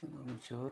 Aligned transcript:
Xin 0.00 0.10
một 0.26 0.34
chút. 0.48 0.70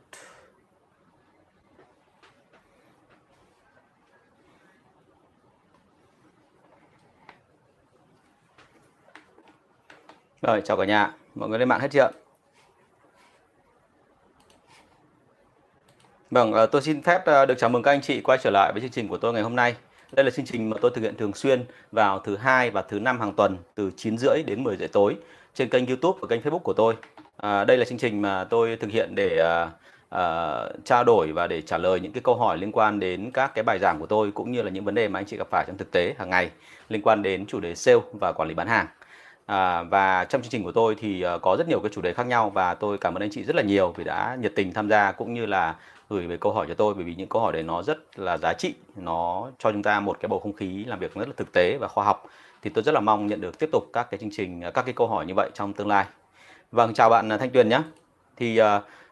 Rồi, 10.42 10.62
chào 10.64 10.76
cả 10.76 10.84
nhà. 10.84 11.14
Mọi 11.34 11.48
người 11.48 11.58
lên 11.58 11.68
mạng 11.68 11.80
hết 11.80 11.88
chưa? 11.90 12.10
Vâng, 16.30 16.52
ờ, 16.52 16.66
tôi 16.66 16.82
xin 16.82 17.02
phép 17.02 17.24
ờ, 17.24 17.46
được 17.46 17.54
chào 17.58 17.70
mừng 17.70 17.82
các 17.82 17.90
anh 17.90 18.00
chị 18.00 18.20
quay 18.20 18.38
trở 18.42 18.50
lại 18.50 18.72
với 18.72 18.80
chương 18.80 18.90
trình 18.90 19.08
của 19.08 19.18
tôi 19.18 19.32
ngày 19.32 19.42
hôm 19.42 19.56
nay. 19.56 19.76
Đây 20.12 20.24
là 20.24 20.30
chương 20.30 20.46
trình 20.46 20.70
mà 20.70 20.76
tôi 20.80 20.90
thực 20.94 21.02
hiện 21.02 21.16
thường 21.16 21.34
xuyên 21.34 21.64
vào 21.92 22.18
thứ 22.18 22.36
hai 22.36 22.70
và 22.70 22.82
thứ 22.82 22.98
năm 22.98 23.20
hàng 23.20 23.32
tuần 23.32 23.58
từ 23.74 23.90
9 23.96 24.18
rưỡi 24.18 24.42
đến 24.46 24.64
10 24.64 24.76
rưỡi 24.76 24.88
tối 24.88 25.16
trên 25.54 25.68
kênh 25.68 25.86
YouTube 25.86 26.18
và 26.22 26.28
kênh 26.28 26.40
Facebook 26.40 26.58
của 26.58 26.72
tôi. 26.72 26.96
À, 27.36 27.64
đây 27.64 27.76
là 27.76 27.84
chương 27.84 27.98
trình 27.98 28.22
mà 28.22 28.44
tôi 28.44 28.76
thực 28.76 28.90
hiện 28.90 29.14
để 29.14 29.38
à, 29.38 29.70
à, 30.10 30.56
trao 30.84 31.04
đổi 31.04 31.32
và 31.32 31.46
để 31.46 31.62
trả 31.62 31.78
lời 31.78 32.00
những 32.00 32.12
cái 32.12 32.22
câu 32.22 32.36
hỏi 32.36 32.58
liên 32.58 32.72
quan 32.72 33.00
đến 33.00 33.30
các 33.30 33.54
cái 33.54 33.64
bài 33.64 33.78
giảng 33.78 33.98
của 34.00 34.06
tôi 34.06 34.32
cũng 34.32 34.52
như 34.52 34.62
là 34.62 34.70
những 34.70 34.84
vấn 34.84 34.94
đề 34.94 35.08
mà 35.08 35.18
anh 35.18 35.26
chị 35.26 35.36
gặp 35.36 35.46
phải 35.50 35.64
trong 35.66 35.76
thực 35.78 35.90
tế 35.90 36.14
hàng 36.18 36.30
ngày 36.30 36.50
liên 36.88 37.02
quan 37.02 37.22
đến 37.22 37.46
chủ 37.46 37.60
đề 37.60 37.74
sale 37.74 38.00
và 38.12 38.32
quản 38.32 38.48
lý 38.48 38.54
bán 38.54 38.68
hàng. 38.68 38.86
À, 39.46 39.82
và 39.82 40.24
trong 40.24 40.42
chương 40.42 40.50
trình 40.50 40.64
của 40.64 40.72
tôi 40.72 40.94
thì 40.98 41.24
uh, 41.34 41.42
có 41.42 41.56
rất 41.58 41.68
nhiều 41.68 41.80
cái 41.80 41.90
chủ 41.94 42.00
đề 42.00 42.12
khác 42.12 42.26
nhau 42.26 42.50
và 42.50 42.74
tôi 42.74 42.98
cảm 42.98 43.14
ơn 43.14 43.22
anh 43.22 43.30
chị 43.30 43.44
rất 43.44 43.56
là 43.56 43.62
nhiều 43.62 43.92
vì 43.96 44.04
đã 44.04 44.36
nhiệt 44.40 44.52
tình 44.56 44.72
tham 44.72 44.88
gia 44.88 45.12
cũng 45.12 45.34
như 45.34 45.46
là 45.46 45.74
gửi 46.10 46.26
về 46.26 46.36
câu 46.36 46.52
hỏi 46.52 46.66
cho 46.68 46.74
tôi 46.74 46.94
bởi 46.94 47.04
vì 47.04 47.14
những 47.14 47.28
câu 47.28 47.42
hỏi 47.42 47.52
đấy 47.52 47.62
nó 47.62 47.82
rất 47.82 48.18
là 48.18 48.38
giá 48.38 48.52
trị 48.58 48.74
nó 48.96 49.50
cho 49.58 49.72
chúng 49.72 49.82
ta 49.82 50.00
một 50.00 50.20
cái 50.20 50.28
bầu 50.28 50.40
không 50.40 50.52
khí 50.52 50.84
làm 50.84 50.98
việc 50.98 51.14
rất 51.14 51.28
là 51.28 51.34
thực 51.36 51.52
tế 51.52 51.76
và 51.80 51.88
khoa 51.88 52.04
học 52.04 52.26
thì 52.62 52.70
tôi 52.74 52.84
rất 52.84 52.92
là 52.92 53.00
mong 53.00 53.26
nhận 53.26 53.40
được 53.40 53.58
tiếp 53.58 53.68
tục 53.72 53.90
các 53.92 54.10
cái 54.10 54.18
chương 54.18 54.30
trình 54.32 54.60
à, 54.60 54.70
các 54.70 54.82
cái 54.82 54.94
câu 54.94 55.06
hỏi 55.06 55.26
như 55.26 55.34
vậy 55.36 55.50
trong 55.54 55.72
tương 55.72 55.88
lai 55.88 56.04
vâng 56.74 56.94
chào 56.94 57.10
bạn 57.10 57.32
à, 57.32 57.36
Thanh 57.36 57.50
Tuyền 57.50 57.68
nhé. 57.68 57.80
Thì 58.36 58.60
uh, 58.60 58.66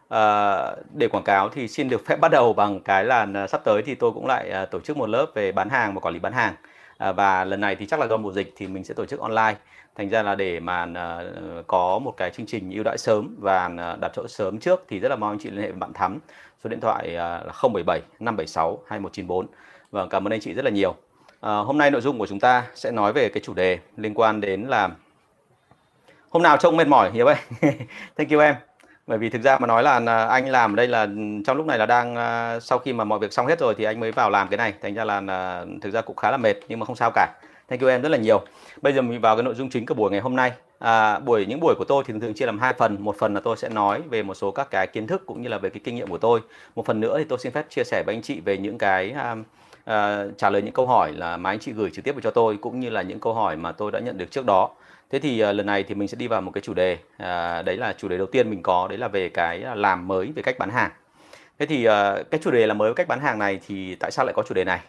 uh, 0.05 0.85
để 0.93 1.07
quảng 1.07 1.23
cáo 1.23 1.49
thì 1.49 1.67
xin 1.67 1.89
được 1.89 2.05
phép 2.05 2.19
bắt 2.19 2.31
đầu 2.31 2.53
bằng 2.53 2.79
cái 2.79 3.05
là 3.05 3.47
sắp 3.47 3.61
tới 3.63 3.81
thì 3.85 3.95
tôi 3.95 4.11
cũng 4.11 4.25
lại 4.25 4.51
uh, 4.63 4.71
tổ 4.71 4.79
chức 4.79 4.97
một 4.97 5.09
lớp 5.09 5.25
về 5.33 5.51
bán 5.51 5.69
hàng 5.69 5.93
và 5.93 5.99
quản 5.99 6.13
lý 6.13 6.19
bán 6.19 6.33
hàng. 6.33 6.53
Uh, 7.09 7.15
và 7.15 7.45
lần 7.45 7.61
này 7.61 7.75
thì 7.75 7.85
chắc 7.85 7.99
là 7.99 8.07
do 8.07 8.17
mùa 8.17 8.31
dịch 8.31 8.53
thì 8.55 8.67
mình 8.67 8.83
sẽ 8.83 8.93
tổ 8.93 9.05
chức 9.05 9.19
online. 9.19 9.55
Thành 9.95 10.09
ra 10.09 10.23
là 10.23 10.35
để 10.35 10.59
mà 10.59 10.83
uh, 10.83 11.67
có 11.67 11.99
một 11.99 12.13
cái 12.17 12.29
chương 12.29 12.45
trình 12.45 12.71
ưu 12.71 12.83
đãi 12.83 12.97
sớm 12.97 13.35
và 13.39 13.65
uh, 13.65 13.99
đặt 13.99 14.11
chỗ 14.15 14.27
sớm 14.27 14.59
trước 14.59 14.85
thì 14.87 14.99
rất 14.99 15.09
là 15.09 15.15
mong 15.15 15.29
anh 15.29 15.39
chị 15.39 15.49
liên 15.49 15.61
hệ 15.61 15.67
với 15.71 15.79
bạn 15.79 15.93
Thắm. 15.93 16.19
Số 16.63 16.69
điện 16.69 16.79
thoại 16.79 17.07
uh, 17.07 17.15
là 17.15 17.53
077 17.63 18.01
576 18.19 18.79
2194 18.87 19.47
và 19.91 20.07
cảm 20.09 20.27
ơn 20.27 20.33
anh 20.33 20.41
chị 20.41 20.53
rất 20.53 20.65
là 20.65 20.71
nhiều. 20.71 20.95
À, 21.41 21.57
hôm 21.57 21.77
nay 21.77 21.91
nội 21.91 22.01
dung 22.01 22.19
của 22.19 22.27
chúng 22.27 22.39
ta 22.39 22.63
sẽ 22.75 22.91
nói 22.91 23.13
về 23.13 23.29
cái 23.29 23.43
chủ 23.43 23.53
đề 23.53 23.79
liên 23.97 24.13
quan 24.13 24.41
đến 24.41 24.61
là 24.61 24.89
hôm 26.33 26.43
nào 26.43 26.57
trông 26.57 26.77
mệt 26.77 26.87
mỏi 26.87 27.11
hiếu 27.13 27.25
ơi. 27.25 27.35
Thank 28.17 28.31
you 28.31 28.39
em. 28.39 28.55
Bởi 29.07 29.17
vì 29.17 29.29
thực 29.29 29.41
ra 29.41 29.59
mà 29.59 29.67
nói 29.67 29.83
là 29.83 30.01
à, 30.05 30.25
anh 30.25 30.49
làm 30.49 30.73
ở 30.73 30.75
đây 30.75 30.87
là 30.87 31.07
trong 31.45 31.57
lúc 31.57 31.65
này 31.65 31.77
là 31.77 31.85
đang 31.85 32.15
à, 32.15 32.59
sau 32.59 32.79
khi 32.79 32.93
mà 32.93 33.03
mọi 33.03 33.19
việc 33.19 33.33
xong 33.33 33.47
hết 33.47 33.59
rồi 33.59 33.75
thì 33.77 33.83
anh 33.83 33.99
mới 33.99 34.11
vào 34.11 34.29
làm 34.29 34.47
cái 34.47 34.57
này. 34.57 34.73
Thành 34.81 34.93
ra 34.93 35.03
là, 35.03 35.21
là 35.21 35.65
thực 35.81 35.93
ra 35.93 36.01
cũng 36.01 36.15
khá 36.15 36.31
là 36.31 36.37
mệt 36.37 36.55
nhưng 36.67 36.79
mà 36.79 36.85
không 36.85 36.95
sao 36.95 37.11
cả. 37.15 37.33
Thank 37.69 37.81
you 37.81 37.89
em 37.89 38.01
rất 38.01 38.09
là 38.09 38.17
nhiều. 38.17 38.41
Bây 38.81 38.93
giờ 38.93 39.01
mình 39.01 39.21
vào 39.21 39.35
cái 39.35 39.43
nội 39.43 39.55
dung 39.55 39.69
chính 39.69 39.85
của 39.85 39.93
buổi 39.93 40.11
ngày 40.11 40.19
hôm 40.19 40.35
nay. 40.35 40.51
À, 40.79 41.19
buổi 41.19 41.45
những 41.45 41.59
buổi 41.59 41.75
của 41.77 41.85
tôi 41.87 42.03
thì 42.07 42.11
thường 42.11 42.21
thường 42.21 42.33
chia 42.33 42.45
làm 42.45 42.59
hai 42.59 42.73
phần. 42.73 42.97
Một 42.99 43.15
phần 43.19 43.33
là 43.33 43.39
tôi 43.39 43.57
sẽ 43.57 43.69
nói 43.69 44.01
về 44.09 44.23
một 44.23 44.33
số 44.33 44.51
các 44.51 44.67
cái 44.71 44.87
kiến 44.87 45.07
thức 45.07 45.23
cũng 45.25 45.41
như 45.41 45.49
là 45.49 45.57
về 45.57 45.69
cái 45.69 45.81
kinh 45.83 45.95
nghiệm 45.95 46.07
của 46.07 46.17
tôi. 46.17 46.39
Một 46.75 46.85
phần 46.85 46.99
nữa 46.99 47.17
thì 47.17 47.23
tôi 47.23 47.39
xin 47.39 47.51
phép 47.51 47.65
chia 47.69 47.83
sẻ 47.83 48.03
với 48.05 48.15
anh 48.15 48.21
chị 48.21 48.39
về 48.39 48.57
những 48.57 48.77
cái 48.77 49.11
um, 49.11 49.43
uh, 49.89 50.37
trả 50.37 50.49
lời 50.49 50.61
những 50.61 50.73
câu 50.73 50.87
hỏi 50.87 51.11
là 51.13 51.37
mà 51.37 51.49
anh 51.49 51.59
chị 51.59 51.71
gửi 51.71 51.89
trực 51.93 52.05
tiếp 52.05 52.15
cho 52.23 52.31
tôi 52.31 52.57
cũng 52.61 52.79
như 52.79 52.89
là 52.89 53.01
những 53.01 53.19
câu 53.19 53.33
hỏi 53.33 53.55
mà 53.55 53.71
tôi 53.71 53.91
đã 53.91 53.99
nhận 53.99 54.17
được 54.17 54.31
trước 54.31 54.45
đó 54.45 54.69
thế 55.13 55.19
thì 55.19 55.43
uh, 55.43 55.55
lần 55.55 55.65
này 55.65 55.83
thì 55.83 55.95
mình 55.95 56.07
sẽ 56.07 56.15
đi 56.15 56.27
vào 56.27 56.41
một 56.41 56.51
cái 56.51 56.61
chủ 56.61 56.73
đề 56.73 56.93
uh, 56.93 57.65
đấy 57.65 57.77
là 57.77 57.93
chủ 57.97 58.07
đề 58.07 58.17
đầu 58.17 58.27
tiên 58.27 58.49
mình 58.49 58.63
có 58.63 58.87
đấy 58.87 58.97
là 58.97 59.07
về 59.07 59.29
cái 59.29 59.63
à, 59.63 59.75
làm 59.75 60.07
mới 60.07 60.31
về 60.35 60.41
cách 60.41 60.55
bán 60.59 60.69
hàng. 60.69 60.91
Thế 61.59 61.65
thì 61.65 61.87
uh, 61.87 61.91
cái 62.31 62.39
chủ 62.43 62.51
đề 62.51 62.67
làm 62.67 62.77
mới 62.77 62.89
về 62.89 62.93
cách 62.93 63.07
bán 63.07 63.19
hàng 63.19 63.39
này 63.39 63.59
thì 63.67 63.95
tại 63.95 64.11
sao 64.11 64.25
lại 64.25 64.33
có 64.33 64.43
chủ 64.43 64.53
đề 64.53 64.63
này? 64.63 64.79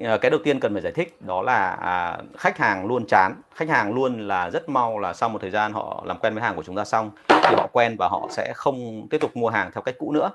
Uh, 0.00 0.20
cái 0.20 0.30
đầu 0.30 0.40
tiên 0.44 0.60
cần 0.60 0.72
phải 0.72 0.82
giải 0.82 0.92
thích 0.92 1.22
đó 1.22 1.42
là 1.42 1.70
à, 1.70 2.18
khách 2.38 2.58
hàng 2.58 2.86
luôn 2.86 3.06
chán. 3.06 3.34
Khách 3.54 3.68
hàng 3.68 3.94
luôn 3.94 4.28
là 4.28 4.50
rất 4.50 4.68
mau 4.68 4.98
là 4.98 5.12
sau 5.12 5.28
một 5.28 5.38
thời 5.40 5.50
gian 5.50 5.72
họ 5.72 6.02
làm 6.06 6.18
quen 6.18 6.34
với 6.34 6.42
hàng 6.42 6.56
của 6.56 6.62
chúng 6.62 6.76
ta 6.76 6.84
xong 6.84 7.10
thì 7.28 7.54
họ 7.56 7.68
quen 7.72 7.96
và 7.98 8.08
họ 8.08 8.28
sẽ 8.30 8.52
không 8.54 9.08
tiếp 9.10 9.18
tục 9.20 9.36
mua 9.36 9.48
hàng 9.48 9.70
theo 9.74 9.82
cách 9.82 9.94
cũ 9.98 10.12
nữa 10.12 10.30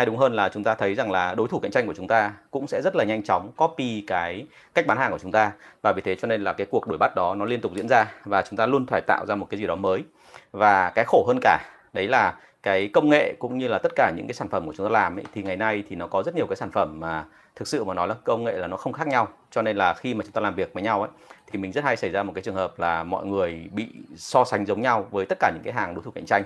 hay 0.00 0.06
đúng 0.06 0.16
hơn 0.16 0.34
là 0.34 0.48
chúng 0.48 0.64
ta 0.64 0.74
thấy 0.74 0.94
rằng 0.94 1.10
là 1.10 1.34
đối 1.34 1.48
thủ 1.48 1.58
cạnh 1.58 1.70
tranh 1.70 1.86
của 1.86 1.94
chúng 1.94 2.08
ta 2.08 2.32
cũng 2.50 2.66
sẽ 2.66 2.80
rất 2.84 2.96
là 2.96 3.04
nhanh 3.04 3.22
chóng 3.22 3.52
copy 3.56 4.04
cái 4.06 4.46
cách 4.74 4.86
bán 4.86 4.98
hàng 4.98 5.10
của 5.12 5.18
chúng 5.18 5.32
ta. 5.32 5.52
Và 5.82 5.92
vì 5.92 6.02
thế 6.02 6.14
cho 6.14 6.28
nên 6.28 6.44
là 6.44 6.52
cái 6.52 6.66
cuộc 6.70 6.88
đuổi 6.88 6.98
bắt 6.98 7.12
đó 7.16 7.34
nó 7.34 7.44
liên 7.44 7.60
tục 7.60 7.72
diễn 7.74 7.88
ra 7.88 8.12
và 8.24 8.42
chúng 8.42 8.56
ta 8.56 8.66
luôn 8.66 8.86
phải 8.86 9.00
tạo 9.00 9.26
ra 9.26 9.34
một 9.34 9.46
cái 9.50 9.60
gì 9.60 9.66
đó 9.66 9.74
mới. 9.74 10.04
Và 10.52 10.90
cái 10.94 11.04
khổ 11.08 11.24
hơn 11.28 11.38
cả 11.42 11.58
đấy 11.92 12.08
là 12.08 12.34
cái 12.62 12.88
công 12.88 13.08
nghệ 13.08 13.34
cũng 13.38 13.58
như 13.58 13.68
là 13.68 13.78
tất 13.78 13.92
cả 13.96 14.12
những 14.16 14.26
cái 14.26 14.34
sản 14.34 14.48
phẩm 14.48 14.66
của 14.66 14.72
chúng 14.76 14.86
ta 14.86 14.90
làm 14.90 15.18
ấy, 15.18 15.24
thì 15.34 15.42
ngày 15.42 15.56
nay 15.56 15.84
thì 15.88 15.96
nó 15.96 16.06
có 16.06 16.22
rất 16.22 16.34
nhiều 16.34 16.46
cái 16.46 16.56
sản 16.56 16.70
phẩm 16.70 17.00
mà 17.00 17.24
thực 17.56 17.68
sự 17.68 17.84
mà 17.84 17.94
nói 17.94 18.08
là 18.08 18.14
công 18.24 18.44
nghệ 18.44 18.52
là 18.52 18.66
nó 18.66 18.76
không 18.76 18.92
khác 18.92 19.06
nhau. 19.06 19.28
Cho 19.50 19.62
nên 19.62 19.76
là 19.76 19.94
khi 19.94 20.14
mà 20.14 20.24
chúng 20.24 20.32
ta 20.32 20.40
làm 20.40 20.54
việc 20.54 20.74
với 20.74 20.82
nhau 20.82 21.02
ấy 21.02 21.10
thì 21.52 21.58
mình 21.58 21.72
rất 21.72 21.84
hay 21.84 21.96
xảy 21.96 22.10
ra 22.10 22.22
một 22.22 22.32
cái 22.34 22.42
trường 22.42 22.54
hợp 22.54 22.78
là 22.78 23.02
mọi 23.02 23.26
người 23.26 23.68
bị 23.72 23.86
so 24.16 24.44
sánh 24.44 24.66
giống 24.66 24.82
nhau 24.82 25.06
với 25.10 25.26
tất 25.26 25.38
cả 25.40 25.50
những 25.54 25.62
cái 25.64 25.72
hàng 25.72 25.94
đối 25.94 26.04
thủ 26.04 26.10
cạnh 26.10 26.26
tranh 26.26 26.42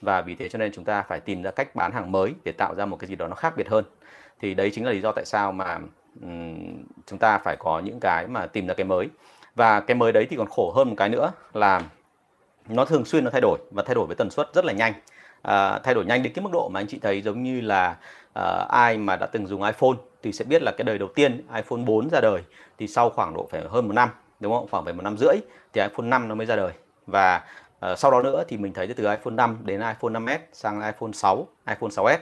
và 0.00 0.22
vì 0.22 0.34
thế 0.34 0.48
cho 0.48 0.58
nên 0.58 0.72
chúng 0.72 0.84
ta 0.84 1.02
phải 1.02 1.20
tìm 1.20 1.42
ra 1.42 1.50
cách 1.50 1.74
bán 1.74 1.92
hàng 1.92 2.12
mới 2.12 2.34
để 2.44 2.52
tạo 2.52 2.74
ra 2.74 2.86
một 2.86 2.96
cái 2.96 3.08
gì 3.08 3.16
đó 3.16 3.28
nó 3.28 3.34
khác 3.34 3.56
biệt 3.56 3.68
hơn. 3.68 3.84
Thì 4.40 4.54
đấy 4.54 4.70
chính 4.74 4.84
là 4.84 4.92
lý 4.92 5.00
do 5.00 5.12
tại 5.12 5.24
sao 5.24 5.52
mà 5.52 5.78
um, 6.22 6.84
chúng 7.06 7.18
ta 7.18 7.38
phải 7.38 7.56
có 7.56 7.80
những 7.80 8.00
cái 8.00 8.26
mà 8.26 8.46
tìm 8.46 8.66
ra 8.66 8.74
cái 8.74 8.84
mới. 8.84 9.08
Và 9.54 9.80
cái 9.80 9.94
mới 9.94 10.12
đấy 10.12 10.26
thì 10.30 10.36
còn 10.36 10.46
khổ 10.46 10.72
hơn 10.76 10.88
một 10.88 10.94
cái 10.98 11.08
nữa 11.08 11.32
là 11.54 11.82
nó 12.68 12.84
thường 12.84 13.04
xuyên 13.04 13.24
nó 13.24 13.30
thay 13.30 13.40
đổi 13.40 13.58
và 13.70 13.82
thay 13.82 13.94
đổi 13.94 14.06
với 14.06 14.16
tần 14.16 14.30
suất 14.30 14.54
rất 14.54 14.64
là 14.64 14.72
nhanh. 14.72 14.92
À, 15.42 15.78
thay 15.78 15.94
đổi 15.94 16.04
nhanh 16.04 16.22
đến 16.22 16.32
cái 16.32 16.42
mức 16.42 16.50
độ 16.52 16.68
mà 16.68 16.80
anh 16.80 16.86
chị 16.86 16.98
thấy 17.02 17.22
giống 17.22 17.42
như 17.42 17.60
là 17.60 17.96
à, 18.34 18.66
ai 18.68 18.98
mà 18.98 19.16
đã 19.16 19.26
từng 19.26 19.46
dùng 19.46 19.62
iPhone 19.62 19.96
thì 20.22 20.32
sẽ 20.32 20.44
biết 20.44 20.62
là 20.62 20.72
cái 20.76 20.84
đời 20.84 20.98
đầu 20.98 21.08
tiên 21.14 21.46
iPhone 21.54 21.80
4 21.86 22.08
ra 22.10 22.20
đời 22.20 22.42
thì 22.78 22.88
sau 22.88 23.10
khoảng 23.10 23.34
độ 23.34 23.48
phải 23.50 23.62
hơn 23.68 23.88
một 23.88 23.94
năm 23.94 24.08
đúng 24.40 24.52
không? 24.52 24.66
Khoảng 24.70 24.84
phải 24.84 24.94
một 24.94 25.02
năm 25.02 25.16
rưỡi 25.18 25.36
thì 25.72 25.80
iPhone 25.80 26.06
5 26.06 26.28
nó 26.28 26.34
mới 26.34 26.46
ra 26.46 26.56
đời. 26.56 26.72
Và 27.06 27.42
Ờ, 27.80 27.96
sau 27.96 28.10
đó 28.10 28.22
nữa 28.22 28.44
thì 28.48 28.56
mình 28.56 28.72
thấy 28.72 28.86
từ 28.86 29.04
iPhone 29.04 29.34
5 29.34 29.58
đến 29.64 29.80
iPhone 29.80 30.12
5s 30.12 30.38
sang 30.52 30.80
iPhone 30.80 31.12
6 31.12 31.48
iPhone 31.66 31.90
6s 31.90 32.18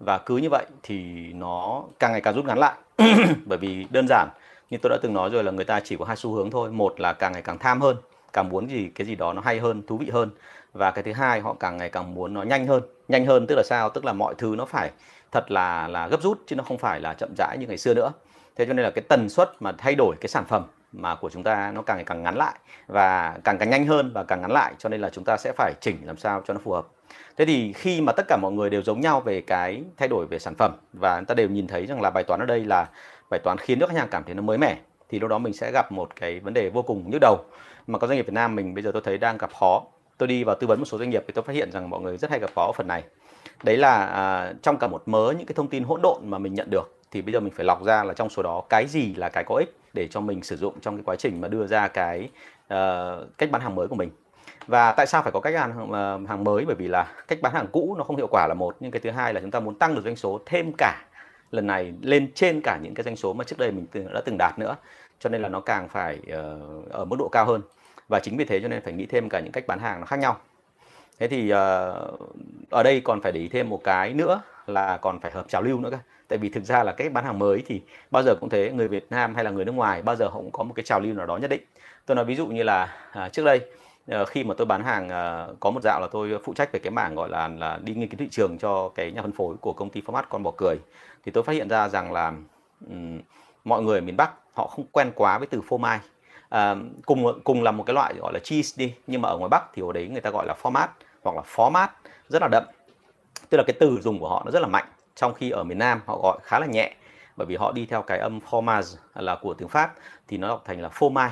và 0.00 0.18
cứ 0.18 0.36
như 0.36 0.48
vậy 0.50 0.66
thì 0.82 1.02
nó 1.32 1.82
càng 1.98 2.12
ngày 2.12 2.20
càng 2.20 2.34
rút 2.34 2.44
ngắn 2.44 2.58
lại. 2.58 2.74
Bởi 3.46 3.58
vì 3.58 3.86
đơn 3.90 4.06
giản, 4.08 4.28
như 4.70 4.78
tôi 4.82 4.90
đã 4.90 4.98
từng 5.02 5.14
nói 5.14 5.30
rồi 5.30 5.44
là 5.44 5.52
người 5.52 5.64
ta 5.64 5.80
chỉ 5.80 5.96
có 5.96 6.04
hai 6.04 6.16
xu 6.16 6.32
hướng 6.32 6.50
thôi. 6.50 6.70
Một 6.70 7.00
là 7.00 7.12
càng 7.12 7.32
ngày 7.32 7.42
càng 7.42 7.58
tham 7.58 7.80
hơn, 7.80 7.96
càng 8.32 8.48
muốn 8.48 8.70
gì, 8.70 8.90
cái 8.94 9.06
gì 9.06 9.14
đó 9.14 9.32
nó 9.32 9.42
hay 9.44 9.58
hơn, 9.60 9.82
thú 9.86 9.96
vị 9.96 10.10
hơn. 10.10 10.30
Và 10.72 10.90
cái 10.90 11.02
thứ 11.02 11.12
hai, 11.12 11.40
họ 11.40 11.54
càng 11.60 11.76
ngày 11.76 11.88
càng 11.88 12.14
muốn 12.14 12.34
nó 12.34 12.42
nhanh 12.42 12.66
hơn. 12.66 12.82
Nhanh 13.08 13.26
hơn 13.26 13.46
tức 13.46 13.54
là 13.54 13.62
sao? 13.62 13.90
Tức 13.90 14.04
là 14.04 14.12
mọi 14.12 14.34
thứ 14.38 14.54
nó 14.58 14.64
phải 14.64 14.90
thật 15.32 15.50
là 15.50 15.88
là 15.88 16.08
gấp 16.08 16.22
rút 16.22 16.38
chứ 16.46 16.56
nó 16.56 16.64
không 16.64 16.78
phải 16.78 17.00
là 17.00 17.14
chậm 17.14 17.34
rãi 17.38 17.56
như 17.60 17.66
ngày 17.66 17.78
xưa 17.78 17.94
nữa. 17.94 18.12
Thế 18.56 18.66
cho 18.66 18.72
nên 18.72 18.84
là 18.84 18.90
cái 18.90 19.04
tần 19.08 19.28
suất 19.28 19.50
mà 19.60 19.72
thay 19.78 19.94
đổi 19.94 20.16
cái 20.20 20.28
sản 20.28 20.44
phẩm 20.44 20.62
mà 20.92 21.14
của 21.14 21.30
chúng 21.30 21.42
ta 21.42 21.72
nó 21.74 21.82
càng 21.82 21.96
ngày 21.96 22.04
càng 22.04 22.22
ngắn 22.22 22.36
lại 22.36 22.54
và 22.86 23.38
càng 23.44 23.58
càng 23.58 23.70
nhanh 23.70 23.86
hơn 23.86 24.10
và 24.14 24.24
càng 24.24 24.40
ngắn 24.40 24.50
lại 24.50 24.74
cho 24.78 24.88
nên 24.88 25.00
là 25.00 25.10
chúng 25.10 25.24
ta 25.24 25.36
sẽ 25.36 25.52
phải 25.56 25.72
chỉnh 25.80 25.96
làm 26.04 26.16
sao 26.16 26.42
cho 26.46 26.54
nó 26.54 26.60
phù 26.64 26.72
hợp. 26.72 26.86
Thế 27.36 27.44
thì 27.44 27.72
khi 27.72 28.00
mà 28.00 28.12
tất 28.12 28.24
cả 28.28 28.36
mọi 28.42 28.52
người 28.52 28.70
đều 28.70 28.82
giống 28.82 29.00
nhau 29.00 29.20
về 29.20 29.40
cái 29.40 29.82
thay 29.96 30.08
đổi 30.08 30.26
về 30.26 30.38
sản 30.38 30.54
phẩm 30.54 30.76
và 30.92 31.16
chúng 31.18 31.26
ta 31.26 31.34
đều 31.34 31.48
nhìn 31.48 31.66
thấy 31.66 31.86
rằng 31.86 32.00
là 32.00 32.10
bài 32.10 32.24
toán 32.24 32.40
ở 32.40 32.46
đây 32.46 32.64
là 32.64 32.88
bài 33.30 33.40
toán 33.44 33.58
khiến 33.58 33.80
cho 33.80 33.86
khách 33.86 33.96
hàng 33.96 34.08
cảm 34.10 34.24
thấy 34.24 34.34
nó 34.34 34.42
mới 34.42 34.58
mẻ 34.58 34.76
thì 35.08 35.18
lúc 35.18 35.30
đó 35.30 35.38
mình 35.38 35.52
sẽ 35.52 35.72
gặp 35.72 35.92
một 35.92 36.16
cái 36.16 36.40
vấn 36.40 36.54
đề 36.54 36.70
vô 36.70 36.82
cùng 36.82 37.10
nhức 37.10 37.20
đầu 37.20 37.44
mà 37.86 37.98
các 37.98 38.06
doanh 38.06 38.16
nghiệp 38.16 38.26
Việt 38.26 38.34
Nam 38.34 38.54
mình 38.56 38.74
bây 38.74 38.82
giờ 38.82 38.90
tôi 38.92 39.02
thấy 39.04 39.18
đang 39.18 39.38
gặp 39.38 39.50
khó. 39.60 39.82
Tôi 40.18 40.26
đi 40.26 40.44
vào 40.44 40.56
tư 40.60 40.66
vấn 40.66 40.78
một 40.78 40.84
số 40.84 40.98
doanh 40.98 41.10
nghiệp 41.10 41.24
thì 41.26 41.32
tôi 41.34 41.44
phát 41.44 41.52
hiện 41.52 41.72
rằng 41.72 41.90
mọi 41.90 42.00
người 42.00 42.16
rất 42.16 42.30
hay 42.30 42.40
gặp 42.40 42.50
khó 42.54 42.66
ở 42.66 42.72
phần 42.72 42.88
này. 42.88 43.04
Đấy 43.62 43.76
là 43.76 44.06
à, 44.06 44.52
trong 44.62 44.78
cả 44.78 44.86
một 44.86 45.02
mớ 45.06 45.32
những 45.38 45.46
cái 45.46 45.54
thông 45.54 45.68
tin 45.68 45.84
hỗn 45.84 46.00
độn 46.02 46.18
mà 46.22 46.38
mình 46.38 46.54
nhận 46.54 46.70
được 46.70 47.01
thì 47.12 47.22
bây 47.22 47.32
giờ 47.32 47.40
mình 47.40 47.52
phải 47.56 47.64
lọc 47.64 47.84
ra 47.84 48.04
là 48.04 48.14
trong 48.14 48.30
số 48.30 48.42
đó 48.42 48.62
cái 48.68 48.86
gì 48.86 49.14
là 49.14 49.28
cái 49.28 49.44
có 49.44 49.54
ích 49.54 49.76
để 49.92 50.08
cho 50.08 50.20
mình 50.20 50.42
sử 50.42 50.56
dụng 50.56 50.80
trong 50.80 50.96
cái 50.96 51.02
quá 51.04 51.16
trình 51.16 51.40
mà 51.40 51.48
đưa 51.48 51.66
ra 51.66 51.88
cái 51.88 52.30
uh, 52.74 53.38
cách 53.38 53.50
bán 53.50 53.62
hàng 53.62 53.74
mới 53.74 53.88
của 53.88 53.94
mình. 53.94 54.10
Và 54.66 54.92
tại 54.92 55.06
sao 55.06 55.22
phải 55.22 55.32
có 55.32 55.40
cách 55.40 55.54
hàng 55.54 55.92
ờ, 55.92 56.20
hàng 56.28 56.44
mới? 56.44 56.64
Bởi 56.64 56.74
vì 56.74 56.88
là 56.88 57.06
cách 57.28 57.38
bán 57.42 57.54
hàng 57.54 57.66
cũ 57.72 57.94
nó 57.98 58.04
không 58.04 58.16
hiệu 58.16 58.26
quả 58.30 58.46
là 58.46 58.54
một 58.54 58.76
nhưng 58.80 58.90
cái 58.90 59.00
thứ 59.00 59.10
hai 59.10 59.34
là 59.34 59.40
chúng 59.40 59.50
ta 59.50 59.60
muốn 59.60 59.78
tăng 59.78 59.94
được 59.94 60.04
doanh 60.04 60.16
số 60.16 60.40
thêm 60.46 60.72
cả 60.78 61.04
lần 61.50 61.66
này 61.66 61.94
lên 62.02 62.32
trên 62.34 62.60
cả 62.64 62.78
những 62.82 62.94
cái 62.94 63.04
doanh 63.04 63.16
số 63.16 63.32
mà 63.32 63.44
trước 63.44 63.58
đây 63.58 63.70
mình 63.70 63.86
đã 64.14 64.20
từng 64.24 64.38
đạt 64.38 64.58
nữa. 64.58 64.76
Cho 65.18 65.30
nên 65.30 65.42
là 65.42 65.48
nó 65.48 65.60
càng 65.60 65.88
phải 65.88 66.18
uh, 66.22 66.90
ở 66.92 67.04
mức 67.04 67.16
độ 67.18 67.28
cao 67.28 67.44
hơn. 67.44 67.60
Và 68.08 68.20
chính 68.20 68.36
vì 68.36 68.44
thế 68.44 68.60
cho 68.60 68.68
nên 68.68 68.82
phải 68.82 68.92
nghĩ 68.92 69.06
thêm 69.06 69.28
cả 69.28 69.40
những 69.40 69.52
cách 69.52 69.66
bán 69.66 69.78
hàng 69.78 70.00
nó 70.00 70.06
khác 70.06 70.18
nhau 70.18 70.36
thế 71.18 71.28
thì 71.28 71.52
uh, 71.52 71.56
ở 72.70 72.82
đây 72.82 73.00
còn 73.00 73.20
phải 73.20 73.32
để 73.32 73.40
ý 73.40 73.48
thêm 73.48 73.68
một 73.68 73.80
cái 73.84 74.14
nữa 74.14 74.42
là 74.66 74.96
còn 74.96 75.20
phải 75.20 75.30
hợp 75.30 75.48
trào 75.48 75.62
lưu 75.62 75.80
nữa 75.80 75.90
cơ. 75.90 75.98
Tại 76.28 76.38
vì 76.38 76.48
thực 76.48 76.64
ra 76.64 76.82
là 76.82 76.92
cái 76.92 77.08
bán 77.08 77.24
hàng 77.24 77.38
mới 77.38 77.62
thì 77.66 77.82
bao 78.10 78.22
giờ 78.22 78.34
cũng 78.40 78.48
thế 78.48 78.72
người 78.72 78.88
Việt 78.88 79.06
Nam 79.10 79.34
hay 79.34 79.44
là 79.44 79.50
người 79.50 79.64
nước 79.64 79.72
ngoài 79.72 80.02
bao 80.02 80.16
giờ 80.16 80.28
họ 80.28 80.36
cũng 80.36 80.50
có 80.52 80.64
một 80.64 80.72
cái 80.76 80.84
trào 80.84 81.00
lưu 81.00 81.14
nào 81.14 81.26
đó 81.26 81.36
nhất 81.36 81.50
định. 81.50 81.62
Tôi 82.06 82.14
nói 82.14 82.24
ví 82.24 82.36
dụ 82.36 82.46
như 82.46 82.62
là 82.62 82.96
à, 83.12 83.28
trước 83.28 83.44
đây 83.44 83.60
à, 84.08 84.24
khi 84.24 84.44
mà 84.44 84.54
tôi 84.58 84.66
bán 84.66 84.84
hàng 84.84 85.08
à, 85.08 85.46
có 85.60 85.70
một 85.70 85.80
dạo 85.82 86.00
là 86.00 86.06
tôi 86.12 86.38
phụ 86.44 86.54
trách 86.54 86.72
về 86.72 86.80
cái 86.80 86.90
mảng 86.90 87.14
gọi 87.14 87.28
là 87.28 87.48
là 87.48 87.78
đi 87.82 87.94
nghiên 87.94 88.08
cứu 88.08 88.18
thị 88.18 88.28
trường 88.30 88.58
cho 88.58 88.88
cái 88.88 89.12
nhà 89.12 89.22
phân 89.22 89.32
phối 89.32 89.56
của 89.60 89.72
công 89.72 89.90
ty 89.90 90.00
format 90.00 90.22
con 90.28 90.42
bò 90.42 90.52
cười. 90.56 90.76
Thì 91.24 91.32
tôi 91.32 91.44
phát 91.44 91.52
hiện 91.52 91.68
ra 91.68 91.88
rằng 91.88 92.12
là 92.12 92.32
um, 92.90 93.20
mọi 93.64 93.82
người 93.82 93.98
ở 93.98 94.04
miền 94.04 94.16
Bắc 94.16 94.30
họ 94.54 94.66
không 94.66 94.84
quen 94.92 95.12
quá 95.14 95.38
với 95.38 95.46
từ 95.46 95.60
phô 95.68 95.78
mai 95.78 96.00
à, 96.52 96.76
cùng 97.06 97.40
cùng 97.44 97.62
là 97.62 97.70
một 97.70 97.84
cái 97.86 97.94
loại 97.94 98.14
gọi 98.14 98.32
là 98.32 98.38
cheese 98.38 98.74
đi 98.76 98.94
nhưng 99.06 99.22
mà 99.22 99.28
ở 99.28 99.38
ngoài 99.38 99.48
Bắc 99.48 99.62
thì 99.74 99.82
ở 99.82 99.92
đấy 99.92 100.08
người 100.08 100.20
ta 100.20 100.30
gọi 100.30 100.46
là 100.46 100.54
format 100.62 100.88
hoặc 101.22 101.36
là 101.36 101.42
format 101.54 101.88
rất 102.28 102.42
là 102.42 102.48
đậm. 102.48 102.64
Tức 103.50 103.58
là 103.58 103.64
cái 103.66 103.76
từ 103.80 104.00
dùng 104.00 104.18
của 104.18 104.28
họ 104.28 104.42
nó 104.44 104.50
rất 104.50 104.60
là 104.60 104.68
mạnh 104.68 104.84
trong 105.14 105.34
khi 105.34 105.50
ở 105.50 105.64
miền 105.64 105.78
Nam 105.78 106.00
họ 106.06 106.18
gọi 106.22 106.38
khá 106.42 106.58
là 106.58 106.66
nhẹ 106.66 106.94
bởi 107.36 107.46
vì 107.46 107.56
họ 107.56 107.72
đi 107.72 107.86
theo 107.86 108.02
cái 108.02 108.18
âm 108.18 108.40
fromage 108.50 108.96
là 109.14 109.36
của 109.42 109.54
tiếng 109.54 109.68
Pháp 109.68 109.94
thì 110.28 110.36
nó 110.36 110.48
đọc 110.48 110.62
thành 110.64 110.80
là 110.80 110.88
phô 110.88 111.08
mai 111.08 111.30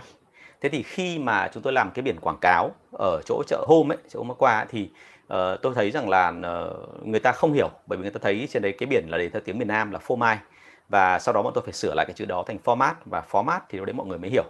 thế 0.60 0.68
thì 0.68 0.82
khi 0.82 1.18
mà 1.18 1.48
chúng 1.52 1.62
tôi 1.62 1.72
làm 1.72 1.90
cái 1.90 2.02
biển 2.02 2.20
quảng 2.20 2.38
cáo 2.40 2.70
ở 2.92 3.20
chỗ 3.26 3.42
chợ 3.46 3.64
hôm 3.68 3.92
ấy 3.92 3.98
chỗ 4.08 4.22
hôm 4.22 4.36
qua 4.38 4.66
thì 4.68 4.90
uh, 5.32 5.36
tôi 5.62 5.74
thấy 5.74 5.90
rằng 5.90 6.08
là 6.08 6.28
uh, 6.28 7.06
người 7.06 7.20
ta 7.20 7.32
không 7.32 7.52
hiểu 7.52 7.70
bởi 7.86 7.96
vì 7.96 8.02
người 8.02 8.10
ta 8.10 8.20
thấy 8.22 8.48
trên 8.50 8.62
đấy 8.62 8.74
cái 8.78 8.86
biển 8.86 9.06
là 9.08 9.18
để 9.18 9.28
theo 9.28 9.42
tiếng 9.44 9.58
miền 9.58 9.68
Nam 9.68 9.90
là 9.90 9.98
phô 9.98 10.16
mai 10.16 10.38
và 10.88 11.18
sau 11.18 11.34
đó 11.34 11.42
bọn 11.42 11.52
tôi 11.54 11.64
phải 11.64 11.72
sửa 11.72 11.94
lại 11.94 12.06
cái 12.06 12.14
chữ 12.14 12.24
đó 12.24 12.44
thành 12.46 12.58
format 12.64 12.94
và 13.04 13.22
format 13.30 13.60
thì 13.68 13.78
lúc 13.78 13.86
đấy 13.86 13.94
mọi 13.94 14.06
người 14.06 14.18
mới 14.18 14.30
hiểu 14.30 14.44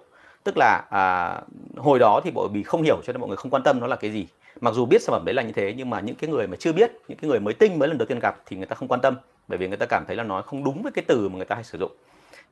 tức 0.44 0.56
là 0.56 0.84
à, 0.90 1.34
hồi 1.76 1.98
đó 1.98 2.20
thì 2.24 2.30
bởi 2.30 2.48
vì 2.52 2.62
không 2.62 2.82
hiểu 2.82 3.00
cho 3.04 3.12
nên 3.12 3.20
mọi 3.20 3.28
người 3.28 3.36
không 3.36 3.50
quan 3.50 3.62
tâm 3.62 3.80
nó 3.80 3.86
là 3.86 3.96
cái 3.96 4.10
gì. 4.10 4.26
Mặc 4.60 4.74
dù 4.74 4.86
biết 4.86 5.02
sản 5.02 5.12
phẩm 5.12 5.24
đấy 5.24 5.34
là 5.34 5.42
như 5.42 5.52
thế 5.52 5.74
nhưng 5.76 5.90
mà 5.90 6.00
những 6.00 6.16
cái 6.16 6.30
người 6.30 6.46
mà 6.46 6.56
chưa 6.56 6.72
biết 6.72 6.90
những 7.08 7.18
cái 7.18 7.28
người 7.28 7.40
mới 7.40 7.54
tinh 7.54 7.78
mới 7.78 7.88
lần 7.88 7.98
đầu 7.98 8.06
tiên 8.06 8.18
gặp 8.18 8.36
thì 8.46 8.56
người 8.56 8.66
ta 8.66 8.76
không 8.76 8.88
quan 8.88 9.00
tâm 9.00 9.16
bởi 9.48 9.58
vì 9.58 9.68
người 9.68 9.76
ta 9.76 9.86
cảm 9.86 10.04
thấy 10.06 10.16
là 10.16 10.24
nói 10.24 10.42
không 10.42 10.64
đúng 10.64 10.82
với 10.82 10.92
cái 10.92 11.04
từ 11.08 11.28
mà 11.28 11.36
người 11.36 11.44
ta 11.44 11.54
hay 11.54 11.64
sử 11.64 11.78
dụng. 11.78 11.92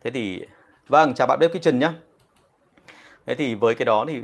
Thế 0.00 0.10
thì 0.10 0.46
vâng 0.88 1.14
chào 1.14 1.26
bạn 1.26 1.38
bếp 1.40 1.50
kitchen 1.50 1.78
nhé 1.78 1.90
thế 3.26 3.34
thì 3.34 3.54
với 3.54 3.74
cái 3.74 3.86
đó 3.86 4.04
thì 4.08 4.22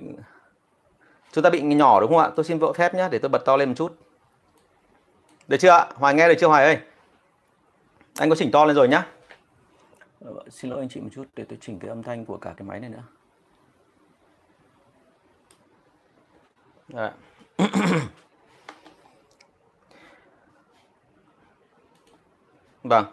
chúng 1.32 1.44
ta 1.44 1.50
bị 1.50 1.62
nhỏ 1.62 2.00
đúng 2.00 2.10
không 2.10 2.18
ạ? 2.18 2.30
Tôi 2.36 2.44
xin 2.44 2.58
vợ 2.58 2.72
phép 2.72 2.94
nhé 2.94 3.08
để 3.10 3.18
tôi 3.18 3.28
bật 3.28 3.44
to 3.44 3.56
lên 3.56 3.68
một 3.68 3.74
chút. 3.76 3.96
Được 5.48 5.56
chưa 5.56 5.70
ạ? 5.70 5.86
Hoài 5.94 6.14
nghe 6.14 6.28
được 6.28 6.34
chưa 6.40 6.46
hoài 6.46 6.64
ơi? 6.64 6.78
Anh 8.18 8.30
có 8.30 8.36
chỉnh 8.36 8.50
to 8.50 8.64
lên 8.64 8.76
rồi 8.76 8.88
nhá. 8.88 9.06
Ờ, 10.24 10.32
xin 10.50 10.70
lỗi 10.70 10.80
anh 10.80 10.88
chị 10.88 11.00
một 11.00 11.08
chút 11.12 11.24
để 11.36 11.44
tôi 11.48 11.58
chỉnh 11.60 11.78
cái 11.78 11.88
âm 11.88 12.02
thanh 12.02 12.24
của 12.24 12.36
cả 12.36 12.54
cái 12.56 12.68
máy 12.68 12.80
này 12.80 12.90
nữa. 12.90 13.02
Đấy. 16.88 17.10
Dạ. 17.58 17.66
vâng. 22.82 23.04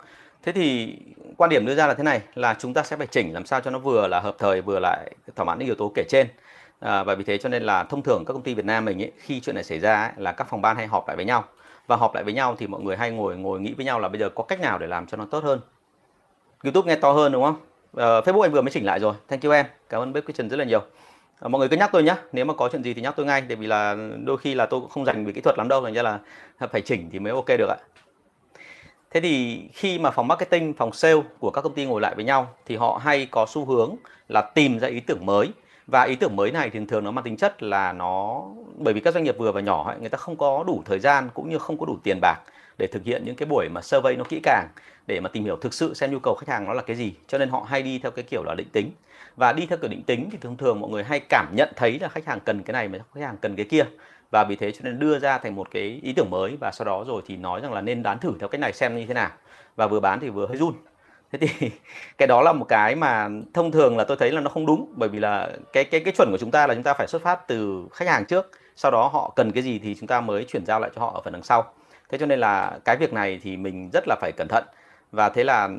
Thế 0.43 0.51
thì 0.51 0.97
quan 1.37 1.49
điểm 1.49 1.65
đưa 1.65 1.75
ra 1.75 1.87
là 1.87 1.93
thế 1.93 2.03
này 2.03 2.21
là 2.35 2.55
chúng 2.59 2.73
ta 2.73 2.83
sẽ 2.83 2.97
phải 2.97 3.07
chỉnh 3.07 3.33
làm 3.33 3.45
sao 3.45 3.61
cho 3.61 3.71
nó 3.71 3.79
vừa 3.79 4.07
là 4.07 4.19
hợp 4.19 4.35
thời 4.39 4.61
vừa 4.61 4.79
lại 4.79 5.11
thỏa 5.35 5.45
mãn 5.45 5.59
những 5.59 5.67
yếu 5.67 5.75
tố 5.75 5.91
kể 5.95 6.03
trên. 6.09 6.27
À, 6.79 7.03
và 7.03 7.15
vì 7.15 7.23
thế 7.23 7.37
cho 7.37 7.49
nên 7.49 7.63
là 7.63 7.83
thông 7.83 8.03
thường 8.03 8.23
các 8.27 8.33
công 8.33 8.43
ty 8.43 8.53
Việt 8.53 8.65
Nam 8.65 8.85
mình 8.85 9.01
ấy, 9.01 9.11
khi 9.17 9.39
chuyện 9.39 9.55
này 9.55 9.63
xảy 9.63 9.79
ra 9.79 10.01
ấy, 10.01 10.11
là 10.17 10.31
các 10.31 10.47
phòng 10.49 10.61
ban 10.61 10.77
hay 10.77 10.87
họp 10.87 11.07
lại 11.07 11.15
với 11.15 11.25
nhau. 11.25 11.43
Và 11.87 11.95
họp 11.95 12.15
lại 12.15 12.23
với 12.23 12.33
nhau 12.33 12.55
thì 12.57 12.67
mọi 12.67 12.81
người 12.81 12.97
hay 12.97 13.11
ngồi 13.11 13.37
ngồi 13.37 13.59
nghĩ 13.59 13.73
với 13.73 13.85
nhau 13.85 13.99
là 13.99 14.07
bây 14.07 14.19
giờ 14.19 14.29
có 14.29 14.43
cách 14.43 14.59
nào 14.59 14.77
để 14.79 14.87
làm 14.87 15.07
cho 15.07 15.17
nó 15.17 15.25
tốt 15.31 15.43
hơn. 15.43 15.59
YouTube 16.63 16.87
nghe 16.87 16.95
to 16.95 17.11
hơn 17.11 17.31
đúng 17.31 17.43
không? 17.43 17.55
Uh, 17.97 18.27
Facebook 18.27 18.41
anh 18.41 18.51
vừa 18.51 18.61
mới 18.61 18.71
chỉnh 18.71 18.85
lại 18.85 18.99
rồi. 18.99 19.13
Thank 19.27 19.43
you 19.43 19.51
em. 19.51 19.65
Cảm 19.89 20.01
ơn 20.01 20.13
bếp 20.13 20.23
kitchen 20.25 20.49
rất 20.49 20.57
là 20.57 20.65
nhiều. 20.65 20.81
À, 21.41 21.47
mọi 21.47 21.59
người 21.59 21.69
cứ 21.69 21.77
nhắc 21.77 21.89
tôi 21.93 22.03
nhé 22.03 22.15
nếu 22.31 22.45
mà 22.45 22.53
có 22.53 22.69
chuyện 22.71 22.83
gì 22.83 22.93
thì 22.93 23.01
nhắc 23.01 23.13
tôi 23.17 23.25
ngay. 23.25 23.41
Tại 23.41 23.55
vì 23.55 23.67
là 23.67 23.95
đôi 24.25 24.37
khi 24.37 24.53
là 24.53 24.65
tôi 24.65 24.79
cũng 24.81 24.89
không 24.89 25.05
dành 25.05 25.25
về 25.25 25.31
kỹ 25.31 25.41
thuật 25.41 25.57
lắm 25.57 25.67
đâu. 25.67 25.81
Thành 25.83 25.93
ra 25.93 26.03
là 26.03 26.19
phải 26.71 26.81
chỉnh 26.81 27.09
thì 27.11 27.19
mới 27.19 27.33
ok 27.33 27.47
được 27.47 27.69
ạ. 27.69 27.77
Thế 29.11 29.21
thì 29.21 29.61
khi 29.73 29.99
mà 29.99 30.11
phòng 30.11 30.27
marketing, 30.27 30.73
phòng 30.73 30.93
sale 30.93 31.21
của 31.39 31.51
các 31.51 31.61
công 31.61 31.73
ty 31.73 31.85
ngồi 31.85 32.01
lại 32.01 32.15
với 32.15 32.25
nhau 32.25 32.47
thì 32.65 32.75
họ 32.75 32.99
hay 33.03 33.25
có 33.31 33.45
xu 33.49 33.65
hướng 33.65 33.95
là 34.29 34.41
tìm 34.41 34.79
ra 34.79 34.87
ý 34.87 34.99
tưởng 34.99 35.25
mới. 35.25 35.51
Và 35.87 36.03
ý 36.03 36.15
tưởng 36.15 36.35
mới 36.35 36.51
này 36.51 36.69
thì 36.69 36.79
thường 36.85 37.03
nó 37.03 37.11
mang 37.11 37.23
tính 37.23 37.37
chất 37.37 37.63
là 37.63 37.93
nó 37.93 38.41
bởi 38.77 38.93
vì 38.93 38.99
các 38.99 39.13
doanh 39.13 39.23
nghiệp 39.23 39.37
vừa 39.37 39.51
và 39.51 39.61
nhỏ 39.61 39.87
ấy, 39.87 39.97
người 39.99 40.09
ta 40.09 40.17
không 40.17 40.35
có 40.35 40.63
đủ 40.67 40.83
thời 40.85 40.99
gian 40.99 41.29
cũng 41.33 41.49
như 41.49 41.57
không 41.57 41.77
có 41.77 41.85
đủ 41.85 41.97
tiền 42.03 42.19
bạc 42.21 42.37
để 42.81 42.87
thực 42.87 43.03
hiện 43.03 43.21
những 43.25 43.35
cái 43.35 43.45
buổi 43.45 43.69
mà 43.69 43.81
survey 43.81 44.15
nó 44.15 44.23
kỹ 44.23 44.39
càng, 44.43 44.67
để 45.07 45.19
mà 45.19 45.29
tìm 45.29 45.43
hiểu 45.43 45.57
thực 45.57 45.73
sự 45.73 45.93
xem 45.93 46.11
nhu 46.11 46.19
cầu 46.19 46.35
khách 46.35 46.49
hàng 46.49 46.65
nó 46.65 46.73
là 46.73 46.81
cái 46.81 46.95
gì. 46.95 47.13
Cho 47.27 47.37
nên 47.37 47.49
họ 47.49 47.65
hay 47.69 47.83
đi 47.83 47.99
theo 47.99 48.11
cái 48.11 48.23
kiểu 48.23 48.43
là 48.43 48.55
định 48.55 48.69
tính. 48.71 48.91
Và 49.35 49.53
đi 49.53 49.65
theo 49.65 49.77
kiểu 49.77 49.89
định 49.89 50.03
tính 50.03 50.29
thì 50.31 50.37
thường 50.41 50.57
thường 50.57 50.79
mọi 50.79 50.89
người 50.89 51.03
hay 51.03 51.19
cảm 51.29 51.47
nhận 51.55 51.69
thấy 51.75 51.99
là 51.99 52.07
khách 52.07 52.25
hàng 52.25 52.39
cần 52.39 52.63
cái 52.63 52.73
này 52.73 52.87
mà 52.87 52.99
khách 53.13 53.21
hàng 53.21 53.37
cần 53.41 53.55
cái 53.55 53.65
kia. 53.65 53.83
Và 54.31 54.43
vì 54.43 54.55
thế 54.55 54.71
cho 54.71 54.79
nên 54.83 54.99
đưa 54.99 55.19
ra 55.19 55.37
thành 55.37 55.55
một 55.55 55.71
cái 55.71 55.99
ý 56.03 56.13
tưởng 56.13 56.29
mới 56.29 56.57
và 56.59 56.71
sau 56.71 56.85
đó 56.85 57.03
rồi 57.07 57.21
thì 57.25 57.37
nói 57.37 57.61
rằng 57.61 57.73
là 57.73 57.81
nên 57.81 58.03
đoán 58.03 58.19
thử 58.19 58.33
theo 58.39 58.49
cách 58.49 58.61
này 58.61 58.73
xem 58.73 58.97
như 58.97 59.05
thế 59.05 59.13
nào. 59.13 59.29
Và 59.75 59.87
vừa 59.87 59.99
bán 59.99 60.19
thì 60.19 60.29
vừa 60.29 60.47
hơi 60.47 60.57
run. 60.57 60.73
Thế 61.31 61.39
thì 61.39 61.69
cái 62.17 62.27
đó 62.27 62.41
là 62.41 62.53
một 62.53 62.65
cái 62.69 62.95
mà 62.95 63.29
thông 63.53 63.71
thường 63.71 63.97
là 63.97 64.03
tôi 64.03 64.17
thấy 64.17 64.31
là 64.31 64.41
nó 64.41 64.49
không 64.49 64.65
đúng. 64.65 64.93
Bởi 64.95 65.09
vì 65.09 65.19
là 65.19 65.51
cái 65.73 65.83
cái 65.83 66.01
cái 66.01 66.13
chuẩn 66.17 66.31
của 66.31 66.37
chúng 66.37 66.51
ta 66.51 66.67
là 66.67 66.73
chúng 66.73 66.83
ta 66.83 66.93
phải 66.93 67.07
xuất 67.07 67.21
phát 67.21 67.47
từ 67.47 67.87
khách 67.91 68.07
hàng 68.07 68.25
trước. 68.25 68.51
Sau 68.75 68.91
đó 68.91 69.07
họ 69.07 69.33
cần 69.35 69.51
cái 69.51 69.63
gì 69.63 69.79
thì 69.79 69.95
chúng 69.99 70.07
ta 70.07 70.21
mới 70.21 70.43
chuyển 70.43 70.65
giao 70.65 70.79
lại 70.79 70.91
cho 70.95 71.01
họ 71.01 71.11
ở 71.13 71.21
phần 71.23 71.33
đằng 71.33 71.43
sau 71.43 71.73
thế 72.11 72.17
cho 72.17 72.25
nên 72.25 72.39
là 72.39 72.79
cái 72.85 72.97
việc 72.97 73.13
này 73.13 73.39
thì 73.43 73.57
mình 73.57 73.89
rất 73.93 74.03
là 74.07 74.15
phải 74.21 74.31
cẩn 74.37 74.47
thận. 74.47 74.63
Và 75.11 75.29
thế 75.29 75.43
là 75.43 75.69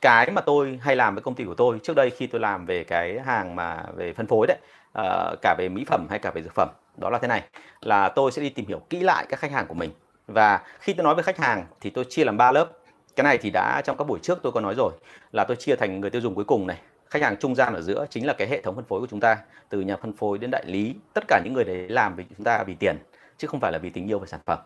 cái 0.00 0.30
mà 0.30 0.40
tôi 0.40 0.78
hay 0.82 0.96
làm 0.96 1.14
với 1.14 1.22
công 1.22 1.34
ty 1.34 1.44
của 1.44 1.54
tôi 1.54 1.78
trước 1.82 1.96
đây 1.96 2.10
khi 2.10 2.26
tôi 2.26 2.40
làm 2.40 2.66
về 2.66 2.84
cái 2.84 3.20
hàng 3.26 3.56
mà 3.56 3.82
về 3.96 4.12
phân 4.12 4.26
phối 4.26 4.46
đấy 4.46 4.58
uh, 4.98 5.38
cả 5.42 5.54
về 5.58 5.68
mỹ 5.68 5.84
phẩm 5.86 6.06
hay 6.10 6.18
cả 6.18 6.30
về 6.30 6.42
dược 6.42 6.54
phẩm 6.54 6.68
đó 6.96 7.10
là 7.10 7.18
thế 7.18 7.28
này 7.28 7.42
là 7.80 8.08
tôi 8.08 8.32
sẽ 8.32 8.42
đi 8.42 8.48
tìm 8.48 8.66
hiểu 8.66 8.80
kỹ 8.90 9.00
lại 9.00 9.26
các 9.28 9.40
khách 9.40 9.52
hàng 9.52 9.66
của 9.66 9.74
mình. 9.74 9.90
Và 10.26 10.60
khi 10.80 10.92
tôi 10.92 11.04
nói 11.04 11.14
với 11.14 11.24
khách 11.24 11.38
hàng 11.38 11.66
thì 11.80 11.90
tôi 11.90 12.04
chia 12.08 12.24
làm 12.24 12.36
ba 12.36 12.52
lớp. 12.52 12.68
Cái 13.16 13.24
này 13.24 13.38
thì 13.38 13.50
đã 13.50 13.82
trong 13.84 13.96
các 13.96 14.04
buổi 14.04 14.18
trước 14.22 14.38
tôi 14.42 14.52
có 14.52 14.60
nói 14.60 14.74
rồi 14.74 14.92
là 15.32 15.44
tôi 15.44 15.56
chia 15.56 15.76
thành 15.76 16.00
người 16.00 16.10
tiêu 16.10 16.20
dùng 16.20 16.34
cuối 16.34 16.44
cùng 16.44 16.66
này. 16.66 16.80
Khách 17.10 17.22
hàng 17.22 17.36
trung 17.36 17.54
gian 17.54 17.74
ở 17.74 17.80
giữa 17.80 18.06
chính 18.10 18.26
là 18.26 18.32
cái 18.32 18.48
hệ 18.48 18.62
thống 18.62 18.76
phân 18.76 18.84
phối 18.84 19.00
của 19.00 19.06
chúng 19.10 19.20
ta 19.20 19.36
từ 19.68 19.80
nhà 19.80 19.96
phân 19.96 20.12
phối 20.12 20.38
đến 20.38 20.50
đại 20.50 20.64
lý 20.66 20.94
tất 21.14 21.24
cả 21.28 21.40
những 21.44 21.52
người 21.52 21.64
đấy 21.64 21.88
làm 21.88 22.16
vì 22.16 22.24
chúng 22.36 22.44
ta 22.44 22.64
vì 22.64 22.74
tiền 22.74 22.96
chứ 23.38 23.46
không 23.46 23.60
phải 23.60 23.72
là 23.72 23.78
vì 23.78 23.90
tình 23.90 24.10
yêu 24.10 24.18
về 24.18 24.26
sản 24.26 24.40
phẩm 24.46 24.58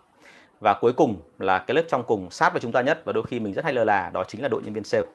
và 0.60 0.75
cuối 0.75 0.93
cùng 0.93 1.16
là 1.38 1.58
cái 1.58 1.75
lớp 1.75 1.82
trong 1.88 2.05
cùng 2.06 2.31
sát 2.31 2.52
với 2.52 2.60
chúng 2.60 2.72
ta 2.72 2.81
nhất 2.81 3.02
và 3.05 3.12
đôi 3.12 3.25
khi 3.25 3.40
mình 3.40 3.52
rất 3.52 3.64
hay 3.64 3.72
lơ 3.72 3.84
là 3.84 4.10
đó 4.14 4.25
chính 4.28 4.43
là 4.43 4.49
đội 4.49 4.62
nhân 4.64 4.75
viên 4.75 4.84
sale. 4.84 5.06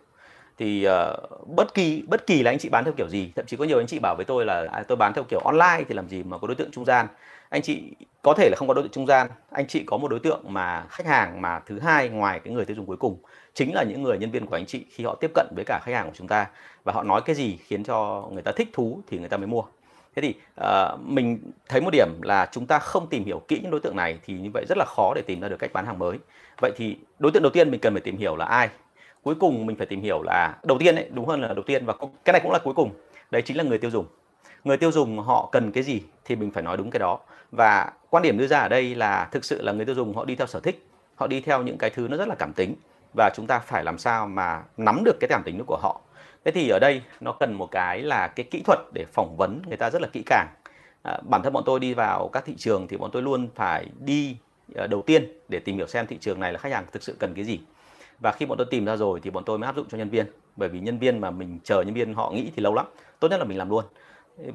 Thì 0.57 0.88
uh, 0.88 1.48
bất 1.48 1.74
kỳ 1.74 2.04
bất 2.07 2.28
kỳ 2.28 2.44
là 2.44 2.51
anh 2.51 2.60
chị 2.60 2.69
bán 2.69 2.84
theo 2.84 2.94
kiểu 2.98 3.10
gì 3.10 3.31
thậm 3.36 3.45
chí 3.45 3.57
có 3.57 3.66
nhiều 3.66 3.78
anh 3.78 3.88
chị 3.88 4.00
bảo 4.00 4.16
với 4.16 4.25
tôi 4.25 4.45
là 4.45 4.68
à, 4.72 4.84
tôi 4.88 4.95
bán 4.95 5.13
theo 5.13 5.24
kiểu 5.24 5.40
online 5.40 5.84
thì 5.88 5.95
làm 5.95 6.10
gì 6.10 6.24
mà 6.24 6.38
có 6.38 6.48
đối 6.48 6.56
tượng 6.56 6.72
trung 6.72 6.86
gian? 6.86 7.07
Anh 7.50 7.62
chị 7.62 7.95
có 8.22 8.34
thể 8.34 8.50
là 8.50 8.56
không 8.57 8.68
có 8.68 8.74
đối 8.74 8.84
tượng 8.84 8.92
trung 8.92 9.07
gian 9.07 9.28
anh 9.51 9.68
chị 9.68 9.84
có 9.88 9.98
một 9.98 10.07
đối 10.07 10.19
tượng 10.19 10.42
mà 10.47 10.85
khách 10.90 11.06
hàng 11.06 11.42
mà 11.42 11.59
thứ 11.59 11.80
hai 11.80 12.09
ngoài 12.09 12.40
cái 12.44 12.54
người 12.54 12.66
tiêu 12.66 12.76
dùng 12.76 12.85
cuối 12.85 12.97
cùng 12.97 13.18
chính 13.54 13.73
là 13.73 13.83
những 13.83 14.04
người 14.04 14.18
nhân 14.18 14.31
viên 14.31 14.45
của 14.45 14.56
anh 14.56 14.66
chị 14.66 14.85
khi 14.90 15.04
họ 15.04 15.16
tiếp 15.16 15.31
cận 15.33 15.47
với 15.56 15.66
cả 15.68 15.80
khách 15.83 15.94
hàng 15.94 16.06
của 16.06 16.16
chúng 16.16 16.28
ta. 16.28 16.47
Và 16.83 16.94
họ 16.94 17.04
nói 17.04 17.21
cái 17.26 17.35
gì 17.35 17.57
khiến 17.57 17.83
cho 17.83 18.28
người 18.31 18.44
ta 18.44 18.52
thích 18.56 18.69
thú 18.73 19.02
thì 19.07 19.19
người 19.19 19.30
ta 19.30 19.38
mới 19.38 19.47
mua 19.47 19.64
thế 20.16 20.22
thì 20.22 20.36
uh, 20.62 21.00
mình 21.00 21.40
thấy 21.70 21.82
một 21.82 21.90
điểm 21.92 22.08
là 22.22 22.50
chúng 22.52 22.66
ta 22.66 22.80
không 22.80 23.08
tìm 23.08 23.26
hiểu 23.26 23.40
kỹ 23.48 23.60
những 23.62 23.72
đối 23.72 23.80
tượng 23.80 23.96
này 23.96 24.18
thì 24.26 24.34
như 24.34 24.50
vậy 24.54 24.66
rất 24.70 24.78
là 24.78 24.86
khó 24.88 25.14
để 25.16 25.22
tìm 25.22 25.40
ra 25.42 25.50
được 25.50 25.60
cách 25.60 25.74
bán 25.74 25.86
hàng 25.86 26.00
mới. 26.00 26.18
Vậy 26.62 26.72
thì 26.76 26.98
đối 27.20 27.32
tượng 27.32 27.44
đầu 27.44 27.52
tiên 27.52 27.72
mình 27.72 27.80
cần 27.80 27.94
phải 27.94 28.02
tìm 28.02 28.18
hiểu 28.18 28.36
là 28.36 28.46
ai? 28.46 28.70
Cuối 29.24 29.36
cùng 29.40 29.66
mình 29.66 29.76
phải 29.76 29.88
tìm 29.88 30.02
hiểu 30.02 30.22
là 30.24 30.56
đầu 30.64 30.78
tiên 30.80 30.96
ấy 30.96 31.10
đúng 31.14 31.26
hơn 31.26 31.42
là 31.42 31.48
đầu 31.48 31.64
tiên 31.64 31.86
và 31.86 31.94
cái 32.26 32.34
này 32.34 32.42
cũng 32.44 32.52
là 32.52 32.60
cuối 32.60 32.74
cùng. 32.74 32.92
Đấy 33.32 33.42
chính 33.42 33.58
là 33.58 33.64
người 33.64 33.78
tiêu 33.78 33.92
dùng. 33.92 34.06
Người 34.64 34.78
tiêu 34.78 34.92
dùng 34.92 35.20
họ 35.20 35.50
cần 35.52 35.72
cái 35.72 35.84
gì 35.84 36.02
thì 36.26 36.36
mình 36.36 36.52
phải 36.52 36.64
nói 36.64 36.78
đúng 36.78 36.92
cái 36.92 37.00
đó. 37.00 37.20
Và 37.52 37.92
quan 38.10 38.24
điểm 38.24 38.38
đưa 38.38 38.48
ra 38.48 38.60
ở 38.60 38.68
đây 38.68 38.96
là 38.96 39.28
thực 39.32 39.46
sự 39.46 39.62
là 39.62 39.72
người 39.72 39.86
tiêu 39.86 39.96
dùng 39.96 40.16
họ 40.16 40.26
đi 40.26 40.36
theo 40.36 40.48
sở 40.48 40.60
thích 40.60 40.88
họ 41.16 41.28
đi 41.28 41.42
theo 41.42 41.64
những 41.64 41.78
cái 41.78 41.90
thứ 41.90 42.08
nó 42.08 42.18
rất 42.18 42.28
là 42.28 42.36
cảm 42.36 42.54
tính 42.54 42.76
và 43.18 43.30
chúng 43.36 43.48
ta 43.48 43.60
phải 43.60 43.84
làm 43.84 43.98
sao 43.98 44.28
mà 44.28 44.64
nắm 44.78 45.04
được 45.06 45.18
cái 45.20 45.28
cảm 45.28 45.42
tính 45.46 45.64
của 45.68 45.78
họ 45.82 46.02
thế 46.45 46.52
thì 46.52 46.69
ở 46.69 46.80
đây 46.80 47.02
nó 47.19 47.31
cần 47.31 47.54
một 47.54 47.71
cái 47.71 48.02
là 48.02 48.28
cái 48.28 48.45
kỹ 48.52 48.62
thuật 48.66 48.80
để 48.94 49.06
phỏng 49.14 49.35
vấn 49.38 49.62
người 49.68 49.78
ta 49.78 49.90
rất 49.90 50.02
là 50.02 50.07
kỹ 50.14 50.23
càng. 50.26 50.47
À, 51.04 51.18
bản 51.30 51.42
thân 51.44 51.54
bọn 51.54 51.64
tôi 51.66 51.80
đi 51.80 51.94
vào 51.94 52.30
các 52.33 52.45
thị 52.45 52.54
trường 52.57 52.88
thì 52.88 52.97
bọn 52.97 53.12
tôi 53.14 53.21
luôn 53.21 53.50
phải 53.56 53.85
đi 54.00 54.38
ờ, 54.76 54.88
đầu 54.88 55.02
tiên 55.02 55.40
để 55.50 55.59
tìm 55.59 55.76
hiểu 55.76 55.88
xem 55.88 56.07
thị 56.07 56.18
trường 56.21 56.40
này 56.40 56.54
là 56.54 56.59
khách 56.59 56.71
hàng 56.71 56.85
thực 56.92 57.04
sự 57.04 57.16
cần 57.19 57.33
cái 57.33 57.45
gì. 57.45 57.59
Và 58.19 58.31
khi 58.31 58.45
bọn 58.45 58.57
tôi 58.57 58.68
tìm 58.71 58.85
ra 58.85 58.95
rồi 58.95 59.19
thì 59.23 59.30
bọn 59.30 59.44
tôi 59.44 59.57
mới 59.57 59.66
áp 59.66 59.76
dụng 59.76 59.88
cho 59.90 59.97
nhân 59.97 60.09
viên 60.09 60.26
bởi 60.56 60.69
vì 60.69 60.80
nhân 60.80 60.97
viên 60.97 61.19
mà 61.19 61.31
mình 61.31 61.59
chờ 61.64 61.81
nhân 61.81 61.94
viên 61.94 62.14
họ 62.14 62.31
nghĩ 62.31 62.52
thì 62.56 62.64
lâu 62.64 62.73
lắm 62.73 62.85
tốt 63.19 63.28
nhất 63.28 63.38
là 63.38 63.45
mình 63.45 63.57
làm 63.57 63.69
luôn. 63.69 63.85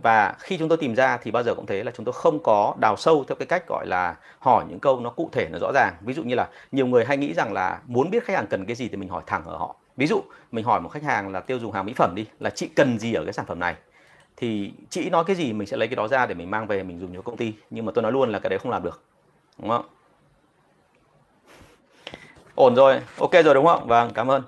Và 0.02 0.36
khi 0.38 0.58
chúng 0.58 0.68
tôi 0.68 0.78
tìm 0.78 0.94
ra 0.94 1.16
thì 1.16 1.30
bao 1.30 1.42
giờ 1.42 1.54
cũng 1.54 1.66
thế 1.66 1.84
là 1.84 1.92
chúng 1.94 2.04
tôi 2.04 2.12
không 2.12 2.42
có 2.42 2.74
đào 2.80 2.96
sâu 2.96 3.24
theo 3.28 3.36
cái 3.36 3.46
cách 3.46 3.64
gọi 3.68 3.86
là 3.86 4.16
hỏi 4.38 4.64
những 4.68 4.80
câu 4.80 5.00
nó 5.00 5.10
cụ 5.10 5.28
thể 5.32 5.48
nó 5.48 5.58
rõ 5.58 5.72
ràng. 5.74 5.94
Ví 6.00 6.14
dụ 6.14 6.22
như 6.22 6.34
là 6.34 6.48
nhiều 6.72 6.86
người 6.86 7.04
hay 7.04 7.16
nghĩ 7.16 7.34
rằng 7.34 7.52
là 7.52 7.80
muốn 7.86 8.10
biết 8.10 8.24
khách 8.24 8.36
hàng 8.36 8.46
cần 8.50 8.64
cái 8.66 8.76
gì 8.76 8.88
thì 8.88 8.96
mình 8.96 9.08
hỏi 9.08 9.22
thẳng 9.26 9.44
ở 9.44 9.56
họ 9.56 9.76
ví 9.98 10.06
dụ 10.06 10.22
mình 10.52 10.64
hỏi 10.64 10.80
một 10.80 10.88
khách 10.88 11.02
hàng 11.02 11.32
là 11.32 11.40
tiêu 11.40 11.58
dùng 11.58 11.72
hàng 11.72 11.86
mỹ 11.86 11.92
phẩm 11.96 12.12
đi 12.14 12.26
là 12.40 12.50
chị 12.50 12.68
cần 12.76 12.98
gì 12.98 13.14
ở 13.14 13.24
cái 13.24 13.32
sản 13.32 13.46
phẩm 13.46 13.60
này? 13.60 13.74
Thì 14.36 14.72
chị 14.90 15.10
nói 15.10 15.24
cái 15.26 15.36
gì 15.36 15.52
mình 15.52 15.66
sẽ 15.66 15.76
lấy 15.76 15.88
cái 15.88 15.96
đó 15.96 16.08
ra 16.08 16.26
để 16.26 16.34
mình 16.34 16.50
mang 16.50 16.66
về 16.66 16.82
mình 16.82 17.00
dùng 17.00 17.14
cho 17.14 17.22
công 17.22 17.36
ty. 17.36 17.52
Nhưng 17.70 17.86
mà 17.86 17.92
tôi 17.94 18.02
nói 18.02 18.12
luôn 18.12 18.30
là 18.32 18.38
cái 18.38 18.50
đấy 18.50 18.58
không 18.58 18.72
làm 18.72 18.82
được 18.82 19.02
đúng 19.58 19.68
không? 19.68 19.86
Ổn 22.54 22.74
rồi 22.74 23.00
ok 23.18 23.32
rồi 23.32 23.54
đúng 23.54 23.66
không? 23.66 23.86
Vâng 23.86 24.10
cảm 24.14 24.30
ơn. 24.30 24.42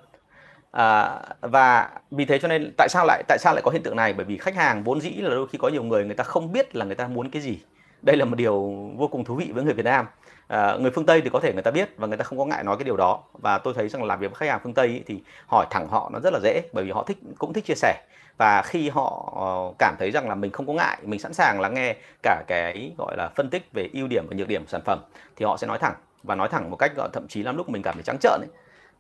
À, 0.71 1.21
và 1.41 1.91
vì 2.11 2.25
thế 2.25 2.39
cho 2.39 2.49
nên 2.49 2.73
tại 2.77 2.89
sao 2.89 3.07
lại 3.07 3.23
tại 3.29 3.39
sao 3.39 3.55
lại 3.55 3.63
có 3.65 3.71
hiện 3.71 3.83
tượng 3.83 3.97
này? 3.97 4.13
Bởi 4.13 4.25
vì 4.25 4.39
khách 4.39 4.55
hàng 4.55 4.85
vốn 4.85 5.01
dĩ 5.01 5.11
là 5.11 5.31
đôi 5.31 5.49
khi 5.49 5.59
có 5.59 5.69
nhiều 5.69 5.83
người 5.83 6.05
người 6.05 6.15
ta 6.15 6.25
không 6.25 6.53
biết 6.53 6.77
là 6.77 6.85
người 6.85 6.95
ta 6.95 7.07
muốn 7.07 7.31
cái 7.31 7.43
gì. 7.43 7.59
Đây 8.03 8.17
là 8.17 8.25
một 8.25 8.37
điều 8.37 8.55
vô 8.97 9.09
cùng 9.09 9.25
thú 9.25 9.35
vị 9.35 9.51
với 9.55 9.65
người 9.65 9.75
Việt 9.75 9.85
Nam 9.85 10.07
à, 10.51 10.77
người 10.81 10.91
phương 10.91 11.07
Tây 11.07 11.21
thì 11.21 11.31
có 11.31 11.41
thể 11.41 11.53
người 11.53 11.63
ta 11.63 11.71
biết 11.71 11.89
và 11.97 12.07
người 12.07 12.17
ta 12.17 12.25
không 12.25 12.39
có 12.39 12.45
ngại 12.45 12.65
nói 12.65 12.77
cái 12.77 12.85
điều 12.85 12.97
đó. 12.97 13.23
Và 13.33 13.59
tôi 13.59 13.75
thấy 13.75 13.89
rằng 13.89 14.05
làm 14.05 14.21
việc 14.21 14.27
với 14.31 14.37
khách 14.37 14.49
hàng 14.53 14.61
phương 14.63 14.75
Tây 14.75 14.87
ý, 14.87 15.03
thì 15.07 15.23
hỏi 15.47 15.67
thẳng 15.71 15.89
họ 15.89 16.11
nó 16.13 16.21
rất 16.21 16.33
là 16.33 16.41
dễ 16.43 16.63
bởi 16.73 16.85
vì 16.85 16.91
họ 16.91 17.05
thích 17.05 17.19
cũng 17.39 17.53
thích 17.53 17.65
chia 17.65 17.75
sẻ. 17.75 18.03
Và 18.39 18.63
khi 18.63 18.89
họ 18.89 19.33
ờ, 19.37 19.75
cảm 19.79 19.97
thấy 19.99 20.11
rằng 20.11 20.29
là 20.29 20.35
mình 20.35 20.51
không 20.51 20.67
có 20.67 20.73
ngại 20.73 20.99
mình 21.03 21.21
sẵn 21.21 21.33
sàng 21.33 21.61
lắng 21.61 21.75
nghe 21.75 21.97
cả 22.23 22.43
cái 22.47 22.93
gọi 22.99 23.17
là 23.17 23.29
phân 23.29 23.51
tích 23.51 23.69
về 23.73 23.89
ưu 23.93 24.07
điểm 24.09 24.25
và 24.31 24.37
nhược 24.37 24.49
điểm 24.49 24.67
sản 24.67 24.81
phẩm 24.85 24.99
thì 25.37 25.45
họ 25.45 25.57
sẽ 25.57 25.67
nói 25.67 25.79
thẳng. 25.79 25.95
Và 26.23 26.35
nói 26.35 26.49
thẳng 26.49 26.71
một 26.71 26.77
cách 26.77 26.93
gọi 26.97 27.09
thậm 27.13 27.29
chí 27.29 27.43
lắm 27.43 27.57
lúc 27.57 27.69
mình 27.69 27.83
cảm 27.83 27.95
thấy 27.95 28.03
trắng 28.03 28.19
trợn 28.21 28.41
ấy 28.41 28.49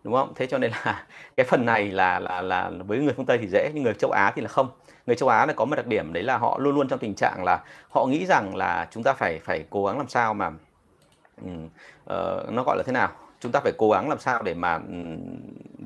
đúng 0.04 0.14
không? 0.14 0.32
Thế 0.36 0.46
cho 0.46 0.58
nên 0.58 0.70
là 0.84 1.06
cái 1.36 1.46
phần 1.48 1.66
này 1.66 1.90
là 1.90 2.20
là 2.20 2.42
là 2.42 2.70
với 2.86 2.98
người 2.98 3.14
phương 3.16 3.26
tây 3.26 3.38
thì 3.38 3.46
dễ 3.48 3.70
nhưng 3.74 3.84
người 3.84 3.94
châu 3.94 4.10
á 4.10 4.32
thì 4.36 4.42
là 4.42 4.48
không. 4.48 4.68
Người 5.06 5.16
châu 5.16 5.28
á 5.28 5.46
là 5.46 5.52
có 5.52 5.64
một 5.64 5.76
đặc 5.76 5.86
điểm 5.86 6.12
đấy 6.12 6.22
là 6.22 6.38
họ 6.38 6.58
luôn 6.58 6.74
luôn 6.74 6.88
trong 6.88 6.98
tình 6.98 7.14
trạng 7.14 7.44
là 7.44 7.64
họ 7.90 8.06
nghĩ 8.06 8.26
rằng 8.26 8.56
là 8.56 8.88
chúng 8.90 9.02
ta 9.02 9.12
phải 9.12 9.40
phải 9.44 9.64
cố 9.70 9.86
gắng 9.86 9.98
làm 9.98 10.08
sao 10.08 10.34
mà 10.34 10.50
uh, 11.40 12.52
nó 12.52 12.62
gọi 12.62 12.76
là 12.76 12.82
thế 12.86 12.92
nào? 12.92 13.08
Chúng 13.40 13.52
ta 13.52 13.60
phải 13.60 13.72
cố 13.78 13.90
gắng 13.90 14.08
làm 14.08 14.18
sao 14.18 14.42
để 14.42 14.54
mà 14.54 14.74
ừ, 14.74 14.94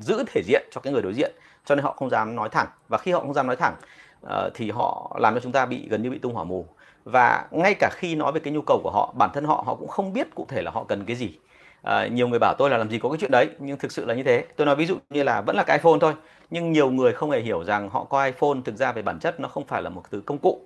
giữ 0.01 0.23
thể 0.27 0.41
diện 0.45 0.63
cho 0.71 0.81
cái 0.81 0.93
người 0.93 1.01
đối 1.01 1.13
diện 1.13 1.31
cho 1.65 1.75
nên 1.75 1.85
họ 1.85 1.93
không 1.93 2.09
dám 2.09 2.35
nói 2.35 2.49
thẳng. 2.49 2.67
Và 2.87 2.97
khi 2.97 3.11
họ 3.11 3.19
không 3.19 3.33
dám 3.33 3.47
nói 3.47 3.55
thẳng 3.55 3.75
uh, 4.25 4.29
thì 4.53 4.71
họ 4.71 5.17
làm 5.19 5.33
cho 5.33 5.39
chúng 5.39 5.51
ta 5.51 5.65
bị 5.65 5.87
gần 5.89 6.01
như 6.01 6.09
bị 6.09 6.19
tung 6.19 6.33
hỏa 6.33 6.43
mù. 6.43 6.65
Và 7.03 7.45
ngay 7.51 7.75
cả 7.79 7.89
khi 7.93 8.15
nói 8.15 8.31
về 8.31 8.39
cái 8.39 8.53
nhu 8.53 8.61
cầu 8.61 8.79
của 8.83 8.91
họ 8.91 9.13
bản 9.17 9.29
thân 9.33 9.45
họ 9.45 9.63
họ 9.65 9.75
cũng 9.75 9.87
không 9.87 10.13
biết 10.13 10.35
cụ 10.35 10.45
thể 10.49 10.61
là 10.61 10.71
họ 10.71 10.83
cần 10.83 11.05
cái 11.05 11.15
gì. 11.15 11.39
À, 11.81 12.07
nhiều 12.07 12.27
người 12.27 12.39
bảo 12.39 12.55
tôi 12.57 12.69
là 12.69 12.77
làm 12.77 12.89
gì 12.89 12.99
có 12.99 13.09
cái 13.09 13.17
chuyện 13.21 13.31
đấy 13.31 13.49
nhưng 13.59 13.77
thực 13.77 13.91
sự 13.91 14.05
là 14.05 14.13
như 14.13 14.23
thế. 14.23 14.45
Tôi 14.55 14.65
nói 14.65 14.75
ví 14.75 14.85
dụ 14.85 14.97
như 15.09 15.23
là 15.23 15.41
vẫn 15.41 15.55
là 15.55 15.63
cái 15.63 15.77
iPhone 15.77 15.97
thôi 16.01 16.13
nhưng 16.49 16.71
nhiều 16.71 16.89
người 16.89 17.13
không 17.13 17.31
hề 17.31 17.39
hiểu 17.39 17.63
rằng 17.63 17.89
họ 17.89 18.03
coi 18.03 18.31
iPhone 18.31 18.57
thực 18.65 18.75
ra 18.75 18.91
về 18.91 19.01
bản 19.01 19.19
chất 19.19 19.39
nó 19.39 19.47
không 19.47 19.65
phải 19.67 19.81
là 19.81 19.89
một 19.89 20.03
từ 20.09 20.21
công 20.21 20.37
cụ 20.37 20.61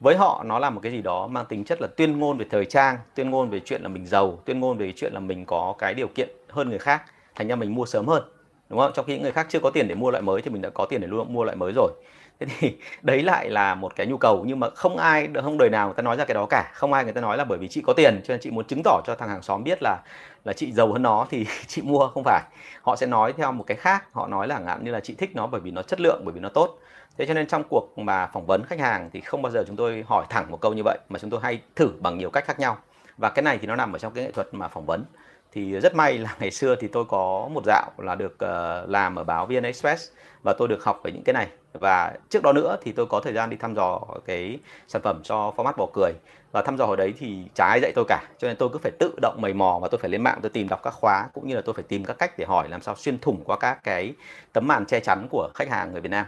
với 0.00 0.16
họ, 0.16 0.42
nó 0.46 0.58
là 0.58 0.70
một 0.70 0.80
cái 0.82 0.92
gì 0.92 1.02
đó 1.02 1.26
mang 1.26 1.46
tính 1.46 1.64
chất 1.64 1.80
là 1.80 1.88
tuyên 1.96 2.18
ngôn 2.18 2.38
về 2.38 2.46
thời 2.50 2.64
trang, 2.64 2.98
tuyên 3.14 3.30
ngôn 3.30 3.50
về 3.50 3.60
chuyện 3.64 3.82
là 3.82 3.88
mình 3.88 4.06
giàu, 4.06 4.38
tuyên 4.44 4.60
ngôn 4.60 4.78
về 4.78 4.92
chuyện 4.96 5.12
là 5.12 5.20
mình 5.20 5.44
có 5.46 5.74
cái 5.78 5.94
điều 5.94 6.08
kiện 6.08 6.28
hơn 6.48 6.68
người 6.68 6.78
khác, 6.78 7.02
thành 7.34 7.48
ra 7.48 7.56
mình 7.56 7.74
mua 7.74 7.86
sớm 7.86 8.06
hơn, 8.06 8.22
đúng 8.68 8.78
không? 8.78 8.92
Trong 8.94 9.06
khi 9.06 9.12
những 9.12 9.22
người 9.22 9.32
khác 9.32 9.46
chưa 9.50 9.60
có 9.60 9.70
tiền 9.70 9.88
để 9.88 9.94
mua 9.94 10.10
loại 10.10 10.22
mới 10.22 10.42
thì 10.42 10.50
mình 10.50 10.62
đã 10.62 10.70
có 10.70 10.86
tiền 10.86 11.00
để 11.00 11.06
mua 11.06 11.44
loại 11.44 11.56
mới 11.56 11.72
rồi. 11.76 11.92
Thế 12.40 12.46
thì 12.58 12.76
đấy 13.02 13.22
lại 13.22 13.50
là 13.50 13.74
một 13.74 13.96
cái 13.96 14.06
nhu 14.06 14.16
cầu, 14.16 14.44
nhưng 14.46 14.60
mà 14.60 14.70
không 14.70 14.96
ai, 14.96 15.28
không 15.42 15.58
đời 15.58 15.70
nào 15.70 15.86
người 15.86 15.94
ta 15.94 16.02
nói 16.02 16.16
ra 16.16 16.24
cái 16.24 16.34
đó 16.34 16.46
cả. 16.46 16.70
Không 16.74 16.92
ai 16.92 17.04
người 17.04 17.12
ta 17.12 17.20
nói 17.20 17.36
là 17.36 17.44
bởi 17.44 17.58
vì 17.58 17.68
chị 17.68 17.82
có 17.86 17.92
tiền 17.92 18.20
cho 18.24 18.34
nên 18.34 18.40
chị 18.40 18.50
muốn 18.50 18.64
chứng 18.64 18.82
tỏ 18.84 19.00
cho 19.06 19.14
thằng 19.14 19.28
hàng 19.28 19.42
xóm 19.42 19.64
biết 19.64 19.78
là 19.82 19.98
là 20.44 20.52
chị 20.52 20.72
giàu 20.72 20.92
hơn 20.92 21.02
nó 21.02 21.26
thì 21.30 21.46
chị 21.66 21.82
mua, 21.82 22.08
không 22.08 22.22
phải. 22.24 22.42
Họ 22.82 22.96
sẽ 22.96 23.06
nói 23.06 23.32
theo 23.32 23.52
một 23.52 23.64
cái 23.66 23.76
khác, 23.76 24.04
họ 24.12 24.26
nói 24.26 24.48
là 24.48 24.58
ngạn 24.58 24.84
như 24.84 24.90
là 24.90 25.00
chị 25.00 25.14
thích 25.14 25.30
nó 25.34 25.46
bởi 25.46 25.60
vì 25.60 25.70
nó 25.70 25.82
chất 25.82 26.00
lượng, 26.00 26.22
bởi 26.24 26.32
vì 26.32 26.40
nó 26.40 26.48
tốt 26.48 26.78
thế 27.18 27.26
cho 27.26 27.34
nên 27.34 27.46
trong 27.46 27.62
cuộc 27.70 27.98
mà 27.98 28.26
phỏng 28.26 28.46
vấn 28.46 28.64
khách 28.64 28.80
hàng 28.80 29.10
thì 29.12 29.20
không 29.20 29.42
bao 29.42 29.52
giờ 29.52 29.64
chúng 29.66 29.76
tôi 29.76 30.04
hỏi 30.06 30.26
thẳng 30.30 30.50
một 30.50 30.60
câu 30.60 30.72
như 30.72 30.82
vậy 30.84 30.98
mà 31.08 31.18
chúng 31.18 31.30
tôi 31.30 31.40
hay 31.42 31.60
thử 31.76 31.90
bằng 32.00 32.18
nhiều 32.18 32.30
cách 32.30 32.44
khác 32.46 32.60
nhau. 32.60 32.78
Và 33.16 33.30
cái 33.30 33.42
này 33.42 33.58
thì 33.58 33.66
nó 33.66 33.76
nằm 33.76 33.92
ở 33.92 33.98
trong 33.98 34.12
cái 34.12 34.24
nghệ 34.24 34.30
thuật 34.30 34.54
mà 34.54 34.68
phỏng 34.68 34.86
vấn. 34.86 35.04
Thì 35.52 35.80
rất 35.80 35.94
may 35.94 36.18
là 36.18 36.36
ngày 36.40 36.50
xưa 36.50 36.76
thì 36.80 36.88
tôi 36.88 37.04
có 37.04 37.48
một 37.52 37.62
dạo 37.66 37.90
là 37.98 38.14
được 38.14 38.34
uh, 38.34 38.90
làm 38.90 39.16
ở 39.16 39.24
báo 39.24 39.46
VN 39.46 39.62
Express 39.62 40.10
và 40.44 40.54
tôi 40.58 40.68
được 40.68 40.84
học 40.84 41.00
về 41.04 41.12
những 41.12 41.22
cái 41.24 41.32
này. 41.32 41.46
Và 41.72 42.12
trước 42.28 42.42
đó 42.42 42.52
nữa 42.52 42.76
thì 42.82 42.92
tôi 42.92 43.06
có 43.06 43.20
thời 43.20 43.32
gian 43.32 43.50
đi 43.50 43.56
thăm 43.56 43.74
dò 43.74 44.00
cái 44.26 44.58
sản 44.88 45.02
phẩm 45.02 45.20
cho 45.22 45.52
format 45.56 45.72
bò 45.76 45.86
cười. 45.94 46.12
Và 46.52 46.62
thăm 46.62 46.76
dò 46.76 46.86
hồi 46.86 46.96
đấy 46.96 47.14
thì 47.18 47.44
chả 47.54 47.64
ai 47.64 47.80
dạy 47.82 47.92
tôi 47.94 48.04
cả 48.08 48.22
cho 48.38 48.48
nên 48.48 48.56
tôi 48.56 48.68
cứ 48.72 48.78
phải 48.78 48.92
tự 48.98 49.14
động 49.22 49.36
mầy 49.40 49.52
mò 49.52 49.78
và 49.82 49.88
tôi 49.88 49.98
phải 49.98 50.10
lên 50.10 50.22
mạng 50.22 50.38
tôi 50.42 50.50
tìm 50.50 50.68
đọc 50.68 50.80
các 50.82 50.94
khóa 50.94 51.28
cũng 51.34 51.48
như 51.48 51.54
là 51.54 51.62
tôi 51.64 51.74
phải 51.74 51.84
tìm 51.88 52.04
các 52.04 52.18
cách 52.18 52.38
để 52.38 52.44
hỏi 52.44 52.68
làm 52.68 52.82
sao 52.82 52.94
xuyên 52.96 53.18
thủng 53.18 53.42
qua 53.44 53.56
các 53.60 53.84
cái 53.84 54.14
tấm 54.52 54.66
màn 54.66 54.86
che 54.86 55.00
chắn 55.00 55.26
của 55.30 55.50
khách 55.54 55.70
hàng 55.70 55.92
người 55.92 56.00
Việt 56.00 56.10
Nam 56.10 56.26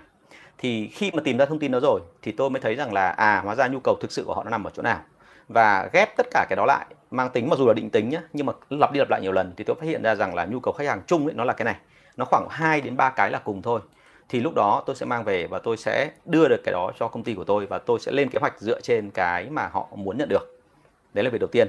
thì 0.62 0.88
khi 0.88 1.10
mà 1.14 1.22
tìm 1.24 1.38
ra 1.38 1.44
thông 1.44 1.58
tin 1.58 1.72
đó 1.72 1.80
rồi, 1.80 2.00
thì 2.22 2.32
tôi 2.32 2.50
mới 2.50 2.60
thấy 2.60 2.74
rằng 2.74 2.92
là 2.92 3.08
à 3.08 3.40
hóa 3.44 3.54
ra 3.54 3.66
nhu 3.68 3.80
cầu 3.84 3.96
thực 4.00 4.12
sự 4.12 4.24
của 4.24 4.34
họ 4.34 4.44
nó 4.44 4.50
nằm 4.50 4.64
ở 4.64 4.70
chỗ 4.74 4.82
nào. 4.82 5.00
Và 5.48 5.88
ghép 5.92 6.16
tất 6.16 6.26
cả 6.30 6.46
cái 6.48 6.56
đó 6.56 6.66
lại, 6.66 6.86
mang 7.10 7.30
tính 7.30 7.48
mặc 7.48 7.58
dù 7.58 7.66
là 7.66 7.74
định 7.74 7.90
tính 7.90 8.08
nhé 8.08 8.20
nhưng 8.32 8.46
mà 8.46 8.52
lặp 8.70 8.92
đi 8.92 8.98
lặp 8.98 9.10
lại 9.10 9.20
nhiều 9.20 9.32
lần, 9.32 9.52
thì 9.56 9.64
tôi 9.64 9.76
phát 9.80 9.86
hiện 9.86 10.02
ra 10.02 10.14
rằng 10.14 10.34
là 10.34 10.44
nhu 10.44 10.60
cầu 10.60 10.74
khách 10.74 10.86
hàng 10.86 11.02
chung 11.06 11.26
ấy, 11.26 11.34
nó 11.34 11.44
là 11.44 11.52
cái 11.52 11.64
này. 11.64 11.76
Nó 12.16 12.24
khoảng 12.24 12.46
2 12.50 12.80
đến 12.80 12.96
3 12.96 13.10
cái 13.10 13.30
là 13.30 13.38
cùng 13.38 13.62
thôi. 13.62 13.80
Thì 14.28 14.40
lúc 14.40 14.54
đó 14.54 14.82
tôi 14.86 14.96
sẽ 14.96 15.06
mang 15.06 15.24
về 15.24 15.46
và 15.46 15.58
tôi 15.58 15.76
sẽ 15.76 16.10
đưa 16.24 16.48
được 16.48 16.60
cái 16.64 16.72
đó 16.72 16.92
cho 16.98 17.08
công 17.08 17.22
ty 17.22 17.34
của 17.34 17.44
tôi 17.44 17.66
và 17.66 17.78
tôi 17.78 18.00
sẽ 18.00 18.12
lên 18.12 18.30
kế 18.30 18.38
hoạch 18.38 18.60
dựa 18.60 18.80
trên 18.80 19.10
cái 19.10 19.50
mà 19.50 19.68
họ 19.72 19.88
muốn 19.94 20.18
nhận 20.18 20.28
được. 20.28 20.60
Đấy 21.14 21.24
là 21.24 21.30
việc 21.30 21.40
đầu 21.40 21.48
tiên. 21.48 21.68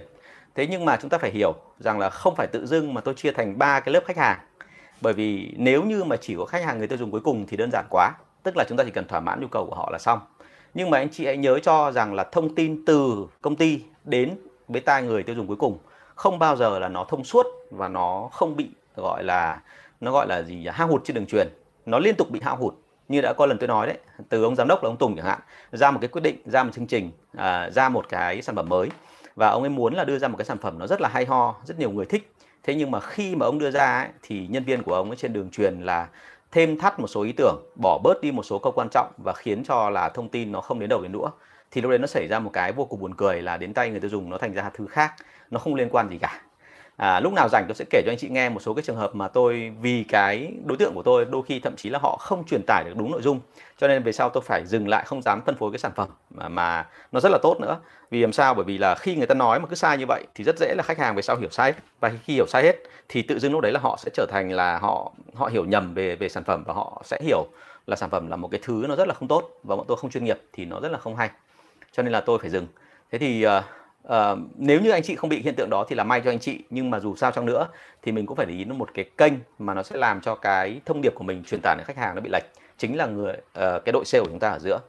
Thế 0.56 0.68
nhưng 0.68 0.86
mà 0.86 0.98
chúng 1.02 1.10
ta 1.10 1.18
phải 1.18 1.32
hiểu 1.32 1.54
rằng 1.80 2.00
là 2.00 2.10
không 2.10 2.36
phải 2.36 2.48
tự 2.48 2.66
dưng 2.66 2.94
mà 2.94 3.02
tôi 3.02 3.14
chia 3.14 3.32
thành 3.32 3.58
ba 3.58 3.80
cái 3.80 3.94
lớp 3.94 4.04
khách 4.06 4.18
hàng. 4.18 4.40
Bởi 5.02 5.14
vì 5.14 5.54
nếu 5.58 5.84
như 5.84 6.04
mà 6.04 6.16
chỉ 6.16 6.36
có 6.38 6.46
khách 6.46 6.64
hàng 6.64 6.78
người 6.78 6.88
tiêu 6.88 6.98
dùng 6.98 7.12
cuối 7.12 7.22
cùng 7.22 7.46
thì 7.48 7.58
đơn 7.58 7.70
giản 7.72 7.86
quá 7.90 8.12
tức 8.44 8.58
là 8.58 8.64
chúng 8.70 8.78
ta 8.78 8.84
chỉ 8.84 8.92
cần 8.92 9.08
thỏa 9.08 9.20
mãn 9.20 9.42
nhu 9.42 9.48
cầu 9.48 9.66
của 9.66 9.76
họ 9.76 9.90
là 9.92 9.98
xong. 9.98 10.20
Nhưng 10.74 10.90
mà 10.90 10.98
anh 10.98 11.10
chị 11.10 11.26
hãy 11.26 11.38
nhớ 11.38 11.60
cho 11.60 11.92
rằng 11.92 12.14
là 12.14 12.24
thông 12.24 12.56
tin 12.56 12.86
từ 12.86 13.28
công 13.42 13.56
ty 13.56 13.84
đến 14.04 14.36
với 14.68 14.82
tai 14.82 15.04
người 15.04 15.24
tiêu 15.24 15.36
dùng 15.36 15.48
cuối 15.48 15.58
cùng 15.58 15.78
không 16.16 16.40
bao 16.40 16.56
giờ 16.56 16.80
là 16.80 16.88
nó 16.88 17.06
thông 17.10 17.24
suốt 17.24 17.46
và 17.72 17.88
nó 17.88 18.30
không 18.32 18.56
bị 18.56 18.70
gọi 18.96 19.24
là 19.24 19.62
nó 20.02 20.12
gọi 20.12 20.28
là 20.28 20.42
gì 20.42 20.68
hao 20.68 20.88
hụt 20.88 21.04
trên 21.06 21.16
đường 21.16 21.26
truyền. 21.26 21.48
Nó 21.86 22.00
liên 22.00 22.16
tục 22.16 22.30
bị 22.32 22.40
hao 22.44 22.56
hụt. 22.56 22.74
Như 23.08 23.22
đã 23.22 23.34
có 23.38 23.46
lần 23.46 23.58
tôi 23.58 23.68
nói 23.68 23.88
đấy 23.88 23.98
từ 24.30 24.44
ông 24.44 24.56
giám 24.56 24.68
đốc 24.68 24.84
là 24.84 24.90
ông 24.90 24.98
Tùng 24.98 25.16
chẳng 25.16 25.26
hạn 25.26 25.40
ra 25.72 25.92
một 25.92 25.98
cái 26.02 26.08
quyết 26.08 26.22
định 26.22 26.42
ra 26.46 26.64
một 26.64 26.72
chương 26.74 26.88
trình 26.88 27.12
à, 27.38 27.70
ra 27.70 27.90
một 27.90 28.10
cái 28.10 28.42
sản 28.42 28.56
phẩm 28.56 28.70
mới. 28.70 28.90
Và 29.36 29.50
ông 29.50 29.64
ấy 29.64 29.70
muốn 29.70 29.94
là 29.94 30.04
đưa 30.04 30.20
ra 30.20 30.28
một 30.28 30.38
cái 30.38 30.46
sản 30.46 30.58
phẩm 30.58 30.80
nó 30.80 30.88
rất 30.88 31.02
là 31.02 31.10
hay 31.10 31.26
ho 31.26 31.56
rất 31.66 31.80
nhiều 31.80 31.92
người 31.92 32.06
thích. 32.06 32.32
Thế 32.64 32.76
nhưng 32.76 32.92
mà 32.92 33.00
khi 33.00 33.36
mà 33.36 33.46
ông 33.46 33.60
đưa 33.60 33.72
ra 33.72 34.00
ấy, 34.00 34.10
thì 34.22 34.48
nhân 34.48 34.64
viên 34.64 34.84
của 34.84 34.94
ông 34.94 35.10
ấy 35.10 35.18
trên 35.18 35.34
đường 35.34 35.50
truyền 35.52 35.82
là 35.82 36.08
thêm 36.52 36.78
thắt 36.78 37.00
một 37.00 37.08
số 37.08 37.22
ý 37.22 37.32
tưởng, 37.32 37.64
bỏ 37.82 38.00
bớt 38.04 38.22
đi 38.22 38.32
một 38.32 38.44
số 38.44 38.60
câu 38.60 38.74
quan 38.76 38.88
trọng 38.92 39.12
và 39.24 39.34
khiến 39.34 39.64
cho 39.64 39.90
là 39.90 40.10
thông 40.10 40.30
tin 40.30 40.52
nó 40.52 40.62
không 40.62 40.80
đến 40.80 40.90
đầu 40.90 41.02
đến 41.02 41.12
đũa, 41.12 41.30
thì 41.72 41.82
lúc 41.82 41.90
đấy 41.90 42.00
nó 42.00 42.08
xảy 42.08 42.28
ra 42.28 42.40
một 42.40 42.50
cái 42.54 42.72
vô 42.72 42.86
cùng 42.86 43.00
buồn 43.00 43.16
cười 43.16 43.42
là 43.42 43.58
đến 43.58 43.74
tay 43.74 43.90
người 43.90 44.00
tiêu 44.00 44.10
dùng 44.10 44.30
nó 44.30 44.38
thành 44.38 44.54
ra 44.54 44.70
thứ 44.74 44.88
khác, 44.88 45.14
nó 45.52 45.60
không 45.60 45.76
liên 45.76 45.90
quan 45.92 46.10
gì 46.10 46.18
cả 46.18 46.42
à, 47.02 47.20
lúc 47.20 47.34
nào 47.34 47.50
rảnh 47.50 47.66
tôi 47.68 47.76
sẽ 47.76 47.86
kể 47.90 48.02
cho 48.06 48.12
anh 48.12 48.18
chị 48.18 48.30
nghe 48.30 48.50
một 48.50 48.60
số 48.62 48.74
cái 48.74 48.84
trường 48.84 48.96
hợp 48.96 49.16
mà 49.16 49.28
tôi 49.28 49.72
vì 49.82 50.04
cái 50.04 50.54
đối 50.66 50.78
tượng 50.78 50.94
của 50.94 51.04
tôi 51.04 51.26
đôi 51.26 51.44
khi 51.44 51.60
thậm 51.60 51.76
chí 51.76 51.90
là 51.90 52.00
họ 52.02 52.18
không 52.20 52.44
truyền 52.46 52.62
tải 52.68 52.84
được 52.84 52.94
đúng 52.98 53.12
nội 53.12 53.22
dung. 53.22 53.40
Cho 53.78 53.88
nên 53.88 54.04
về 54.04 54.12
sau 54.12 54.30
tôi 54.30 54.44
phải 54.46 54.66
dừng 54.66 54.88
lại 54.88 55.04
không 55.06 55.22
dám 55.22 55.42
phân 55.46 55.56
phối 55.56 55.72
cái 55.72 55.80
sản 55.80 55.92
phẩm 55.96 56.10
mà, 56.30 56.50
mà 56.50 56.88
nó 57.12 57.20
rất 57.20 57.32
là 57.32 57.38
tốt 57.42 57.58
nữa. 57.62 57.80
Vì 58.12 58.22
làm 58.22 58.34
sao? 58.34 58.54
Bởi 58.54 58.64
vì 58.64 58.78
là 58.78 58.96
khi 58.96 59.16
người 59.16 59.28
ta 59.28 59.36
nói 59.36 59.60
mà 59.60 59.68
cứ 59.68 59.76
sai 59.76 59.98
như 59.98 60.06
vậy 60.08 60.24
thì 60.36 60.44
rất 60.44 60.60
dễ 60.60 60.74
là 60.76 60.84
khách 60.84 60.98
hàng 60.98 61.16
về 61.16 61.22
sau 61.22 61.36
hiểu 61.36 61.50
sai. 61.50 61.74
Và 62.00 62.12
khi 62.24 62.34
hiểu 62.34 62.46
sai 62.48 62.64
hết 62.64 62.76
thì 63.10 63.22
tự 63.22 63.40
dưng 63.40 63.52
lúc 63.52 63.62
đấy 63.62 63.72
là 63.72 63.80
họ 63.80 63.98
sẽ 64.00 64.12
trở 64.14 64.26
thành 64.32 64.52
là 64.52 64.80
họ 64.80 65.12
họ 65.36 65.48
hiểu 65.48 65.66
nhầm 65.66 65.94
về 65.94 66.16
về 66.16 66.30
sản 66.30 66.44
phẩm 66.44 66.64
và 66.64 66.74
họ 66.74 67.02
sẽ 67.06 67.20
hiểu 67.24 67.46
là 67.88 67.96
sản 67.96 68.10
phẩm 68.10 68.30
là 68.30 68.36
một 68.36 68.48
cái 68.52 68.60
thứ 68.64 68.86
nó 68.90 68.96
rất 68.96 69.08
là 69.08 69.14
không 69.14 69.28
tốt 69.28 69.50
và 69.64 69.76
bọn 69.76 69.86
tôi 69.88 69.98
không 69.98 70.10
chuyên 70.10 70.24
nghiệp 70.24 70.42
thì 70.54 70.66
nó 70.66 70.80
rất 70.80 70.92
là 70.92 70.98
không 70.98 71.16
hay. 71.16 71.30
Cho 71.92 72.04
nên 72.04 72.12
là 72.12 72.22
tôi 72.22 72.40
phải 72.40 72.50
dừng. 72.50 72.68
Thế 73.12 73.18
thì 73.18 73.46
uh, 73.48 73.52
Uh, 74.08 74.40
nếu 74.56 74.82
như 74.82 74.90
anh 74.90 75.04
chị 75.04 75.16
không 75.16 75.30
bị 75.30 75.42
hiện 75.42 75.56
tượng 75.56 75.70
đó 75.70 75.86
thì 75.90 75.96
là 75.96 76.04
may 76.04 76.22
cho 76.22 76.32
anh 76.32 76.40
chị 76.40 76.64
nhưng 76.70 76.90
mà 76.90 77.00
dù 77.00 77.16
sao 77.16 77.32
chăng 77.32 77.46
nữa 77.46 77.68
thì 78.02 78.12
mình 78.12 78.26
cũng 78.26 78.38
phải 78.38 78.46
để 78.46 78.54
ý 78.54 78.66
nó 78.66 78.76
một 78.76 78.90
cái 78.94 79.06
kênh 79.18 79.34
mà 79.60 79.74
nó 79.74 79.84
sẽ 79.84 79.98
làm 79.98 80.22
cho 80.22 80.36
cái 80.36 80.82
thông 80.86 81.02
điệp 81.02 81.16
của 81.16 81.24
mình 81.24 81.44
truyền 81.44 81.62
tải 81.64 81.76
đến 81.78 81.86
khách 81.86 81.98
hàng 81.98 82.16
nó 82.16 82.22
bị 82.22 82.30
lệch 82.34 82.44
chính 82.78 82.98
là 82.98 83.06
người 83.06 83.34
uh, 83.34 83.86
cái 83.86 83.94
đội 83.94 84.06
sale 84.06 84.22
của 84.22 84.30
chúng 84.30 84.40
ta 84.40 84.50
ở 84.50 84.60
giữa. 84.60 84.80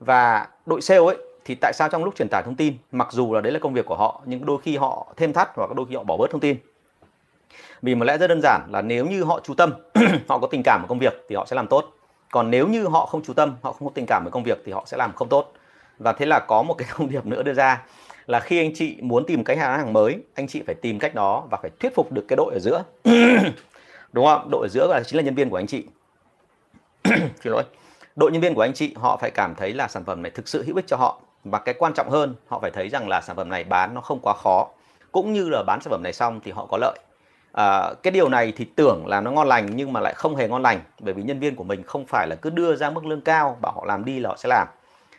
Và 0.00 0.48
đội 0.66 0.80
sale 0.80 1.00
ấy 1.00 1.16
thì 1.44 1.54
tại 1.60 1.72
sao 1.72 1.88
trong 1.88 2.04
lúc 2.04 2.14
truyền 2.16 2.28
tải 2.28 2.42
thông 2.42 2.54
tin 2.54 2.76
mặc 2.92 3.08
dù 3.12 3.34
là 3.34 3.40
đấy 3.40 3.52
là 3.52 3.58
công 3.58 3.74
việc 3.74 3.86
của 3.86 3.96
họ 3.96 4.22
nhưng 4.24 4.46
đôi 4.46 4.58
khi 4.62 4.76
họ 4.76 5.06
thêm 5.16 5.32
thắt 5.32 5.50
hoặc 5.54 5.74
đôi 5.76 5.86
khi 5.88 5.94
họ 5.94 6.02
bỏ 6.02 6.16
bớt 6.16 6.30
thông 6.30 6.40
tin. 6.40 6.56
Vì 7.82 7.94
một 7.94 8.04
lẽ 8.04 8.18
rất 8.18 8.26
đơn 8.26 8.40
giản 8.42 8.68
là 8.72 8.82
nếu 8.82 9.06
như 9.06 9.24
họ 9.24 9.40
chú 9.44 9.54
tâm 9.54 9.72
họ 10.28 10.38
có 10.38 10.46
tình 10.46 10.62
cảm 10.64 10.80
với 10.80 10.88
công 10.88 10.98
việc 10.98 11.24
thì 11.28 11.36
họ 11.36 11.46
sẽ 11.46 11.56
làm 11.56 11.66
tốt. 11.66 11.92
Còn 12.30 12.50
nếu 12.50 12.68
như 12.68 12.86
họ 12.86 13.06
không 13.06 13.22
chú 13.22 13.32
tâm 13.32 13.56
họ 13.62 13.72
không 13.72 13.88
có 13.88 13.92
tình 13.94 14.06
cảm 14.06 14.24
với 14.24 14.30
công 14.30 14.42
việc 14.42 14.62
thì 14.64 14.72
họ 14.72 14.84
sẽ 14.86 14.96
làm 14.96 15.12
không 15.12 15.28
tốt. 15.28 15.52
Và 15.98 16.12
thế 16.12 16.26
là 16.26 16.40
có 16.48 16.62
một 16.62 16.74
cái 16.78 16.88
thông 16.94 17.10
điệp 17.10 17.26
nữa 17.26 17.42
đưa 17.42 17.52
ra 17.52 17.82
là 18.26 18.40
khi 18.40 18.58
anh 18.58 18.74
chị 18.74 18.96
muốn 19.00 19.24
tìm 19.26 19.44
cái 19.44 19.56
hàng 19.56 19.92
mới 19.92 20.18
anh 20.34 20.46
chị 20.48 20.62
phải 20.66 20.74
tìm 20.74 20.98
cách 20.98 21.14
đó 21.14 21.46
và 21.50 21.58
phải 21.62 21.70
thuyết 21.80 21.94
phục 21.94 22.12
được 22.12 22.24
cái 22.28 22.36
đội 22.36 22.54
ở 22.54 22.58
giữa. 22.58 22.84
Đúng 24.12 24.26
không? 24.26 24.48
Đội 24.50 24.66
ở 24.66 24.68
giữa 24.68 24.86
là 24.90 25.02
chính 25.06 25.16
là 25.16 25.22
nhân 25.22 25.34
viên 25.34 25.50
của 25.50 25.56
anh 25.56 25.66
chị. 25.66 25.84
Xin 27.04 27.52
lỗi. 27.52 27.62
Đội 28.16 28.32
nhân 28.32 28.40
viên 28.40 28.54
của 28.54 28.62
anh 28.62 28.72
chị 28.74 28.94
họ 28.96 29.16
phải 29.16 29.30
cảm 29.30 29.54
thấy 29.54 29.72
là 29.72 29.88
sản 29.88 30.04
phẩm 30.04 30.22
này 30.22 30.30
thực 30.30 30.48
sự 30.48 30.64
hữu 30.66 30.76
ích 30.76 30.86
cho 30.86 30.96
họ. 30.96 31.20
Và 31.44 31.58
cái 31.58 31.74
quan 31.78 31.94
trọng 31.94 32.10
hơn 32.10 32.34
họ 32.46 32.58
phải 32.60 32.70
thấy 32.70 32.88
rằng 32.88 33.08
là 33.08 33.20
sản 33.20 33.36
phẩm 33.36 33.48
này 33.48 33.64
bán 33.64 33.94
nó 33.94 34.00
không 34.00 34.18
quá 34.22 34.34
khó. 34.34 34.68
Cũng 35.12 35.32
như 35.32 35.48
là 35.48 35.62
bán 35.66 35.80
sản 35.80 35.90
phẩm 35.90 36.02
này 36.02 36.12
xong 36.12 36.40
thì 36.44 36.50
họ 36.50 36.66
có 36.70 36.78
lợi. 36.80 36.98
À, 37.52 37.94
cái 38.02 38.10
điều 38.10 38.28
này 38.28 38.52
thì 38.56 38.64
tưởng 38.76 39.06
là 39.06 39.20
nó 39.20 39.30
ngon 39.30 39.48
lành 39.48 39.68
nhưng 39.76 39.92
mà 39.92 40.00
lại 40.00 40.14
không 40.14 40.36
hề 40.36 40.48
ngon 40.48 40.62
lành. 40.62 40.80
Bởi 41.00 41.14
vì 41.14 41.22
nhân 41.22 41.40
viên 41.40 41.56
của 41.56 41.64
mình 41.64 41.82
không 41.82 42.06
phải 42.06 42.26
là 42.28 42.36
cứ 42.36 42.50
đưa 42.50 42.76
ra 42.76 42.90
mức 42.90 43.06
lương 43.06 43.20
cao 43.20 43.58
bảo 43.60 43.72
họ 43.72 43.84
làm 43.84 44.04
đi 44.04 44.20
là 44.20 44.28
họ 44.28 44.36
sẽ 44.36 44.48
làm. 44.48 44.68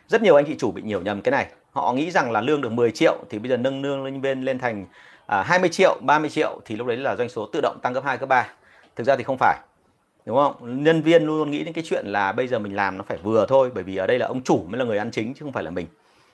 Rất 0.08 0.22
nhiều 0.22 0.36
anh 0.36 0.44
chị 0.46 0.56
chủ 0.58 0.72
bị 0.72 0.82
nhiều 0.82 1.00
nhầm 1.00 1.22
cái 1.22 1.32
này 1.32 1.46
họ 1.76 1.92
nghĩ 1.92 2.10
rằng 2.10 2.30
là 2.30 2.40
lương 2.40 2.60
được 2.60 2.72
10 2.72 2.90
triệu 2.90 3.18
thì 3.30 3.38
bây 3.38 3.48
giờ 3.48 3.56
nâng 3.56 3.82
lương 3.82 4.04
lên 4.04 4.22
bên 4.22 4.42
lên 4.42 4.58
thành 4.58 4.86
à, 5.26 5.42
20 5.42 5.68
triệu 5.68 5.96
30 6.00 6.30
triệu 6.30 6.60
thì 6.64 6.76
lúc 6.76 6.86
đấy 6.86 6.96
là 6.96 7.16
doanh 7.16 7.28
số 7.28 7.46
tự 7.52 7.60
động 7.60 7.78
tăng 7.82 7.92
gấp 7.92 8.04
2 8.04 8.18
gấp 8.18 8.26
3 8.26 8.48
thực 8.96 9.06
ra 9.06 9.16
thì 9.16 9.24
không 9.24 9.36
phải 9.38 9.58
đúng 10.26 10.36
không? 10.36 10.84
Nhân 10.84 11.02
viên 11.02 11.24
luôn 11.24 11.38
luôn 11.38 11.50
nghĩ 11.50 11.64
đến 11.64 11.74
cái 11.74 11.84
chuyện 11.86 12.06
là 12.06 12.32
bây 12.32 12.48
giờ 12.48 12.58
mình 12.58 12.76
làm 12.76 12.98
nó 12.98 13.04
phải 13.08 13.18
vừa 13.22 13.46
thôi 13.48 13.70
bởi 13.74 13.84
vì 13.84 13.96
ở 13.96 14.06
đây 14.06 14.18
là 14.18 14.26
ông 14.26 14.42
chủ 14.42 14.64
mới 14.68 14.78
là 14.78 14.84
người 14.84 14.98
ăn 14.98 15.10
chính 15.10 15.34
chứ 15.34 15.40
không 15.42 15.52
phải 15.52 15.64
là 15.64 15.70
mình. 15.70 15.86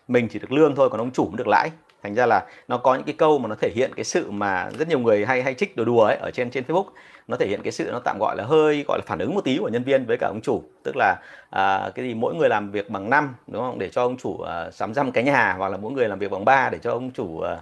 Mình 0.08 0.28
chỉ 0.32 0.38
được 0.38 0.52
lương 0.52 0.74
thôi 0.74 0.90
còn 0.90 1.00
ông 1.00 1.10
chủ 1.10 1.24
mới 1.24 1.36
được 1.36 1.48
lãi 1.48 1.70
thành 2.02 2.14
ra 2.14 2.26
là 2.26 2.46
nó 2.68 2.78
có 2.78 2.94
những 2.94 3.04
cái 3.04 3.14
câu 3.18 3.38
mà 3.38 3.48
nó 3.48 3.54
thể 3.54 3.70
hiện 3.74 3.90
cái 3.96 4.04
sự 4.04 4.30
mà 4.30 4.70
rất 4.78 4.88
nhiều 4.88 4.98
người 4.98 5.26
hay 5.26 5.42
hay 5.42 5.54
trích 5.54 5.76
đùa 5.76 5.84
đùa 5.84 6.04
ấy 6.04 6.16
ở 6.16 6.30
trên 6.30 6.50
trên 6.50 6.64
Facebook. 6.64 6.84
Nó 7.28 7.36
thể 7.36 7.46
hiện 7.46 7.62
cái 7.62 7.72
sự 7.72 7.88
nó 7.92 7.98
tạm 8.04 8.18
gọi 8.20 8.36
là 8.36 8.44
hơi 8.44 8.84
gọi 8.88 8.98
là 8.98 9.04
phản 9.06 9.18
ứng 9.18 9.34
một 9.34 9.44
tí 9.44 9.58
của 9.58 9.68
nhân 9.68 9.84
viên 9.84 10.06
với 10.06 10.16
cả 10.20 10.26
ông 10.26 10.40
chủ. 10.42 10.62
Tức 10.82 10.96
là 10.96 11.16
à, 11.50 11.90
cái 11.94 12.04
gì 12.04 12.14
mỗi 12.14 12.34
người 12.34 12.48
làm 12.48 12.70
việc 12.70 12.90
bằng 12.90 13.10
năm 13.10 13.34
đúng 13.46 13.62
không? 13.62 13.78
Để 13.78 13.88
cho 13.88 14.02
ông 14.02 14.16
chủ 14.16 14.40
à, 14.40 14.70
sắm 14.70 14.94
răm 14.94 15.12
cái 15.12 15.24
nhà 15.24 15.54
hoặc 15.58 15.68
là 15.68 15.76
mỗi 15.76 15.92
người 15.92 16.08
làm 16.08 16.18
việc 16.18 16.30
bằng 16.30 16.44
ba 16.44 16.68
để 16.70 16.78
cho 16.78 16.92
ông 16.92 17.10
chủ 17.10 17.40
à, 17.40 17.60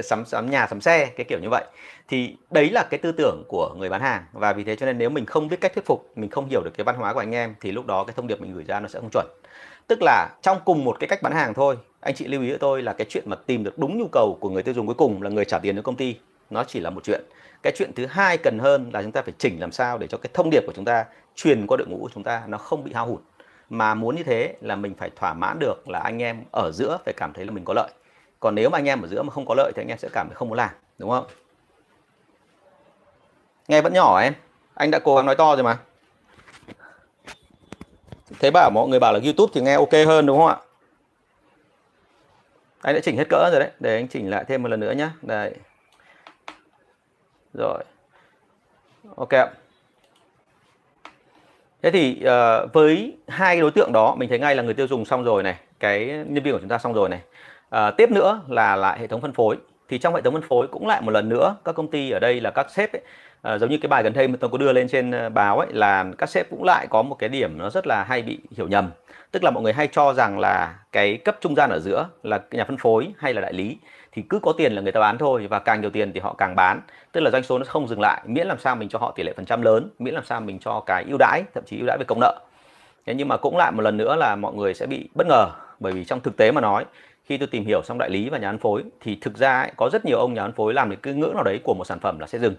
sắm 0.02 0.24
sắm 0.24 0.50
nhà 0.50 0.66
sắm 0.66 0.80
xe 0.80 1.06
cái 1.06 1.24
kiểu 1.28 1.38
như 1.42 1.48
vậy. 1.50 1.64
Thì 2.08 2.36
đấy 2.50 2.70
là 2.70 2.82
cái 2.90 2.98
tư 2.98 3.12
tưởng 3.12 3.42
của 3.48 3.74
người 3.78 3.88
bán 3.88 4.00
hàng. 4.00 4.24
Và 4.32 4.52
vì 4.52 4.64
thế 4.64 4.76
cho 4.76 4.86
nên 4.86 4.98
nếu 4.98 5.10
mình 5.10 5.26
không 5.26 5.48
biết 5.48 5.60
cách 5.60 5.72
thuyết 5.74 5.86
phục 5.86 6.12
mình 6.16 6.30
không 6.30 6.48
hiểu 6.50 6.62
được 6.64 6.72
cái 6.76 6.84
văn 6.84 6.96
hóa 6.96 7.12
của 7.14 7.20
anh 7.20 7.34
em 7.34 7.54
thì 7.60 7.72
lúc 7.72 7.86
đó 7.86 8.04
cái 8.04 8.14
thông 8.16 8.26
điệp 8.26 8.40
mình 8.40 8.54
gửi 8.54 8.64
ra 8.64 8.80
nó 8.80 8.88
sẽ 8.88 9.00
không 9.00 9.10
chuẩn. 9.12 9.26
Tức 9.86 9.98
là 10.02 10.28
trong 10.42 10.58
cùng 10.64 10.84
một 10.84 10.96
cái 11.00 11.08
cách 11.08 11.22
bán 11.22 11.32
hàng 11.32 11.54
thôi 11.54 11.76
anh 12.04 12.14
chị 12.14 12.26
lưu 12.26 12.42
ý 12.42 12.48
với 12.48 12.58
tôi 12.58 12.82
là 12.82 12.92
cái 12.92 13.06
chuyện 13.10 13.24
mà 13.26 13.36
tìm 13.46 13.64
được 13.64 13.78
đúng 13.78 13.98
nhu 13.98 14.08
cầu 14.12 14.38
của 14.40 14.50
người 14.50 14.62
tiêu 14.62 14.74
dùng 14.74 14.86
cuối 14.86 14.94
cùng 14.94 15.22
là 15.22 15.30
người 15.30 15.44
trả 15.44 15.58
tiền 15.58 15.76
cho 15.76 15.82
công 15.82 15.96
ty, 15.96 16.16
nó 16.50 16.64
chỉ 16.64 16.80
là 16.80 16.90
một 16.90 17.04
chuyện. 17.04 17.24
Cái 17.62 17.72
chuyện 17.76 17.92
thứ 17.96 18.06
hai 18.06 18.38
cần 18.38 18.58
hơn 18.58 18.90
là 18.92 19.02
chúng 19.02 19.12
ta 19.12 19.22
phải 19.22 19.34
chỉnh 19.38 19.60
làm 19.60 19.72
sao 19.72 19.98
để 19.98 20.06
cho 20.06 20.18
cái 20.18 20.30
thông 20.34 20.50
điệp 20.50 20.62
của 20.66 20.72
chúng 20.76 20.84
ta 20.84 21.04
truyền 21.34 21.66
qua 21.66 21.76
đội 21.76 21.86
ngũ 21.88 21.98
của 21.98 22.10
chúng 22.14 22.22
ta 22.22 22.42
nó 22.46 22.58
không 22.58 22.84
bị 22.84 22.92
hao 22.92 23.06
hụt. 23.06 23.20
Mà 23.70 23.94
muốn 23.94 24.16
như 24.16 24.22
thế 24.22 24.54
là 24.60 24.76
mình 24.76 24.94
phải 24.94 25.10
thỏa 25.16 25.34
mãn 25.34 25.58
được 25.58 25.88
là 25.88 25.98
anh 25.98 26.22
em 26.22 26.44
ở 26.52 26.70
giữa 26.74 26.98
phải 27.04 27.14
cảm 27.16 27.32
thấy 27.32 27.44
là 27.44 27.50
mình 27.52 27.64
có 27.64 27.74
lợi. 27.74 27.90
Còn 28.40 28.54
nếu 28.54 28.70
mà 28.70 28.78
anh 28.78 28.88
em 28.88 29.02
ở 29.02 29.08
giữa 29.08 29.22
mà 29.22 29.30
không 29.30 29.46
có 29.46 29.54
lợi 29.54 29.72
thì 29.76 29.82
anh 29.82 29.88
em 29.88 29.98
sẽ 29.98 30.08
cảm 30.12 30.28
thấy 30.28 30.34
không 30.34 30.48
muốn 30.48 30.58
làm, 30.58 30.70
đúng 30.98 31.10
không? 31.10 31.26
Nghe 33.68 33.82
vẫn 33.82 33.92
nhỏ 33.92 34.20
em. 34.20 34.32
Anh 34.74 34.90
đã 34.90 34.98
cố 34.98 35.16
gắng 35.16 35.26
nói 35.26 35.36
to 35.36 35.56
rồi 35.56 35.64
mà. 35.64 35.78
Thế 38.40 38.50
bảo 38.50 38.70
mọi 38.74 38.88
người 38.88 39.00
bảo 39.00 39.12
là 39.12 39.20
youtube 39.24 39.50
thì 39.54 39.60
nghe 39.60 39.74
ok 39.74 39.92
hơn, 40.06 40.26
đúng 40.26 40.38
không 40.38 40.48
ạ? 40.48 40.56
Anh 42.84 42.94
đã 42.94 43.00
chỉnh 43.00 43.16
hết 43.16 43.28
cỡ 43.28 43.48
rồi 43.50 43.60
đấy. 43.60 43.70
Để 43.80 43.96
anh 43.96 44.08
chỉnh 44.08 44.30
lại 44.30 44.44
thêm 44.48 44.62
một 44.62 44.68
lần 44.68 44.80
nữa 44.80 44.92
nhé 44.92 45.08
đây. 45.22 45.54
Rồi. 47.54 47.84
Ok 49.16 49.28
thế 51.82 51.90
thì 51.90 52.22
uh, 52.22 52.72
với 52.72 53.16
hai 53.28 53.60
đối 53.60 53.70
tượng 53.70 53.92
đó 53.92 54.14
mình 54.14 54.28
thấy 54.28 54.38
ngay 54.38 54.56
là 54.56 54.62
người 54.62 54.74
tiêu 54.74 54.86
dùng 54.86 55.04
xong 55.04 55.24
rồi 55.24 55.42
này 55.42 55.56
cái 55.80 56.06
nhân 56.06 56.42
viên 56.44 56.54
của 56.54 56.60
chúng 56.60 56.68
ta 56.68 56.78
xong 56.78 56.94
rồi 56.94 57.08
này. 57.08 57.20
Uh, 57.76 57.96
tiếp 57.96 58.10
nữa 58.10 58.40
là 58.48 58.76
lại 58.76 58.98
hệ 58.98 59.06
thống 59.06 59.20
phân 59.20 59.32
phối. 59.32 59.56
Thì 59.88 59.98
trong 59.98 60.14
hệ 60.14 60.22
thống 60.22 60.34
phân 60.34 60.42
phối 60.42 60.68
cũng 60.68 60.86
lại 60.86 61.00
một 61.02 61.10
lần 61.10 61.28
nữa 61.28 61.56
các 61.64 61.72
công 61.74 61.90
ty 61.90 62.10
ở 62.10 62.18
đây 62.18 62.40
là 62.40 62.50
các 62.50 62.70
sếp 62.70 62.92
ấy, 62.92 63.02
à, 63.44 63.58
giống 63.58 63.70
như 63.70 63.78
cái 63.78 63.88
bài 63.88 64.02
gần 64.02 64.12
đây 64.12 64.28
mà 64.28 64.36
tôi 64.40 64.50
có 64.50 64.58
đưa 64.58 64.72
lên 64.72 64.88
trên 64.88 65.10
ờ, 65.10 65.28
báo 65.28 65.58
ấy 65.58 65.68
là 65.72 66.04
các 66.18 66.28
sếp 66.28 66.50
cũng 66.50 66.64
lại 66.64 66.86
có 66.90 67.02
một 67.02 67.14
cái 67.14 67.28
điểm 67.28 67.58
nó 67.58 67.70
rất 67.70 67.86
là 67.86 68.04
hay 68.04 68.22
bị 68.22 68.38
hiểu 68.56 68.68
nhầm. 68.68 68.90
Tức 69.30 69.44
là 69.44 69.50
mọi 69.50 69.62
người 69.62 69.72
hay 69.72 69.88
cho 69.92 70.14
rằng 70.14 70.38
là 70.38 70.74
cái 70.92 71.16
cấp 71.16 71.36
trung 71.40 71.54
gian 71.54 71.70
ở 71.70 71.78
giữa 71.78 72.08
là 72.22 72.40
nhà 72.50 72.64
phân 72.64 72.76
phối 72.76 73.08
hay 73.18 73.34
là 73.34 73.40
đại 73.40 73.52
lý 73.52 73.78
thì 74.12 74.22
cứ 74.22 74.38
có 74.38 74.52
tiền 74.58 74.72
là 74.72 74.82
người 74.82 74.92
ta 74.92 75.00
bán 75.00 75.18
thôi 75.18 75.46
và 75.50 75.58
càng 75.58 75.80
nhiều 75.80 75.90
tiền 75.90 76.12
thì 76.12 76.20
họ 76.20 76.34
càng 76.38 76.56
bán. 76.56 76.80
Tức 77.12 77.20
là 77.20 77.30
doanh 77.30 77.42
số 77.42 77.58
nó 77.58 77.64
không 77.64 77.88
dừng 77.88 78.00
lại 78.00 78.22
miễn 78.26 78.46
làm 78.46 78.58
sao 78.58 78.76
mình 78.76 78.88
cho 78.88 78.98
họ 78.98 79.12
tỷ 79.16 79.22
lệ 79.22 79.32
phần 79.36 79.44
trăm 79.44 79.62
lớn 79.62 79.88
miễn 79.98 80.14
làm 80.14 80.24
sao 80.24 80.40
mình 80.40 80.58
cho 80.58 80.82
cái 80.86 81.04
ưu 81.08 81.16
đãi 81.18 81.42
thậm 81.54 81.64
chí 81.66 81.78
ưu 81.78 81.86
đãi 81.86 81.98
về 81.98 82.04
công 82.08 82.20
nợ. 82.20 82.40
Thế 83.06 83.14
nhưng 83.14 83.28
mà 83.28 83.36
cũng 83.36 83.56
lại 83.56 83.72
một 83.72 83.82
lần 83.82 83.96
nữa 83.96 84.16
là 84.16 84.36
mọi 84.36 84.54
người 84.54 84.74
sẽ 84.74 84.86
bị 84.86 85.08
bất 85.14 85.26
ngờ 85.26 85.46
bởi 85.80 85.92
vì 85.92 86.04
trong 86.04 86.20
thực 86.20 86.36
tế 86.36 86.52
mà 86.52 86.60
nói 86.60 86.84
khi 87.24 87.38
tôi 87.38 87.48
tìm 87.48 87.64
hiểu 87.64 87.82
xong 87.84 87.98
đại 87.98 88.10
lý 88.10 88.28
và 88.28 88.38
nhà 88.38 88.50
phân 88.50 88.58
phối 88.58 88.82
thì 89.00 89.18
thực 89.20 89.36
ra 89.36 89.60
ấy, 89.60 89.72
có 89.76 89.88
rất 89.92 90.04
nhiều 90.04 90.18
ông 90.18 90.34
nhà 90.34 90.42
phân 90.42 90.52
phối 90.52 90.74
làm 90.74 90.90
được 90.90 90.96
cái 91.02 91.14
ngưỡng 91.14 91.34
nào 91.34 91.44
đấy 91.44 91.60
của 91.64 91.74
một 91.74 91.84
sản 91.84 92.00
phẩm 92.00 92.18
là 92.18 92.26
sẽ 92.26 92.38
dừng 92.38 92.54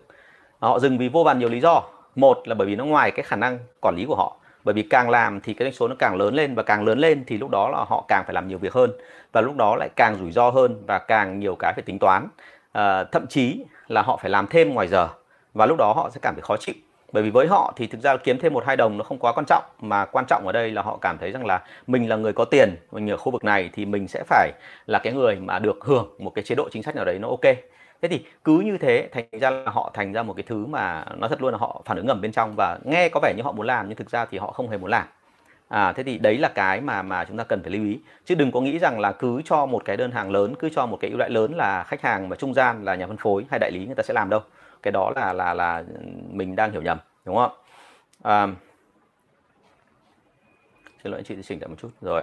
họ 0.67 0.79
dừng 0.79 0.97
vì 0.97 1.09
vô 1.09 1.23
vàn 1.23 1.39
nhiều 1.39 1.49
lý 1.49 1.59
do. 1.59 1.83
Một 2.15 2.47
là 2.47 2.55
bởi 2.55 2.67
vì 2.67 2.75
nó 2.75 2.85
ngoài 2.85 3.11
cái 3.11 3.23
khả 3.23 3.35
năng 3.35 3.59
quản 3.81 3.95
lý 3.97 4.05
của 4.05 4.15
họ. 4.15 4.37
Bởi 4.63 4.73
vì 4.73 4.83
càng 4.83 5.09
làm 5.09 5.41
thì 5.41 5.53
cái 5.53 5.65
doanh 5.65 5.73
số 5.73 5.87
nó 5.87 5.95
càng 5.99 6.15
lớn 6.15 6.35
lên 6.35 6.55
và 6.55 6.63
càng 6.63 6.85
lớn 6.85 6.99
lên 6.99 7.23
thì 7.27 7.37
lúc 7.37 7.49
đó 7.49 7.69
là 7.69 7.85
họ 7.87 8.05
càng 8.07 8.23
phải 8.25 8.33
làm 8.33 8.47
nhiều 8.47 8.57
việc 8.57 8.73
hơn. 8.73 8.91
Và 9.31 9.41
lúc 9.41 9.55
đó 9.55 9.75
lại 9.75 9.89
càng 9.95 10.15
rủi 10.15 10.31
ro 10.31 10.49
hơn 10.49 10.83
và 10.87 10.99
càng 10.99 11.39
nhiều 11.39 11.55
cái 11.55 11.73
phải 11.73 11.83
tính 11.83 11.99
toán. 11.99 12.27
À, 12.71 13.03
thậm 13.03 13.27
chí 13.27 13.65
là 13.87 14.01
họ 14.01 14.17
phải 14.17 14.31
làm 14.31 14.47
thêm 14.47 14.73
ngoài 14.73 14.87
giờ 14.87 15.07
và 15.53 15.65
lúc 15.65 15.77
đó 15.77 15.93
họ 15.95 16.09
sẽ 16.09 16.19
cảm 16.21 16.35
thấy 16.35 16.41
khó 16.41 16.57
chịu. 16.57 16.75
Bởi 17.11 17.23
vì 17.23 17.29
với 17.29 17.47
họ 17.47 17.73
thì 17.75 17.87
thực 17.87 18.01
ra 18.01 18.17
kiếm 18.17 18.39
thêm 18.39 18.53
một 18.53 18.65
hai 18.65 18.77
đồng 18.77 18.97
nó 18.97 19.03
không 19.03 19.17
quá 19.17 19.31
quan 19.31 19.45
trọng 19.45 19.63
mà 19.81 20.05
quan 20.05 20.25
trọng 20.25 20.45
ở 20.45 20.51
đây 20.51 20.71
là 20.71 20.81
họ 20.81 20.97
cảm 21.01 21.17
thấy 21.17 21.31
rằng 21.31 21.45
là 21.45 21.61
mình 21.87 22.09
là 22.09 22.15
người 22.15 22.33
có 22.33 22.45
tiền 22.45 22.75
mình 22.91 23.09
ở 23.09 23.17
khu 23.17 23.31
vực 23.31 23.43
này 23.43 23.69
thì 23.73 23.85
mình 23.85 24.07
sẽ 24.07 24.23
phải 24.27 24.51
là 24.87 24.99
cái 24.99 25.13
người 25.13 25.35
mà 25.35 25.59
được 25.59 25.77
hưởng 25.81 26.09
một 26.19 26.31
cái 26.35 26.43
chế 26.43 26.55
độ 26.55 26.69
chính 26.71 26.83
sách 26.83 26.95
nào 26.95 27.05
đấy 27.05 27.19
nó 27.19 27.27
ok 27.27 27.55
thế 28.07 28.17
thì 28.17 28.25
cứ 28.43 28.59
như 28.59 28.77
thế 28.77 29.09
thành 29.11 29.25
ra 29.31 29.49
là 29.49 29.71
họ 29.71 29.91
thành 29.93 30.13
ra 30.13 30.23
một 30.23 30.33
cái 30.33 30.43
thứ 30.43 30.65
mà 30.65 31.05
nó 31.17 31.27
thật 31.27 31.41
luôn 31.41 31.51
là 31.51 31.57
họ 31.57 31.81
phản 31.85 31.97
ứng 31.97 32.07
ngầm 32.07 32.21
bên 32.21 32.31
trong 32.31 32.53
và 32.57 32.79
nghe 32.83 33.09
có 33.09 33.19
vẻ 33.23 33.33
như 33.37 33.43
họ 33.43 33.51
muốn 33.51 33.65
làm 33.65 33.89
nhưng 33.89 33.97
thực 33.97 34.09
ra 34.09 34.25
thì 34.25 34.37
họ 34.37 34.51
không 34.51 34.69
hề 34.69 34.77
muốn 34.77 34.89
làm. 34.89 35.07
À 35.67 35.93
thế 35.93 36.03
thì 36.03 36.17
đấy 36.17 36.37
là 36.37 36.49
cái 36.49 36.81
mà 36.81 37.01
mà 37.01 37.25
chúng 37.25 37.37
ta 37.37 37.43
cần 37.43 37.61
phải 37.63 37.71
lưu 37.71 37.83
ý. 37.83 37.99
Chứ 38.25 38.35
đừng 38.35 38.51
có 38.51 38.61
nghĩ 38.61 38.79
rằng 38.79 38.99
là 38.99 39.11
cứ 39.11 39.41
cho 39.45 39.65
một 39.65 39.85
cái 39.85 39.97
đơn 39.97 40.11
hàng 40.11 40.31
lớn 40.31 40.55
cứ 40.59 40.69
cho 40.69 40.85
một 40.85 40.97
cái 41.01 41.11
ưu 41.11 41.19
đãi 41.19 41.29
lớn 41.29 41.53
là 41.55 41.83
khách 41.83 42.01
hàng 42.01 42.29
mà 42.29 42.35
trung 42.35 42.53
gian 42.53 42.85
là 42.85 42.95
nhà 42.95 43.07
phân 43.07 43.17
phối 43.17 43.45
hay 43.49 43.59
đại 43.59 43.71
lý 43.71 43.85
người 43.85 43.95
ta 43.95 44.03
sẽ 44.03 44.13
làm 44.13 44.29
đâu. 44.29 44.41
Cái 44.83 44.91
đó 44.91 45.11
là 45.15 45.33
là 45.33 45.53
là 45.53 45.83
mình 46.31 46.55
đang 46.55 46.71
hiểu 46.71 46.81
nhầm 46.81 46.97
đúng 47.25 47.35
không? 47.35 47.51
À, 48.23 48.47
xin 51.03 51.11
lỗi 51.11 51.19
anh 51.19 51.23
chị 51.25 51.35
chỉnh 51.43 51.59
lại 51.61 51.67
một 51.67 51.75
chút. 51.81 51.89
Rồi. 52.01 52.21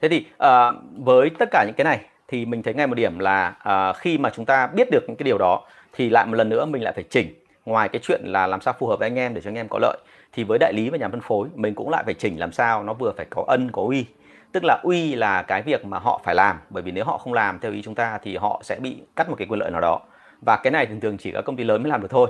Thế 0.00 0.08
thì 0.08 0.26
à, 0.38 0.72
với 1.04 1.30
tất 1.38 1.48
cả 1.50 1.64
những 1.66 1.74
cái 1.76 1.84
này 1.84 2.06
thì 2.32 2.44
mình 2.44 2.62
thấy 2.62 2.74
ngay 2.74 2.86
một 2.86 2.94
điểm 2.94 3.18
là 3.18 3.56
uh, 3.68 3.96
khi 3.96 4.18
mà 4.18 4.30
chúng 4.30 4.44
ta 4.44 4.66
biết 4.66 4.90
được 4.90 5.04
những 5.08 5.16
cái 5.16 5.24
điều 5.24 5.38
đó 5.38 5.62
thì 5.92 6.10
lại 6.10 6.26
một 6.26 6.34
lần 6.34 6.48
nữa 6.48 6.64
mình 6.64 6.82
lại 6.82 6.92
phải 6.92 7.04
chỉnh 7.10 7.34
ngoài 7.64 7.88
cái 7.88 8.00
chuyện 8.04 8.20
là 8.24 8.46
làm 8.46 8.60
sao 8.60 8.74
phù 8.78 8.86
hợp 8.86 8.98
với 8.98 9.08
anh 9.08 9.18
em 9.18 9.34
để 9.34 9.40
cho 9.40 9.50
anh 9.50 9.54
em 9.54 9.66
có 9.70 9.78
lợi. 9.82 9.96
Thì 10.32 10.44
với 10.44 10.58
đại 10.58 10.72
lý 10.72 10.90
và 10.90 10.98
nhà 10.98 11.08
phân 11.08 11.20
phối 11.20 11.48
mình 11.54 11.74
cũng 11.74 11.90
lại 11.90 12.02
phải 12.04 12.14
chỉnh 12.14 12.40
làm 12.40 12.52
sao 12.52 12.82
nó 12.82 12.92
vừa 12.92 13.12
phải 13.16 13.26
có 13.30 13.44
ân 13.46 13.70
có 13.72 13.82
uy. 13.82 14.06
Tức 14.52 14.64
là 14.64 14.80
uy 14.82 15.14
là 15.14 15.42
cái 15.42 15.62
việc 15.62 15.84
mà 15.84 15.98
họ 15.98 16.20
phải 16.24 16.34
làm 16.34 16.56
bởi 16.70 16.82
vì 16.82 16.92
nếu 16.92 17.04
họ 17.04 17.18
không 17.18 17.32
làm 17.32 17.58
theo 17.58 17.72
ý 17.72 17.82
chúng 17.82 17.94
ta 17.94 18.18
thì 18.22 18.36
họ 18.36 18.60
sẽ 18.64 18.76
bị 18.80 19.02
cắt 19.16 19.28
một 19.28 19.34
cái 19.38 19.46
quyền 19.50 19.60
lợi 19.60 19.70
nào 19.70 19.80
đó. 19.80 20.00
Và 20.40 20.56
cái 20.56 20.70
này 20.70 20.86
thường 20.86 21.00
thường 21.00 21.18
chỉ 21.18 21.32
các 21.32 21.44
công 21.44 21.56
ty 21.56 21.64
lớn 21.64 21.82
mới 21.82 21.90
làm 21.90 22.02
được 22.02 22.10
thôi. 22.10 22.28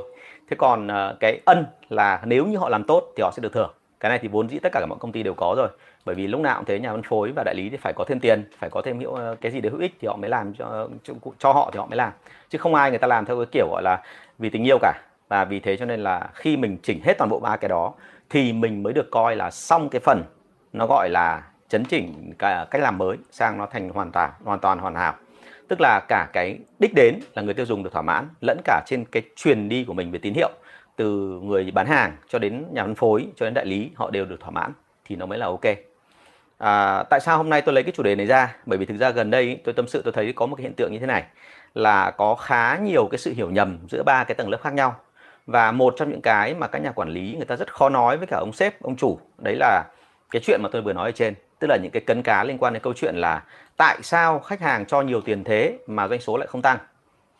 Thế 0.51 0.57
còn 0.59 0.87
uh, 0.87 1.21
cái 1.21 1.41
ân 1.45 1.67
là 1.88 2.21
nếu 2.25 2.47
như 2.47 2.59
họ 2.59 2.69
làm 2.69 2.85
tốt 2.85 3.12
thì 3.17 3.23
họ 3.23 3.31
sẽ 3.37 3.41
được 3.41 3.53
thưởng. 3.53 3.71
Cái 4.01 4.11
này 4.11 4.19
thì 4.23 4.29
vốn 4.29 4.49
dĩ 4.49 4.59
tất 4.59 4.73
cả 4.73 4.81
các 4.81 4.87
mọi 4.87 4.99
công 4.99 5.12
ty 5.12 5.23
đều 5.23 5.35
có 5.35 5.55
rồi 5.57 5.69
bởi 6.05 6.15
vì 6.15 6.27
lúc 6.27 6.41
nào 6.41 6.57
cũng 6.57 6.65
thế 6.65 6.81
nhà 6.81 6.93
phân 6.93 7.03
phối 7.03 7.33
và 7.37 7.43
đại 7.45 7.55
lý 7.55 7.69
thì 7.71 7.77
phải 7.77 7.93
có 7.97 8.05
thêm 8.09 8.21
tiền 8.21 8.45
phải 8.59 8.71
có 8.71 8.83
thêm 8.85 8.99
hiệu 8.99 9.15
ờ, 9.15 9.37
cái 9.41 9.53
gì 9.53 9.61
để 9.61 9.71
hữu 9.71 9.81
ích 9.81 9.95
thì 10.01 10.09
họ 10.09 10.17
mới 10.17 10.31
làm 10.31 10.55
cho, 10.55 10.88
cho 11.03 11.15
cho 11.38 11.53
họ 11.53 11.71
thì 11.73 11.79
họ 11.79 11.87
mới 11.87 11.97
làm. 11.97 12.12
Chứ 12.49 12.59
không 12.59 12.75
ai 12.75 12.91
người 12.91 12.99
ta 12.99 13.07
làm 13.07 13.25
theo 13.25 13.37
cái 13.37 13.47
kiểu 13.53 13.69
gọi 13.71 13.83
là 13.83 14.03
vì 14.38 14.51
tình 14.51 14.65
yêu 14.65 14.79
cả. 14.83 15.01
Và 15.29 15.45
vì 15.45 15.61
thế 15.61 15.77
cho 15.77 15.85
nên 15.85 16.01
là 16.01 16.31
khi 16.35 16.57
mình 16.57 16.79
chỉnh 16.83 17.01
hết 17.05 17.15
toàn 17.19 17.31
bộ 17.31 17.41
ba 17.41 17.57
cái 17.57 17.69
đó 17.69 17.93
thì 18.31 18.53
mình 18.53 18.83
mới 18.83 18.93
được 18.93 19.11
coi 19.11 19.37
là 19.37 19.51
xong 19.51 19.88
cái 19.88 20.01
phần 20.01 20.23
nó 20.73 20.87
gọi 20.87 21.09
là 21.11 21.43
chấn 21.69 21.85
chỉnh 21.85 22.33
cả 22.38 22.67
cách 22.71 22.83
làm 22.83 22.99
mới 22.99 23.17
sang 23.31 23.59
nó 23.59 23.67
thành 23.67 23.88
hoàn 23.88 24.12
toàn 24.12 24.31
hoàn 24.45 24.59
toàn 24.59 24.79
hoàn 24.79 24.95
hảo. 24.95 25.15
Tức 25.69 25.81
là 25.81 26.01
cả 26.09 26.29
cái 26.33 26.59
đích 26.79 26.95
đến 26.95 27.21
là 27.35 27.43
người 27.43 27.55
tiêu 27.55 27.67
dùng 27.67 27.83
được 27.83 27.93
thỏa 27.93 28.03
mãn 28.03 28.29
lẫn 28.41 28.61
cả 28.65 28.83
trên 28.87 29.05
cái 29.05 29.23
truyền 29.37 29.69
đi 29.69 29.85
của 29.85 29.95
mình 29.95 30.11
về 30.11 30.19
tín 30.19 30.35
hiệu 30.35 30.51
từ 30.97 31.41
người 31.43 31.71
bán 31.71 31.87
hàng 31.87 32.17
cho 32.29 32.38
đến 32.38 32.65
nhà 32.73 32.83
phân 32.83 32.95
phối 32.95 33.27
cho 33.37 33.47
đến 33.47 33.55
đại 33.55 33.67
lý 33.67 33.91
họ 33.95 34.11
đều 34.11 34.25
được 34.25 34.41
thỏa 34.41 34.51
mãn 34.51 34.73
thì 35.05 35.17
nó 35.17 35.27
mới 35.27 35.38
là 35.38 35.47
ok 35.47 35.91
à, 36.62 37.03
tại 37.11 37.20
sao 37.20 37.37
hôm 37.37 37.51
nay 37.51 37.62
tôi 37.62 37.75
lấy 37.75 37.85
cái 37.85 37.92
chủ 37.96 38.03
đề 38.03 38.14
này 38.14 38.27
ra? 38.27 38.55
Bởi 38.66 38.79
vì 38.79 38.87
thực 38.87 38.96
ra 38.96 39.11
gần 39.11 39.31
đây 39.31 39.61
tôi 39.64 39.75
tâm 39.75 39.88
sự 39.88 40.03
tôi 40.03 40.12
thấy 40.12 40.33
có 40.33 40.46
một 40.46 40.57
cái 40.57 40.62
hiện 40.62 40.75
tượng 40.75 40.92
như 40.92 40.98
thế 40.98 41.07
này 41.07 41.25
là 41.75 42.11
có 42.11 42.35
khá 42.35 42.77
nhiều 42.77 43.09
cái 43.11 43.18
sự 43.18 43.33
hiểu 43.33 43.51
nhầm 43.51 43.79
giữa 43.90 44.03
ba 44.03 44.25
cái 44.25 44.35
tầng 44.35 44.48
lớp 44.48 44.59
khác 44.62 44.72
nhau. 44.72 44.94
Và 45.46 45.72
một 45.72 45.94
trong 45.96 46.11
những 46.11 46.20
cái 46.20 46.55
mà 46.55 46.66
các 46.66 46.83
nhà 46.83 46.90
quản 46.90 47.09
lý 47.09 47.35
người 47.37 47.46
ta 47.46 47.57
rất 47.57 47.75
khó 47.75 47.88
nói 47.88 48.16
với 48.16 48.27
cả 48.27 48.37
ông 48.37 48.53
sếp 48.53 48.83
ông 48.83 48.96
chủ 48.96 49.18
đấy 49.38 49.57
là 49.57 49.85
cái 50.31 50.42
chuyện 50.44 50.61
mà 50.62 50.68
tôi 50.72 50.83
vừa 50.83 50.92
nói 50.92 51.09
ở 51.09 51.12
trên. 51.12 51.35
Tức 51.59 51.66
là 51.66 51.77
những 51.83 51.92
cái 51.92 52.03
cấn 52.07 52.22
cá 52.22 52.44
liên 52.44 52.59
quan 52.59 52.72
đến 52.72 52.83
câu 52.83 52.92
chuyện 52.96 53.14
là 53.16 53.42
tại 53.77 53.98
sao 54.03 54.38
khách 54.38 54.61
hàng 54.61 54.87
cho 54.87 55.03
nhiều 55.03 55.20
tiền 55.20 55.44
thế 55.44 55.79
mà 55.87 56.09
doanh 56.09 56.20
số 56.20 56.37
lại 56.37 56.46
không 56.46 56.62
tăng? 56.62 56.79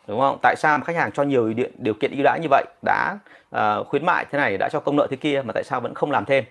Đúng 0.07 0.19
không? 0.19 0.37
Tại 0.41 0.55
sao 0.57 0.79
khách 0.85 0.95
hàng 0.95 1.11
cho 1.11 1.23
nhiều 1.23 1.53
điều, 1.53 1.67
điều 1.77 1.93
kiện 1.93 2.11
ưu 2.11 2.23
đãi 2.23 2.39
như 2.39 2.47
vậy 2.49 2.65
đã 2.85 3.17
uh, 3.55 3.87
khuyến 3.87 4.05
mại 4.05 4.25
thế 4.31 4.37
này 4.37 4.57
đã 4.57 4.69
cho 4.71 4.79
công 4.79 4.95
nợ 4.95 5.07
thế 5.09 5.17
kia 5.17 5.41
mà 5.45 5.53
tại 5.53 5.63
sao 5.63 5.81
vẫn 5.81 5.93
không 5.93 6.11
làm 6.11 6.25
thêm? 6.25 6.43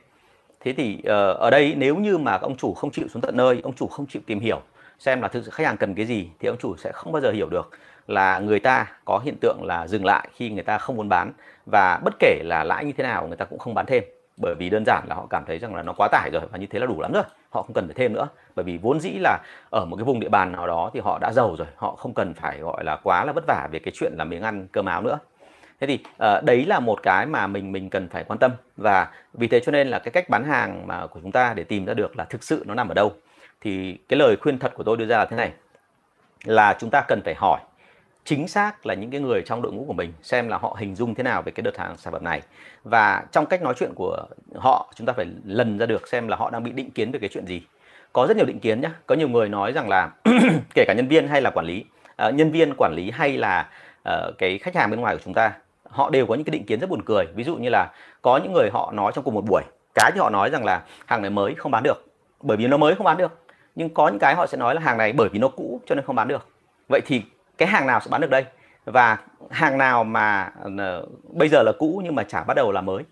Thế 0.64 0.72
thì 0.72 0.98
uh, 0.98 1.38
ở 1.38 1.50
đây 1.50 1.74
nếu 1.76 1.96
như 1.96 2.18
mà 2.18 2.38
ông 2.38 2.56
chủ 2.56 2.74
không 2.74 2.90
chịu 2.90 3.08
xuống 3.08 3.22
tận 3.22 3.36
nơi 3.36 3.60
ông 3.62 3.74
chủ 3.74 3.86
không 3.86 4.06
chịu 4.06 4.22
tìm 4.26 4.40
hiểu 4.40 4.60
xem 4.98 5.20
là 5.20 5.28
thực 5.28 5.44
sự 5.44 5.50
khách 5.50 5.66
hàng 5.66 5.76
cần 5.76 5.94
cái 5.94 6.06
gì 6.06 6.28
thì 6.40 6.48
ông 6.48 6.58
chủ 6.60 6.76
sẽ 6.76 6.92
không 6.92 7.12
bao 7.12 7.22
giờ 7.22 7.30
hiểu 7.30 7.48
được 7.48 7.70
là 8.06 8.38
người 8.38 8.60
ta 8.60 8.86
có 9.04 9.20
hiện 9.24 9.36
tượng 9.40 9.64
là 9.64 9.86
dừng 9.86 10.04
lại 10.04 10.28
khi 10.34 10.50
người 10.50 10.62
ta 10.62 10.78
không 10.78 10.96
muốn 10.96 11.08
bán. 11.08 11.32
Và 11.66 12.00
bất 12.04 12.14
kể 12.18 12.42
là 12.44 12.64
lãi 12.64 12.84
như 12.84 12.92
thế 12.92 13.04
nào 13.04 13.26
người 13.28 13.36
ta 13.36 13.44
cũng 13.44 13.58
không 13.58 13.74
bán 13.74 13.86
thêm 13.86 14.04
bởi 14.36 14.54
vì 14.54 14.70
đơn 14.70 14.84
giản 14.86 15.04
là 15.08 15.14
họ 15.14 15.26
cảm 15.30 15.44
thấy 15.46 15.58
rằng 15.58 15.74
là 15.74 15.82
nó 15.82 15.92
quá 15.96 16.08
tải 16.12 16.30
rồi 16.32 16.42
và 16.52 16.58
như 16.58 16.66
thế 16.66 16.78
là 16.78 16.86
đủ 16.86 17.00
lắm 17.00 17.12
rồi 17.12 17.22
họ 17.50 17.62
không 17.62 17.74
cần 17.74 17.86
phải 17.86 17.94
thêm 17.94 18.12
nữa. 18.12 18.28
Bởi 18.56 18.64
vì 18.64 18.78
vốn 18.82 19.00
dĩ 19.00 19.10
là 19.10 19.38
ở 19.70 19.84
một 19.84 19.96
cái 19.96 20.04
vùng 20.04 20.20
địa 20.20 20.28
bàn 20.28 20.52
nào 20.52 20.66
đó 20.66 20.90
thì 20.94 21.00
họ 21.00 21.18
đã 21.18 21.32
giàu 21.32 21.56
rồi 21.58 21.66
họ 21.76 21.96
không 21.96 22.14
cần 22.14 22.34
phải 22.34 22.58
gọi 22.58 22.84
là 22.84 22.96
quá 23.02 23.24
là 23.24 23.32
vất 23.32 23.44
vả 23.46 23.68
về 23.72 23.78
cái 23.78 23.92
chuyện 23.94 24.12
là 24.18 24.24
miếng 24.24 24.42
ăn 24.42 24.66
cơm 24.72 24.86
áo 24.86 25.02
nữa 25.02 25.18
thế 25.82 25.88
thì 25.88 25.98
uh, 26.04 26.44
đấy 26.44 26.64
là 26.66 26.80
một 26.80 27.02
cái 27.02 27.26
mà 27.26 27.46
mình 27.46 27.72
mình 27.72 27.90
cần 27.90 28.08
phải 28.08 28.24
quan 28.24 28.38
tâm. 28.38 28.52
Và 28.76 29.08
vì 29.32 29.48
thế 29.48 29.60
cho 29.60 29.72
nên 29.72 29.88
là 29.88 29.98
cái 29.98 30.12
cách 30.12 30.28
bán 30.28 30.44
hàng 30.44 30.86
mà 30.86 31.06
của 31.06 31.20
chúng 31.22 31.32
ta 31.32 31.54
để 31.54 31.64
tìm 31.64 31.84
ra 31.84 31.94
được 31.94 32.16
là 32.16 32.24
thực 32.24 32.42
sự 32.42 32.64
nó 32.66 32.74
nằm 32.74 32.88
ở 32.88 32.94
đâu. 32.94 33.12
Thì 33.60 33.98
cái 34.08 34.18
lời 34.18 34.36
khuyên 34.40 34.58
thật 34.58 34.72
của 34.74 34.82
tôi 34.82 34.96
đưa 34.96 35.06
ra 35.06 35.18
là 35.18 35.24
thế 35.24 35.36
này 35.36 35.52
là 36.44 36.76
chúng 36.80 36.90
ta 36.90 37.02
cần 37.08 37.20
phải 37.24 37.34
hỏi 37.34 37.60
chính 38.24 38.48
xác 38.48 38.86
là 38.86 38.94
những 38.94 39.10
cái 39.10 39.20
người 39.20 39.42
trong 39.46 39.62
đội 39.62 39.72
ngũ 39.72 39.84
của 39.84 39.92
mình 39.92 40.12
xem 40.22 40.48
là 40.48 40.58
họ 40.58 40.76
hình 40.78 40.94
dung 40.94 41.14
thế 41.14 41.22
nào 41.22 41.42
về 41.42 41.52
cái 41.52 41.62
đợt 41.62 41.78
hàng 41.78 41.96
sản 41.96 42.12
phẩm 42.12 42.24
này. 42.24 42.42
Và 42.84 43.24
trong 43.32 43.46
cách 43.46 43.62
nói 43.62 43.74
chuyện 43.78 43.92
của 43.94 44.26
họ 44.54 44.92
chúng 44.96 45.06
ta 45.06 45.12
phải 45.12 45.26
lần 45.44 45.78
ra 45.78 45.86
được 45.86 46.08
xem 46.08 46.28
là 46.28 46.36
họ 46.36 46.50
đang 46.50 46.62
bị 46.62 46.72
định 46.72 46.90
kiến 46.90 47.12
về 47.12 47.18
cái 47.18 47.28
chuyện 47.32 47.46
gì. 47.46 47.62
Có 48.12 48.26
rất 48.26 48.36
nhiều 48.36 48.46
định 48.46 48.60
kiến 48.60 48.80
nhé 48.80 48.90
có 49.06 49.14
nhiều 49.14 49.28
người 49.28 49.48
nói 49.48 49.72
rằng 49.72 49.88
là 49.88 50.10
kể 50.74 50.84
cả 50.86 50.94
nhân 50.96 51.08
viên 51.08 51.28
hay 51.28 51.42
là 51.42 51.50
quản 51.50 51.66
lý 51.66 51.84
uh, 52.28 52.34
nhân 52.34 52.50
viên 52.50 52.74
quản 52.78 52.92
lý 52.96 53.10
hay 53.10 53.38
là 53.38 53.68
uh, 54.08 54.38
cái 54.38 54.58
khách 54.58 54.76
hàng 54.76 54.90
bên 54.90 55.00
ngoài 55.00 55.16
của 55.16 55.22
chúng 55.24 55.34
ta 55.34 55.52
họ 55.92 56.10
đều 56.10 56.26
có 56.26 56.34
những 56.34 56.44
cái 56.44 56.50
định 56.50 56.64
kiến 56.66 56.80
rất 56.80 56.90
buồn 56.90 57.02
cười. 57.06 57.26
Ví 57.34 57.44
dụ 57.44 57.56
như 57.56 57.68
là 57.68 57.90
có 58.22 58.36
những 58.36 58.52
người 58.52 58.70
họ 58.72 58.92
nói 58.92 59.12
trong 59.14 59.24
cùng 59.24 59.34
một 59.34 59.44
buổi, 59.48 59.62
cái 59.94 60.10
thì 60.14 60.20
họ 60.20 60.30
nói 60.30 60.50
rằng 60.50 60.64
là 60.64 60.82
hàng 61.06 61.22
này 61.22 61.30
mới 61.30 61.54
không 61.54 61.72
bán 61.72 61.82
được, 61.82 62.04
bởi 62.42 62.56
vì 62.56 62.66
nó 62.66 62.76
mới 62.76 62.94
không 62.94 63.04
bán 63.04 63.16
được. 63.16 63.38
Nhưng 63.74 63.94
có 63.94 64.08
những 64.08 64.18
cái 64.18 64.34
họ 64.34 64.46
sẽ 64.46 64.58
nói 64.58 64.74
là 64.74 64.80
hàng 64.80 64.98
này 64.98 65.12
bởi 65.12 65.28
vì 65.28 65.38
nó 65.38 65.48
cũ 65.48 65.80
cho 65.86 65.94
nên 65.94 66.04
không 66.04 66.16
bán 66.16 66.28
được. 66.28 66.48
Vậy 66.88 67.00
thì 67.06 67.22
cái 67.58 67.68
hàng 67.68 67.86
nào 67.86 68.00
sẽ 68.00 68.06
bán 68.10 68.20
được 68.20 68.30
đây? 68.30 68.44
Và 68.84 69.18
hàng 69.50 69.78
nào 69.78 70.04
mà 70.04 70.50
ờ, 70.78 71.06
bây 71.32 71.48
giờ 71.48 71.62
là 71.62 71.72
cũ 71.78 72.00
nhưng 72.04 72.14
mà 72.14 72.22
chả 72.22 72.42
bắt 72.42 72.54
đầu 72.54 72.72
là 72.72 72.80
mới? 72.80 73.02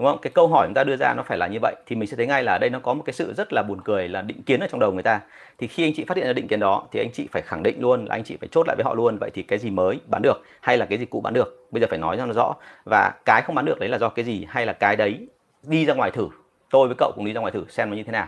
Đúng 0.00 0.08
không? 0.08 0.18
Cái 0.22 0.30
câu 0.34 0.48
hỏi 0.48 0.66
chúng 0.66 0.74
ta 0.74 0.84
đưa 0.84 0.96
ra 0.96 1.14
nó 1.14 1.22
phải 1.22 1.38
là 1.38 1.46
như 1.46 1.58
vậy. 1.62 1.74
Thì 1.86 1.96
mình 1.96 2.08
sẽ 2.08 2.16
thấy 2.16 2.26
ngay 2.26 2.42
là 2.42 2.58
đây 2.58 2.70
nó 2.70 2.78
có 2.78 2.94
một 2.94 3.02
cái 3.06 3.12
sự 3.12 3.34
rất 3.36 3.52
là 3.52 3.62
buồn 3.62 3.80
cười 3.84 4.08
là 4.08 4.22
định 4.22 4.42
kiến 4.42 4.60
ở 4.60 4.66
trong 4.70 4.80
đầu 4.80 4.92
người 4.92 5.02
ta. 5.02 5.20
Thì 5.58 5.66
khi 5.66 5.84
anh 5.84 5.92
chị 5.96 6.04
phát 6.04 6.16
hiện 6.16 6.26
ra 6.26 6.32
định 6.32 6.48
kiến 6.48 6.60
đó 6.60 6.86
thì 6.92 7.00
anh 7.00 7.10
chị 7.12 7.28
phải 7.32 7.42
khẳng 7.42 7.62
định 7.62 7.80
luôn 7.80 8.04
là 8.04 8.14
anh 8.14 8.24
chị 8.24 8.36
phải 8.40 8.48
chốt 8.52 8.66
lại 8.66 8.76
với 8.76 8.84
họ 8.84 8.94
luôn. 8.94 9.18
Vậy 9.20 9.30
thì 9.34 9.42
cái 9.42 9.58
gì 9.58 9.70
mới 9.70 10.00
bán 10.06 10.22
được 10.22 10.42
hay 10.60 10.78
là 10.78 10.86
cái 10.86 10.98
gì 10.98 11.04
cũ 11.04 11.20
bán 11.20 11.34
được? 11.34 11.66
Bây 11.70 11.80
giờ 11.80 11.86
phải 11.90 11.98
nói 11.98 12.16
cho 12.16 12.26
nó 12.26 12.32
rõ. 12.32 12.54
Và 12.84 13.12
cái 13.24 13.42
không 13.42 13.54
bán 13.54 13.64
được 13.64 13.78
đấy 13.78 13.88
là 13.88 13.98
do 13.98 14.08
cái 14.08 14.24
gì 14.24 14.46
hay 14.48 14.66
là 14.66 14.72
cái 14.72 14.96
đấy 14.96 15.28
đi 15.62 15.84
ra 15.86 15.94
ngoài 15.94 16.10
thử? 16.10 16.28
Tôi 16.70 16.88
với 16.88 16.96
cậu 16.98 17.12
cùng 17.16 17.24
đi 17.24 17.32
ra 17.32 17.40
ngoài 17.40 17.52
thử 17.52 17.64
xem 17.68 17.90
nó 17.90 17.96
như 17.96 18.02
thế 18.02 18.12
nào. 18.12 18.26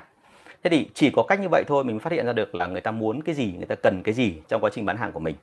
Thế 0.63 0.71
thì 0.71 0.89
chỉ 0.95 1.11
có 1.11 1.23
cách 1.23 1.41
như 1.41 1.49
vậy 1.51 1.65
thôi 1.69 1.85
mình 1.85 1.99
phát 1.99 2.13
hiện 2.13 2.27
ra 2.27 2.33
được 2.33 2.55
là 2.55 2.67
người 2.67 2.81
ta 2.81 2.91
muốn 2.91 3.23
cái 3.23 3.35
gì 3.35 3.55
người 3.57 3.67
ta 3.67 3.75
cần 3.75 4.03
cái 4.03 4.15
gì 4.15 4.35
trong 4.49 4.65
quá 4.65 4.71
trình 4.75 4.87
bán 4.87 4.97
hàng 4.97 5.13
của 5.13 5.21
mình. 5.21 5.35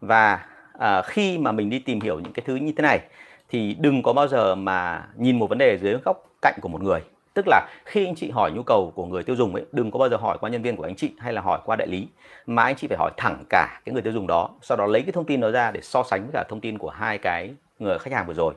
Và 0.00 0.46
à, 0.78 1.02
khi 1.02 1.38
mà 1.38 1.52
mình 1.52 1.70
đi 1.70 1.78
tìm 1.78 2.00
hiểu 2.00 2.20
những 2.20 2.32
cái 2.32 2.42
thứ 2.46 2.54
như 2.56 2.72
thế 2.76 2.82
này 2.82 3.00
thì 3.50 3.76
đừng 3.80 4.02
có 4.02 4.12
bao 4.12 4.28
giờ 4.28 4.54
mà 4.54 5.06
nhìn 5.16 5.38
một 5.38 5.46
vấn 5.46 5.58
đề 5.58 5.78
dưới 5.82 5.94
góc 6.04 6.24
cạnh 6.42 6.58
của 6.62 6.68
một 6.68 6.82
người. 6.82 7.00
Tức 7.34 7.44
là 7.48 7.68
khi 7.84 8.06
anh 8.06 8.14
chị 8.14 8.30
hỏi 8.30 8.50
nhu 8.52 8.62
cầu 8.62 8.92
của 8.94 9.06
người 9.06 9.22
tiêu 9.22 9.36
dùng 9.36 9.54
ấy 9.54 9.64
đừng 9.72 9.90
có 9.90 9.98
bao 9.98 10.08
giờ 10.08 10.16
hỏi 10.16 10.38
qua 10.40 10.50
nhân 10.50 10.62
viên 10.62 10.76
của 10.76 10.84
anh 10.84 10.96
chị 10.96 11.12
hay 11.18 11.32
là 11.32 11.40
hỏi 11.40 11.60
qua 11.64 11.76
đại 11.76 11.88
lý. 11.88 12.08
Mà 12.46 12.62
anh 12.62 12.76
chị 12.76 12.88
phải 12.88 12.98
hỏi 12.98 13.10
thẳng 13.16 13.44
cả 13.48 13.80
cái 13.84 13.92
người 13.92 14.02
tiêu 14.02 14.12
dùng 14.12 14.26
đó 14.26 14.50
sau 14.62 14.76
đó 14.76 14.86
lấy 14.86 15.02
cái 15.02 15.12
thông 15.12 15.24
tin 15.24 15.40
đó 15.40 15.50
ra 15.50 15.70
để 15.70 15.80
so 15.82 16.02
sánh 16.02 16.22
với 16.22 16.30
cả 16.32 16.44
thông 16.48 16.60
tin 16.60 16.78
của 16.78 16.90
hai 16.90 17.18
cái 17.18 17.50
người 17.78 17.98
khách 17.98 18.12
hàng 18.12 18.26
vừa 18.26 18.34
rồi. 18.34 18.54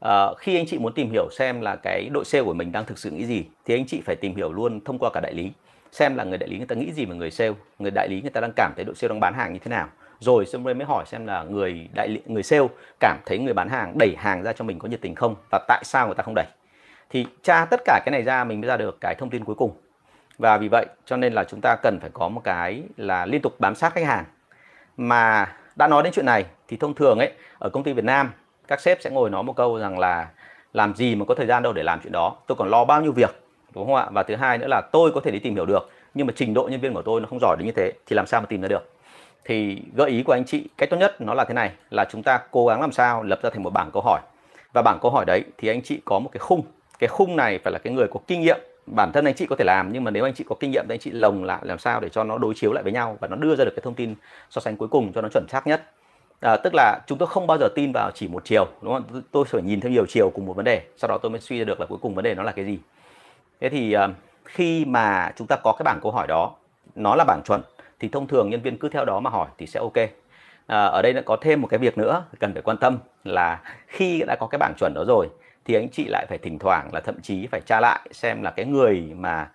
À, 0.00 0.26
khi 0.38 0.56
anh 0.56 0.66
chị 0.66 0.78
muốn 0.78 0.92
tìm 0.92 1.10
hiểu 1.10 1.28
xem 1.30 1.60
là 1.60 1.76
cái 1.76 2.08
đội 2.12 2.24
sale 2.24 2.44
của 2.44 2.54
mình 2.54 2.72
đang 2.72 2.84
thực 2.84 2.98
sự 2.98 3.10
nghĩ 3.10 3.24
gì 3.24 3.44
thì 3.64 3.74
anh 3.74 3.86
chị 3.86 4.00
phải 4.04 4.16
tìm 4.16 4.36
hiểu 4.36 4.52
luôn 4.52 4.80
thông 4.84 4.98
qua 4.98 5.10
cả 5.14 5.20
đại 5.20 5.34
lý 5.34 5.50
xem 5.92 6.16
là 6.16 6.24
người 6.24 6.38
đại 6.38 6.48
lý 6.48 6.56
người 6.56 6.66
ta 6.66 6.74
nghĩ 6.74 6.92
gì 6.92 7.04
về 7.04 7.16
người 7.16 7.30
sale 7.30 7.52
người 7.78 7.90
đại 7.90 8.08
lý 8.08 8.20
người 8.20 8.30
ta 8.30 8.40
đang 8.40 8.52
cảm 8.56 8.72
thấy 8.76 8.84
đội 8.84 8.94
sale 8.94 9.08
đang 9.08 9.20
bán 9.20 9.34
hàng 9.34 9.52
như 9.52 9.58
thế 9.58 9.68
nào 9.68 9.88
rồi 10.20 10.46
xong 10.46 10.64
rồi 10.64 10.74
mới 10.74 10.86
hỏi 10.86 11.04
xem 11.06 11.26
là 11.26 11.42
người 11.42 11.88
đại 11.94 12.08
lý, 12.08 12.20
người 12.26 12.42
sale 12.42 12.66
cảm 13.00 13.18
thấy 13.26 13.38
người 13.38 13.54
bán 13.54 13.68
hàng 13.68 13.98
đẩy 13.98 14.14
hàng 14.18 14.42
ra 14.42 14.52
cho 14.52 14.64
mình 14.64 14.78
có 14.78 14.88
nhiệt 14.88 15.00
tình 15.00 15.14
không 15.14 15.34
và 15.50 15.58
tại 15.68 15.82
sao 15.84 16.06
người 16.06 16.14
ta 16.14 16.22
không 16.22 16.34
đẩy. 16.34 16.46
Thì 17.10 17.26
tra 17.42 17.64
tất 17.64 17.80
cả 17.84 18.00
cái 18.04 18.10
này 18.12 18.22
ra 18.22 18.44
mình 18.44 18.60
mới 18.60 18.68
ra 18.68 18.76
được 18.76 18.98
cái 19.00 19.14
thông 19.18 19.30
tin 19.30 19.44
cuối 19.44 19.54
cùng. 19.54 19.72
Và 20.38 20.58
vì 20.58 20.68
vậy 20.68 20.86
cho 21.04 21.16
nên 21.16 21.32
là 21.32 21.44
chúng 21.44 21.60
ta 21.60 21.76
cần 21.82 21.98
phải 22.00 22.10
có 22.12 22.28
một 22.28 22.40
cái 22.44 22.82
là 22.96 23.26
liên 23.26 23.42
tục 23.42 23.60
bám 23.60 23.74
sát 23.74 23.94
khách 23.94 24.06
hàng. 24.06 24.24
Mà 24.96 25.52
đã 25.76 25.88
nói 25.88 26.02
đến 26.02 26.12
chuyện 26.12 26.26
này 26.26 26.44
thì 26.68 26.76
thông 26.76 26.94
thường 26.94 27.18
ấy, 27.18 27.32
ở 27.58 27.70
công 27.70 27.82
ty 27.82 27.92
Việt 27.92 28.04
Nam, 28.04 28.32
các 28.68 28.80
sếp 28.80 29.02
sẽ 29.02 29.10
ngồi 29.10 29.30
nói 29.30 29.42
một 29.42 29.56
câu 29.56 29.78
rằng 29.78 29.98
là 29.98 30.28
làm 30.72 30.94
gì 30.94 31.14
mà 31.14 31.24
có 31.24 31.34
thời 31.34 31.46
gian 31.46 31.62
đâu 31.62 31.72
để 31.72 31.82
làm 31.82 32.00
chuyện 32.02 32.12
đó. 32.12 32.36
Tôi 32.46 32.56
còn 32.56 32.68
lo 32.68 32.84
bao 32.84 33.02
nhiêu 33.02 33.12
việc, 33.12 33.42
đúng 33.74 33.86
không 33.86 33.94
ạ? 33.94 34.06
Và 34.12 34.22
thứ 34.22 34.36
hai 34.36 34.58
nữa 34.58 34.66
là 34.70 34.82
tôi 34.92 35.12
có 35.14 35.20
thể 35.20 35.30
đi 35.30 35.38
tìm 35.38 35.54
hiểu 35.54 35.66
được, 35.66 35.90
nhưng 36.14 36.26
mà 36.26 36.32
trình 36.36 36.54
độ 36.54 36.68
nhân 36.70 36.80
viên 36.80 36.94
của 36.94 37.02
tôi 37.02 37.20
nó 37.20 37.26
không 37.26 37.38
giỏi 37.40 37.56
đến 37.58 37.66
như 37.66 37.72
thế 37.72 37.92
thì 38.06 38.16
làm 38.16 38.26
sao 38.26 38.40
mà 38.40 38.46
tìm 38.46 38.62
ra 38.62 38.68
được? 38.68 38.92
Thì 39.44 39.82
gợi 39.94 40.10
ý 40.10 40.22
của 40.22 40.32
anh 40.32 40.44
chị 40.44 40.68
cách 40.78 40.90
tốt 40.90 40.96
nhất 40.96 41.20
nó 41.20 41.34
là 41.34 41.44
thế 41.44 41.54
này 41.54 41.72
là 41.90 42.04
chúng 42.10 42.22
ta 42.22 42.40
cố 42.50 42.66
gắng 42.66 42.80
làm 42.80 42.92
sao 42.92 43.22
lập 43.22 43.40
ra 43.42 43.50
thành 43.50 43.62
một 43.62 43.70
bảng 43.70 43.90
câu 43.92 44.02
hỏi. 44.02 44.20
Và 44.72 44.82
bảng 44.82 44.98
câu 45.02 45.10
hỏi 45.10 45.24
đấy 45.24 45.44
thì 45.58 45.68
anh 45.68 45.82
chị 45.82 46.00
có 46.04 46.18
một 46.18 46.30
cái 46.32 46.38
khung. 46.38 46.62
Cái 46.98 47.08
khung 47.08 47.36
này 47.36 47.58
phải 47.64 47.72
là 47.72 47.78
cái 47.78 47.92
người 47.92 48.06
có 48.10 48.20
kinh 48.26 48.40
nghiệm. 48.40 48.58
Bản 48.86 49.12
thân 49.12 49.24
anh 49.24 49.34
chị 49.34 49.46
có 49.46 49.56
thể 49.56 49.64
làm 49.64 49.92
nhưng 49.92 50.04
mà 50.04 50.10
nếu 50.10 50.24
anh 50.24 50.34
chị 50.34 50.44
có 50.48 50.56
kinh 50.60 50.70
nghiệm 50.70 50.84
thì 50.88 50.94
anh 50.94 51.00
chị 51.00 51.10
lồng 51.10 51.44
lại 51.44 51.58
làm 51.62 51.78
sao 51.78 52.00
để 52.00 52.08
cho 52.08 52.24
nó 52.24 52.38
đối 52.38 52.54
chiếu 52.54 52.72
lại 52.72 52.82
với 52.82 52.92
nhau 52.92 53.16
và 53.20 53.28
nó 53.28 53.36
đưa 53.36 53.56
ra 53.56 53.64
được 53.64 53.72
cái 53.76 53.82
thông 53.82 53.94
tin 53.94 54.14
so 54.50 54.60
sánh 54.60 54.76
cuối 54.76 54.88
cùng 54.88 55.12
cho 55.12 55.20
nó 55.20 55.28
chuẩn 55.28 55.46
xác 55.48 55.66
nhất. 55.66 55.82
À, 56.40 56.56
tức 56.56 56.72
là 56.74 56.98
chúng 57.06 57.18
tôi 57.18 57.26
không 57.26 57.46
bao 57.46 57.58
giờ 57.58 57.68
tin 57.74 57.92
vào 57.92 58.10
chỉ 58.14 58.28
một 58.28 58.44
chiều 58.44 58.66
đúng 58.82 58.94
không? 58.94 59.22
Tôi 59.32 59.44
phải 59.44 59.62
nhìn 59.62 59.80
theo 59.80 59.92
nhiều 59.92 60.06
chiều 60.08 60.30
cùng 60.30 60.46
một 60.46 60.56
vấn 60.56 60.64
đề 60.64 60.82
sau 60.96 61.08
đó 61.08 61.18
tôi 61.22 61.30
mới 61.30 61.40
suy 61.40 61.58
ra 61.58 61.64
được 61.64 61.80
là 61.80 61.86
cuối 61.86 61.98
cùng 62.02 62.14
vấn 62.14 62.24
đề 62.24 62.34
nó 62.34 62.42
là 62.42 62.52
cái 62.52 62.64
gì. 62.64 62.78
Thế 63.60 63.68
thì 63.68 63.92
à, 63.92 64.08
khi 64.44 64.84
mà 64.84 65.32
chúng 65.36 65.46
ta 65.46 65.56
có 65.64 65.72
cái 65.78 65.84
bảng 65.84 66.00
câu 66.02 66.12
hỏi 66.12 66.26
đó 66.26 66.52
nó 66.94 67.14
là 67.14 67.24
bảng 67.24 67.42
chuẩn 67.44 67.60
thì 68.00 68.08
thông 68.08 68.26
thường 68.26 68.50
nhân 68.50 68.62
viên 68.62 68.78
cứ 68.78 68.88
theo 68.88 69.04
đó 69.04 69.20
mà 69.20 69.30
hỏi 69.30 69.48
thì 69.58 69.66
sẽ 69.66 69.80
ok. 69.80 69.96
À, 70.66 70.84
ở 70.84 71.02
đây 71.02 71.12
nó 71.12 71.20
có 71.26 71.36
thêm 71.40 71.60
một 71.60 71.66
cái 71.70 71.78
việc 71.78 71.98
nữa 71.98 72.24
cần 72.38 72.52
phải 72.52 72.62
quan 72.62 72.76
tâm 72.76 72.98
là 73.24 73.60
khi 73.86 74.22
đã 74.26 74.36
có 74.40 74.46
cái 74.46 74.58
bảng 74.58 74.74
chuẩn 74.78 74.92
đó 74.94 75.04
rồi 75.08 75.28
thì 75.64 75.74
anh 75.74 75.88
chị 75.88 76.04
lại 76.08 76.26
phải 76.28 76.38
thỉnh 76.38 76.58
thoảng 76.58 76.90
là 76.92 77.00
thậm 77.00 77.20
chí 77.22 77.46
phải 77.46 77.60
tra 77.66 77.80
lại 77.80 78.00
xem 78.10 78.42
là 78.42 78.50
cái 78.50 78.66
người 78.66 79.12
mà 79.16 79.50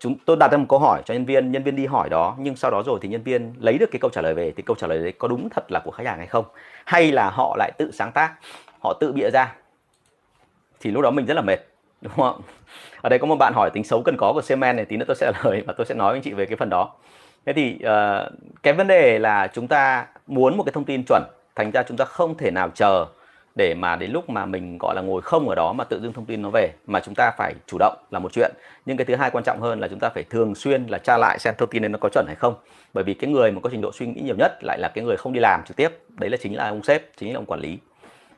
chúng 0.00 0.14
tôi 0.26 0.36
đặt 0.36 0.52
ra 0.52 0.58
một 0.58 0.66
câu 0.68 0.78
hỏi 0.78 1.02
cho 1.04 1.14
nhân 1.14 1.24
viên 1.24 1.52
nhân 1.52 1.62
viên 1.62 1.76
đi 1.76 1.86
hỏi 1.86 2.08
đó 2.08 2.36
nhưng 2.38 2.56
sau 2.56 2.70
đó 2.70 2.82
rồi 2.86 2.98
thì 3.02 3.08
nhân 3.08 3.22
viên 3.22 3.54
lấy 3.58 3.78
được 3.78 3.90
cái 3.92 4.00
câu 4.00 4.10
trả 4.10 4.20
lời 4.20 4.34
về 4.34 4.52
thì 4.56 4.62
câu 4.62 4.76
trả 4.76 4.86
lời 4.86 4.98
đấy 4.98 5.12
có 5.12 5.28
đúng 5.28 5.48
thật 5.50 5.72
là 5.72 5.80
của 5.80 5.90
khách 5.90 6.06
hàng 6.06 6.18
hay 6.18 6.26
không? 6.26 6.44
Hay 6.84 7.12
là 7.12 7.30
họ 7.30 7.56
lại 7.58 7.72
tự 7.78 7.90
sáng 7.90 8.12
tác 8.12 8.34
họ 8.82 8.94
tự 9.00 9.12
bịa 9.12 9.30
ra? 9.32 9.54
Thì 10.80 10.90
lúc 10.90 11.02
đó 11.02 11.10
mình 11.10 11.26
rất 11.26 11.34
là 11.34 11.42
mệt 11.42 11.58
đúng 12.00 12.12
không? 12.12 12.40
Ở 13.02 13.08
đây 13.08 13.18
có 13.18 13.26
một 13.26 13.36
bạn 13.36 13.52
hỏi 13.54 13.70
tính 13.70 13.84
xấu 13.84 14.02
cần 14.02 14.16
có 14.18 14.32
của 14.32 14.42
semen 14.42 14.76
này 14.76 14.84
tí 14.84 14.96
nữa 14.96 15.04
tôi 15.08 15.16
sẽ 15.16 15.32
lời 15.44 15.62
và 15.66 15.72
tôi 15.76 15.86
sẽ 15.86 15.94
nói 15.94 16.12
với 16.12 16.18
anh 16.18 16.22
chị 16.22 16.32
về 16.32 16.46
cái 16.46 16.56
phần 16.56 16.70
đó 16.70 16.92
thế 17.46 17.52
thì 17.52 17.78
uh, 17.78 18.32
cái 18.62 18.74
vấn 18.74 18.86
đề 18.86 19.18
là 19.18 19.46
chúng 19.52 19.68
ta 19.68 20.06
muốn 20.26 20.56
một 20.56 20.62
cái 20.62 20.72
thông 20.72 20.84
tin 20.84 21.02
chuẩn 21.08 21.22
thành 21.54 21.70
ra 21.70 21.82
chúng 21.82 21.96
ta 21.96 22.04
không 22.04 22.36
thể 22.36 22.50
nào 22.50 22.70
chờ 22.74 23.06
để 23.54 23.74
mà 23.74 23.96
đến 23.96 24.10
lúc 24.10 24.30
mà 24.30 24.46
mình 24.46 24.78
gọi 24.78 24.94
là 24.94 25.02
ngồi 25.02 25.22
không 25.22 25.48
ở 25.48 25.54
đó 25.54 25.72
mà 25.72 25.84
tự 25.84 26.00
dưng 26.00 26.12
thông 26.12 26.24
tin 26.24 26.42
nó 26.42 26.50
về 26.50 26.70
mà 26.86 27.00
chúng 27.00 27.14
ta 27.14 27.30
phải 27.38 27.54
chủ 27.66 27.76
động 27.78 27.96
là 28.10 28.18
một 28.18 28.32
chuyện. 28.32 28.52
Nhưng 28.86 28.96
cái 28.96 29.04
thứ 29.04 29.14
hai 29.14 29.30
quan 29.30 29.44
trọng 29.44 29.60
hơn 29.60 29.80
là 29.80 29.88
chúng 29.88 29.98
ta 29.98 30.08
phải 30.08 30.22
thường 30.22 30.54
xuyên 30.54 30.86
là 30.86 30.98
tra 30.98 31.16
lại 31.18 31.38
xem 31.38 31.54
thông 31.58 31.68
tin 31.68 31.82
này 31.82 31.88
nó 31.88 31.98
có 32.00 32.08
chuẩn 32.08 32.26
hay 32.26 32.36
không. 32.36 32.54
Bởi 32.94 33.04
vì 33.04 33.14
cái 33.14 33.30
người 33.30 33.52
mà 33.52 33.60
có 33.60 33.70
trình 33.70 33.80
độ 33.80 33.92
suy 33.92 34.06
nghĩ 34.06 34.20
nhiều 34.20 34.36
nhất 34.38 34.64
lại 34.64 34.78
là 34.78 34.88
cái 34.94 35.04
người 35.04 35.16
không 35.16 35.32
đi 35.32 35.40
làm 35.40 35.62
trực 35.66 35.76
tiếp. 35.76 35.88
Đấy 36.08 36.30
là 36.30 36.36
chính 36.36 36.56
là 36.56 36.68
ông 36.68 36.82
sếp 36.82 37.02
chính 37.16 37.32
là 37.32 37.38
ông 37.38 37.46
quản 37.46 37.60
lý. 37.60 37.78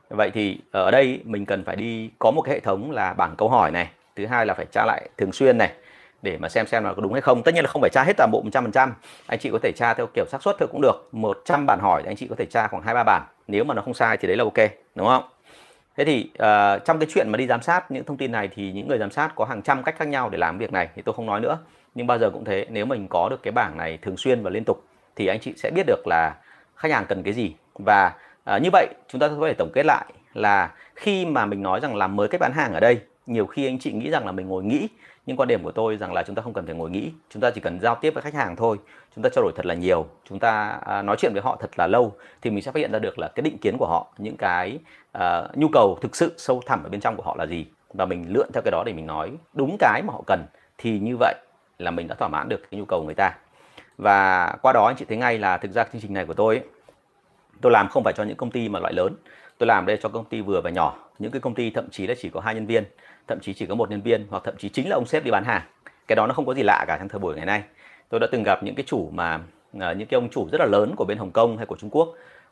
Vậy 0.09 0.31
thì 0.35 0.59
ờ, 0.71 0.85
ở 0.85 0.91
đây 0.91 1.21
mình 1.25 1.47
cần 1.47 1.65
phải 1.65 1.77
đi 1.77 2.11
có 2.19 2.31
một 2.31 2.43
cái 2.43 2.55
hệ 2.55 2.61
thống 2.61 2.91
là 2.91 3.13
bảng 3.13 3.35
câu 3.39 3.49
hỏi 3.49 3.71
này. 3.71 3.89
Thứ 4.17 4.27
hai 4.27 4.47
là 4.47 4.55
phải 4.55 4.67
tra 4.73 4.85
lại 4.87 5.09
thường 5.17 5.33
xuyên 5.33 5.59
này 5.59 5.73
để 6.23 6.37
mà 6.39 6.49
xem 6.49 6.67
xem 6.67 6.85
là 6.85 6.95
có 6.95 7.03
đúng 7.03 7.13
hay 7.13 7.21
không. 7.21 7.43
Tất 7.43 7.55
nhiên 7.55 7.65
là 7.65 7.71
không 7.71 7.83
phải 7.83 7.91
tra 7.93 8.03
hết 8.03 8.13
toàn 8.17 8.31
bộ 8.31 8.45
100% 8.53 8.91
anh 9.27 9.39
chị 9.39 9.51
có 9.53 9.59
thể 9.63 9.73
tra 9.77 9.95
theo 9.95 10.07
kiểu 10.15 10.25
xác 10.29 10.43
suất 10.43 10.57
thôi 10.59 10.69
cũng 10.73 10.81
được. 10.81 11.09
100 11.13 11.67
bản 11.67 11.79
hỏi 11.83 12.03
thì 12.03 12.11
anh 12.11 12.17
chị 12.17 12.27
có 12.31 12.37
thể 12.39 12.47
tra 12.47 12.69
khoảng 12.69 12.83
hai 12.83 12.95
ba 12.95 13.05
bản. 13.05 13.23
Nếu 13.49 13.65
mà 13.65 13.75
nó 13.75 13.83
không 13.83 13.95
sai 13.95 14.17
thì 14.17 14.29
đấy 14.29 14.37
là 14.37 14.45
ok 14.45 14.71
đúng 14.95 15.07
không? 15.07 15.23
Thế 15.97 16.05
thì 16.05 16.31
uh, 16.33 16.85
trong 16.85 16.99
cái 16.99 17.09
chuyện 17.15 17.29
mà 17.29 17.37
đi 17.37 17.47
giám 17.47 17.63
sát 17.63 17.91
những 17.91 18.05
thông 18.05 18.17
tin 18.17 18.33
này 18.33 18.49
thì 18.55 18.73
những 18.73 18.89
người 18.89 18.99
giám 18.99 19.11
sát 19.11 19.33
có 19.35 19.45
hàng 19.45 19.63
trăm 19.63 19.83
cách 19.83 19.95
khác 19.99 20.09
nhau 20.09 20.29
để 20.29 20.39
làm 20.39 20.59
việc 20.59 20.73
này 20.73 20.89
thì 20.97 21.03
tôi 21.03 21.13
không 21.15 21.27
nói 21.27 21.41
nữa. 21.41 21.59
Nhưng 21.95 22.07
bao 22.07 22.19
giờ 22.19 22.31
cũng 22.31 22.45
thế 22.45 22.67
nếu 22.71 22.87
mình 22.87 23.09
có 23.09 23.29
được 23.29 23.43
cái 23.43 23.53
bảng 23.53 23.77
này 23.77 23.99
thường 24.03 24.17
xuyên 24.17 24.43
và 24.43 24.51
liên 24.51 24.65
tục 24.65 24.85
thì 25.17 25.27
anh 25.27 25.41
chị 25.41 25.53
sẽ 25.57 25.71
biết 25.71 25.83
được 25.87 26.07
là 26.07 26.35
khách 26.77 26.93
hàng 26.93 27.07
cần 27.09 27.23
cái 27.23 27.33
gì. 27.33 27.55
Và 27.75 28.13
uh, 28.57 28.63
như 28.63 28.69
vậy 28.73 28.87
chúng 29.09 29.21
ta 29.21 29.29
có 29.41 29.49
thể 29.49 29.55
tổng 29.55 29.71
kết 29.75 29.87
lại 29.87 30.05
là 30.35 30.71
khi 30.97 31.27
mà 31.27 31.47
mình 31.47 31.63
nói 31.63 31.81
rằng 31.81 31.97
làm 31.97 32.17
mới 32.17 32.29
cách 32.29 32.41
bán 32.41 32.53
hàng 32.53 32.75
ở 32.75 32.81
đây 32.81 33.01
nhiều 33.27 33.47
khi 33.47 33.67
anh 33.67 33.79
chị 33.79 33.93
nghĩ 33.93 34.11
rằng 34.11 34.27
là 34.27 34.33
mình 34.33 34.49
ngồi 34.49 34.65
nghĩ 34.65 34.89
nhưng 35.29 35.37
quan 35.37 35.49
điểm 35.49 35.63
của 35.63 35.71
tôi 35.71 35.97
rằng 35.97 36.13
là 36.13 36.23
chúng 36.23 36.37
ta 36.37 36.43
không 36.43 36.53
cần 36.53 36.67
phải 36.67 36.75
ngồi 36.75 36.91
nghĩ 36.91 37.11
chúng 37.31 37.43
ta 37.43 37.51
chỉ 37.51 37.61
cần 37.61 37.81
giao 37.81 37.95
tiếp 37.95 38.15
với 38.15 38.23
khách 38.23 38.35
hàng 38.35 38.57
thôi 38.57 38.77
chúng 39.17 39.23
ta 39.23 39.31
trao 39.33 39.43
đổi 39.43 39.53
thật 39.57 39.67
là 39.67 39.75
nhiều 39.75 40.07
chúng 40.29 40.39
ta 40.39 40.79
à, 40.87 41.03
nói 41.03 41.17
chuyện 41.19 41.33
với 41.33 41.43
họ 41.43 41.57
thật 41.61 41.71
là 41.77 41.87
lâu 41.87 42.15
thì 42.43 42.51
mình 42.51 42.63
sẽ 42.63 42.73
phát 42.73 42.81
hiện 42.81 42.93
ra 42.93 42.99
được 42.99 43.19
là 43.19 43.29
cái 43.29 43.43
định 43.43 43.59
kiến 43.59 43.77
của 43.79 43.87
họ 43.87 44.07
những 44.19 44.37
cái 44.37 44.79
uh, 45.19 45.23
nhu 45.55 45.69
cầu 45.73 45.99
thực 46.01 46.17
sự 46.17 46.35
sâu 46.37 46.63
thẳm 46.67 46.83
ở 46.83 46.89
bên 46.89 47.01
trong 47.01 47.17
của 47.17 47.23
họ 47.23 47.37
là 47.39 47.47
gì. 47.47 47.67
Và 47.95 48.05
mình 48.05 48.27
lượn 48.29 48.51
theo 48.55 48.63
cái 48.65 48.71
đó 48.71 48.83
để 48.87 48.93
mình 48.93 49.07
nói 49.07 49.33
đúng 49.53 49.77
cái 49.79 50.03
mà 50.03 50.13
họ 50.13 50.23
cần 50.27 50.47
thì 50.79 50.99
như 50.99 51.17
vậy 51.17 51.35
là 51.79 51.91
mình 51.91 52.09
đã 52.09 52.15
thỏa 52.15 52.29
mãn 52.29 52.49
được 52.49 52.61
cái 52.71 52.79
nhu 52.79 52.85
cầu 52.85 53.01
của 53.01 53.07
người 53.07 53.15
ta. 53.15 53.33
Và 53.99 54.47
qua 54.63 54.73
đó 54.73 54.87
anh 54.87 54.97
chị 54.97 55.05
thấy 55.09 55.19
ngay 55.19 55.39
là 55.39 55.57
thực 55.57 55.73
ra 55.73 55.85
chương 55.93 56.03
trình 56.03 56.15
này 56.15 56.27
của 56.27 56.35
tôi 56.35 56.57
ấy, 56.57 56.65
tôi 57.61 57.73
làm 57.73 57.89
không 57.89 58.05
phải 58.05 58.13
cho 58.17 58.25
những 58.25 58.37
công 58.37 58.51
ty 58.51 58.69
mà 58.69 58.81
loại 58.81 58.93
lớn. 58.93 59.15
Tôi 59.59 59.67
làm 59.67 59.87
đây 59.87 59.99
cho 60.03 60.09
công 60.09 60.25
ty 60.25 60.41
vừa 60.41 60.61
và 60.61 60.71
nhỏ. 60.71 60.97
Những 61.19 61.31
cái 61.31 61.41
công 61.41 61.55
ty 61.55 61.71
thậm 61.71 61.91
chí 61.91 62.07
là 62.07 62.15
chỉ 62.19 62.31
có 62.31 62.41
hai 62.41 62.55
nhân 62.55 62.67
viên 62.67 62.85
thậm 63.29 63.41
chí 63.41 63.55
chỉ 63.55 63.67
có 63.67 63.75
một 63.75 63.91
nhân 63.91 64.03
viên 64.03 64.27
hoặc 64.31 64.43
thậm 64.45 64.55
chí 64.59 64.69
chính 64.69 64.89
là 64.89 64.95
ông 64.95 65.07
sếp 65.07 65.25
đi 65.25 65.31
bán 65.31 65.45
hàng. 65.45 65.63
Cái 66.09 66.17
đó 66.17 66.27
nó 66.27 66.35
không 66.35 66.47
có 66.47 66.55
gì 66.55 66.63
lạ 66.63 66.85
cả 66.89 66.97
trong 66.99 67.09
thời 67.09 67.19
buổi 67.19 67.37
ngày 67.37 67.47
nay. 67.47 67.63
Tôi 68.09 68.21
đã 68.21 68.27
từng 68.33 68.43
gặp 68.43 68.63
những 68.63 68.75
cái 68.75 68.85
chủ 68.87 69.11
mà 69.13 69.35
uh, 69.77 69.97
những 69.97 70.09
cái 70.09 70.19
ông 70.19 70.29
chủ 70.31 70.49
rất 70.53 70.59
là 70.61 70.67
lớn 70.67 70.95
của 70.97 71.05
bên 71.05 71.19
Hồng 71.19 71.31
Kông 71.31 71.57
hay 71.57 71.67
của 71.67 71.77
Trung 71.77 71.91
Quốc 71.91 72.09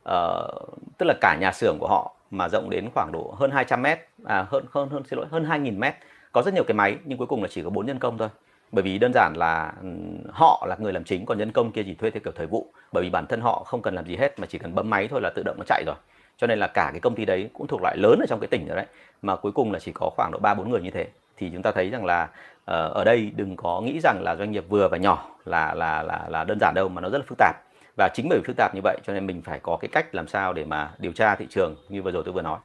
uh, 0.08 0.78
tức 0.98 1.06
là 1.06 1.14
cả 1.20 1.36
nhà 1.40 1.52
xưởng 1.52 1.78
của 1.78 1.88
họ 1.88 2.16
mà 2.30 2.48
rộng 2.48 2.70
đến 2.70 2.88
khoảng 2.94 3.12
độ 3.12 3.34
hơn 3.38 3.50
200 3.50 3.82
mét 3.82 3.98
à, 4.24 4.46
hơn 4.50 4.64
hơn 4.70 4.88
hơn 4.88 5.02
xin 5.04 5.18
lỗi 5.18 5.26
hơn 5.30 5.44
2.000 5.44 5.78
mét. 5.78 5.94
Có 6.32 6.42
rất 6.42 6.54
nhiều 6.54 6.64
cái 6.64 6.74
máy 6.74 6.96
nhưng 7.04 7.18
cuối 7.18 7.26
cùng 7.26 7.42
là 7.42 7.48
chỉ 7.48 7.62
có 7.62 7.70
bốn 7.70 7.86
nhân 7.86 7.98
công 7.98 8.18
thôi. 8.18 8.28
Bởi 8.72 8.82
vì 8.82 8.98
đơn 8.98 9.12
giản 9.14 9.34
là 9.36 9.72
ừ, 9.82 9.88
họ 10.30 10.66
là 10.68 10.76
người 10.78 10.92
làm 10.92 11.04
chính 11.04 11.26
còn 11.26 11.38
nhân 11.38 11.52
công 11.52 11.72
kia 11.72 11.82
chỉ 11.82 11.94
thuê 11.94 12.10
theo 12.10 12.20
kiểu 12.24 12.32
thời 12.36 12.46
vụ. 12.46 12.72
Bởi 12.92 13.02
vì 13.02 13.10
bản 13.10 13.26
thân 13.26 13.40
họ 13.40 13.64
không 13.66 13.82
cần 13.82 13.94
làm 13.94 14.06
gì 14.06 14.16
hết 14.16 14.38
mà 14.38 14.46
chỉ 14.46 14.58
cần 14.58 14.74
bấm 14.74 14.90
máy 14.90 15.08
thôi 15.08 15.20
là 15.20 15.30
tự 15.34 15.42
động 15.42 15.56
nó 15.58 15.64
chạy 15.66 15.84
rồi 15.86 15.96
cho 16.38 16.46
nên 16.46 16.58
là 16.58 16.66
cả 16.66 16.88
cái 16.92 17.00
công 17.00 17.14
ty 17.14 17.24
đấy 17.24 17.50
cũng 17.52 17.66
thuộc 17.66 17.82
loại 17.82 17.96
lớn 17.96 18.18
ở 18.20 18.26
trong 18.28 18.40
cái 18.40 18.48
tỉnh 18.48 18.66
rồi 18.66 18.76
đấy, 18.76 18.86
mà 19.22 19.36
cuối 19.36 19.52
cùng 19.52 19.72
là 19.72 19.78
chỉ 19.78 19.92
có 19.94 20.10
khoảng 20.16 20.30
độ 20.32 20.38
ba 20.38 20.54
bốn 20.54 20.70
người 20.70 20.80
như 20.80 20.90
thế. 20.90 21.06
Thì 21.36 21.50
chúng 21.52 21.62
ta 21.62 21.70
thấy 21.72 21.90
rằng 21.90 22.04
là 22.04 22.28
ờ, 22.64 22.88
ở 22.88 23.04
đây 23.04 23.32
đừng 23.36 23.56
có 23.56 23.80
nghĩ 23.80 24.00
rằng 24.02 24.22
là 24.22 24.36
doanh 24.36 24.52
nghiệp 24.52 24.64
vừa 24.68 24.88
và 24.88 24.96
nhỏ 24.96 25.28
là 25.44 25.74
là 25.74 26.02
là 26.02 26.26
là 26.28 26.44
đơn 26.44 26.58
giản 26.60 26.74
đâu 26.74 26.88
mà 26.88 27.00
nó 27.00 27.08
rất 27.08 27.18
là 27.18 27.24
phức 27.28 27.38
tạp. 27.38 27.56
Và 27.96 28.08
chính 28.14 28.26
bởi 28.28 28.38
vì 28.38 28.44
phức 28.46 28.56
tạp 28.56 28.74
như 28.74 28.80
vậy 28.84 28.98
cho 29.06 29.12
nên 29.12 29.26
mình 29.26 29.42
phải 29.42 29.60
có 29.62 29.76
cái 29.76 29.88
cách 29.92 30.14
làm 30.14 30.28
sao 30.28 30.52
để 30.52 30.64
mà 30.64 30.90
điều 30.98 31.12
tra 31.12 31.34
thị 31.34 31.46
trường 31.50 31.76
như 31.88 32.02
vừa 32.02 32.10
rồi 32.10 32.22
tôi 32.24 32.32
vừa 32.32 32.42
nói 32.42 32.58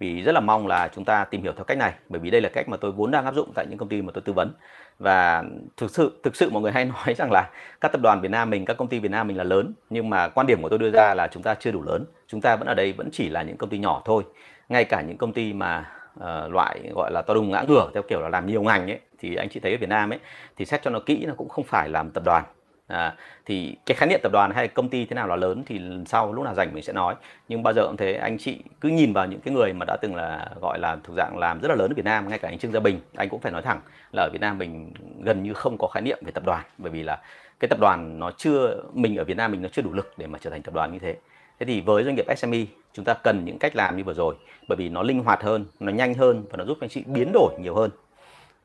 vì 0.00 0.22
rất 0.22 0.32
là 0.32 0.40
mong 0.40 0.66
là 0.66 0.88
chúng 0.94 1.04
ta 1.04 1.24
tìm 1.24 1.42
hiểu 1.42 1.52
theo 1.56 1.64
cách 1.64 1.78
này 1.78 1.92
bởi 2.08 2.20
vì 2.20 2.30
đây 2.30 2.40
là 2.40 2.48
cách 2.48 2.68
mà 2.68 2.76
tôi 2.76 2.92
vốn 2.92 3.10
đang 3.10 3.24
áp 3.24 3.34
dụng 3.34 3.52
tại 3.54 3.66
những 3.68 3.78
công 3.78 3.88
ty 3.88 4.02
mà 4.02 4.12
tôi 4.14 4.22
tư 4.22 4.32
vấn. 4.32 4.52
Và 4.98 5.44
thực 5.76 5.90
sự 5.90 6.20
thực 6.22 6.36
sự 6.36 6.50
mọi 6.50 6.62
người 6.62 6.72
hay 6.72 6.84
nói 7.06 7.14
rằng 7.14 7.32
là 7.32 7.50
các 7.80 7.92
tập 7.92 8.00
đoàn 8.02 8.20
Việt 8.20 8.30
Nam 8.30 8.50
mình 8.50 8.64
các 8.64 8.76
công 8.76 8.88
ty 8.88 8.98
Việt 8.98 9.10
Nam 9.10 9.28
mình 9.28 9.36
là 9.36 9.44
lớn 9.44 9.72
nhưng 9.90 10.10
mà 10.10 10.28
quan 10.28 10.46
điểm 10.46 10.62
của 10.62 10.68
tôi 10.68 10.78
đưa 10.78 10.90
ra 10.90 11.14
là 11.14 11.28
chúng 11.32 11.42
ta 11.42 11.54
chưa 11.54 11.70
đủ 11.70 11.82
lớn. 11.82 12.04
Chúng 12.26 12.40
ta 12.40 12.56
vẫn 12.56 12.68
ở 12.68 12.74
đây 12.74 12.92
vẫn 12.92 13.08
chỉ 13.12 13.28
là 13.28 13.42
những 13.42 13.56
công 13.56 13.70
ty 13.70 13.78
nhỏ 13.78 14.02
thôi. 14.04 14.22
Ngay 14.68 14.84
cả 14.84 15.02
những 15.02 15.16
công 15.16 15.32
ty 15.32 15.52
mà 15.52 15.90
uh, 16.18 16.52
loại 16.52 16.80
gọi 16.94 17.10
là 17.12 17.22
to 17.22 17.34
đùng 17.34 17.50
ngã 17.50 17.64
ngửa 17.68 17.90
theo 17.94 18.02
kiểu 18.02 18.20
là 18.20 18.28
làm 18.28 18.46
nhiều 18.46 18.62
ngành 18.62 18.90
ấy 18.90 19.00
thì 19.18 19.34
anh 19.34 19.48
chị 19.48 19.60
thấy 19.60 19.72
ở 19.72 19.78
Việt 19.80 19.88
Nam 19.88 20.12
ấy 20.12 20.18
thì 20.56 20.64
xét 20.64 20.82
cho 20.82 20.90
nó 20.90 21.00
kỹ 21.06 21.24
nó 21.26 21.34
cũng 21.36 21.48
không 21.48 21.64
phải 21.64 21.88
làm 21.88 22.10
tập 22.10 22.22
đoàn 22.24 22.44
à, 22.90 23.14
thì 23.46 23.76
cái 23.86 23.96
khái 23.96 24.08
niệm 24.08 24.20
tập 24.22 24.32
đoàn 24.32 24.50
hay 24.54 24.68
công 24.68 24.88
ty 24.88 25.04
thế 25.04 25.14
nào 25.14 25.28
là 25.28 25.36
lớn 25.36 25.62
thì 25.66 25.80
sau 26.06 26.32
lúc 26.32 26.44
nào 26.44 26.54
rảnh 26.54 26.74
mình 26.74 26.82
sẽ 26.82 26.92
nói. 26.92 27.14
Nhưng 27.48 27.62
bao 27.62 27.74
giờ 27.74 27.86
cũng 27.86 27.96
thế 27.96 28.14
anh 28.14 28.38
chị 28.38 28.62
cứ 28.80 28.88
nhìn 28.88 29.12
vào 29.12 29.26
những 29.26 29.40
cái 29.40 29.54
người 29.54 29.72
mà 29.72 29.84
đã 29.86 29.96
từng 30.02 30.14
là 30.14 30.48
gọi 30.60 30.78
là 30.78 30.96
thuộc 31.04 31.16
dạng 31.16 31.38
làm 31.38 31.60
rất 31.60 31.68
là 31.68 31.74
lớn 31.74 31.90
ở 31.90 31.94
Việt 31.94 32.04
Nam 32.04 32.28
ngay 32.28 32.38
cả 32.38 32.48
anh 32.48 32.58
Trương 32.58 32.72
Gia 32.72 32.80
Bình 32.80 33.00
anh 33.16 33.28
cũng 33.28 33.40
phải 33.40 33.52
nói 33.52 33.62
thẳng 33.62 33.80
là 34.12 34.22
ở 34.22 34.30
Việt 34.32 34.40
Nam 34.40 34.58
mình 34.58 34.92
gần 35.22 35.42
như 35.42 35.54
không 35.54 35.78
có 35.78 35.88
khái 35.88 36.02
niệm 36.02 36.18
về 36.24 36.32
tập 36.32 36.42
đoàn. 36.46 36.64
Bởi 36.78 36.92
vì 36.92 37.02
là 37.02 37.18
cái 37.60 37.68
tập 37.68 37.78
đoàn 37.80 38.18
nó 38.18 38.30
chưa 38.30 38.82
mình 38.92 39.16
ở 39.16 39.24
Việt 39.24 39.36
Nam 39.36 39.52
mình 39.52 39.62
nó 39.62 39.68
chưa 39.72 39.82
đủ 39.82 39.92
lực 39.92 40.12
để 40.16 40.26
mà 40.26 40.38
trở 40.42 40.50
thành 40.50 40.62
tập 40.62 40.74
đoàn 40.74 40.92
như 40.92 40.98
thế. 40.98 41.16
Thế 41.58 41.66
thì 41.66 41.80
với 41.80 42.04
doanh 42.04 42.14
nghiệp 42.14 42.26
SME 42.36 42.58
chúng 42.92 43.04
ta 43.04 43.14
cần 43.14 43.44
những 43.44 43.58
cách 43.58 43.76
làm 43.76 43.96
như 43.96 44.04
vừa 44.04 44.14
rồi. 44.14 44.34
Bởi 44.68 44.76
vì 44.76 44.88
nó 44.88 45.02
linh 45.02 45.24
hoạt 45.24 45.42
hơn 45.42 45.64
nó 45.80 45.92
nhanh 45.92 46.14
hơn 46.14 46.44
và 46.50 46.56
nó 46.56 46.64
giúp 46.64 46.78
anh 46.80 46.90
chị 46.90 47.02
biến 47.06 47.30
đổi 47.32 47.54
nhiều 47.60 47.74
hơn. 47.74 47.90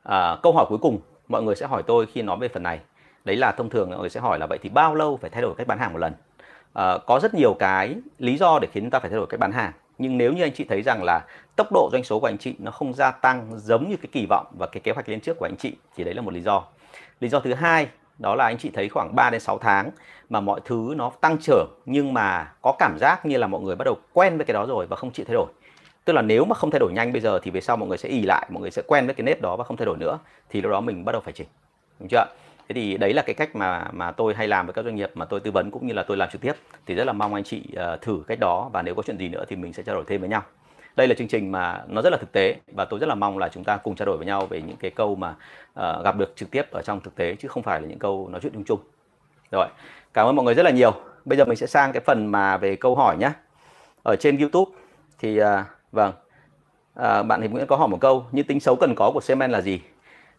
À, 0.02 0.36
câu 0.42 0.52
hỏi 0.52 0.66
cuối 0.68 0.78
cùng 0.78 1.00
mọi 1.28 1.42
người 1.42 1.56
sẽ 1.56 1.66
hỏi 1.66 1.82
tôi 1.86 2.06
khi 2.06 2.22
nói 2.22 2.36
về 2.40 2.48
phần 2.48 2.62
này 2.62 2.80
đấy 3.26 3.36
là 3.36 3.52
thông 3.52 3.70
thường 3.70 3.90
mọi 3.90 3.98
người 3.98 4.10
sẽ 4.10 4.20
hỏi 4.20 4.38
là 4.38 4.46
vậy 4.46 4.58
thì 4.62 4.68
bao 4.68 4.94
lâu 4.94 5.16
phải 5.16 5.30
thay 5.30 5.42
đổi 5.42 5.54
cách 5.54 5.66
bán 5.66 5.78
hàng 5.78 5.92
một 5.92 5.98
lần? 5.98 6.12
Ờ, 6.72 6.98
có 7.06 7.20
rất 7.22 7.34
nhiều 7.34 7.54
cái 7.58 7.96
lý 8.18 8.36
do 8.36 8.58
để 8.58 8.68
khiến 8.72 8.84
chúng 8.84 8.90
ta 8.90 8.98
phải 8.98 9.10
thay 9.10 9.16
đổi 9.16 9.26
cách 9.26 9.40
bán 9.40 9.52
hàng. 9.52 9.72
Nhưng 9.98 10.18
nếu 10.18 10.32
như 10.32 10.42
anh 10.42 10.52
chị 10.54 10.64
thấy 10.68 10.82
rằng 10.82 11.02
là 11.02 11.24
tốc 11.56 11.66
độ 11.72 11.88
doanh 11.92 12.04
số 12.04 12.20
của 12.20 12.26
anh 12.26 12.38
chị 12.38 12.54
nó 12.58 12.70
không 12.70 12.94
gia 12.94 13.10
tăng 13.10 13.58
giống 13.58 13.88
như 13.88 13.96
cái 13.96 14.08
kỳ 14.12 14.26
vọng 14.26 14.46
và 14.58 14.66
cái 14.66 14.80
kế 14.80 14.92
hoạch 14.92 15.08
lên 15.08 15.20
trước 15.20 15.38
của 15.38 15.46
anh 15.46 15.56
chị, 15.56 15.76
thì 15.96 16.04
đấy 16.04 16.14
là 16.14 16.22
một 16.22 16.34
lý 16.34 16.40
do. 16.40 16.64
Lý 17.20 17.28
do 17.28 17.40
thứ 17.40 17.54
hai, 17.54 17.88
đó 18.18 18.34
là 18.34 18.44
anh 18.44 18.58
chị 18.58 18.70
thấy 18.74 18.88
khoảng 18.88 19.14
3 19.16 19.30
đến 19.30 19.40
6 19.40 19.58
tháng 19.58 19.90
mà 20.28 20.40
mọi 20.40 20.60
thứ 20.64 20.94
nó 20.96 21.12
tăng 21.20 21.38
trưởng 21.38 21.66
nhưng 21.86 22.14
mà 22.14 22.52
có 22.62 22.74
cảm 22.78 22.96
giác 23.00 23.26
như 23.26 23.36
là 23.36 23.46
mọi 23.46 23.60
người 23.60 23.76
bắt 23.76 23.84
đầu 23.84 23.96
quen 24.12 24.36
với 24.36 24.46
cái 24.46 24.54
đó 24.54 24.66
rồi 24.66 24.86
và 24.86 24.96
không 24.96 25.10
chịu 25.10 25.26
thay 25.28 25.34
đổi. 25.34 25.46
Tức 26.04 26.12
là 26.12 26.22
nếu 26.22 26.44
mà 26.44 26.54
không 26.54 26.70
thay 26.70 26.80
đổi 26.80 26.92
nhanh 26.92 27.12
bây 27.12 27.20
giờ 27.20 27.38
thì 27.42 27.50
về 27.50 27.60
sau 27.60 27.76
mọi 27.76 27.88
người 27.88 27.98
sẽ 27.98 28.08
ì 28.08 28.22
lại, 28.22 28.46
mọi 28.50 28.60
người 28.60 28.70
sẽ 28.70 28.82
quen 28.86 29.06
với 29.06 29.14
cái 29.14 29.24
nếp 29.24 29.42
đó 29.42 29.56
và 29.56 29.64
không 29.64 29.76
thay 29.76 29.86
đổi 29.86 29.96
nữa, 29.96 30.18
thì 30.50 30.60
lúc 30.60 30.72
đó 30.72 30.80
mình 30.80 31.04
bắt 31.04 31.12
đầu 31.12 31.20
phải 31.20 31.32
chỉnh. 31.32 31.48
Đúng 32.00 32.08
chưa 32.08 32.24
thế 32.68 32.74
thì 32.74 32.96
đấy 32.96 33.12
là 33.12 33.22
cái 33.22 33.34
cách 33.34 33.56
mà 33.56 33.84
mà 33.92 34.10
tôi 34.10 34.34
hay 34.34 34.48
làm 34.48 34.66
với 34.66 34.72
các 34.72 34.84
doanh 34.84 34.96
nghiệp 34.96 35.10
mà 35.14 35.24
tôi 35.24 35.40
tư 35.40 35.50
vấn 35.50 35.70
cũng 35.70 35.86
như 35.86 35.92
là 35.94 36.02
tôi 36.02 36.16
làm 36.16 36.30
trực 36.30 36.40
tiếp. 36.40 36.52
Thì 36.86 36.94
rất 36.94 37.04
là 37.04 37.12
mong 37.12 37.34
anh 37.34 37.44
chị 37.44 37.62
uh, 37.72 38.02
thử 38.02 38.22
cách 38.26 38.38
đó 38.40 38.70
và 38.72 38.82
nếu 38.82 38.94
có 38.94 39.02
chuyện 39.06 39.18
gì 39.18 39.28
nữa 39.28 39.44
thì 39.48 39.56
mình 39.56 39.72
sẽ 39.72 39.82
trao 39.82 39.94
đổi 39.94 40.04
thêm 40.06 40.20
với 40.20 40.30
nhau. 40.30 40.42
Đây 40.96 41.08
là 41.08 41.14
chương 41.14 41.28
trình 41.28 41.52
mà 41.52 41.84
nó 41.88 42.02
rất 42.02 42.10
là 42.10 42.18
thực 42.18 42.32
tế 42.32 42.56
và 42.72 42.84
tôi 42.84 43.00
rất 43.00 43.06
là 43.06 43.14
mong 43.14 43.38
là 43.38 43.48
chúng 43.48 43.64
ta 43.64 43.76
cùng 43.76 43.94
trao 43.94 44.06
đổi 44.06 44.16
với 44.16 44.26
nhau 44.26 44.46
về 44.46 44.62
những 44.62 44.76
cái 44.76 44.90
câu 44.90 45.14
mà 45.14 45.34
uh, 45.80 46.04
gặp 46.04 46.16
được 46.16 46.32
trực 46.36 46.50
tiếp 46.50 46.70
ở 46.70 46.82
trong 46.82 47.00
thực 47.00 47.14
tế 47.14 47.34
chứ 47.34 47.48
không 47.48 47.62
phải 47.62 47.80
là 47.80 47.86
những 47.86 47.98
câu 47.98 48.28
nói 48.32 48.40
chuyện 48.40 48.52
chung 48.52 48.64
chung. 48.64 48.80
Rồi 49.52 49.66
cảm 50.14 50.26
ơn 50.26 50.36
mọi 50.36 50.44
người 50.44 50.54
rất 50.54 50.62
là 50.62 50.70
nhiều. 50.70 50.92
Bây 51.24 51.38
giờ 51.38 51.44
mình 51.44 51.56
sẽ 51.56 51.66
sang 51.66 51.92
cái 51.92 52.00
phần 52.00 52.26
mà 52.26 52.56
về 52.56 52.76
câu 52.76 52.94
hỏi 52.94 53.16
nhé 53.16 53.30
ở 54.02 54.16
trên 54.16 54.38
YouTube 54.38 54.70
thì 55.18 55.40
uh, 55.40 55.46
vâng 55.92 56.12
uh, 57.00 57.26
bạn 57.26 57.42
hiệp 57.42 57.50
Nguyễn 57.50 57.66
có 57.66 57.76
hỏi 57.76 57.88
một 57.88 58.00
câu 58.00 58.26
như 58.32 58.42
tính 58.42 58.60
xấu 58.60 58.76
cần 58.76 58.94
có 58.96 59.10
của 59.14 59.20
semen 59.20 59.50
là 59.50 59.60
gì? 59.60 59.80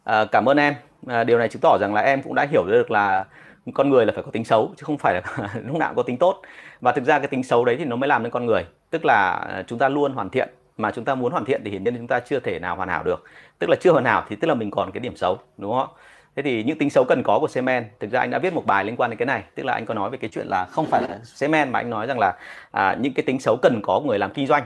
Uh, 0.09 0.31
cảm 0.31 0.49
ơn 0.49 0.57
em 0.57 0.73
à, 1.07 1.23
điều 1.23 1.37
này 1.37 1.49
chứng 1.49 1.61
tỏ 1.61 1.77
rằng 1.81 1.93
là 1.93 2.01
em 2.01 2.21
cũng 2.21 2.35
đã 2.35 2.47
hiểu 2.51 2.63
được 2.67 2.91
là 2.91 3.25
con 3.73 3.89
người 3.89 4.05
là 4.05 4.11
phải 4.15 4.23
có 4.23 4.31
tính 4.31 4.45
xấu 4.45 4.73
chứ 4.77 4.83
không 4.83 4.97
phải 4.97 5.13
là 5.13 5.49
lúc 5.65 5.77
nào 5.77 5.89
cũng 5.89 5.95
có 5.95 6.03
tính 6.03 6.17
tốt. 6.17 6.41
Và 6.81 6.91
thực 6.91 7.05
ra 7.05 7.19
cái 7.19 7.27
tính 7.27 7.43
xấu 7.43 7.65
đấy 7.65 7.75
thì 7.79 7.85
nó 7.85 7.95
mới 7.95 8.07
làm 8.07 8.23
nên 8.23 8.31
con 8.31 8.45
người. 8.45 8.65
Tức 8.89 9.05
là 9.05 9.31
à, 9.31 9.63
chúng 9.67 9.79
ta 9.79 9.89
luôn 9.89 10.13
hoàn 10.13 10.29
thiện. 10.29 10.49
Mà 10.77 10.91
chúng 10.91 11.05
ta 11.05 11.15
muốn 11.15 11.31
hoàn 11.31 11.45
thiện 11.45 11.61
thì 11.65 11.71
hiển 11.71 11.83
nhiên 11.83 11.97
chúng 11.97 12.07
ta 12.07 12.19
chưa 12.19 12.39
thể 12.39 12.59
nào 12.59 12.75
hoàn 12.75 12.89
hảo 12.89 13.03
được. 13.03 13.23
Tức 13.59 13.69
là 13.69 13.75
chưa 13.81 13.91
hoàn 13.91 14.05
hảo 14.05 14.25
thì 14.29 14.35
tức 14.35 14.47
là 14.47 14.53
mình 14.53 14.71
còn 14.71 14.91
cái 14.91 14.99
điểm 14.99 15.15
xấu 15.15 15.37
đúng 15.57 15.71
không 15.71 15.87
thế 16.35 16.43
thì 16.43 16.63
những 16.63 16.77
tính 16.77 16.89
xấu 16.89 17.03
cần 17.03 17.23
có 17.23 17.39
của 17.39 17.47
semen 17.47 17.85
thực 17.99 18.11
ra 18.11 18.19
anh 18.19 18.29
đã 18.29 18.39
viết 18.39 18.53
một 18.53 18.65
bài 18.65 18.85
liên 18.85 18.95
quan 18.95 19.09
đến 19.09 19.17
cái 19.17 19.25
này. 19.25 19.43
Tức 19.55 19.65
là 19.65 19.73
anh 19.73 19.85
có 19.85 19.93
nói 19.93 20.09
về 20.09 20.17
cái 20.17 20.29
chuyện 20.33 20.47
là 20.47 20.65
không 20.65 20.85
phải 20.85 21.01
là 21.01 21.19
semen 21.23 21.71
mà 21.71 21.79
anh 21.79 21.89
nói 21.89 22.07
rằng 22.07 22.19
là 22.19 22.35
à, 22.71 22.95
những 22.99 23.13
cái 23.13 23.23
tính 23.23 23.39
xấu 23.39 23.57
cần 23.61 23.81
có 23.83 23.99
của 23.99 24.09
người 24.09 24.19
làm 24.19 24.31
kinh 24.33 24.47
doanh. 24.47 24.63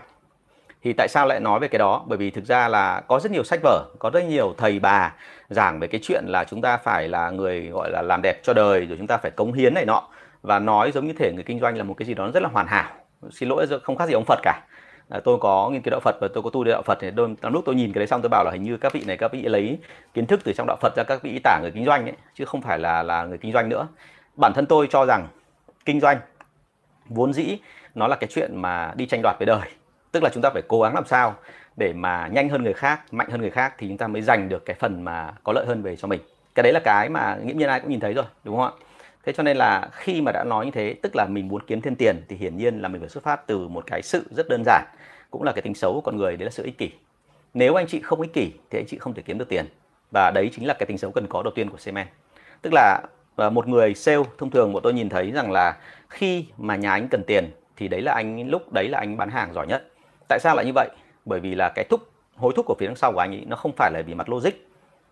Thì 0.84 0.94
tại 0.94 1.08
sao 1.08 1.28
lại 1.28 1.40
nói 1.40 1.60
về 1.60 1.68
cái 1.68 1.80
đó? 1.80 2.04
Bởi 2.08 2.18
vì 2.18 2.32
thực 2.32 2.46
ra 2.46 2.68
là 2.68 3.02
có 3.08 3.20
rất 3.20 3.32
nhiều 3.32 3.44
sách 3.44 3.60
vở 3.64 3.86
có 4.00 4.10
rất 4.14 4.24
nhiều 4.26 4.54
thầy 4.58 4.80
bà 4.80 5.14
giảng 5.52 5.80
về 5.80 5.88
cái 5.88 6.02
chuyện 6.04 6.24
là 6.28 6.44
chúng 6.44 6.62
ta 6.62 6.78
phải 6.78 7.08
là 7.08 7.30
người 7.30 7.68
gọi 7.68 7.92
là 7.92 8.02
làm 8.02 8.22
đẹp 8.22 8.40
cho 8.44 8.54
đời 8.54 8.86
rồi 8.86 8.98
chúng 8.98 9.08
ta 9.08 9.18
phải 9.18 9.32
cống 9.32 9.54
hiến 9.54 9.74
này 9.74 9.86
nọ. 9.86 10.04
Và 10.42 10.60
nói 10.60 10.92
giống 10.92 11.08
như 11.08 11.14
thể 11.14 11.32
người 11.34 11.44
kinh 11.44 11.60
doanh 11.60 11.78
là 11.78 11.84
một 11.84 11.94
cái 11.98 12.06
gì 12.06 12.14
đó 12.14 12.30
rất 12.34 12.44
là 12.44 12.50
hoàn 12.54 12.68
hảo. 12.68 12.92
Xin 13.32 13.50
lỗi 13.50 13.68
không 13.84 13.98
khác 13.98 14.08
gì 14.08 14.14
ông 14.14 14.26
Phật 14.26 14.40
cả. 14.44 14.62
À, 15.10 15.20
tôi 15.24 15.38
có 15.42 15.70
nghiên 15.70 15.82
cứu 15.82 15.92
đạo 15.92 16.00
Phật 16.00 16.16
và 16.22 16.28
tôi 16.34 16.44
có 16.44 16.50
tu 16.50 16.64
đạo 16.64 16.82
Phật 16.82 16.98
thì 17.02 17.12
đôi 17.12 17.36
lúc 17.42 17.64
tôi 17.66 17.76
nhìn 17.76 17.94
cái 17.94 18.00
đấy 18.00 18.08
xong 18.08 18.22
tôi 18.22 18.30
bảo 18.30 18.44
là 18.44 18.52
hình 18.52 18.64
như 18.64 18.78
các 18.78 18.94
vị 18.94 19.04
này 19.08 19.18
các 19.18 19.32
vị 19.32 19.42
lấy 19.42 19.78
kiến 20.14 20.26
thức 20.26 20.40
từ 20.44 20.54
trong 20.54 20.68
đạo 20.68 20.78
Phật 20.82 20.96
ra 20.96 21.04
các 21.04 21.24
vị 21.24 21.40
tả 21.44 21.60
người 21.62 21.72
kinh 21.72 21.86
doanh 21.86 22.06
ấy 22.06 22.14
chứ 22.36 22.46
không 22.46 22.62
phải 22.62 22.80
là 22.80 23.04
là 23.04 23.24
người 23.24 23.38
kinh 23.38 23.54
doanh 23.54 23.70
nữa. 23.70 23.88
Bản 24.36 24.54
thân 24.54 24.66
tôi 24.66 24.88
cho 24.92 25.06
rằng 25.06 25.28
kinh 25.86 26.00
doanh 26.00 26.18
vốn 27.06 27.34
dĩ 27.34 27.58
nó 27.96 28.08
là 28.08 28.16
cái 28.16 28.28
chuyện 28.34 28.62
mà 28.62 28.94
đi 28.96 29.06
tranh 29.06 29.22
đoạt 29.24 29.36
với 29.40 29.46
đời 29.46 29.70
tức 30.12 30.24
là 30.24 30.30
chúng 30.34 30.44
ta 30.44 30.50
phải 30.50 30.62
cố 30.68 30.82
gắng 30.82 30.96
làm 30.96 31.06
sao 31.06 31.36
để 31.76 31.94
mà 31.94 32.28
nhanh 32.28 32.50
hơn 32.50 32.64
người 32.64 32.74
khác, 32.74 33.14
mạnh 33.14 33.30
hơn 33.30 33.42
người 33.42 33.50
khác 33.50 33.74
thì 33.78 33.88
chúng 33.88 33.98
ta 33.98 34.08
mới 34.08 34.22
giành 34.22 34.50
được 34.50 34.66
cái 34.66 34.76
phần 34.80 35.04
mà 35.04 35.34
có 35.44 35.54
lợi 35.54 35.66
hơn 35.66 35.82
về 35.82 35.96
cho 35.96 36.08
mình. 36.08 36.22
Cái 36.56 36.64
đấy 36.64 36.74
là 36.74 36.80
cái 36.84 37.10
mà 37.10 37.38
nghiễm 37.44 37.58
nhiên 37.58 37.70
ai 37.70 37.80
cũng 37.80 37.90
nhìn 37.90 38.00
thấy 38.00 38.14
rồi, 38.14 38.26
đúng 38.44 38.58
không 38.58 38.66
ạ? 38.66 38.72
Thế 39.24 39.34
cho 39.34 39.44
nên 39.44 39.58
là 39.58 39.90
khi 39.92 40.22
mà 40.22 40.32
đã 40.32 40.44
nói 40.44 40.66
như 40.66 40.72
thế, 40.72 40.96
tức 41.02 41.16
là 41.16 41.26
mình 41.26 41.48
muốn 41.48 41.62
kiếm 41.68 41.82
thêm 41.82 41.96
tiền 41.96 42.24
thì 42.30 42.36
hiển 42.36 42.58
nhiên 42.58 42.82
là 42.82 42.88
mình 42.88 43.02
phải 43.02 43.10
xuất 43.10 43.24
phát 43.24 43.48
từ 43.48 43.68
một 43.68 43.84
cái 43.88 44.02
sự 44.02 44.26
rất 44.32 44.50
đơn 44.50 44.64
giản, 44.66 44.86
cũng 45.32 45.44
là 45.44 45.52
cái 45.52 45.62
tính 45.62 45.76
xấu 45.76 45.94
của 45.94 46.02
con 46.02 46.18
người, 46.18 46.38
đấy 46.38 46.46
là 46.46 46.52
sự 46.52 46.64
ích 46.64 46.78
kỷ. 46.78 46.92
Nếu 47.54 47.76
anh 47.76 47.88
chị 47.88 48.00
không 48.00 48.22
ích 48.22 48.34
kỷ 48.34 48.52
thì 48.70 48.80
anh 48.80 48.86
chị 48.88 48.98
không 48.98 49.14
thể 49.14 49.22
kiếm 49.26 49.38
được 49.38 49.50
tiền, 49.50 49.66
và 50.12 50.32
đấy 50.32 50.50
chính 50.54 50.68
là 50.68 50.74
cái 50.74 50.86
tính 50.86 50.98
xấu 50.98 51.12
cần 51.12 51.28
có 51.28 51.44
đầu 51.44 51.54
tiên 51.56 51.70
của 51.70 51.78
semen 51.78 52.08
tức 52.62 52.74
là 52.74 53.02
ờ, 53.36 53.50
một 53.50 53.68
người 53.68 53.94
sale 53.96 54.24
thông 54.38 54.52
thường 54.52 54.74
bọn 54.74 54.84
tôi 54.84 54.94
nhìn 54.94 55.10
thấy 55.10 55.32
rằng 55.32 55.52
là 55.52 55.78
khi 56.10 56.46
mà 56.58 56.76
nhà 56.76 56.92
anh 56.92 57.08
cần 57.08 57.24
tiền 57.28 57.52
thì 57.76 57.88
đấy 57.88 58.02
là 58.02 58.14
anh, 58.14 58.50
lúc 58.50 58.74
đấy 58.74 58.90
là 58.90 59.00
anh 59.00 59.18
bán 59.18 59.30
hàng 59.30 59.54
giỏi 59.54 59.68
nhất. 59.68 59.88
Tại 60.30 60.40
sao 60.40 60.56
lại 60.56 60.66
như 60.66 60.72
vậy? 60.76 60.90
Bởi 61.26 61.40
vì 61.40 61.56
là 61.56 61.70
cái 61.76 61.86
thúc 61.90 62.02
hối 62.36 62.54
thúc 62.56 62.66
của 62.66 62.76
phía 62.80 62.86
đằng 62.86 62.96
sau 62.96 63.12
của 63.12 63.20
anh 63.20 63.32
ấy 63.32 63.44
nó 63.48 63.56
không 63.56 63.72
phải 63.78 63.92
là 63.94 64.02
vì 64.06 64.14
mặt 64.14 64.30
logic. 64.30 64.52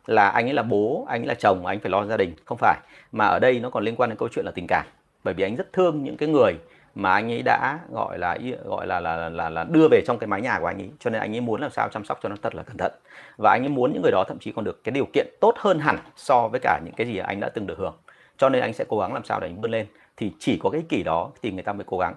Là 0.06 0.30
anh 0.30 0.48
ấy 0.48 0.54
là 0.54 0.64
bố 0.64 1.06
anh 1.10 1.22
ấy 1.22 1.28
là 1.28 1.34
chồng 1.34 1.66
anh 1.66 1.80
phải 1.80 1.92
lo 1.92 2.06
gia 2.06 2.18
đình. 2.18 2.34
Không 2.46 2.58
phải. 2.58 2.78
Mà 3.12 3.26
ở 3.26 3.40
đây 3.40 3.60
nó 3.60 3.70
còn 3.70 3.84
liên 3.84 3.96
quan 3.96 4.10
đến 4.10 4.18
câu 4.18 4.30
chuyện 4.32 4.46
là 4.46 4.52
tình 4.52 4.68
cảm. 4.68 4.86
Bởi 5.24 5.34
vì 5.34 5.44
anh 5.44 5.56
rất 5.56 5.74
thương 5.74 6.04
những 6.04 6.18
cái 6.18 6.30
người 6.30 6.54
mà 6.96 7.12
anh 7.12 7.32
ấy 7.32 7.42
đã 7.42 7.80
gọi 7.92 8.18
là 8.20 8.38
gọi 8.66 8.88
là 8.88 9.00
là 9.00 9.30
là, 9.30 9.50
là 9.50 9.64
đưa 9.64 9.88
về 9.92 10.02
trong 10.06 10.20
cái 10.20 10.28
mái 10.28 10.42
nhà 10.42 10.60
của 10.60 10.66
anh 10.66 10.82
ấy 10.82 10.90
cho 11.00 11.10
nên 11.10 11.22
anh 11.22 11.36
ấy 11.36 11.42
muốn 11.42 11.62
làm 11.62 11.72
sao 11.72 11.90
chăm 11.90 12.06
sóc 12.06 12.20
cho 12.24 12.30
nó 12.30 12.36
thật 12.42 12.56
là 12.56 12.64
cẩn 12.64 12.78
thận. 12.78 12.92
Và 13.38 13.52
anh 13.52 13.64
ấy 13.64 13.70
muốn 13.70 13.94
những 13.94 14.02
người 14.02 14.12
đó 14.12 14.24
thậm 14.28 14.40
chí 14.40 14.52
còn 14.52 14.66
được 14.66 14.84
cái 14.84 14.92
điều 14.92 15.06
kiện 15.14 15.28
tốt 15.42 15.56
hơn 15.58 15.80
hẳn 15.80 15.98
so 16.16 16.48
với 16.48 16.60
cả 16.60 16.80
những 16.86 16.94
cái 16.94 17.08
gì 17.08 17.18
anh 17.18 17.40
đã 17.40 17.50
từng 17.50 17.68
được 17.68 17.78
hưởng. 17.78 17.96
Cho 18.38 18.50
nên 18.50 18.62
anh 18.62 18.74
sẽ 18.74 18.86
cố 18.88 19.00
gắng 19.00 19.14
làm 19.14 19.24
sao 19.24 19.40
để 19.40 19.48
anh 19.48 19.62
vươn 19.62 19.72
lên. 19.72 19.86
Thì 20.18 20.32
chỉ 20.40 20.60
có 20.64 20.70
cái 20.70 20.84
kỷ 20.90 21.04
đó 21.04 21.32
thì 21.42 21.52
người 21.52 21.64
ta 21.64 21.74
mới 21.74 21.84
cố 21.88 21.98
gắng 21.98 22.16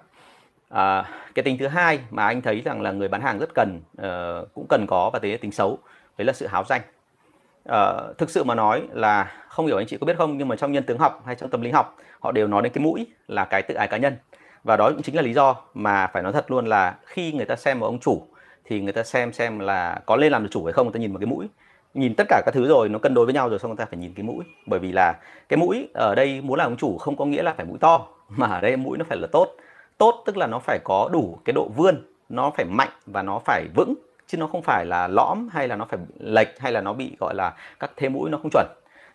à, 0.73 1.05
cái 1.35 1.43
tính 1.43 1.57
thứ 1.57 1.67
hai 1.67 1.99
mà 2.11 2.25
anh 2.25 2.41
thấy 2.41 2.61
rằng 2.61 2.81
là 2.81 2.91
người 2.91 3.07
bán 3.07 3.21
hàng 3.21 3.39
rất 3.39 3.49
cần 3.55 3.81
uh, 4.01 4.53
cũng 4.53 4.65
cần 4.69 4.85
có 4.87 5.09
và 5.13 5.19
đấy 5.19 5.31
là 5.31 5.37
tính 5.41 5.51
xấu 5.51 5.79
đấy 6.17 6.25
là 6.25 6.33
sự 6.33 6.47
háo 6.47 6.63
danh. 6.63 6.81
Uh, 7.69 8.17
thực 8.17 8.29
sự 8.29 8.43
mà 8.43 8.55
nói 8.55 8.83
là 8.91 9.31
không 9.47 9.65
hiểu 9.65 9.77
anh 9.77 9.87
chị 9.87 9.97
có 9.97 10.05
biết 10.05 10.17
không 10.17 10.37
nhưng 10.37 10.47
mà 10.47 10.55
trong 10.55 10.71
nhân 10.71 10.83
tướng 10.83 10.97
học 10.97 11.23
hay 11.25 11.35
trong 11.35 11.49
tâm 11.49 11.61
lý 11.61 11.71
học 11.71 11.97
họ 12.19 12.31
đều 12.31 12.47
nói 12.47 12.61
đến 12.61 12.73
cái 12.73 12.83
mũi 12.83 13.07
là 13.27 13.45
cái 13.45 13.61
tự 13.61 13.75
ái 13.75 13.87
cá 13.87 13.97
nhân. 13.97 14.15
Và 14.63 14.77
đó 14.77 14.89
cũng 14.89 15.01
chính 15.01 15.15
là 15.15 15.21
lý 15.21 15.33
do 15.33 15.55
mà 15.73 16.07
phải 16.07 16.23
nói 16.23 16.33
thật 16.33 16.51
luôn 16.51 16.65
là 16.65 16.95
khi 17.05 17.31
người 17.31 17.45
ta 17.45 17.55
xem 17.55 17.79
một 17.79 17.85
ông 17.85 17.99
chủ 17.99 18.27
thì 18.65 18.81
người 18.81 18.93
ta 18.93 19.03
xem 19.03 19.33
xem 19.33 19.59
là 19.59 19.99
có 20.05 20.15
lên 20.15 20.31
làm 20.31 20.43
được 20.43 20.49
chủ 20.51 20.65
hay 20.65 20.73
không 20.73 20.87
người 20.87 20.93
ta 20.93 20.99
nhìn 20.99 21.11
vào 21.11 21.19
cái 21.19 21.27
mũi. 21.27 21.47
Nhìn 21.93 22.13
tất 22.17 22.27
cả 22.29 22.41
các 22.45 22.51
thứ 22.53 22.67
rồi 22.67 22.89
nó 22.89 22.99
cân 22.99 23.13
đối 23.13 23.25
với 23.25 23.33
nhau 23.33 23.49
rồi 23.49 23.59
xong 23.59 23.71
người 23.71 23.77
ta 23.77 23.85
phải 23.85 23.99
nhìn 23.99 24.13
cái 24.13 24.23
mũi. 24.23 24.43
Bởi 24.65 24.79
vì 24.79 24.91
là 24.91 25.15
cái 25.49 25.57
mũi 25.57 25.87
ở 25.93 26.15
đây 26.15 26.41
muốn 26.41 26.59
làm 26.59 26.71
ông 26.71 26.77
chủ 26.77 26.97
không 26.97 27.15
có 27.15 27.25
nghĩa 27.25 27.43
là 27.43 27.53
phải 27.53 27.65
mũi 27.65 27.77
to 27.79 28.07
mà 28.29 28.47
ở 28.47 28.61
đây 28.61 28.77
mũi 28.77 28.97
nó 28.97 29.05
phải 29.09 29.17
là 29.17 29.27
tốt 29.31 29.55
tốt 29.97 30.23
tức 30.25 30.37
là 30.37 30.47
nó 30.47 30.59
phải 30.59 30.79
có 30.83 31.09
đủ 31.13 31.39
cái 31.45 31.53
độ 31.53 31.69
vươn 31.75 32.05
nó 32.29 32.51
phải 32.57 32.65
mạnh 32.65 32.89
và 33.05 33.21
nó 33.21 33.39
phải 33.39 33.67
vững 33.75 33.95
chứ 34.27 34.37
nó 34.37 34.47
không 34.47 34.61
phải 34.61 34.85
là 34.85 35.07
lõm 35.07 35.49
hay 35.51 35.67
là 35.67 35.75
nó 35.75 35.85
phải 35.85 35.99
lệch 36.19 36.59
hay 36.59 36.71
là 36.71 36.81
nó 36.81 36.93
bị 36.93 37.15
gọi 37.19 37.35
là 37.35 37.53
các 37.79 37.91
thế 37.97 38.09
mũi 38.09 38.29
nó 38.29 38.37
không 38.37 38.49
chuẩn. 38.51 38.67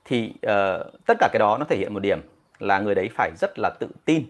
Thì 0.04 0.32
uh, 0.34 1.06
tất 1.06 1.16
cả 1.20 1.28
cái 1.32 1.38
đó 1.38 1.56
nó 1.58 1.64
thể 1.64 1.76
hiện 1.76 1.94
một 1.94 2.00
điểm 2.00 2.20
là 2.58 2.78
người 2.78 2.94
đấy 2.94 3.08
phải 3.14 3.30
rất 3.40 3.58
là 3.58 3.70
tự 3.80 3.88
tin. 4.04 4.26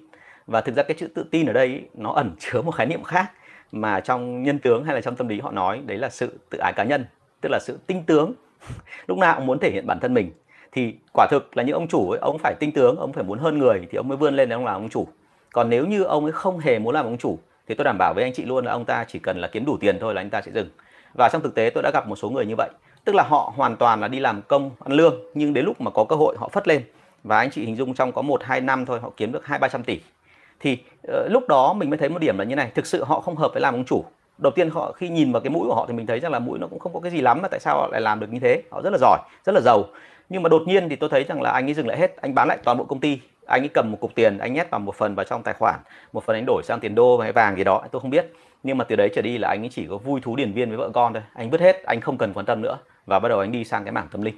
Và 0.46 0.60
thực 0.60 0.76
ra 0.76 0.82
cái 0.82 0.96
chữ 0.98 1.08
tự 1.14 1.24
tin 1.30 1.46
ở 1.46 1.52
đây 1.52 1.88
nó 1.94 2.12
ẩn 2.12 2.30
chứa 2.38 2.62
một 2.62 2.70
khái 2.70 2.86
niệm 2.86 3.02
khác 3.02 3.32
mà 3.72 4.00
trong 4.00 4.42
nhân 4.42 4.58
tướng 4.58 4.84
hay 4.84 4.94
là 4.94 5.00
trong 5.00 5.16
tâm 5.16 5.28
lý 5.28 5.40
họ 5.40 5.50
nói 5.50 5.82
đấy 5.86 5.98
là 5.98 6.08
sự 6.08 6.38
tự 6.50 6.58
ái 6.58 6.72
cá 6.72 6.84
nhân 6.84 7.04
tức 7.40 7.48
là 7.52 7.58
sự 7.58 7.78
tinh 7.86 8.02
tướng. 8.06 8.32
Lúc 9.06 9.18
nào 9.18 9.36
cũng 9.36 9.46
muốn 9.46 9.58
thể 9.58 9.70
hiện 9.70 9.86
bản 9.86 10.00
thân 10.00 10.14
mình. 10.14 10.32
Thì 10.72 10.94
quả 11.12 11.26
thực 11.30 11.56
là 11.56 11.62
những 11.62 11.74
ông 11.74 11.88
chủ 11.88 12.10
ấy 12.10 12.18
ông 12.18 12.38
phải 12.38 12.54
tinh 12.60 12.72
tướng 12.72 12.96
ông 12.96 13.12
phải 13.12 13.24
muốn 13.24 13.38
hơn 13.38 13.58
người 13.58 13.86
thì 13.90 13.96
ông 13.96 14.08
mới 14.08 14.16
vươn 14.16 14.36
lên 14.36 14.48
để 14.48 14.54
ông 14.54 14.64
làm 14.64 14.74
ông 14.74 14.88
chủ 14.88 15.08
còn 15.52 15.70
nếu 15.70 15.86
như 15.86 16.02
ông 16.02 16.24
ấy 16.24 16.32
không 16.32 16.58
hề 16.58 16.78
muốn 16.78 16.94
làm 16.94 17.04
ông 17.04 17.18
chủ 17.18 17.38
thì 17.68 17.74
tôi 17.74 17.84
đảm 17.84 17.96
bảo 17.98 18.14
với 18.14 18.24
anh 18.24 18.32
chị 18.32 18.44
luôn 18.44 18.64
là 18.64 18.72
ông 18.72 18.84
ta 18.84 19.04
chỉ 19.08 19.18
cần 19.18 19.38
là 19.40 19.48
kiếm 19.48 19.64
đủ 19.64 19.76
tiền 19.80 19.98
thôi 20.00 20.14
là 20.14 20.20
anh 20.20 20.30
ta 20.30 20.42
sẽ 20.42 20.52
dừng. 20.52 20.68
Và 21.14 21.28
trong 21.28 21.42
thực 21.42 21.54
tế 21.54 21.70
tôi 21.70 21.82
đã 21.82 21.90
gặp 21.94 22.08
một 22.08 22.16
số 22.16 22.30
người 22.30 22.46
như 22.46 22.54
vậy. 22.56 22.70
Tức 23.04 23.14
là 23.14 23.22
họ 23.22 23.52
hoàn 23.56 23.76
toàn 23.76 24.00
là 24.00 24.08
đi 24.08 24.20
làm 24.20 24.42
công 24.42 24.70
ăn 24.84 24.92
lương 24.92 25.14
nhưng 25.34 25.54
đến 25.54 25.64
lúc 25.64 25.80
mà 25.80 25.90
có 25.90 26.04
cơ 26.04 26.16
hội 26.16 26.36
họ 26.38 26.48
phất 26.48 26.68
lên. 26.68 26.82
Và 27.24 27.38
anh 27.38 27.50
chị 27.50 27.64
hình 27.64 27.76
dung 27.76 27.94
trong 27.94 28.12
có 28.12 28.22
một 28.22 28.42
hai 28.44 28.60
năm 28.60 28.86
thôi 28.86 29.00
họ 29.00 29.10
kiếm 29.16 29.32
được 29.32 29.46
hai 29.46 29.58
ba 29.58 29.68
trăm 29.68 29.84
tỷ. 29.84 30.00
Thì 30.60 30.78
uh, 31.08 31.30
lúc 31.30 31.48
đó 31.48 31.72
mình 31.72 31.90
mới 31.90 31.98
thấy 31.98 32.08
một 32.08 32.18
điểm 32.18 32.38
là 32.38 32.44
như 32.44 32.56
này 32.56 32.70
thực 32.74 32.86
sự 32.86 33.04
họ 33.04 33.20
không 33.20 33.36
hợp 33.36 33.50
với 33.52 33.60
làm 33.60 33.74
ông 33.74 33.84
chủ. 33.84 34.04
Đầu 34.38 34.52
tiên 34.52 34.70
họ 34.70 34.92
khi 34.92 35.08
nhìn 35.08 35.32
vào 35.32 35.40
cái 35.40 35.50
mũi 35.50 35.68
của 35.68 35.74
họ 35.74 35.86
thì 35.88 35.94
mình 35.94 36.06
thấy 36.06 36.20
rằng 36.20 36.32
là 36.32 36.38
mũi 36.38 36.58
nó 36.58 36.66
cũng 36.66 36.78
không 36.78 36.92
có 36.94 37.00
cái 37.00 37.10
gì 37.10 37.20
lắm 37.20 37.38
mà 37.42 37.48
tại 37.48 37.60
sao 37.60 37.76
họ 37.76 37.88
lại 37.92 38.00
làm 38.00 38.20
được 38.20 38.32
như 38.32 38.38
thế. 38.38 38.62
Họ 38.70 38.80
rất 38.82 38.90
là 38.90 38.98
giỏi 39.00 39.18
rất 39.44 39.54
là 39.54 39.60
giàu. 39.60 39.84
Nhưng 40.28 40.42
mà 40.42 40.48
đột 40.48 40.62
nhiên 40.66 40.88
thì 40.88 40.96
tôi 40.96 41.10
thấy 41.10 41.24
rằng 41.24 41.42
là 41.42 41.50
anh 41.50 41.66
ấy 41.66 41.74
dừng 41.74 41.88
lại 41.88 41.98
hết 41.98 42.16
anh 42.20 42.34
bán 42.34 42.48
lại 42.48 42.58
toàn 42.64 42.78
bộ 42.78 42.84
công 42.84 43.00
ty 43.00 43.20
anh 43.48 43.62
ấy 43.62 43.68
cầm 43.68 43.90
một 43.90 43.98
cục 44.00 44.14
tiền 44.14 44.38
anh 44.38 44.54
nhét 44.54 44.70
vào 44.70 44.80
một 44.80 44.94
phần 44.94 45.14
vào 45.14 45.24
trong 45.24 45.42
tài 45.42 45.54
khoản. 45.54 45.80
Một 46.12 46.24
phần 46.24 46.36
anh 46.36 46.44
đổi 46.46 46.62
sang 46.64 46.80
tiền 46.80 46.94
đô 46.94 47.18
hay 47.18 47.32
vàng 47.32 47.56
gì 47.56 47.64
đó 47.64 47.82
tôi 47.90 48.00
không 48.00 48.10
biết. 48.10 48.32
Nhưng 48.62 48.78
mà 48.78 48.84
từ 48.84 48.96
đấy 48.96 49.10
trở 49.14 49.22
đi 49.22 49.38
là 49.38 49.48
anh 49.48 49.62
ấy 49.62 49.68
chỉ 49.72 49.86
có 49.90 49.96
vui 49.96 50.20
thú 50.20 50.36
điển 50.36 50.52
viên 50.52 50.68
với 50.68 50.76
vợ 50.76 50.90
con 50.94 51.12
thôi. 51.12 51.22
Anh 51.34 51.50
vứt 51.50 51.60
hết 51.60 51.82
anh 51.84 52.00
không 52.00 52.18
cần 52.18 52.32
quan 52.34 52.46
tâm 52.46 52.62
nữa. 52.62 52.78
Và 53.06 53.18
bắt 53.18 53.28
đầu 53.28 53.38
anh 53.38 53.52
đi 53.52 53.64
sang 53.64 53.84
cái 53.84 53.92
mảng 53.92 54.08
tâm 54.10 54.22
linh. 54.22 54.34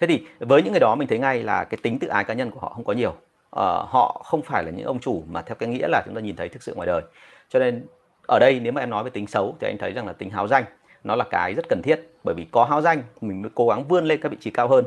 Thế 0.00 0.06
thì 0.06 0.26
với 0.38 0.62
những 0.62 0.72
người 0.72 0.80
đó 0.80 0.94
mình 0.94 1.08
thấy 1.08 1.18
ngay 1.18 1.42
là 1.42 1.64
cái 1.64 1.78
tính 1.82 1.98
tự 1.98 2.08
ái 2.08 2.24
cá 2.24 2.34
nhân 2.34 2.50
của 2.50 2.60
họ 2.60 2.68
không 2.68 2.84
có 2.84 2.92
nhiều. 2.92 3.14
Ờ, 3.50 3.86
họ 3.88 4.22
không 4.24 4.42
phải 4.42 4.64
là 4.64 4.70
những 4.70 4.86
ông 4.86 5.00
chủ 5.00 5.22
mà 5.28 5.42
theo 5.42 5.54
cái 5.54 5.68
nghĩa 5.68 5.88
là 5.88 6.02
chúng 6.06 6.14
ta 6.14 6.20
nhìn 6.20 6.36
thấy 6.36 6.48
thực 6.48 6.62
sự 6.62 6.74
ngoài 6.74 6.86
đời. 6.86 7.02
Cho 7.48 7.58
nên 7.58 7.86
ở 8.28 8.38
đây 8.38 8.60
nếu 8.62 8.72
mà 8.72 8.80
em 8.80 8.90
nói 8.90 9.04
về 9.04 9.10
tính 9.10 9.26
xấu 9.26 9.56
thì 9.60 9.68
anh 9.68 9.78
thấy 9.78 9.92
rằng 9.92 10.06
là 10.06 10.12
tính 10.12 10.30
háo 10.30 10.48
danh 10.48 10.64
nó 11.04 11.16
là 11.16 11.24
cái 11.30 11.54
rất 11.54 11.68
cần 11.68 11.82
thiết. 11.82 12.00
Bởi 12.24 12.34
vì 12.34 12.46
có 12.50 12.64
háo 12.64 12.82
danh 12.82 13.02
mình 13.20 13.42
mới 13.42 13.50
cố 13.54 13.68
gắng 13.68 13.84
vươn 13.88 14.04
lên 14.04 14.20
các 14.20 14.32
vị 14.32 14.38
trí 14.40 14.50
cao 14.50 14.68
hơn 14.68 14.84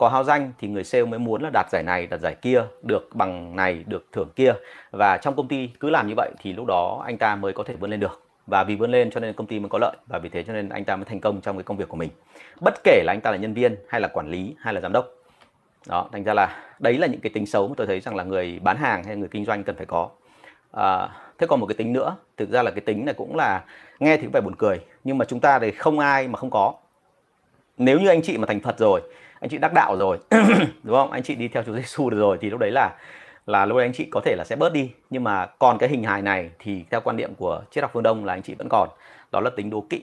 có 0.00 0.08
hao 0.08 0.24
danh 0.24 0.52
thì 0.58 0.68
người 0.68 0.84
sale 0.84 1.04
mới 1.04 1.18
muốn 1.18 1.42
là 1.42 1.50
đạt 1.52 1.66
giải 1.72 1.82
này 1.82 2.06
đạt 2.06 2.20
giải 2.20 2.34
kia 2.34 2.62
được 2.82 3.08
bằng 3.14 3.56
này 3.56 3.84
được 3.86 4.06
thưởng 4.12 4.28
kia. 4.36 4.52
Và 4.90 5.16
trong 5.16 5.36
công 5.36 5.48
ty 5.48 5.70
cứ 5.80 5.90
làm 5.90 6.08
như 6.08 6.14
vậy 6.16 6.30
thì 6.38 6.52
lúc 6.52 6.66
đó 6.66 7.02
anh 7.06 7.18
ta 7.18 7.36
mới 7.36 7.52
có 7.52 7.64
thể 7.64 7.74
vươn 7.74 7.90
lên 7.90 8.00
được. 8.00 8.22
Và 8.46 8.64
vì 8.64 8.76
vươn 8.76 8.90
lên 8.90 9.10
cho 9.10 9.20
nên 9.20 9.32
công 9.32 9.46
ty 9.46 9.58
mới 9.58 9.68
có 9.68 9.78
lợi 9.78 9.96
và 10.06 10.18
vì 10.18 10.28
thế 10.28 10.42
cho 10.42 10.52
nên 10.52 10.68
anh 10.68 10.84
ta 10.84 10.96
mới 10.96 11.04
thành 11.04 11.20
công 11.20 11.40
trong 11.40 11.56
cái 11.56 11.62
công 11.62 11.76
việc 11.76 11.88
của 11.88 11.96
mình. 11.96 12.10
Bất 12.60 12.74
kể 12.84 13.02
là 13.06 13.12
anh 13.12 13.20
ta 13.20 13.30
là 13.30 13.36
nhân 13.36 13.54
viên 13.54 13.76
hay 13.88 14.00
là 14.00 14.08
quản 14.08 14.30
lý 14.30 14.54
hay 14.58 14.74
là 14.74 14.80
giám 14.80 14.92
đốc. 14.92 15.06
Đó 15.86 16.08
thành 16.12 16.24
ra 16.24 16.34
là 16.34 16.56
đấy 16.78 16.98
là 16.98 17.06
những 17.06 17.20
cái 17.20 17.30
tính 17.34 17.46
xấu 17.46 17.68
mà 17.68 17.74
tôi 17.76 17.86
thấy 17.86 18.00
rằng 18.00 18.16
là 18.16 18.24
người 18.24 18.58
bán 18.62 18.76
hàng 18.76 19.04
hay 19.04 19.16
người 19.16 19.28
kinh 19.28 19.44
doanh 19.44 19.64
cần 19.64 19.76
phải 19.76 19.86
có. 19.86 20.08
À, 20.72 21.08
thế 21.38 21.46
còn 21.46 21.60
một 21.60 21.66
cái 21.66 21.74
tính 21.74 21.92
nữa 21.92 22.16
thực 22.36 22.50
ra 22.50 22.62
là 22.62 22.70
cái 22.70 22.80
tính 22.80 23.04
này 23.04 23.14
cũng 23.14 23.36
là 23.36 23.64
nghe 24.00 24.16
thì 24.16 24.22
cũng 24.22 24.32
phải 24.32 24.42
buồn 24.42 24.54
cười 24.56 24.80
nhưng 25.04 25.18
mà 25.18 25.24
chúng 25.24 25.40
ta 25.40 25.58
thì 25.58 25.70
không 25.70 25.98
ai 25.98 26.28
mà 26.28 26.38
không 26.38 26.50
có. 26.50 26.74
Nếu 27.78 28.00
như 28.00 28.08
anh 28.08 28.22
chị 28.22 28.38
mà 28.38 28.46
thành 28.46 28.60
thật 28.60 28.78
rồi 28.78 29.00
anh 29.40 29.50
chị 29.50 29.58
đắc 29.58 29.72
đạo 29.74 29.96
rồi 29.98 30.18
đúng 30.82 30.96
không? 30.96 31.10
Anh 31.10 31.22
chị 31.22 31.34
đi 31.34 31.48
theo 31.48 31.62
Chúa 31.62 31.74
Giêsu 31.74 32.10
được 32.10 32.18
rồi 32.18 32.38
thì 32.40 32.50
lúc 32.50 32.60
đấy 32.60 32.70
là 32.70 32.90
là 33.46 33.66
lúc 33.66 33.76
đấy 33.78 33.86
anh 33.86 33.92
chị 33.92 34.08
có 34.10 34.20
thể 34.24 34.34
là 34.36 34.44
sẽ 34.44 34.56
bớt 34.56 34.72
đi. 34.72 34.90
Nhưng 35.10 35.24
mà 35.24 35.46
còn 35.46 35.78
cái 35.78 35.88
hình 35.88 36.04
hài 36.04 36.22
này 36.22 36.50
thì 36.58 36.84
theo 36.90 37.00
quan 37.00 37.16
điểm 37.16 37.34
của 37.34 37.62
triết 37.70 37.84
học 37.84 37.90
phương 37.94 38.02
Đông 38.02 38.24
là 38.24 38.34
anh 38.34 38.42
chị 38.42 38.54
vẫn 38.54 38.68
còn 38.70 38.88
đó 39.32 39.40
là 39.40 39.50
tính 39.56 39.70
đố 39.70 39.84
kỵ. 39.90 40.02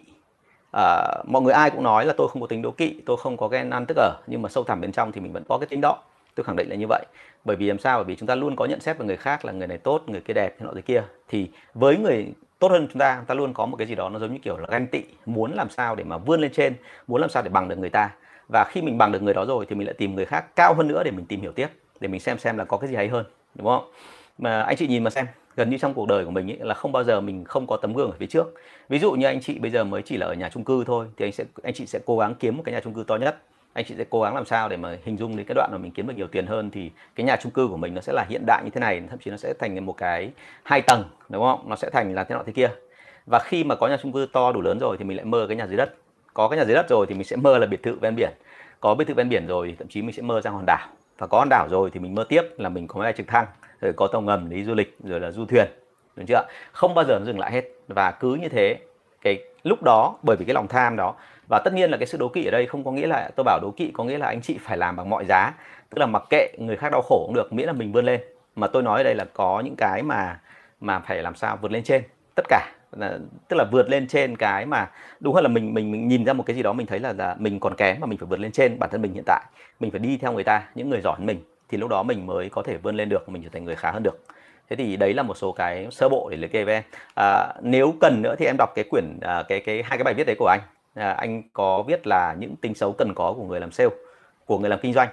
À, 0.71 1.23
mọi 1.28 1.41
người 1.41 1.54
ai 1.54 1.69
cũng 1.69 1.84
nói 1.84 2.06
là 2.06 2.13
tôi 2.17 2.28
không 2.30 2.41
có 2.41 2.47
tính 2.47 2.62
đố 2.62 2.71
kỵ 2.71 3.02
tôi 3.06 3.17
không 3.17 3.38
có 3.38 3.47
ghen 3.47 3.69
ăn 3.69 3.86
tức 3.86 3.97
ở 3.97 4.17
nhưng 4.28 4.41
mà 4.41 4.50
sâu 4.50 4.63
thẳm 4.63 4.82
bên 4.82 4.91
trong 4.91 5.12
thì 5.12 5.21
mình 5.21 5.34
vẫn 5.34 5.43
có 5.50 5.58
cái 5.58 5.67
tính 5.67 5.82
đó. 5.82 5.97
Tôi 6.36 6.43
khẳng 6.43 6.56
định 6.56 6.69
là 6.69 6.76
như 6.76 6.86
vậy. 6.89 7.06
Bởi 7.45 7.56
vì 7.56 7.67
làm 7.67 7.80
sao? 7.80 7.97
Bởi 7.97 8.06
vì 8.06 8.15
chúng 8.15 8.28
ta 8.28 8.36
luôn 8.36 8.56
có 8.56 8.65
nhận 8.65 8.80
xét 8.80 8.97
về 8.97 9.06
người 9.06 9.17
khác 9.17 9.45
là 9.45 9.52
người 9.52 9.67
này 9.67 9.78
tốt 9.78 10.04
người 10.08 10.21
kia 10.21 10.34
đẹp 10.34 10.56
thế 10.60 10.65
nọ 10.65 10.71
thế 10.76 10.82
kia. 10.82 11.04
Thì 11.28 11.50
với 11.73 11.97
người 11.97 12.28
tốt 12.60 12.71
hơn 12.71 12.88
chúng 12.91 13.00
ta 13.00 13.15
chúng 13.15 13.26
ta 13.26 13.34
luôn 13.34 13.54
có 13.54 13.65
một 13.65 13.78
cái 13.78 13.88
gì 13.88 13.95
đó 13.95 14.10
nó 14.10 14.19
giống 14.19 14.34
như 14.34 14.39
kiểu 14.43 14.58
là 14.58 14.67
ganh 14.69 14.88
tị 14.88 15.04
muốn 15.26 15.54
làm 15.54 15.69
sao 15.69 15.95
để 15.95 16.04
mà 16.04 16.17
vươn 16.17 16.41
lên 16.41 16.52
trên 16.52 16.73
muốn 17.08 17.21
làm 17.21 17.30
sao 17.30 17.43
để 17.43 17.50
bằng 17.50 17.67
được 17.67 17.78
người 17.78 17.89
ta 17.89 18.10
và 18.50 18.64
khi 18.64 18.82
mình 18.82 18.98
bằng 18.98 19.12
được 19.12 19.24
người 19.24 19.34
đó 19.34 19.46
rồi 19.46 19.66
thì 19.70 19.76
mình 19.76 19.88
lại 19.88 19.94
tìm 19.94 20.16
người 20.16 20.26
khác 20.26 20.56
cao 20.56 20.74
hơn 20.74 20.88
nữa 20.88 21.04
để 21.04 21.12
mình 21.12 21.26
tìm 21.26 21.42
hiểu 21.42 21.52
tiếp 21.52 21.68
để 22.00 22.08
mình 22.08 22.20
xem 22.20 22.38
xem 22.40 22.58
là 22.58 22.66
có 22.66 22.78
cái 22.78 22.90
gì 22.90 22.96
hay 22.96 23.08
hơn 23.08 23.26
đúng 23.56 23.68
không? 23.68 23.92
Mà 24.38 24.62
anh 24.62 24.76
chị 24.76 24.88
nhìn 24.88 25.04
mà 25.04 25.10
xem 25.10 25.26
gần 25.56 25.70
như 25.70 25.78
trong 25.78 25.94
cuộc 25.94 26.08
đời 26.08 26.26
của 26.26 26.32
mình 26.32 26.52
ấy, 26.52 26.58
là 26.62 26.74
không 26.74 26.92
bao 26.92 27.04
giờ 27.04 27.22
mình 27.22 27.44
không 27.44 27.68
có 27.68 27.78
tấm 27.78 27.94
gương 27.94 28.12
ở 28.12 28.18
phía 28.20 28.26
trước. 28.26 28.54
Ví 28.90 29.00
dụ 29.00 29.12
như 29.12 29.26
anh 29.26 29.42
chị 29.42 29.60
bây 29.60 29.72
giờ 29.72 29.84
mới 29.84 30.02
chỉ 30.02 30.18
là 30.18 30.26
ở 30.26 30.34
nhà 30.34 30.50
chung 30.50 30.64
cư 30.64 30.84
thôi 30.84 31.08
thì 31.18 31.26
anh 31.26 31.32
sẽ 31.32 31.44
anh 31.64 31.74
chị 31.74 31.86
sẽ 31.86 32.00
cố 32.06 32.18
gắng 32.18 32.36
kiếm 32.36 32.58
một 32.58 32.64
cái 32.66 32.74
nhà 32.74 32.80
chung 32.84 32.94
cư 32.94 33.04
to 33.08 33.16
nhất. 33.16 33.38
Anh 33.74 33.86
chị 33.86 33.96
sẽ 33.98 34.06
cố 34.10 34.22
gắng 34.22 34.36
làm 34.36 34.46
sao 34.46 34.70
để 34.70 34.78
mà 34.78 34.98
hình 35.04 35.18
dung 35.18 35.38
đến 35.38 35.46
cái 35.46 35.56
đoạn 35.56 35.70
mà 35.72 35.78
mình 35.78 35.92
kiếm 35.92 36.08
được 36.08 36.14
nhiều 36.18 36.28
tiền 36.28 36.46
hơn 36.46 36.72
thì 36.72 36.92
cái 37.16 37.26
nhà 37.26 37.36
chung 37.42 37.52
cư 37.52 37.68
của 37.68 37.78
mình 37.78 37.94
nó 37.94 38.02
sẽ 38.02 38.14
là 38.14 38.26
hiện 38.30 38.46
đại 38.46 38.64
như 38.64 38.70
thế 38.70 38.80
này 38.80 39.02
thậm 39.10 39.20
chí 39.20 39.32
nó 39.32 39.38
sẽ 39.38 39.54
thành 39.60 39.86
một 39.86 39.98
cái 39.98 40.32
hai 40.64 40.82
tầng 40.82 41.04
đúng 41.30 41.44
không? 41.44 41.70
Nó 41.70 41.76
sẽ 41.76 41.90
thành 41.90 42.16
là 42.16 42.24
thế 42.24 42.36
nọ 42.36 42.44
thế 42.46 42.54
kia. 42.54 42.70
Và 43.32 43.40
khi 43.40 43.64
mà 43.64 43.76
có 43.76 43.88
nhà 43.88 43.98
chung 44.02 44.12
cư 44.12 44.28
to 44.34 44.52
đủ 44.52 44.62
lớn 44.62 44.78
rồi 44.80 44.98
thì 44.98 45.04
mình 45.04 45.18
lại 45.18 45.26
mơ 45.26 45.46
cái 45.48 45.58
nhà 45.58 45.68
dưới 45.68 45.78
đất 45.78 45.94
có 46.38 46.47
cái 46.47 46.58
nhà 46.58 46.65
dưới 46.65 46.76
đất 46.76 46.89
rồi 46.89 47.06
thì 47.10 47.15
mình 47.15 47.23
sẽ 47.23 47.36
mơ 47.36 47.58
là 47.58 47.65
biệt 47.65 47.84
thự 47.84 47.95
ven 48.02 48.15
biển. 48.15 48.30
Có 48.80 48.95
biệt 48.95 49.06
thự 49.08 49.13
ven 49.13 49.30
biển 49.30 49.47
rồi, 49.47 49.76
thậm 49.80 49.88
chí 49.88 50.02
mình 50.02 50.15
sẽ 50.15 50.21
mơ 50.21 50.41
sang 50.43 50.54
hòn 50.54 50.63
đảo. 50.67 50.88
Và 51.17 51.28
có 51.28 51.39
hòn 51.39 51.50
đảo 51.50 51.67
rồi 51.69 51.89
thì 51.93 52.00
mình 52.00 52.15
mơ 52.15 52.26
tiếp 52.30 52.41
là 52.58 52.69
mình 52.69 52.88
có 52.88 53.00
máy 53.00 53.06
bay 53.06 53.13
trực 53.17 53.28
thăng, 53.28 53.45
rồi 53.82 53.93
có 53.93 54.08
tàu 54.08 54.21
ngầm 54.21 54.50
đi 54.50 54.63
du 54.63 54.73
lịch, 54.73 54.97
rồi 55.04 55.19
là 55.19 55.32
du 55.32 55.45
thuyền. 55.45 55.67
Đúng 56.15 56.26
chưa 56.26 56.45
không 56.71 56.95
bao 56.95 57.06
giờ 57.06 57.19
nó 57.19 57.26
dừng 57.26 57.39
lại 57.39 57.52
hết. 57.52 57.63
Và 57.88 58.12
cứ 58.12 58.34
như 58.34 58.50
thế, 58.50 58.78
cái 59.21 59.43
lúc 59.63 59.84
đó, 59.84 60.15
bởi 60.23 60.38
vì 60.39 60.45
cái 60.45 60.54
lòng 60.54 60.67
tham 60.67 60.95
đó, 60.95 61.15
và 61.50 61.60
tất 61.65 61.73
nhiên 61.73 61.91
là 61.91 61.97
cái 61.97 62.08
sự 62.08 62.17
đố 62.17 62.28
kỵ 62.28 62.45
ở 62.45 62.52
đây 62.52 62.65
không 62.65 62.84
có 62.84 62.91
nghĩa 62.91 63.08
là, 63.08 63.30
tôi 63.36 63.43
bảo 63.43 63.60
đố 63.62 63.71
kỵ 63.78 63.91
có 63.93 64.04
nghĩa 64.04 64.17
là 64.17 64.28
anh 64.28 64.41
chị 64.41 64.58
phải 64.62 64.78
làm 64.78 64.95
bằng 64.95 65.10
mọi 65.10 65.26
giá. 65.26 65.54
Tức 65.89 65.97
là 66.00 66.06
mặc 66.06 66.23
kệ 66.30 66.47
người 66.58 66.76
khác 66.76 66.91
đau 66.91 67.02
khổ 67.02 67.23
cũng 67.26 67.36
được, 67.36 67.54
miễn 67.54 67.67
là 67.67 67.73
mình 67.73 67.91
vươn 67.91 68.06
lên. 68.06 68.21
Mà 68.56 68.67
tôi 68.67 68.84
nói 68.84 69.00
ở 69.00 69.04
đây 69.04 69.15
là 69.15 69.26
có 69.34 69.62
những 69.65 69.76
cái 69.76 70.04
mà 70.04 70.39
mà 70.82 71.00
phải 71.00 71.21
làm 71.21 71.36
sao 71.36 71.58
vượt 71.62 71.71
lên 71.71 71.84
trên, 71.84 72.04
tất 72.36 72.45
cả 72.50 72.71
là, 73.00 73.18
tức 73.48 73.58
là 73.58 73.66
vượt 73.72 73.90
lên 73.90 74.08
trên 74.08 74.38
cái 74.38 74.66
mà 74.66 74.92
đúng 75.20 75.36
hơn 75.36 75.44
là 75.44 75.50
mình 75.50 75.74
mình 75.74 75.92
mình 75.92 76.08
nhìn 76.08 76.26
ra 76.26 76.34
một 76.34 76.44
cái 76.46 76.56
gì 76.56 76.64
đó 76.64 76.74
mình 76.74 76.88
thấy 76.88 77.00
là, 77.00 77.14
là 77.14 77.36
mình 77.40 77.60
còn 77.60 77.76
kém 77.76 77.98
mà 78.00 78.08
mình 78.08 78.18
phải 78.18 78.28
vượt 78.28 78.40
lên 78.40 78.52
trên 78.52 78.80
bản 78.80 78.90
thân 78.90 79.02
mình 79.02 79.14
hiện 79.14 79.24
tại 79.26 79.44
mình 79.80 79.92
phải 79.92 80.00
đi 80.00 80.18
theo 80.18 80.34
người 80.34 80.44
ta 80.44 80.64
những 80.76 80.90
người 80.90 81.02
giỏi 81.02 81.16
hơn 81.18 81.26
mình 81.26 81.42
thì 81.70 81.78
lúc 81.78 81.90
đó 81.90 82.04
mình 82.04 82.26
mới 82.26 82.50
có 82.50 82.64
thể 82.64 82.78
vươn 82.78 82.96
lên 82.96 83.10
được 83.10 83.30
mình 83.30 83.44
trở 83.44 83.50
thành 83.54 83.66
người 83.66 83.76
khá 83.76 83.92
hơn 83.92 84.04
được 84.04 84.20
thế 84.70 84.76
thì 84.76 84.96
đấy 84.96 85.14
là 85.14 85.24
một 85.24 85.38
số 85.38 85.52
cái 85.52 85.88
sơ 85.92 86.10
bộ 86.10 86.30
để 86.32 86.38
liệt 86.38 86.52
kê 86.52 86.64
với 86.64 86.74
em 86.74 86.84
à, 87.16 87.54
nếu 87.62 87.94
cần 88.02 88.22
nữa 88.22 88.36
thì 88.40 88.46
em 88.46 88.56
đọc 88.58 88.72
cái 88.76 88.86
quyển 88.90 89.20
à, 89.22 89.44
cái 89.48 89.60
cái 89.60 89.84
hai 89.84 89.98
cái 89.98 90.04
bài 90.04 90.14
viết 90.14 90.24
đấy 90.28 90.36
của 90.40 90.48
anh 90.48 90.60
à, 90.94 91.12
anh 91.12 91.44
có 91.54 91.84
viết 91.88 92.08
là 92.08 92.36
những 92.40 92.56
tính 92.56 92.76
xấu 92.76 92.94
cần 92.94 93.14
có 93.14 93.34
của 93.34 93.44
người 93.44 93.60
làm 93.60 93.72
sale 93.72 93.90
của 94.46 94.60
người 94.60 94.70
làm 94.70 94.80
kinh 94.80 94.94
doanh 94.94 95.10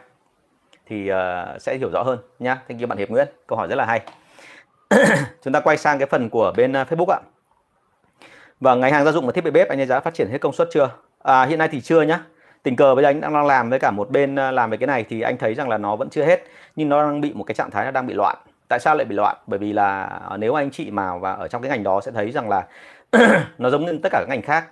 thì 0.87 1.11
uh, 1.11 1.63
sẽ 1.63 1.77
hiểu 1.77 1.91
rõ 1.91 2.03
hơn 2.03 2.19
nhá. 2.39 2.55
Thank 2.69 2.81
you 2.81 2.87
bạn 2.87 2.99
Hiệp 2.99 3.11
Nguyễn. 3.11 3.29
Câu 3.47 3.59
hỏi 3.59 3.69
rất 3.69 3.77
là 3.77 3.85
hay. 3.85 4.01
Chúng 5.43 5.53
ta 5.53 5.61
quay 5.61 5.77
sang 5.77 5.99
cái 5.99 6.07
phần 6.07 6.31
của 6.31 6.53
bên 6.57 6.73
uh, 6.73 6.89
Facebook 6.89 7.13
ạ. 7.13 7.21
Và 8.61 8.75
ngành 8.75 8.93
hàng 8.93 9.05
gia 9.05 9.13
dụng 9.13 9.27
và 9.27 9.33
thiết 9.33 9.45
bị 9.45 9.51
bếp 9.51 9.69
anh 9.69 9.81
ấy 9.81 9.87
đã 9.87 10.01
phát 10.01 10.15
triển 10.15 10.29
hết 10.31 10.39
công 10.39 10.53
suất 10.53 10.69
chưa? 10.73 10.91
À, 11.23 11.45
hiện 11.45 11.59
nay 11.59 11.69
thì 11.69 11.81
chưa 11.81 12.03
nhá. 12.03 12.21
Tình 12.63 12.77
cờ 12.77 12.95
bây 12.95 13.05
giờ 13.05 13.09
anh 13.09 13.21
đang 13.21 13.47
làm 13.47 13.71
với 13.71 13.79
cả 13.79 13.91
một 13.91 14.11
bên 14.11 14.37
à, 14.37 14.51
làm 14.51 14.71
về 14.71 14.77
cái 14.77 14.87
này 14.87 15.05
thì 15.09 15.21
anh 15.21 15.39
thấy 15.39 15.55
rằng 15.55 15.69
là 15.69 15.79
nó 15.79 15.97
vẫn 15.97 16.11
chưa 16.11 16.25
hết 16.25 16.45
nhưng 16.77 16.89
nó 16.89 17.03
đang 17.03 17.21
bị 17.21 17.33
một 17.35 17.45
cái 17.45 17.55
trạng 17.55 17.71
thái 17.71 17.85
nó 17.85 17.91
đang 17.91 18.07
bị 18.07 18.15
loạn. 18.15 18.37
Tại 18.69 18.81
sao 18.81 18.95
lại 18.97 19.05
bị 19.05 19.17
loạn? 19.17 19.37
Bởi 19.47 19.59
vì 19.59 19.73
là 19.73 20.03
à, 20.31 20.37
nếu 20.37 20.55
anh 20.55 20.71
chị 20.71 20.91
mà 20.91 21.19
và 21.19 21.33
ở 21.33 21.49
trong 21.49 21.63
cái 21.63 21.71
ngành 21.71 21.83
đó 21.83 22.01
sẽ 22.01 22.13
thấy 22.13 22.31
rằng 22.31 22.49
là 22.49 22.67
nó 23.59 23.71
giống 23.71 23.87
như 23.87 23.99
tất 24.03 24.09
cả 24.13 24.19
các 24.21 24.29
ngành 24.29 24.43
khác 24.43 24.65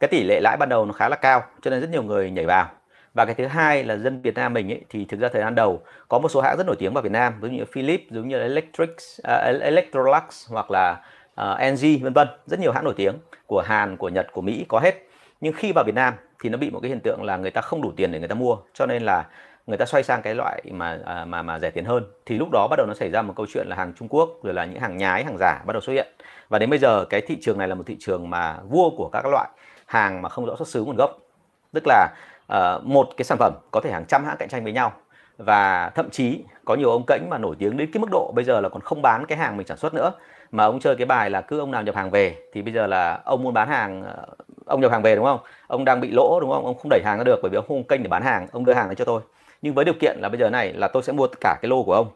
cái 0.00 0.08
tỷ 0.08 0.24
lệ 0.24 0.40
lãi 0.40 0.56
ban 0.56 0.68
đầu 0.68 0.84
nó 0.84 0.92
khá 0.92 1.08
là 1.08 1.16
cao 1.16 1.42
cho 1.62 1.70
nên 1.70 1.80
rất 1.80 1.90
nhiều 1.90 2.02
người 2.02 2.30
nhảy 2.30 2.46
vào 2.46 2.68
và 3.14 3.24
cái 3.24 3.34
thứ 3.34 3.46
hai 3.46 3.84
là 3.84 3.96
dân 3.96 4.22
Việt 4.22 4.34
Nam 4.34 4.54
mình 4.54 4.72
ấy, 4.72 4.80
thì 4.88 5.04
thực 5.04 5.20
ra 5.20 5.28
thời 5.32 5.42
gian 5.42 5.54
đầu 5.54 5.82
có 6.08 6.18
một 6.18 6.28
số 6.28 6.40
hãng 6.40 6.56
rất 6.56 6.66
nổi 6.66 6.76
tiếng 6.78 6.94
vào 6.94 7.02
Việt 7.02 7.12
Nam 7.12 7.32
giống 7.42 7.56
như 7.56 7.64
Philips 7.72 8.10
giống 8.10 8.28
như 8.28 8.40
Electric 8.40 8.90
uh, 8.90 9.24
à, 9.24 9.52
Electrolux 9.60 10.50
hoặc 10.50 10.70
là 10.70 11.00
Ờ, 11.38 11.52
uh, 11.52 11.72
NG 11.72 12.04
vân 12.04 12.12
vân. 12.12 12.28
Rất 12.46 12.60
nhiều 12.60 12.72
hãng 12.72 12.84
nổi 12.84 12.94
tiếng 12.96 13.14
của 13.46 13.62
Hàn 13.66 13.96
của 13.96 14.08
Nhật 14.08 14.26
của 14.32 14.40
Mỹ 14.40 14.64
có 14.68 14.78
hết. 14.78 14.94
Nhưng 15.40 15.52
khi 15.52 15.72
vào 15.72 15.84
Việt 15.84 15.94
Nam 15.94 16.14
thì 16.42 16.48
nó 16.48 16.58
bị 16.58 16.70
một 16.70 16.80
cái 16.82 16.88
hiện 16.88 17.00
tượng 17.00 17.22
là 17.22 17.36
người 17.36 17.50
ta 17.50 17.60
không 17.60 17.82
đủ 17.82 17.92
tiền 17.96 18.12
để 18.12 18.18
người 18.18 18.28
ta 18.28 18.34
mua. 18.34 18.56
Cho 18.74 18.86
nên 18.86 19.02
là 19.02 19.26
người 19.66 19.78
ta 19.78 19.84
xoay 19.84 20.02
sang 20.02 20.22
cái 20.22 20.34
loại 20.34 20.62
mà 20.70 20.98
à, 21.04 21.24
mà 21.24 21.42
mà 21.42 21.58
rẻ 21.58 21.70
tiền 21.70 21.84
hơn. 21.84 22.04
Thì 22.26 22.38
lúc 22.38 22.48
đó 22.52 22.66
bắt 22.70 22.76
đầu 22.76 22.86
nó 22.86 22.94
xảy 22.94 23.10
ra 23.10 23.22
một 23.22 23.34
câu 23.36 23.46
chuyện 23.52 23.66
là 23.68 23.76
hàng 23.76 23.92
Trung 23.98 24.08
Quốc 24.08 24.30
rồi 24.42 24.54
là 24.54 24.64
những 24.64 24.80
hàng 24.80 24.96
nhái 24.96 25.24
hàng 25.24 25.36
giả 25.38 25.62
bắt 25.66 25.72
đầu 25.72 25.80
xuất 25.80 25.92
hiện. 25.92 26.06
Và 26.48 26.58
đến 26.58 26.70
bây 26.70 26.78
giờ 26.78 27.04
cái 27.04 27.20
thị 27.20 27.38
trường 27.40 27.58
này 27.58 27.68
là 27.68 27.74
một 27.74 27.84
thị 27.86 27.96
trường 28.00 28.30
mà 28.30 28.58
vua 28.68 28.90
của 28.90 29.08
các 29.12 29.26
loại 29.26 29.48
hàng 29.86 30.22
mà 30.22 30.28
không 30.28 30.46
rõ 30.46 30.56
xuất 30.56 30.68
xứ 30.68 30.84
nguồn 30.84 30.96
gốc. 30.96 31.18
Tức 31.72 31.84
là 31.86 32.08
uh, 32.52 32.84
một 32.84 33.08
cái 33.16 33.24
sản 33.24 33.38
phẩm 33.38 33.54
có 33.70 33.80
thể 33.84 33.90
hàng 33.90 34.04
trăm 34.08 34.24
hãng 34.24 34.36
cạnh 34.38 34.48
tranh 34.48 34.64
với 34.64 34.72
nhau. 34.72 34.92
Và 35.38 35.90
thậm 35.94 36.10
chí 36.10 36.44
có 36.64 36.74
nhiều 36.74 36.90
ông 36.90 37.06
cảnh 37.06 37.26
mà 37.30 37.38
nổi 37.38 37.56
tiếng 37.58 37.76
đến 37.76 37.90
cái 37.92 38.00
mức 38.00 38.08
độ 38.10 38.32
bây 38.34 38.44
giờ 38.44 38.60
là 38.60 38.68
còn 38.68 38.80
không 38.82 39.02
bán 39.02 39.26
cái 39.26 39.38
hàng 39.38 39.56
mình 39.56 39.66
sản 39.66 39.76
xuất 39.76 39.94
nữa 39.94 40.12
mà 40.52 40.64
ông 40.64 40.80
chơi 40.80 40.96
cái 40.96 41.06
bài 41.06 41.30
là 41.30 41.40
cứ 41.40 41.58
ông 41.58 41.70
nào 41.70 41.82
nhập 41.82 41.96
hàng 41.96 42.10
về 42.10 42.36
thì 42.52 42.62
bây 42.62 42.72
giờ 42.72 42.86
là 42.86 43.20
ông 43.24 43.42
muốn 43.42 43.54
bán 43.54 43.68
hàng 43.68 44.02
ờ, 44.02 44.26
ông 44.66 44.80
nhập 44.80 44.92
hàng 44.92 45.02
về 45.02 45.16
đúng 45.16 45.24
không? 45.24 45.40
Ông 45.66 45.84
đang 45.84 46.00
bị 46.00 46.10
lỗ 46.10 46.40
đúng 46.40 46.50
không? 46.50 46.64
Ông 46.64 46.78
không 46.78 46.90
đẩy 46.90 47.00
hàng 47.04 47.18
ra 47.18 47.24
được 47.24 47.38
bởi 47.42 47.50
vì 47.50 47.56
ông 47.56 47.64
không 47.68 47.84
kênh 47.84 48.02
để 48.02 48.08
bán 48.08 48.22
hàng 48.22 48.46
ông 48.52 48.64
đưa 48.64 48.72
hàng 48.72 48.88
đến 48.88 48.96
cho 48.96 49.04
tôi. 49.04 49.20
Nhưng 49.62 49.74
với 49.74 49.84
điều 49.84 49.94
kiện 50.00 50.16
là 50.20 50.28
bây 50.28 50.38
giờ 50.38 50.50
này 50.50 50.72
là 50.72 50.88
tôi 50.88 51.02
sẽ 51.02 51.12
mua 51.12 51.28
cả 51.40 51.58
cái 51.62 51.68
lô 51.68 51.82
của 51.82 51.94
ông. 51.94 52.10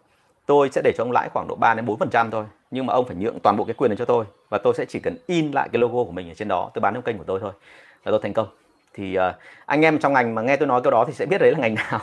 Tôi 0.46 0.70
sẽ 0.72 0.80
để 0.84 0.92
cho 0.96 1.04
ông 1.04 1.12
lãi 1.12 1.28
khoảng 1.28 1.48
độ 1.48 1.54
3 1.54 1.74
đến 1.74 1.86
4 1.86 1.98
phần 1.98 2.10
trăm 2.10 2.30
thôi 2.30 2.44
nhưng 2.72 2.86
mà 2.86 2.92
ông 2.92 3.06
phải 3.06 3.16
nhượng 3.16 3.40
toàn 3.40 3.56
bộ 3.56 3.64
cái 3.64 3.74
quyền 3.74 3.90
này 3.90 3.96
cho 3.96 4.04
tôi 4.04 4.24
và 4.48 4.58
tôi 4.58 4.74
sẽ 4.74 4.84
chỉ 4.84 5.00
cần 5.00 5.16
in 5.26 5.50
lại 5.52 5.68
cái 5.72 5.80
logo 5.80 6.04
của 6.04 6.12
mình 6.12 6.30
ở 6.30 6.34
trên 6.34 6.48
đó 6.48 6.70
tôi 6.74 6.80
bán 6.80 6.94
trong 6.94 7.02
kênh 7.02 7.18
của 7.18 7.24
tôi 7.24 7.40
thôi 7.40 7.52
là 8.04 8.10
tôi 8.10 8.20
thành 8.22 8.32
công. 8.32 8.46
Thì 8.94 9.18
uh, 9.18 9.34
anh 9.66 9.82
em 9.84 9.98
trong 9.98 10.12
ngành 10.12 10.34
mà 10.34 10.42
nghe 10.42 10.56
tôi 10.56 10.68
nói 10.68 10.80
cái 10.84 10.90
đó 10.90 11.04
thì 11.06 11.12
sẽ 11.12 11.26
biết 11.26 11.38
đấy 11.38 11.52
là 11.52 11.58
ngành 11.58 11.74
nào 11.74 12.00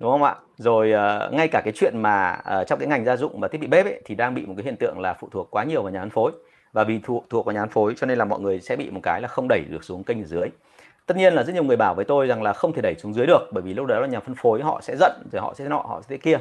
đúng 0.00 0.10
không 0.10 0.22
ạ? 0.22 0.34
Rồi 0.56 0.92
uh, 0.92 1.32
ngay 1.32 1.48
cả 1.48 1.60
cái 1.64 1.72
chuyện 1.76 2.02
mà 2.02 2.38
uh, 2.60 2.66
trong 2.66 2.78
cái 2.78 2.88
ngành 2.88 3.04
gia 3.04 3.16
dụng 3.16 3.40
và 3.40 3.48
thiết 3.48 3.60
bị 3.60 3.66
bếp 3.66 3.86
ấy, 3.86 4.00
thì 4.04 4.14
đang 4.14 4.34
bị 4.34 4.46
một 4.46 4.54
cái 4.56 4.64
hiện 4.64 4.76
tượng 4.76 5.00
là 5.00 5.14
phụ 5.14 5.28
thuộc 5.30 5.48
quá 5.50 5.64
nhiều 5.64 5.82
vào 5.82 5.92
nhà 5.92 6.00
phân 6.00 6.10
phối. 6.10 6.32
Và 6.72 6.84
vì 6.84 7.00
thuộc 7.04 7.24
thuộc 7.30 7.46
vào 7.46 7.54
nhà 7.54 7.60
phân 7.60 7.70
phối 7.70 7.94
cho 7.96 8.06
nên 8.06 8.18
là 8.18 8.24
mọi 8.24 8.40
người 8.40 8.60
sẽ 8.60 8.76
bị 8.76 8.90
một 8.90 9.00
cái 9.02 9.20
là 9.20 9.28
không 9.28 9.48
đẩy 9.48 9.60
được 9.70 9.84
xuống 9.84 10.04
kênh 10.04 10.22
ở 10.22 10.24
dưới. 10.24 10.48
Tất 11.06 11.16
nhiên 11.16 11.34
là 11.34 11.42
rất 11.42 11.52
nhiều 11.52 11.64
người 11.64 11.76
bảo 11.76 11.94
với 11.94 12.04
tôi 12.04 12.26
rằng 12.26 12.42
là 12.42 12.52
không 12.52 12.72
thể 12.72 12.82
đẩy 12.82 12.94
xuống 12.94 13.14
dưới 13.14 13.26
được 13.26 13.50
bởi 13.52 13.62
vì 13.62 13.74
lúc 13.74 13.86
đó 13.86 14.00
là 14.00 14.06
nhà 14.06 14.20
phân 14.20 14.34
phối 14.34 14.62
họ 14.62 14.80
sẽ 14.82 14.96
giận 14.96 15.12
rồi 15.32 15.42
họ 15.42 15.54
sẽ 15.54 15.68
nọ 15.68 15.78
họ 15.78 16.00
sẽ 16.02 16.06
thế 16.08 16.16
kia. 16.16 16.38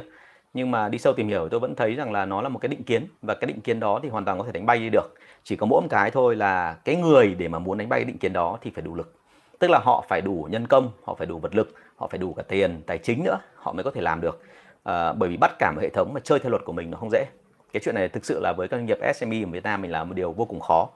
Nhưng 0.54 0.72
mà 0.72 0.90
đi 0.90 0.98
sâu 0.98 1.14
tìm 1.14 1.28
hiểu 1.28 1.50
tôi 1.50 1.60
vẫn 1.60 1.76
thấy 1.76 1.96
rằng 1.96 2.12
là 2.12 2.26
nó 2.26 2.42
là 2.42 2.50
một 2.50 2.60
cái 2.60 2.70
định 2.70 2.84
kiến 2.84 3.08
và 3.22 3.34
cái 3.34 3.48
định 3.48 3.62
kiến 3.62 3.80
đó 3.80 4.00
thì 4.04 4.10
hoàn 4.10 4.26
toàn 4.26 4.38
có 4.38 4.44
thể 4.46 4.52
đánh 4.52 4.66
bay 4.66 4.80
đi 4.80 4.90
được. 4.90 5.14
Chỉ 5.44 5.56
có 5.56 5.66
mỗi 5.66 5.82
một 5.82 5.88
cái 5.90 6.12
thôi 6.12 6.36
là 6.36 6.76
cái 6.86 6.96
người 6.96 7.36
để 7.36 7.48
mà 7.48 7.60
muốn 7.60 7.78
đánh 7.78 7.90
bay 7.90 8.00
cái 8.00 8.06
định 8.06 8.18
kiến 8.18 8.34
đó 8.34 8.58
thì 8.62 8.72
phải 8.76 8.82
đủ 8.82 8.96
lực 8.96 9.16
tức 9.60 9.68
là 9.70 9.80
họ 9.80 10.06
phải 10.10 10.22
đủ 10.22 10.48
nhân 10.52 10.68
công 10.68 10.92
họ 11.04 11.16
phải 11.16 11.28
đủ 11.28 11.40
vật 11.40 11.56
lực 11.56 11.74
họ 11.96 12.08
phải 12.08 12.18
đủ 12.18 12.34
cả 12.34 12.44
tiền 12.48 12.82
tài 12.88 12.98
chính 12.98 13.24
nữa 13.24 13.38
họ 13.56 13.74
mới 13.74 13.84
có 13.84 13.92
thể 13.92 14.02
làm 14.02 14.22
được. 14.22 14.42
À, 14.84 15.14
bởi 15.14 15.30
vì 15.30 15.38
bắt 15.38 15.52
cả 15.60 15.72
một 15.72 15.82
hệ 15.82 15.90
thống 15.90 16.14
mà 16.14 16.20
chơi 16.24 16.40
theo 16.40 16.50
luật 16.50 16.66
của 16.66 16.74
mình 16.74 16.92
nó 16.92 16.98
không 16.98 17.10
dễ. 17.12 17.26
Cái 17.74 17.82
chuyện 17.86 17.96
này 17.96 18.10
thực 18.10 18.26
sự 18.26 18.40
là 18.40 18.54
với 18.54 18.68
các 18.68 18.78
doanh 18.78 18.86
nghiệp 18.86 18.98
SME 19.16 19.44
ở 19.44 19.48
Việt 19.52 19.64
Nam 19.64 19.82
mình 19.82 19.92
là 19.92 20.04
một 20.04 20.14
điều 20.14 20.32
vô 20.32 20.46
cùng 20.46 20.60
khó. 20.60 20.90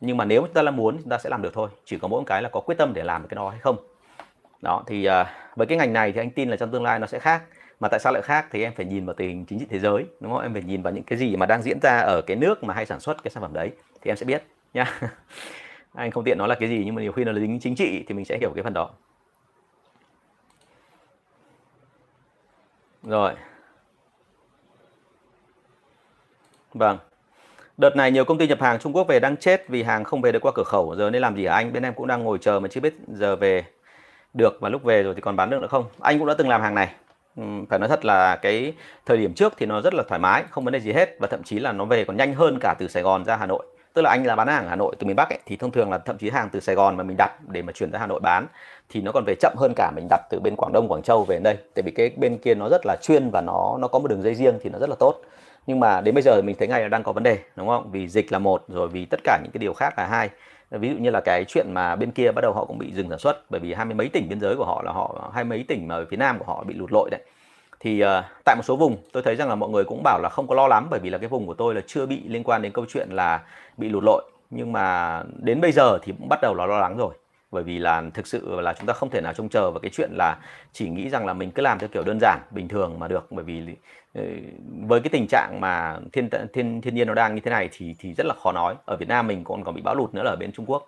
Nhưng 0.00 0.16
mà 0.16 0.24
nếu 0.24 0.42
chúng 0.42 0.52
ta 0.52 0.62
là 0.62 0.70
muốn 0.70 0.96
chúng 0.98 1.08
ta 1.08 1.18
sẽ 1.18 1.30
làm 1.30 1.42
được 1.42 1.54
thôi. 1.54 1.68
Chỉ 1.84 1.98
có 1.98 2.08
mỗi 2.08 2.22
cái 2.26 2.42
là 2.42 2.48
có 2.48 2.60
quyết 2.60 2.78
tâm 2.78 2.92
để 2.94 3.04
làm 3.04 3.28
cái 3.28 3.36
đó 3.36 3.48
hay 3.48 3.58
không. 3.60 3.76
Đó 4.62 4.82
thì 4.86 5.04
à, 5.04 5.34
với 5.56 5.66
cái 5.66 5.78
ngành 5.78 5.92
này 5.92 6.12
thì 6.12 6.20
anh 6.20 6.30
tin 6.30 6.50
là 6.50 6.56
trong 6.56 6.70
tương 6.70 6.82
lai 6.82 6.98
nó 6.98 7.06
sẽ 7.06 7.18
khác. 7.18 7.42
Mà 7.80 7.88
tại 7.88 8.00
sao 8.00 8.12
lại 8.12 8.22
khác 8.22 8.46
thì 8.50 8.62
em 8.62 8.72
phải 8.76 8.86
nhìn 8.86 9.06
vào 9.06 9.14
tình 9.14 9.28
hình 9.28 9.44
chính 9.44 9.58
trị 9.58 9.66
thế 9.70 9.78
giới 9.78 10.04
đúng 10.20 10.32
không? 10.32 10.42
Em 10.42 10.52
phải 10.52 10.62
nhìn 10.62 10.82
vào 10.82 10.92
những 10.92 11.04
cái 11.04 11.18
gì 11.18 11.36
mà 11.36 11.46
đang 11.46 11.62
diễn 11.62 11.78
ra 11.82 11.98
ở 11.98 12.22
cái 12.22 12.36
nước 12.36 12.64
mà 12.64 12.74
hay 12.74 12.86
sản 12.86 13.00
xuất 13.00 13.22
cái 13.22 13.30
sản 13.30 13.42
phẩm 13.42 13.52
đấy 13.52 13.70
thì 14.02 14.10
em 14.10 14.16
sẽ 14.16 14.26
biết 14.26 14.42
nhá. 14.74 15.00
anh 15.94 16.10
không 16.10 16.24
tiện 16.24 16.38
nói 16.38 16.48
là 16.48 16.54
cái 16.54 16.68
gì 16.68 16.82
nhưng 16.84 16.94
mà 16.94 17.02
nhiều 17.02 17.12
khi 17.12 17.24
nó 17.24 17.32
là 17.32 17.40
chính 17.60 17.74
trị 17.74 18.04
thì 18.08 18.14
mình 18.14 18.24
sẽ 18.24 18.38
hiểu 18.38 18.52
cái 18.54 18.64
phần 18.64 18.72
đó 18.72 18.90
rồi 23.02 23.34
vâng 26.74 26.98
Đợt 27.80 27.96
này 27.96 28.10
nhiều 28.10 28.24
công 28.24 28.38
ty 28.38 28.48
nhập 28.48 28.60
hàng 28.60 28.78
Trung 28.78 28.92
Quốc 28.92 29.08
về 29.08 29.20
đang 29.20 29.36
chết 29.36 29.68
vì 29.68 29.82
hàng 29.82 30.04
không 30.04 30.20
về 30.20 30.32
được 30.32 30.38
qua 30.42 30.52
cửa 30.54 30.64
khẩu. 30.64 30.94
Giờ 30.96 31.10
nên 31.10 31.22
làm 31.22 31.36
gì 31.36 31.46
hả 31.46 31.54
anh? 31.54 31.72
Bên 31.72 31.82
em 31.82 31.94
cũng 31.94 32.06
đang 32.06 32.24
ngồi 32.24 32.38
chờ 32.38 32.60
mà 32.60 32.68
chưa 32.68 32.80
biết 32.80 32.94
giờ 33.08 33.36
về 33.36 33.64
được 34.34 34.58
và 34.60 34.68
lúc 34.68 34.82
về 34.84 35.02
rồi 35.02 35.14
thì 35.14 35.20
còn 35.20 35.36
bán 35.36 35.50
được 35.50 35.60
nữa 35.60 35.66
không? 35.66 35.84
Anh 36.00 36.18
cũng 36.18 36.28
đã 36.28 36.34
từng 36.38 36.48
làm 36.48 36.62
hàng 36.62 36.74
này. 36.74 36.94
Ừ, 37.36 37.42
phải 37.70 37.78
nói 37.78 37.88
thật 37.88 38.04
là 38.04 38.36
cái 38.36 38.72
thời 39.06 39.16
điểm 39.16 39.34
trước 39.34 39.54
thì 39.56 39.66
nó 39.66 39.80
rất 39.80 39.94
là 39.94 40.02
thoải 40.08 40.18
mái, 40.18 40.44
không 40.50 40.64
vấn 40.64 40.72
đề 40.72 40.80
gì 40.80 40.92
hết 40.92 41.16
và 41.18 41.28
thậm 41.28 41.42
chí 41.42 41.58
là 41.58 41.72
nó 41.72 41.84
về 41.84 42.04
còn 42.04 42.16
nhanh 42.16 42.34
hơn 42.34 42.58
cả 42.60 42.74
từ 42.78 42.88
Sài 42.88 43.02
Gòn 43.02 43.24
ra 43.24 43.36
Hà 43.36 43.46
Nội. 43.46 43.66
Tức 43.94 44.02
là 44.02 44.10
anh 44.10 44.26
là 44.26 44.36
bán 44.36 44.48
hàng 44.48 44.64
ở 44.64 44.68
Hà 44.68 44.76
Nội 44.76 44.94
từ 44.98 45.06
miền 45.06 45.16
Bắc 45.16 45.28
ấy, 45.30 45.38
thì 45.46 45.56
thông 45.56 45.70
thường 45.70 45.90
là 45.90 45.98
thậm 45.98 46.18
chí 46.18 46.30
hàng 46.30 46.48
từ 46.52 46.60
Sài 46.60 46.74
Gòn 46.74 46.96
mà 46.96 47.04
mình 47.04 47.16
đặt 47.18 47.30
để 47.48 47.62
mà 47.62 47.72
chuyển 47.72 47.90
ra 47.90 47.98
Hà 47.98 48.06
Nội 48.06 48.20
bán 48.20 48.46
thì 48.88 49.02
nó 49.02 49.12
còn 49.12 49.24
về 49.26 49.34
chậm 49.40 49.54
hơn 49.58 49.72
cả 49.76 49.90
mình 49.96 50.06
đặt 50.10 50.20
từ 50.30 50.40
bên 50.40 50.56
Quảng 50.56 50.72
Đông, 50.72 50.88
Quảng 50.88 51.02
Châu 51.02 51.24
về 51.24 51.38
đây. 51.38 51.56
Tại 51.74 51.82
vì 51.82 51.90
cái 51.90 52.10
bên 52.16 52.38
kia 52.38 52.54
nó 52.54 52.68
rất 52.68 52.80
là 52.86 52.96
chuyên 53.02 53.30
và 53.30 53.40
nó 53.40 53.76
nó 53.80 53.88
có 53.88 53.98
một 53.98 54.08
đường 54.08 54.22
dây 54.22 54.34
riêng 54.34 54.58
thì 54.62 54.70
nó 54.70 54.78
rất 54.78 54.88
là 54.90 54.96
tốt. 54.98 55.14
Nhưng 55.66 55.80
mà 55.80 56.00
đến 56.00 56.14
bây 56.14 56.22
giờ 56.22 56.42
mình 56.42 56.56
thấy 56.58 56.68
ngay 56.68 56.82
là 56.82 56.88
đang 56.88 57.02
có 57.02 57.12
vấn 57.12 57.22
đề 57.22 57.38
đúng 57.56 57.68
không? 57.68 57.90
Vì 57.92 58.08
dịch 58.08 58.32
là 58.32 58.38
một 58.38 58.64
rồi 58.68 58.88
vì 58.88 59.04
tất 59.04 59.20
cả 59.24 59.38
những 59.42 59.52
cái 59.52 59.58
điều 59.58 59.74
khác 59.74 59.98
là 59.98 60.06
hai. 60.06 60.30
Ví 60.70 60.88
dụ 60.88 60.94
như 60.98 61.10
là 61.10 61.20
cái 61.20 61.44
chuyện 61.44 61.66
mà 61.74 61.96
bên 61.96 62.10
kia 62.10 62.32
bắt 62.32 62.40
đầu 62.42 62.52
họ 62.52 62.64
cũng 62.64 62.78
bị 62.78 62.92
dừng 62.92 63.08
sản 63.10 63.18
xuất 63.18 63.50
bởi 63.50 63.60
vì 63.60 63.74
hai 63.74 63.84
mươi 63.84 63.94
mấy 63.94 64.08
tỉnh 64.08 64.28
biên 64.28 64.40
giới 64.40 64.56
của 64.56 64.64
họ 64.64 64.82
là 64.82 64.92
họ 64.92 65.30
hai 65.34 65.44
mấy 65.44 65.64
tỉnh 65.68 65.88
mà 65.88 65.94
ở 65.94 66.06
phía 66.10 66.16
nam 66.16 66.38
của 66.38 66.44
họ 66.44 66.64
bị 66.64 66.74
lụt 66.74 66.92
lội 66.92 67.10
đấy 67.10 67.20
thì 67.80 68.04
uh, 68.04 68.24
tại 68.44 68.56
một 68.56 68.62
số 68.62 68.76
vùng 68.76 68.96
tôi 69.12 69.22
thấy 69.22 69.36
rằng 69.36 69.48
là 69.48 69.54
mọi 69.54 69.70
người 69.70 69.84
cũng 69.84 70.02
bảo 70.02 70.20
là 70.22 70.28
không 70.28 70.46
có 70.46 70.54
lo 70.54 70.68
lắm 70.68 70.86
bởi 70.90 71.00
vì 71.00 71.10
là 71.10 71.18
cái 71.18 71.28
vùng 71.28 71.46
của 71.46 71.54
tôi 71.54 71.74
là 71.74 71.80
chưa 71.86 72.06
bị 72.06 72.22
liên 72.28 72.44
quan 72.44 72.62
đến 72.62 72.72
câu 72.72 72.84
chuyện 72.88 73.08
là 73.10 73.42
bị 73.76 73.88
lụt 73.88 74.04
lội. 74.04 74.22
Nhưng 74.50 74.72
mà 74.72 75.22
đến 75.36 75.60
bây 75.60 75.72
giờ 75.72 75.98
thì 76.02 76.12
cũng 76.18 76.28
bắt 76.28 76.38
đầu 76.42 76.54
là 76.54 76.66
lo 76.66 76.80
lắng 76.80 76.96
rồi. 76.96 77.14
Bởi 77.50 77.62
vì 77.62 77.78
là 77.78 78.02
thực 78.14 78.26
sự 78.26 78.60
là 78.60 78.72
chúng 78.72 78.86
ta 78.86 78.92
không 78.92 79.10
thể 79.10 79.20
nào 79.20 79.32
trông 79.32 79.48
chờ 79.48 79.70
vào 79.70 79.80
cái 79.80 79.90
chuyện 79.90 80.10
là 80.12 80.38
chỉ 80.72 80.88
nghĩ 80.88 81.08
rằng 81.08 81.26
là 81.26 81.32
mình 81.32 81.50
cứ 81.50 81.62
làm 81.62 81.78
theo 81.78 81.88
kiểu 81.88 82.02
đơn 82.02 82.18
giản 82.20 82.40
bình 82.50 82.68
thường 82.68 82.98
mà 82.98 83.08
được. 83.08 83.32
Bởi 83.32 83.44
vì 83.44 83.62
ờ, 84.14 84.22
với 84.88 85.00
cái 85.00 85.10
tình 85.12 85.26
trạng 85.28 85.60
mà 85.60 85.98
thiên 86.12 86.30
thiên 86.52 86.80
thiên 86.80 86.94
nhiên 86.94 87.06
nó 87.06 87.14
đang 87.14 87.34
như 87.34 87.40
thế 87.40 87.50
này 87.50 87.68
thì 87.72 87.94
thì 87.98 88.14
rất 88.14 88.26
là 88.26 88.34
khó 88.42 88.52
nói. 88.52 88.74
Ở 88.84 88.96
Việt 88.96 89.08
Nam 89.08 89.26
mình 89.26 89.44
còn 89.44 89.64
còn 89.64 89.74
bị 89.74 89.82
bão 89.82 89.94
lụt 89.94 90.14
nữa 90.14 90.22
là 90.22 90.30
ở 90.30 90.36
bên 90.36 90.52
Trung 90.52 90.66
Quốc 90.66 90.86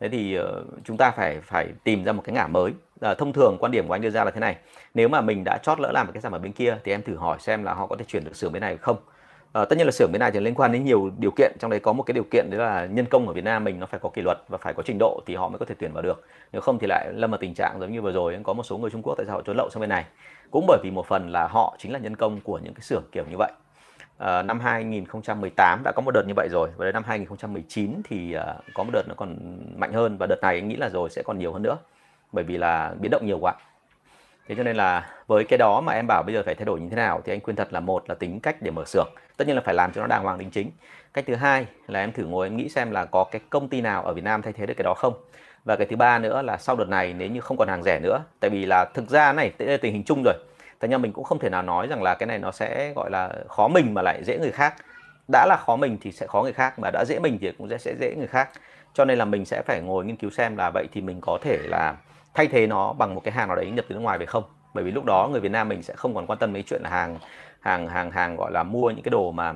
thế 0.00 0.08
thì 0.08 0.38
uh, 0.38 0.44
chúng 0.84 0.96
ta 0.96 1.10
phải 1.10 1.40
phải 1.40 1.68
tìm 1.84 2.04
ra 2.04 2.12
một 2.12 2.22
cái 2.24 2.34
ngả 2.34 2.46
mới. 2.46 2.72
À, 3.00 3.14
thông 3.14 3.32
thường 3.32 3.56
quan 3.60 3.72
điểm 3.72 3.86
của 3.86 3.94
anh 3.94 4.00
đưa 4.00 4.10
ra 4.10 4.24
là 4.24 4.30
thế 4.30 4.40
này 4.40 4.56
nếu 4.94 5.08
mà 5.08 5.20
mình 5.20 5.44
đã 5.44 5.58
chót 5.62 5.80
lỡ 5.80 5.90
làm 5.92 6.06
một 6.06 6.12
cái 6.14 6.22
sản 6.22 6.32
phẩm 6.32 6.42
bên 6.42 6.52
kia 6.52 6.76
thì 6.84 6.92
em 6.92 7.02
thử 7.02 7.16
hỏi 7.16 7.38
xem 7.40 7.64
là 7.64 7.74
họ 7.74 7.86
có 7.86 7.96
thể 7.96 8.04
chuyển 8.08 8.24
được 8.24 8.36
xưởng 8.36 8.52
bên 8.52 8.60
này 8.60 8.76
không. 8.76 8.96
À, 9.52 9.64
tất 9.64 9.76
nhiên 9.78 9.86
là 9.86 9.90
xưởng 9.90 10.12
bên 10.12 10.20
này 10.20 10.30
thì 10.30 10.40
liên 10.40 10.54
quan 10.54 10.72
đến 10.72 10.84
nhiều 10.84 11.10
điều 11.18 11.30
kiện 11.36 11.52
trong 11.60 11.70
đấy 11.70 11.80
có 11.80 11.92
một 11.92 12.02
cái 12.02 12.12
điều 12.12 12.24
kiện 12.30 12.46
đấy 12.50 12.60
là 12.60 12.86
nhân 12.86 13.06
công 13.06 13.26
ở 13.26 13.32
Việt 13.32 13.44
Nam 13.44 13.64
mình 13.64 13.80
nó 13.80 13.86
phải 13.86 14.00
có 14.00 14.08
kỷ 14.08 14.22
luật 14.22 14.38
và 14.48 14.58
phải 14.58 14.74
có 14.74 14.82
trình 14.82 14.98
độ 14.98 15.20
thì 15.26 15.34
họ 15.34 15.48
mới 15.48 15.58
có 15.58 15.64
thể 15.64 15.74
tuyển 15.78 15.92
vào 15.92 16.02
được. 16.02 16.24
Nếu 16.52 16.62
không 16.62 16.78
thì 16.78 16.86
lại 16.86 17.12
lâm 17.14 17.30
vào 17.30 17.38
tình 17.38 17.54
trạng 17.54 17.80
giống 17.80 17.92
như 17.92 18.02
vừa 18.02 18.12
rồi 18.12 18.38
có 18.42 18.52
một 18.52 18.62
số 18.62 18.78
người 18.78 18.90
Trung 18.90 19.02
Quốc 19.02 19.14
tại 19.16 19.26
sao 19.26 19.36
họ 19.36 19.42
trốn 19.42 19.56
lậu 19.56 19.70
sang 19.70 19.80
bên 19.80 19.90
này. 19.90 20.04
Cũng 20.50 20.64
bởi 20.68 20.78
vì 20.82 20.90
một 20.90 21.06
phần 21.06 21.32
là 21.32 21.48
họ 21.48 21.76
chính 21.78 21.92
là 21.92 21.98
nhân 21.98 22.16
công 22.16 22.40
của 22.40 22.58
những 22.58 22.74
cái 22.74 22.82
xưởng 22.82 23.02
kiểu 23.12 23.24
như 23.30 23.36
vậy 23.38 23.52
uh, 24.20 24.46
năm 24.46 24.60
2018 24.60 25.82
đã 25.84 25.92
có 25.96 26.02
một 26.02 26.10
đợt 26.14 26.22
như 26.26 26.34
vậy 26.36 26.48
rồi. 26.50 26.68
Và 26.76 26.84
đến 26.84 26.94
năm 26.94 27.04
2019 27.06 28.02
thì 28.04 28.36
uh, 28.36 28.42
có 28.74 28.84
một 28.84 28.90
đợt 28.92 29.02
nó 29.08 29.14
còn 29.16 29.36
mạnh 29.76 29.92
hơn. 29.92 30.16
Và 30.18 30.26
đợt 30.26 30.38
này 30.42 30.54
anh 30.54 30.68
nghĩ 30.68 30.76
là 30.76 30.88
rồi 30.88 31.10
sẽ 31.10 31.22
còn 31.22 31.38
nhiều 31.38 31.52
hơn 31.52 31.62
nữa. 31.62 31.78
Bởi 32.32 32.44
vì 32.44 32.56
là 32.56 32.94
biến 33.00 33.10
động 33.10 33.26
nhiều 33.26 33.38
quá. 33.38 33.54
Thế 34.48 34.54
cho 34.54 34.62
nên 34.62 34.76
là 34.76 35.10
với 35.26 35.44
cái 35.44 35.58
đó 35.58 35.80
mà 35.80 35.92
em 35.92 36.06
bảo 36.08 36.22
bây 36.26 36.34
giờ 36.34 36.42
phải 36.46 36.54
thay 36.54 36.64
đổi 36.64 36.80
như 36.80 36.88
thế 36.88 36.96
nào 36.96 37.20
thì 37.24 37.32
anh 37.32 37.40
khuyên 37.40 37.56
thật 37.56 37.72
là 37.72 37.80
một 37.80 38.08
là 38.08 38.14
tính 38.14 38.40
cách 38.40 38.62
để 38.62 38.70
mở 38.70 38.84
xưởng. 38.84 39.08
Tất 39.36 39.46
nhiên 39.46 39.56
là 39.56 39.62
phải 39.64 39.74
làm 39.74 39.92
cho 39.92 40.00
nó 40.00 40.06
đàng 40.06 40.22
hoàng 40.22 40.38
đính 40.38 40.50
chính. 40.50 40.70
Cách 41.14 41.24
thứ 41.26 41.34
hai 41.34 41.66
là 41.88 42.00
em 42.00 42.12
thử 42.12 42.24
ngồi 42.24 42.46
em 42.46 42.56
nghĩ 42.56 42.68
xem 42.68 42.90
là 42.90 43.04
có 43.04 43.24
cái 43.24 43.40
công 43.50 43.68
ty 43.68 43.80
nào 43.80 44.02
ở 44.02 44.14
Việt 44.14 44.24
Nam 44.24 44.42
thay 44.42 44.52
thế 44.52 44.66
được 44.66 44.74
cái 44.76 44.84
đó 44.84 44.94
không? 44.96 45.14
Và 45.64 45.76
cái 45.76 45.86
thứ 45.86 45.96
ba 45.96 46.18
nữa 46.18 46.42
là 46.42 46.56
sau 46.56 46.76
đợt 46.76 46.88
này 46.88 47.12
nếu 47.12 47.28
như 47.28 47.40
không 47.40 47.56
còn 47.56 47.68
hàng 47.68 47.82
rẻ 47.82 48.00
nữa 48.00 48.22
tại 48.40 48.50
vì 48.50 48.66
là 48.66 48.84
thực 48.94 49.08
ra 49.10 49.32
này 49.32 49.50
tình 49.80 49.92
hình 49.92 50.04
chung 50.04 50.22
rồi 50.24 50.34
thành 50.80 50.90
ra 50.90 50.98
mình 50.98 51.12
cũng 51.12 51.24
không 51.24 51.38
thể 51.38 51.48
nào 51.48 51.62
nói 51.62 51.86
rằng 51.86 52.02
là 52.02 52.14
cái 52.14 52.26
này 52.26 52.38
nó 52.38 52.50
sẽ 52.50 52.92
gọi 52.96 53.10
là 53.10 53.30
khó 53.48 53.68
mình 53.68 53.94
mà 53.94 54.02
lại 54.02 54.20
dễ 54.24 54.38
người 54.38 54.52
khác. 54.52 54.74
Đã 55.32 55.46
là 55.46 55.56
khó 55.66 55.76
mình 55.76 55.98
thì 56.00 56.12
sẽ 56.12 56.26
khó 56.26 56.42
người 56.42 56.52
khác 56.52 56.78
mà 56.78 56.90
đã 56.92 57.04
dễ 57.04 57.18
mình 57.18 57.38
thì 57.40 57.52
cũng 57.58 57.68
sẽ 57.68 57.78
sẽ 57.78 57.94
dễ 58.00 58.14
người 58.14 58.26
khác. 58.26 58.48
Cho 58.94 59.04
nên 59.04 59.18
là 59.18 59.24
mình 59.24 59.44
sẽ 59.44 59.62
phải 59.62 59.80
ngồi 59.80 60.04
nghiên 60.04 60.16
cứu 60.16 60.30
xem 60.30 60.56
là 60.56 60.70
vậy 60.74 60.86
thì 60.92 61.00
mình 61.00 61.18
có 61.22 61.38
thể 61.42 61.58
là 61.62 61.94
thay 62.34 62.46
thế 62.46 62.66
nó 62.66 62.92
bằng 62.92 63.14
một 63.14 63.20
cái 63.24 63.32
hàng 63.32 63.48
nào 63.48 63.56
đấy 63.56 63.70
nhập 63.70 63.84
từ 63.88 63.94
nước 63.94 64.00
ngoài 64.00 64.18
về 64.18 64.26
không? 64.26 64.44
Bởi 64.74 64.84
vì 64.84 64.90
lúc 64.90 65.04
đó 65.04 65.28
người 65.32 65.40
Việt 65.40 65.52
Nam 65.52 65.68
mình 65.68 65.82
sẽ 65.82 65.94
không 65.96 66.14
còn 66.14 66.26
quan 66.26 66.38
tâm 66.38 66.52
mấy 66.52 66.62
chuyện 66.62 66.82
là 66.82 66.90
hàng 66.90 67.18
hàng 67.60 67.88
hàng 67.88 68.10
hàng 68.10 68.36
gọi 68.36 68.50
là 68.52 68.62
mua 68.62 68.90
những 68.90 69.02
cái 69.02 69.10
đồ 69.10 69.32
mà 69.32 69.54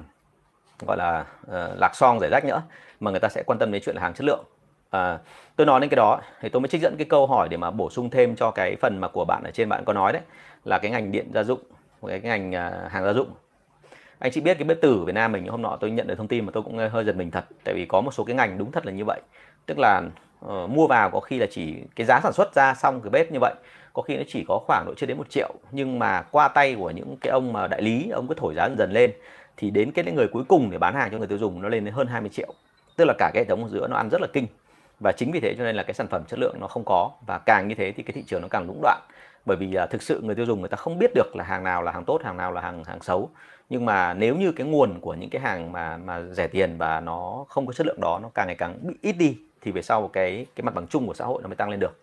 gọi 0.87 0.97
là 0.97 1.21
uh, 1.21 1.81
lạc 1.81 1.95
son 1.95 2.19
giải 2.21 2.31
rác 2.31 2.45
nữa 2.45 2.63
mà 3.01 3.11
người 3.11 3.21
ta 3.21 3.29
sẽ 3.29 3.43
quan 3.47 3.59
tâm 3.59 3.73
đến 3.73 3.83
chuyện 3.85 3.97
là 3.97 4.03
hàng 4.03 4.15
chất 4.15 4.25
lượng. 4.25 4.45
À, 4.91 5.19
tôi 5.57 5.67
nói 5.67 5.81
đến 5.81 5.91
cái 5.91 5.97
đó 5.97 6.21
thì 6.41 6.49
tôi 6.49 6.61
mới 6.61 6.69
trích 6.69 6.81
dẫn 6.81 6.97
cái 6.97 7.07
câu 7.11 7.27
hỏi 7.27 7.49
để 7.49 7.57
mà 7.57 7.71
bổ 7.71 7.91
sung 7.91 8.11
thêm 8.11 8.37
cho 8.37 8.51
cái 8.51 8.77
phần 8.77 9.01
mà 9.01 9.09
của 9.09 9.25
bạn 9.25 9.43
ở 9.45 9.51
trên 9.51 9.69
bạn 9.69 9.85
có 9.85 9.93
nói 9.93 10.13
đấy 10.13 10.23
là 10.65 10.79
cái 10.79 10.91
ngành 10.91 11.13
điện 11.13 11.31
gia 11.35 11.43
dụng 11.43 11.61
cái, 12.07 12.21
cái 12.21 12.39
ngành 12.41 12.55
à, 12.55 12.89
hàng 12.91 13.05
gia 13.05 13.13
dụng. 13.13 13.29
Anh 14.19 14.33
chị 14.33 14.41
biết 14.41 14.59
cái 14.59 14.65
bếp 14.65 14.81
tử 14.81 15.05
Việt 15.05 15.13
Nam 15.13 15.33
mình 15.33 15.47
hôm 15.47 15.63
nọ 15.63 15.77
tôi 15.81 15.91
nhận 15.91 16.07
được 16.07 16.15
thông 16.15 16.29
tin 16.29 16.45
mà 16.45 16.51
tôi 16.55 16.63
cũng 16.63 16.79
à, 16.79 16.89
hơi 16.93 17.05
giật 17.05 17.17
mình 17.17 17.31
thật 17.31 17.45
tại 17.65 17.75
vì 17.75 17.87
có 17.87 18.01
một 18.01 18.15
số 18.15 18.25
cái 18.25 18.37
ngành 18.37 18.59
đúng 18.59 18.73
thật 18.73 18.87
là 18.87 18.93
như 18.93 19.05
vậy. 19.05 19.21
Tức 19.67 19.79
là 19.79 20.03
uh, 20.47 20.71
mua 20.71 20.87
vào 20.87 21.11
có 21.11 21.21
khi 21.21 21.39
là 21.39 21.47
chỉ 21.51 21.75
cái 21.97 22.07
giá 22.07 22.21
sản 22.23 22.33
xuất 22.33 22.55
ra 22.55 22.75
xong 22.75 23.01
cái 23.01 23.11
bếp 23.11 23.33
như 23.33 23.39
vậy 23.41 23.55
có 23.95 24.03
khi 24.03 24.17
nó 24.17 24.23
chỉ 24.29 24.45
có 24.49 24.61
khoảng 24.67 24.85
độ 24.87 24.95
chưa 24.97 25.07
đến 25.07 25.17
một 25.17 25.31
triệu. 25.31 25.55
Nhưng 25.71 25.99
mà 25.99 26.23
qua 26.23 26.49
tay 26.49 26.75
của 26.79 26.91
những 26.91 27.17
cái 27.21 27.31
ông 27.31 27.53
mà 27.53 27.67
đại 27.67 27.83
lý 27.83 28.11
ông 28.11 28.29
cứ 28.29 28.35
thổi 28.39 28.55
giá 28.55 28.69
dần 28.69 28.79
dần 28.79 28.93
lên 28.93 29.13
thì 29.57 29.71
đến 29.71 29.93
cái 29.93 30.05
người 30.13 30.29
cuối 30.29 30.45
cùng 30.49 30.71
để 30.71 30.79
bán 30.79 30.95
hàng 30.95 31.09
cho 31.13 31.19
người 31.19 31.27
tiêu 31.27 31.39
dùng 31.39 31.63
nó 31.63 31.69
lên 31.69 31.85
đến 31.85 31.95
hơn 31.95 32.07
20 32.07 32.31
triệu. 32.33 32.55
Tức 32.97 33.05
là 33.05 33.15
cả 33.19 33.31
cái 33.35 33.43
hệ 33.43 33.49
thống 33.49 33.63
ở 33.63 33.69
giữa 33.69 33.87
nó 33.87 33.97
ăn 33.97 34.09
rất 34.09 34.21
là 34.21 34.27
kinh. 34.33 34.47
Và 35.01 35.13
chính 35.13 35.33
vì 35.33 35.41
thế 35.41 35.55
cho 35.59 35.65
nên 35.65 35.77
là 35.77 35.83
cái 35.83 35.95
sản 35.95 36.07
phẩm 36.09 36.25
chất 36.29 36.39
lượng 36.39 36.57
nó 36.61 36.67
không 36.67 36.83
có. 36.87 37.11
Và 37.27 37.39
càng 37.39 37.69
như 37.69 37.75
thế 37.75 37.93
thì 37.93 38.03
cái 38.03 38.13
thị 38.13 38.25
trường 38.27 38.43
nó 38.43 38.49
càng 38.49 38.67
lũng 38.67 38.81
đoạn 38.83 39.01
bởi 39.47 39.57
vì 39.57 39.67
là 39.67 39.87
thực 39.87 40.03
sự 40.03 40.21
người 40.21 40.35
tiêu 40.35 40.47
dùng 40.47 40.61
người 40.61 40.69
ta 40.69 40.77
không 40.77 40.99
biết 40.99 41.11
được 41.15 41.37
là 41.37 41.45
hàng 41.45 41.65
nào 41.65 41.83
là 41.83 41.93
hàng 41.93 42.05
tốt, 42.05 42.21
hàng 42.25 42.37
nào 42.37 42.53
là 42.53 42.61
hàng 42.61 42.85
hàng 42.85 43.01
xấu. 43.01 43.31
Nhưng 43.71 43.85
mà 43.85 44.15
nếu 44.15 44.37
như 44.37 44.53
cái 44.53 44.67
nguồn 44.67 45.01
của 45.01 45.15
những 45.15 45.31
cái 45.31 45.43
hàng 45.43 45.73
mà 45.73 45.97
mà 45.97 46.21
rẻ 46.21 46.47
tiền 46.47 46.79
và 46.79 47.01
nó 47.01 47.45
không 47.49 47.67
có 47.67 47.73
chất 47.73 47.87
lượng 47.87 48.01
đó, 48.01 48.21
nó 48.23 48.31
càng 48.35 48.47
ngày 48.47 48.57
càng 48.57 48.79
bị 48.83 48.95
ít 49.03 49.13
đi, 49.13 49.39
thì 49.61 49.73
về 49.73 49.83
sau 49.83 50.09
cái 50.09 50.47
cái 50.57 50.65
mặt 50.65 50.75
bằng 50.75 50.87
chung 50.87 51.07
của 51.07 51.15
xã 51.15 51.25
hội 51.25 51.43
nó 51.43 51.49
mới 51.49 51.57
tăng 51.57 51.71
lên 51.71 51.81
được. 51.81 52.01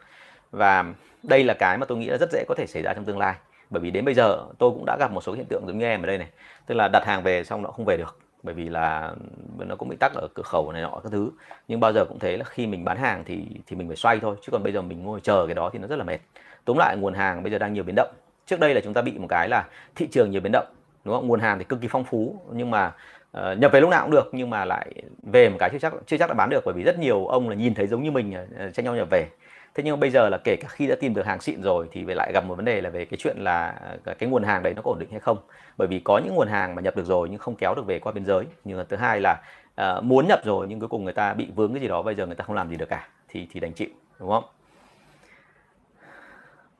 Và 0.51 0.85
đây 1.23 1.43
là 1.43 1.53
cái 1.53 1.77
mà 1.77 1.85
tôi 1.85 1.97
nghĩ 1.97 2.05
là 2.05 2.17
rất 2.17 2.31
dễ 2.31 2.45
có 2.47 2.55
thể 2.57 2.65
xảy 2.67 2.83
ra 2.83 2.93
trong 2.93 3.05
tương 3.05 3.17
lai. 3.19 3.35
Bởi 3.69 3.81
vì 3.81 3.91
đến 3.91 4.05
bây 4.05 4.13
giờ 4.13 4.45
tôi 4.57 4.69
cũng 4.69 4.83
đã 4.85 4.97
gặp 4.99 5.11
một 5.11 5.23
số 5.23 5.33
hiện 5.33 5.45
tượng 5.45 5.63
giống 5.67 5.77
như 5.77 5.85
em 5.85 6.03
ở 6.03 6.07
đây 6.07 6.17
này. 6.17 6.27
Tức 6.65 6.75
là 6.75 6.87
đặt 6.87 7.05
hàng 7.05 7.23
về 7.23 7.43
xong 7.43 7.61
nó 7.61 7.69
không 7.69 7.85
về 7.85 7.97
được. 7.97 8.17
Bởi 8.43 8.55
vì 8.55 8.69
là 8.69 9.13
nó 9.57 9.75
cũng 9.75 9.89
bị 9.89 9.95
tắc 9.95 10.13
ở 10.13 10.27
cửa 10.33 10.43
khẩu 10.43 10.71
này 10.71 10.81
nọ 10.81 10.99
các 11.03 11.11
thứ. 11.11 11.31
Nhưng 11.67 11.79
bao 11.79 11.93
giờ 11.93 12.05
cũng 12.05 12.19
thế 12.19 12.37
là 12.37 12.43
khi 12.43 12.67
mình 12.67 12.85
bán 12.85 12.97
hàng 12.97 13.23
thì 13.25 13.47
thì 13.67 13.75
mình 13.75 13.87
phải 13.87 13.97
xoay 13.97 14.19
thôi. 14.19 14.35
Chứ 14.41 14.51
còn 14.51 14.63
bây 14.63 14.73
giờ 14.73 14.81
mình 14.81 15.03
ngồi 15.03 15.19
chờ 15.21 15.45
cái 15.45 15.55
đó 15.55 15.69
thì 15.73 15.79
nó 15.79 15.87
rất 15.87 15.95
là 15.95 16.03
mệt 16.03 16.19
tóm 16.65 16.77
lại 16.77 16.97
nguồn 16.97 17.13
hàng 17.13 17.43
bây 17.43 17.51
giờ 17.51 17.57
đang 17.57 17.73
nhiều 17.73 17.83
biến 17.83 17.95
động. 17.95 18.09
Trước 18.45 18.59
đây 18.59 18.73
là 18.73 18.81
chúng 18.81 18.93
ta 18.93 19.01
bị 19.01 19.17
một 19.17 19.27
cái 19.29 19.49
là 19.49 19.67
thị 19.95 20.07
trường 20.07 20.31
nhiều 20.31 20.41
biến 20.41 20.51
động 20.51 20.65
đúng 21.03 21.15
không? 21.15 21.27
Nguồn 21.27 21.39
hàng 21.39 21.59
thì 21.59 21.65
cực 21.65 21.81
kỳ 21.81 21.87
phong 21.87 22.03
phú 22.03 22.41
nhưng 22.53 22.71
mà 22.71 22.91
uh, 23.37 23.59
nhập 23.59 23.71
về 23.71 23.81
lúc 23.81 23.89
nào 23.89 24.01
cũng 24.01 24.11
được 24.11 24.29
nhưng 24.31 24.49
mà 24.49 24.65
lại 24.65 24.93
về 25.23 25.49
một 25.49 25.57
cái 25.59 25.69
chưa 25.69 25.79
chắc 25.79 25.93
chưa 26.05 26.17
chắc 26.17 26.29
là 26.29 26.33
bán 26.33 26.49
được 26.49 26.63
bởi 26.65 26.73
vì 26.73 26.83
rất 26.83 26.99
nhiều 26.99 27.27
ông 27.27 27.49
là 27.49 27.55
nhìn 27.55 27.73
thấy 27.73 27.87
giống 27.87 28.03
như 28.03 28.11
mình 28.11 28.33
uh, 28.67 28.73
tranh 28.73 28.85
nhau 28.85 28.95
nhập 28.95 29.07
về. 29.11 29.27
Thế 29.75 29.83
nhưng 29.83 29.99
bây 29.99 30.09
giờ 30.09 30.29
là 30.29 30.37
kể 30.43 30.55
cả 30.55 30.67
khi 30.67 30.87
đã 30.87 30.95
tìm 30.99 31.13
được 31.13 31.25
hàng 31.25 31.41
xịn 31.41 31.61
rồi 31.61 31.87
thì 31.91 32.03
về 32.03 32.15
lại 32.15 32.31
gặp 32.33 32.45
một 32.45 32.55
vấn 32.55 32.65
đề 32.65 32.81
là 32.81 32.89
về 32.89 33.05
cái 33.05 33.17
chuyện 33.17 33.37
là 33.39 33.79
cái 34.19 34.29
nguồn 34.29 34.43
hàng 34.43 34.63
đấy 34.63 34.73
nó 34.73 34.81
có 34.81 34.91
ổn 34.91 34.99
định 34.99 35.09
hay 35.11 35.19
không. 35.19 35.37
Bởi 35.77 35.87
vì 35.87 35.99
có 35.99 36.17
những 36.17 36.35
nguồn 36.35 36.47
hàng 36.47 36.75
mà 36.75 36.81
nhập 36.81 36.95
được 36.95 37.05
rồi 37.05 37.27
nhưng 37.29 37.39
không 37.39 37.55
kéo 37.55 37.75
được 37.75 37.85
về 37.85 37.99
qua 37.99 38.11
biên 38.11 38.25
giới. 38.25 38.45
Nhưng 38.63 38.77
mà 38.77 38.83
thứ 38.89 38.97
hai 38.97 39.21
là 39.23 39.41
uh, 39.81 40.03
muốn 40.03 40.27
nhập 40.27 40.39
rồi 40.43 40.67
nhưng 40.69 40.79
cuối 40.79 40.89
cùng 40.89 41.03
người 41.03 41.13
ta 41.13 41.33
bị 41.33 41.47
vướng 41.55 41.73
cái 41.73 41.81
gì 41.81 41.87
đó 41.87 42.01
bây 42.01 42.15
giờ 42.15 42.25
người 42.25 42.35
ta 42.35 42.43
không 42.43 42.55
làm 42.55 42.69
gì 42.69 42.75
được 42.75 42.89
cả 42.89 43.07
thì 43.27 43.47
thì 43.51 43.59
đành 43.59 43.73
chịu 43.73 43.89
đúng 44.19 44.29
không? 44.29 44.43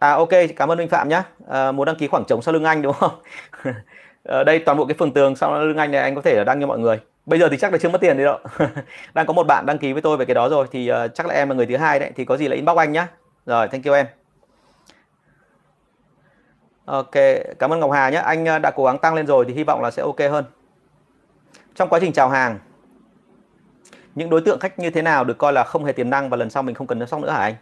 À 0.01 0.11
ok, 0.11 0.29
cảm 0.55 0.71
ơn 0.71 0.77
Minh 0.77 0.89
Phạm 0.89 1.09
nhé. 1.09 1.15
À, 1.15 1.23
ờ, 1.47 1.71
muốn 1.71 1.85
đăng 1.85 1.95
ký 1.95 2.07
khoảng 2.07 2.25
trống 2.25 2.41
sau 2.41 2.53
lưng 2.53 2.63
anh 2.63 2.81
đúng 2.81 2.93
không? 2.93 3.11
ở 3.63 3.73
ờ, 4.37 4.43
đây 4.43 4.59
toàn 4.59 4.77
bộ 4.77 4.85
cái 4.85 4.95
phần 4.99 5.11
tường 5.11 5.35
sau 5.35 5.65
lưng 5.65 5.77
anh 5.77 5.91
này 5.91 6.01
anh 6.01 6.15
có 6.15 6.21
thể 6.21 6.35
là 6.37 6.43
đăng 6.43 6.61
cho 6.61 6.67
mọi 6.67 6.79
người. 6.79 6.99
Bây 7.25 7.39
giờ 7.39 7.49
thì 7.51 7.57
chắc 7.57 7.71
là 7.71 7.77
chưa 7.77 7.89
mất 7.89 8.01
tiền 8.01 8.17
đấy 8.17 8.25
đâu. 8.25 8.39
Đang 9.13 9.25
có 9.25 9.33
một 9.33 9.47
bạn 9.47 9.65
đăng 9.65 9.77
ký 9.77 9.93
với 9.93 10.01
tôi 10.01 10.17
về 10.17 10.25
cái 10.25 10.35
đó 10.35 10.49
rồi 10.49 10.67
thì 10.71 10.91
uh, 10.91 11.15
chắc 11.15 11.25
là 11.25 11.33
em 11.33 11.49
là 11.49 11.55
người 11.55 11.65
thứ 11.65 11.77
hai 11.77 11.99
đấy 11.99 12.11
thì 12.15 12.25
có 12.25 12.37
gì 12.37 12.47
là 12.47 12.55
inbox 12.55 12.77
anh 12.77 12.91
nhá. 12.91 13.07
Rồi 13.45 13.67
thank 13.67 13.85
you 13.85 13.93
em. 13.93 14.05
Ok 16.85 17.15
cảm 17.59 17.73
ơn 17.73 17.79
ngọc 17.79 17.91
hà 17.91 18.09
nhé 18.09 18.17
anh 18.17 18.61
đã 18.61 18.71
cố 18.75 18.85
gắng 18.85 18.97
tăng 18.97 19.15
lên 19.15 19.27
rồi 19.27 19.45
thì 19.47 19.53
hy 19.53 19.63
vọng 19.63 19.81
là 19.81 19.91
sẽ 19.91 20.01
ok 20.03 20.19
hơn. 20.31 20.45
Trong 21.75 21.89
quá 21.89 21.99
trình 21.99 22.13
chào 22.13 22.29
hàng 22.29 22.59
những 24.15 24.29
đối 24.29 24.41
tượng 24.41 24.59
khách 24.59 24.79
như 24.79 24.89
thế 24.89 25.01
nào 25.01 25.23
được 25.23 25.37
coi 25.37 25.53
là 25.53 25.63
không 25.63 25.85
hề 25.85 25.91
tiềm 25.91 26.09
năng 26.09 26.29
và 26.29 26.37
lần 26.37 26.49
sau 26.49 26.63
mình 26.63 26.75
không 26.75 26.87
cần 26.87 26.99
chăm 26.99 27.07
sóc 27.07 27.21
nữa 27.21 27.29
hả 27.29 27.39
anh? 27.39 27.55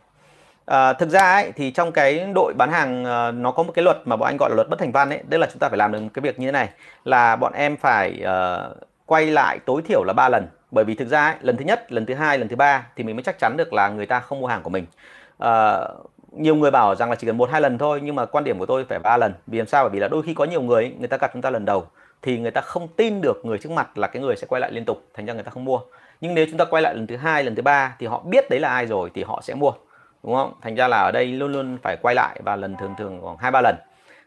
À, 0.69 0.93
thực 0.93 1.09
ra 1.09 1.31
ấy, 1.31 1.51
thì 1.55 1.71
trong 1.71 1.91
cái 1.91 2.27
đội 2.35 2.53
bán 2.57 2.71
hàng 2.71 3.01
uh, 3.01 3.35
nó 3.35 3.51
có 3.51 3.63
một 3.63 3.71
cái 3.75 3.83
luật 3.83 3.97
mà 4.05 4.15
bọn 4.15 4.27
anh 4.27 4.37
gọi 4.37 4.49
là 4.49 4.55
luật 4.55 4.69
bất 4.69 4.79
thành 4.79 4.91
văn 4.91 5.09
ấy, 5.09 5.23
tức 5.29 5.37
là 5.37 5.47
chúng 5.51 5.59
ta 5.59 5.69
phải 5.69 5.77
làm 5.77 5.91
được 5.91 5.99
cái 6.13 6.21
việc 6.21 6.39
như 6.39 6.47
thế 6.47 6.51
này 6.51 6.69
là 7.05 7.35
bọn 7.35 7.53
em 7.53 7.77
phải 7.77 8.23
uh, 8.23 8.77
quay 9.05 9.25
lại 9.25 9.59
tối 9.65 9.81
thiểu 9.81 10.03
là 10.03 10.13
ba 10.13 10.29
lần. 10.29 10.47
Bởi 10.71 10.85
vì 10.85 10.95
thực 10.95 11.07
ra 11.07 11.25
ấy, 11.25 11.35
lần 11.41 11.57
thứ 11.57 11.65
nhất, 11.65 11.91
lần 11.91 12.05
thứ 12.05 12.13
hai, 12.13 12.37
lần 12.37 12.47
thứ 12.47 12.55
ba 12.55 12.87
thì 12.95 13.03
mình 13.03 13.15
mới 13.15 13.23
chắc 13.23 13.39
chắn 13.39 13.57
được 13.57 13.73
là 13.73 13.89
người 13.89 14.05
ta 14.05 14.19
không 14.19 14.39
mua 14.39 14.47
hàng 14.47 14.61
của 14.63 14.69
mình. 14.69 14.85
Uh, 15.43 15.47
nhiều 16.31 16.55
người 16.55 16.71
bảo 16.71 16.95
rằng 16.95 17.09
là 17.09 17.15
chỉ 17.15 17.27
cần 17.27 17.37
một 17.37 17.49
hai 17.51 17.61
lần 17.61 17.77
thôi 17.77 17.99
nhưng 18.03 18.15
mà 18.15 18.25
quan 18.25 18.43
điểm 18.43 18.59
của 18.59 18.65
tôi 18.65 18.85
phải 18.89 18.99
ba 18.99 19.17
lần. 19.17 19.33
Vì 19.47 19.57
làm 19.57 19.67
sao? 19.67 19.83
Bởi 19.83 19.89
vì 19.89 19.99
là 19.99 20.07
đôi 20.07 20.23
khi 20.23 20.33
có 20.33 20.45
nhiều 20.45 20.61
người 20.61 20.83
ấy, 20.83 20.93
người 20.99 21.07
ta 21.07 21.17
gặp 21.17 21.31
chúng 21.33 21.41
ta 21.41 21.49
lần 21.49 21.65
đầu 21.65 21.85
thì 22.21 22.39
người 22.39 22.51
ta 22.51 22.61
không 22.61 22.87
tin 22.87 23.21
được 23.21 23.45
người 23.45 23.57
trước 23.57 23.71
mặt 23.71 23.97
là 23.97 24.07
cái 24.07 24.21
người 24.21 24.35
sẽ 24.35 24.47
quay 24.47 24.59
lại 24.59 24.71
liên 24.71 24.85
tục 24.85 25.03
thành 25.13 25.25
ra 25.25 25.33
người 25.33 25.43
ta 25.43 25.51
không 25.51 25.65
mua. 25.65 25.79
Nhưng 26.21 26.33
nếu 26.35 26.45
chúng 26.49 26.57
ta 26.57 26.65
quay 26.65 26.83
lại 26.83 26.95
lần 26.95 27.07
thứ 27.07 27.17
hai 27.17 27.43
lần 27.43 27.55
thứ 27.55 27.61
ba 27.61 27.95
thì 27.99 28.07
họ 28.07 28.23
biết 28.25 28.49
đấy 28.49 28.59
là 28.59 28.69
ai 28.69 28.85
rồi 28.85 29.11
thì 29.13 29.23
họ 29.23 29.41
sẽ 29.43 29.53
mua 29.55 29.71
đúng 30.23 30.35
không? 30.35 30.53
Thành 30.61 30.75
ra 30.75 30.87
là 30.87 30.97
ở 30.97 31.11
đây 31.11 31.25
luôn 31.25 31.51
luôn 31.51 31.77
phải 31.83 31.97
quay 32.01 32.15
lại 32.15 32.39
và 32.43 32.55
lần 32.55 32.75
thường 32.75 32.95
thường 32.97 33.19
khoảng 33.21 33.37
hai 33.37 33.51
ba 33.51 33.61
lần. 33.61 33.75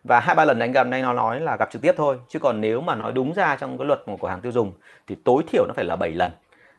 Và 0.05 0.21
hai 0.21 0.35
ba 0.35 0.45
lần 0.45 0.59
anh 0.59 0.73
gặp 0.73 0.89
đây 0.91 1.03
nó 1.03 1.13
nói 1.13 1.41
là 1.41 1.57
gặp 1.57 1.69
trực 1.73 1.83
tiếp 1.83 1.95
thôi. 1.97 2.19
Chứ 2.29 2.39
còn 2.39 2.61
nếu 2.61 2.81
mà 2.81 2.95
nói 2.95 3.13
đúng 3.13 3.33
ra 3.33 3.57
trong 3.57 3.79
cái 3.79 3.87
luật 3.87 4.01
của 4.21 4.29
hàng 4.29 4.41
tiêu 4.41 4.53
dùng 4.53 4.73
thì 5.07 5.17
tối 5.25 5.43
thiểu 5.49 5.67
nó 5.67 5.75
phải 5.77 5.85
là 5.85 5.97
7 5.97 6.11
lần. 6.11 6.33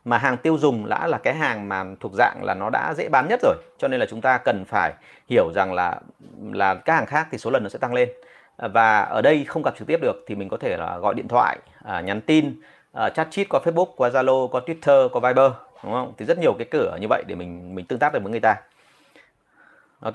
Mà 0.04 0.18
hàng 0.18 0.36
tiêu 0.36 0.58
dùng 0.58 0.88
đã 0.88 1.06
là 1.06 1.18
cái 1.18 1.34
hàng 1.34 1.68
mà 1.68 1.84
thuộc 2.00 2.12
dạng 2.14 2.44
là 2.44 2.54
nó 2.54 2.70
đã 2.70 2.94
dễ 2.96 3.08
bán 3.08 3.28
nhất 3.28 3.40
rồi. 3.42 3.54
Cho 3.78 3.88
nên 3.88 4.00
là 4.00 4.06
chúng 4.06 4.20
ta 4.20 4.38
cần 4.38 4.64
phải 4.64 4.92
hiểu 5.28 5.52
rằng 5.54 5.72
là 5.72 6.00
là 6.52 6.74
các 6.74 6.94
hàng 6.94 7.06
khác 7.06 7.28
thì 7.30 7.38
số 7.38 7.50
lần 7.50 7.62
nó 7.62 7.68
sẽ 7.68 7.78
tăng 7.78 7.94
lên. 7.94 8.08
Và 8.56 9.00
ở 9.00 9.22
đây 9.22 9.44
không 9.44 9.62
gặp 9.62 9.74
trực 9.78 9.88
tiếp 9.88 9.98
được 10.02 10.24
thì 10.26 10.34
mình 10.34 10.48
có 10.48 10.56
thể 10.56 10.76
là 10.76 10.98
gọi 10.98 11.14
điện 11.14 11.28
thoại 11.28 11.58
à, 11.84 12.00
nhắn 12.00 12.20
tin 12.20 12.60
à, 12.92 13.10
chat 13.10 13.30
chít 13.30 13.48
qua 13.50 13.60
Facebook 13.64 13.86
qua 13.96 14.08
Zalo 14.08 14.48
qua 14.48 14.60
Twitter 14.66 15.08
qua 15.08 15.20
Viber 15.20 15.52
đúng 15.84 15.92
không? 15.92 16.12
Thì 16.18 16.24
rất 16.24 16.38
nhiều 16.38 16.54
cái 16.58 16.66
cửa 16.70 16.96
như 17.00 17.06
vậy 17.08 17.24
để 17.26 17.34
mình 17.34 17.74
mình 17.74 17.86
tương 17.86 17.98
tác 17.98 18.12
được 18.12 18.22
với 18.22 18.30
người 18.30 18.40
ta 18.40 18.56
ok. 20.00 20.14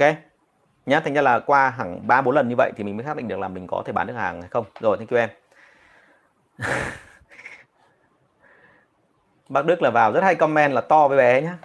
Nhá 0.85 0.99
thành 0.99 1.13
ra 1.13 1.21
là 1.21 1.39
qua 1.39 1.69
hàng 1.69 2.07
ba 2.07 2.21
bốn 2.21 2.35
lần 2.35 2.49
như 2.49 2.55
vậy 2.57 2.71
thì 2.77 2.83
mình 2.83 2.97
mới 2.97 3.05
xác 3.05 3.17
định 3.17 3.27
được 3.27 3.39
là 3.39 3.47
mình 3.47 3.67
có 3.67 3.83
thể 3.85 3.93
bán 3.93 4.07
được 4.07 4.13
hàng 4.13 4.41
hay 4.41 4.49
không. 4.49 4.65
Rồi 4.79 4.97
thank 4.97 5.09
you 5.09 5.17
em. 5.17 5.29
Bác 9.49 9.65
Đức 9.65 9.81
là 9.81 9.89
vào 9.89 10.11
rất 10.11 10.23
hay 10.23 10.35
comment 10.35 10.73
là 10.73 10.81
to 10.81 11.07
với 11.07 11.17
bé 11.17 11.41
nhá. 11.41 11.57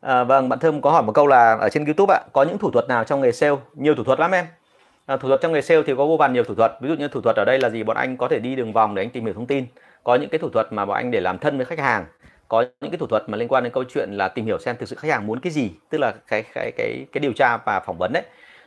À, 0.00 0.24
vâng 0.24 0.48
bạn 0.48 0.58
Thơm 0.58 0.80
có 0.80 0.90
hỏi 0.90 1.02
một 1.02 1.12
câu 1.12 1.26
là 1.26 1.56
ở 1.60 1.68
trên 1.68 1.84
YouTube 1.84 2.14
ạ 2.14 2.20
có 2.32 2.42
những 2.42 2.58
thủ 2.58 2.70
thuật 2.70 2.88
nào 2.88 3.04
trong 3.04 3.20
nghề 3.20 3.32
sale? 3.32 3.56
Nhiều 3.74 3.94
thủ 3.94 4.04
thuật 4.04 4.20
lắm 4.20 4.30
em. 4.30 4.46
À, 5.06 5.16
thủ 5.16 5.28
thuật 5.28 5.40
trong 5.40 5.52
nghề 5.52 5.62
sale 5.62 5.82
thì 5.86 5.94
có 5.96 6.06
vô 6.06 6.16
vàn 6.16 6.32
nhiều 6.32 6.44
thủ 6.44 6.54
thuật. 6.54 6.72
Ví 6.80 6.88
dụ 6.88 6.94
như 6.94 7.08
thủ 7.08 7.20
thuật 7.20 7.36
ở 7.36 7.44
đây 7.44 7.58
là 7.58 7.70
gì? 7.70 7.82
Bọn 7.82 7.96
anh 7.96 8.16
có 8.16 8.28
thể 8.28 8.38
đi 8.38 8.56
đường 8.56 8.72
vòng 8.72 8.94
để 8.94 9.02
anh 9.02 9.10
tìm 9.10 9.24
hiểu 9.24 9.34
thông 9.34 9.46
tin. 9.46 9.66
Có 10.04 10.14
những 10.14 10.30
cái 10.30 10.38
thủ 10.38 10.48
thuật 10.48 10.72
mà 10.72 10.84
bọn 10.84 10.96
anh 10.96 11.10
để 11.10 11.20
làm 11.20 11.38
thân 11.38 11.56
với 11.56 11.66
khách 11.66 11.78
hàng 11.78 12.04
có 12.54 12.64
những 12.80 12.90
cái 12.90 12.98
thủ 12.98 13.06
thuật 13.06 13.28
mà 13.28 13.36
liên 13.36 13.48
quan 13.48 13.64
đến 13.64 13.72
câu 13.72 13.84
chuyện 13.84 14.08
là 14.12 14.28
tìm 14.28 14.46
hiểu 14.46 14.58
xem 14.58 14.76
thực 14.76 14.88
sự 14.88 14.96
khách 14.96 15.10
hàng 15.10 15.26
muốn 15.26 15.40
cái 15.40 15.52
gì 15.52 15.70
tức 15.90 15.98
là 15.98 16.12
cái 16.28 16.44
cái 16.54 16.72
cái 16.76 17.06
cái 17.12 17.20
điều 17.20 17.32
tra 17.32 17.56
và 17.56 17.80
phỏng 17.80 17.98
vấn 17.98 18.12
đấy. 18.12 18.22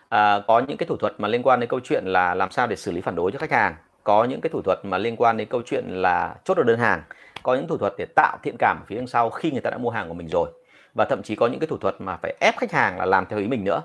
À, 0.10 0.40
có 0.48 0.60
những 0.60 0.78
cái 0.78 0.88
thủ 0.88 0.98
thuật 0.98 1.14
mà 1.18 1.28
liên 1.28 1.44
quan 1.44 1.60
đến 1.60 1.70
câu 1.70 1.80
chuyện 1.84 2.04
là 2.06 2.36
làm 2.36 2.52
sao 2.52 2.68
để 2.68 2.76
xử 2.76 2.92
lý 2.92 3.02
phản 3.02 3.16
đối 3.16 3.32
cho 3.32 3.40
khách 3.40 3.52
hàng. 3.52 3.76
Có 4.04 4.24
những 4.24 4.42
cái 4.42 4.50
thủ 4.50 4.62
thuật 4.62 4.80
mà 4.84 4.98
liên 4.98 5.16
quan 5.16 5.38
đến 5.38 5.48
câu 5.48 5.62
chuyện 5.66 5.86
là 5.88 6.36
chốt 6.44 6.54
được 6.58 6.66
đơn 6.66 6.80
hàng. 6.80 7.02
Có 7.44 7.56
những 7.56 7.68
thủ 7.68 7.78
thuật 7.78 7.94
để 7.98 8.06
tạo 8.16 8.38
thiện 8.44 8.56
cảm 8.60 8.84
phía 8.88 8.96
đằng 8.96 9.08
sau 9.08 9.30
khi 9.30 9.52
người 9.52 9.62
ta 9.62 9.70
đã 9.70 9.78
mua 9.78 9.90
hàng 9.90 10.08
của 10.08 10.14
mình 10.14 10.28
rồi. 10.28 10.50
Và 10.94 11.06
thậm 11.06 11.22
chí 11.24 11.36
có 11.36 11.48
những 11.48 11.60
cái 11.60 11.68
thủ 11.68 11.78
thuật 11.78 11.96
mà 12.00 12.18
phải 12.22 12.36
ép 12.40 12.58
khách 12.58 12.72
hàng 12.72 13.00
là 13.00 13.06
làm 13.06 13.26
theo 13.26 13.40
ý 13.40 13.48
mình 13.48 13.64
nữa. 13.64 13.82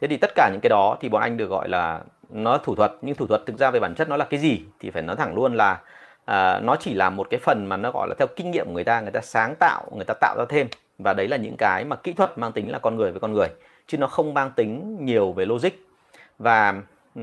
Thế 0.00 0.08
thì 0.08 0.16
tất 0.16 0.30
cả 0.34 0.50
những 0.52 0.60
cái 0.62 0.70
đó 0.70 0.96
thì 1.00 1.08
bọn 1.08 1.22
anh 1.22 1.36
được 1.36 1.50
gọi 1.50 1.68
là 1.68 2.00
nó 2.30 2.58
thủ 2.58 2.74
thuật. 2.74 2.92
Nhưng 3.02 3.14
thủ 3.14 3.26
thuật 3.26 3.40
thực 3.46 3.58
ra 3.58 3.70
về 3.70 3.80
bản 3.80 3.94
chất 3.94 4.08
nó 4.08 4.16
là 4.16 4.24
cái 4.24 4.40
gì 4.40 4.60
thì 4.80 4.90
phải 4.90 5.02
nói 5.02 5.16
thẳng 5.16 5.34
luôn 5.34 5.54
là 5.54 5.80
à, 6.24 6.60
nó 6.60 6.76
chỉ 6.76 6.94
là 6.94 7.10
một 7.10 7.26
cái 7.30 7.40
phần 7.40 7.66
mà 7.66 7.76
nó 7.76 7.90
gọi 7.90 8.08
là 8.08 8.14
theo 8.18 8.26
kinh 8.36 8.50
nghiệm 8.50 8.66
của 8.66 8.72
người 8.72 8.84
ta 8.84 9.00
người 9.00 9.10
ta 9.10 9.20
sáng 9.20 9.54
tạo 9.60 9.84
người 9.96 10.04
ta 10.04 10.14
tạo 10.20 10.36
ra 10.38 10.44
thêm. 10.48 10.66
Và 10.98 11.12
đấy 11.12 11.28
là 11.28 11.36
những 11.36 11.56
cái 11.58 11.84
mà 11.84 11.96
kỹ 11.96 12.12
thuật 12.12 12.38
mang 12.38 12.52
tính 12.52 12.70
là 12.70 12.78
con 12.78 12.96
người 12.96 13.10
với 13.12 13.20
con 13.20 13.32
người 13.32 13.48
chứ 13.86 13.98
nó 13.98 14.06
không 14.06 14.34
mang 14.34 14.50
tính 14.56 14.96
nhiều 15.00 15.32
về 15.32 15.46
logic. 15.46 15.70
Và 16.38 16.74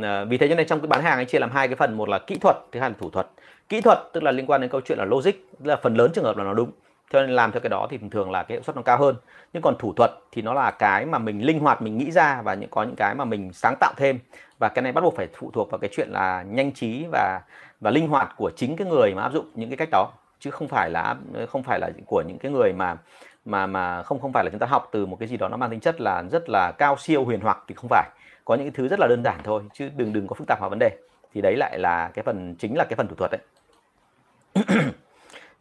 à, 0.01 0.23
vì 0.23 0.37
thế 0.37 0.47
cho 0.47 0.55
nên 0.55 0.67
trong 0.67 0.79
cái 0.79 0.87
bán 0.87 1.01
hàng 1.01 1.17
anh 1.17 1.27
chia 1.27 1.39
làm 1.39 1.51
hai 1.51 1.67
cái 1.67 1.75
phần 1.75 1.97
một 1.97 2.09
là 2.09 2.19
kỹ 2.19 2.37
thuật 2.41 2.55
thứ 2.71 2.79
hai 2.79 2.89
là 2.89 2.95
thủ 2.99 3.09
thuật. 3.09 3.27
Kỹ 3.69 3.81
thuật 3.81 3.99
tức 4.13 4.23
là 4.23 4.31
liên 4.31 4.45
quan 4.45 4.61
đến 4.61 4.69
câu 4.69 4.81
chuyện 4.81 4.97
là 4.97 5.05
logic 5.05 5.31
tức 5.31 5.65
là 5.65 5.75
phần 5.75 5.95
lớn 5.95 6.11
trường 6.13 6.23
hợp 6.23 6.37
là 6.37 6.43
nó 6.43 6.53
đúng. 6.53 6.71
Cho 7.11 7.21
nên 7.21 7.29
làm 7.29 7.51
theo 7.51 7.59
cái 7.59 7.69
đó 7.69 7.87
thì 7.89 7.97
thường 7.97 8.09
thường 8.09 8.31
là 8.31 8.43
cái 8.43 8.55
hiệu 8.55 8.63
suất 8.63 8.75
nó 8.75 8.81
cao 8.81 8.97
hơn. 8.97 9.15
Nhưng 9.53 9.63
còn 9.63 9.77
thủ 9.79 9.93
thuật 9.93 10.11
thì 10.31 10.41
nó 10.41 10.53
là 10.53 10.71
cái 10.71 11.05
mà 11.05 11.17
mình 11.17 11.45
linh 11.45 11.59
hoạt 11.59 11.81
mình 11.81 11.97
nghĩ 11.97 12.11
ra 12.11 12.41
và 12.41 12.53
những 12.53 12.69
có 12.69 12.83
những 12.83 12.95
cái 12.95 13.15
mà 13.15 13.25
mình 13.25 13.53
sáng 13.53 13.75
tạo 13.79 13.93
thêm. 13.97 14.19
Và 14.59 14.69
cái 14.69 14.81
này 14.81 14.91
bắt 14.91 15.01
buộc 15.01 15.15
phải 15.15 15.27
phụ 15.33 15.51
thuộc 15.53 15.71
vào 15.71 15.79
cái 15.79 15.89
chuyện 15.93 16.09
là 16.09 16.43
nhanh 16.43 16.71
trí 16.71 17.05
và 17.11 17.41
và 17.81 17.91
linh 17.91 18.07
hoạt 18.07 18.33
của 18.37 18.51
chính 18.55 18.75
cái 18.75 18.87
người 18.87 19.13
mà 19.15 19.21
áp 19.21 19.33
dụng 19.33 19.45
những 19.55 19.69
cái 19.69 19.77
cách 19.77 19.89
đó 19.91 20.11
chứ 20.39 20.51
không 20.51 20.67
phải 20.67 20.89
là 20.89 21.15
không 21.49 21.63
phải 21.63 21.79
là 21.79 21.89
của 22.05 22.23
những 22.27 22.37
cái 22.37 22.51
người 22.51 22.73
mà 22.73 22.97
mà 23.45 23.67
mà 23.67 24.03
không 24.03 24.19
không 24.19 24.33
phải 24.33 24.43
là 24.43 24.49
chúng 24.49 24.59
ta 24.59 24.67
học 24.67 24.89
từ 24.91 25.05
một 25.05 25.17
cái 25.19 25.27
gì 25.27 25.37
đó 25.37 25.47
nó 25.47 25.57
mang 25.57 25.69
tính 25.69 25.79
chất 25.79 26.01
là 26.01 26.23
rất 26.31 26.49
là 26.49 26.71
cao 26.71 26.97
siêu 26.97 27.25
huyền 27.25 27.39
hoặc 27.41 27.63
thì 27.67 27.75
không 27.75 27.89
phải. 27.89 28.09
Có 28.45 28.55
những 28.55 28.65
cái 28.65 28.71
thứ 28.75 28.87
rất 28.87 28.99
là 28.99 29.07
đơn 29.07 29.23
giản 29.23 29.39
thôi 29.43 29.63
chứ 29.73 29.89
đừng 29.97 30.13
đừng 30.13 30.27
có 30.27 30.33
phức 30.33 30.47
tạp 30.47 30.59
hóa 30.59 30.69
vấn 30.69 30.79
đề. 30.79 30.97
Thì 31.33 31.41
đấy 31.41 31.55
lại 31.55 31.79
là 31.79 32.11
cái 32.13 32.23
phần 32.23 32.55
chính 32.59 32.77
là 32.77 32.83
cái 32.89 32.95
phần 32.95 33.07
thủ 33.07 33.15
thuật 33.15 33.31
đấy. 33.31 33.41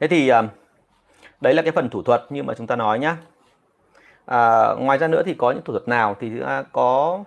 Thế 0.00 0.08
thì 0.08 0.28
ờ, 0.28 0.48
đấy 1.40 1.54
là 1.54 1.62
cái 1.62 1.72
phần 1.72 1.90
thủ 1.90 2.02
thuật 2.02 2.22
như 2.30 2.42
mà 2.42 2.54
chúng 2.54 2.66
ta 2.66 2.76
nói 2.76 2.98
nhá. 2.98 3.16
À, 4.26 4.74
ngoài 4.78 4.98
ra 4.98 5.08
nữa 5.08 5.22
thì 5.26 5.34
có 5.34 5.50
những 5.50 5.62
thủ 5.64 5.72
thuật 5.72 5.88
nào 5.88 6.16
thì 6.20 6.40
à, 6.40 6.62
có 6.72 7.24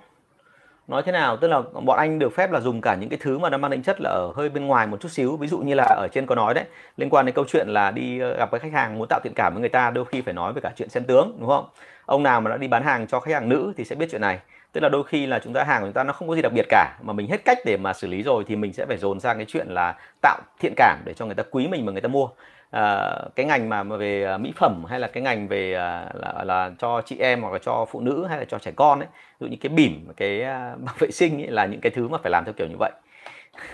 nói 0.88 1.03
thế 1.05 1.11
nào? 1.11 1.38
Tức 1.38 1.47
là 1.47 1.61
bọn 1.61 1.97
anh 1.97 2.19
được 2.19 2.36
phép 2.36 2.51
là 2.51 2.59
dùng 2.59 2.81
cả 2.81 2.95
những 2.95 3.09
cái 3.09 3.19
thứ 3.21 3.39
mà 3.39 3.49
nó 3.49 3.57
mang 3.57 3.71
tính 3.71 3.84
chất 3.84 4.01
là 4.01 4.09
ở 4.09 4.31
hơi 4.36 4.49
bên 4.49 4.65
ngoài 4.65 4.88
một 4.88 5.01
chút 5.01 5.09
xíu. 5.09 5.38
Ví 5.38 5.47
dụ 5.47 5.59
như 5.59 5.73
là 5.73 5.84
ở 5.84 6.07
trên 6.11 6.25
có 6.25 6.36
nói 6.36 6.53
đấy, 6.53 6.65
liên 6.97 7.09
quan 7.09 7.25
đến 7.25 7.36
câu 7.36 7.45
chuyện 7.47 7.67
là 7.69 7.91
đi 7.91 8.19
ờ, 8.19 8.38
gặp 8.38 8.51
với 8.51 8.59
khách 8.59 8.73
hàng 8.73 8.97
muốn 8.99 9.07
tạo 9.07 9.19
thiện 9.23 9.34
cảm 9.36 9.53
với 9.53 9.61
người 9.61 9.69
ta, 9.69 9.89
đôi 9.91 10.05
khi 10.05 10.21
phải 10.21 10.34
nói 10.34 10.53
về 10.53 10.61
cả 10.61 10.71
chuyện 10.75 10.89
xem 10.89 11.03
tướng, 11.03 11.38
đúng 11.39 11.49
không? 11.49 11.65
Ông 12.05 12.23
nào 12.23 12.41
mà 12.41 12.51
đã 12.51 12.57
đi 12.57 12.67
bán 12.67 12.84
hàng 12.84 13.07
cho 13.07 13.19
khách 13.19 13.34
hàng 13.34 13.49
nữ 13.49 13.73
thì 13.77 13.84
sẽ 13.84 13.95
biết 13.95 14.07
chuyện 14.11 14.21
này 14.21 14.39
tức 14.74 14.82
là 14.82 14.89
đôi 14.89 15.03
khi 15.03 15.26
là 15.26 15.39
chúng 15.39 15.53
ta 15.53 15.63
hàng 15.63 15.82
của 15.82 15.88
chúng 15.88 15.93
ta 15.93 16.03
nó 16.03 16.13
không 16.13 16.28
có 16.28 16.36
gì 16.36 16.41
đặc 16.41 16.53
biệt 16.53 16.65
cả 16.69 16.97
mà 17.01 17.13
mình 17.13 17.28
hết 17.28 17.45
cách 17.45 17.57
để 17.65 17.78
mà 17.78 17.93
xử 17.93 18.07
lý 18.07 18.24
rồi 18.24 18.43
thì 18.47 18.55
mình 18.55 18.74
sẽ 18.74 18.86
phải 18.86 18.97
dồn 18.97 19.19
sang 19.19 19.38
cái 19.38 19.45
chuyện 19.49 19.67
là 19.69 19.97
tạo 20.21 20.41
thiện 20.59 20.74
cảm 20.76 21.01
để 21.05 21.13
cho 21.13 21.26
người 21.26 21.36
ta 21.36 21.43
quý 21.51 21.67
mình 21.67 21.86
mà 21.86 21.91
người 21.91 22.01
ta 22.01 22.07
mua. 22.07 22.30
À, 22.71 23.15
cái 23.36 23.45
ngành 23.45 23.69
mà, 23.69 23.84
mà 23.84 23.97
về 23.97 24.24
à, 24.24 24.38
mỹ 24.38 24.53
phẩm 24.55 24.86
hay 24.89 24.99
là 24.99 25.07
cái 25.07 25.24
ngành 25.24 25.47
về 25.47 25.74
à, 25.74 26.09
là, 26.13 26.43
là 26.43 26.71
cho 26.80 27.01
chị 27.05 27.17
em 27.19 27.41
hoặc 27.41 27.53
là 27.53 27.59
cho 27.59 27.86
phụ 27.91 28.01
nữ 28.01 28.26
hay 28.30 28.38
là 28.38 28.45
cho 28.45 28.59
trẻ 28.59 28.71
con 28.76 28.99
ấy 28.99 29.07
ví 29.39 29.45
dụ 29.45 29.47
như 29.47 29.57
cái 29.61 29.69
bỉm 29.69 30.07
cái 30.17 30.41
à, 30.43 30.76
bằng 30.80 30.95
vệ 30.99 31.11
sinh 31.11 31.41
ấy, 31.41 31.51
là 31.51 31.65
những 31.65 31.82
cái 31.82 31.89
thứ 31.89 32.07
mà 32.07 32.17
phải 32.24 32.32
làm 32.32 32.45
theo 32.45 32.53
kiểu 32.53 32.67
như 32.67 32.76
vậy. 32.80 32.91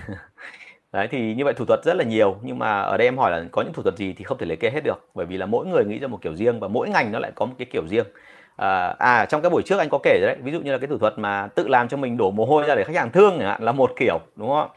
Đấy 0.94 1.08
thì 1.12 1.36
như 1.36 1.46
vậy 1.46 1.54
thủ 1.54 1.66
thuật 1.66 1.80
rất 1.84 1.94
là 1.98 2.04
nhiều 2.04 2.38
nhưng 2.42 2.60
mà 2.60 2.82
ở 2.82 2.98
đây 2.98 3.08
em 3.08 3.18
hỏi 3.18 3.32
là 3.32 3.44
có 3.52 3.62
những 3.62 3.74
thủ 3.74 3.84
thuật 3.84 3.98
gì 3.98 4.14
thì 4.14 4.24
không 4.24 4.38
thể 4.38 4.46
liệt 4.46 4.60
kê 4.60 4.70
hết 4.70 4.82
được 4.84 5.10
bởi 5.16 5.26
vì 5.26 5.38
là 5.38 5.46
mỗi 5.46 5.66
người 5.68 5.86
nghĩ 5.86 6.00
ra 6.00 6.08
một 6.08 6.20
kiểu 6.22 6.36
riêng 6.36 6.60
và 6.60 6.68
mỗi 6.68 6.90
ngành 6.90 7.12
nó 7.12 7.20
lại 7.20 7.32
có 7.36 7.46
một 7.46 7.54
cái 7.58 7.68
kiểu 7.72 7.84
riêng 7.88 8.06
à, 8.60 8.96
à 9.00 9.26
trong 9.26 9.42
cái 9.42 9.50
buổi 9.50 9.64
trước 9.64 9.78
anh 9.78 9.90
có 9.90 10.00
kể 10.04 10.20
đấy. 10.22 10.38
Ví 10.44 10.52
dụ 10.52 10.60
như 10.62 10.72
là 10.72 10.78
cái 10.78 10.88
thủ 10.88 10.98
thuật 10.98 11.20
mà 11.20 11.48
tự 11.56 11.68
làm 11.68 11.88
cho 11.88 11.98
mình 11.98 12.18
đổ 12.18 12.32
mồ 12.32 12.46
hôi 12.46 12.64
ra 12.68 12.76
để 12.76 12.84
khách 12.84 12.96
hàng 12.96 13.12
thương 13.12 13.40
là 13.60 13.72
một 13.72 13.92
kiểu 13.96 14.20
đúng 14.36 14.50
không 14.50 14.70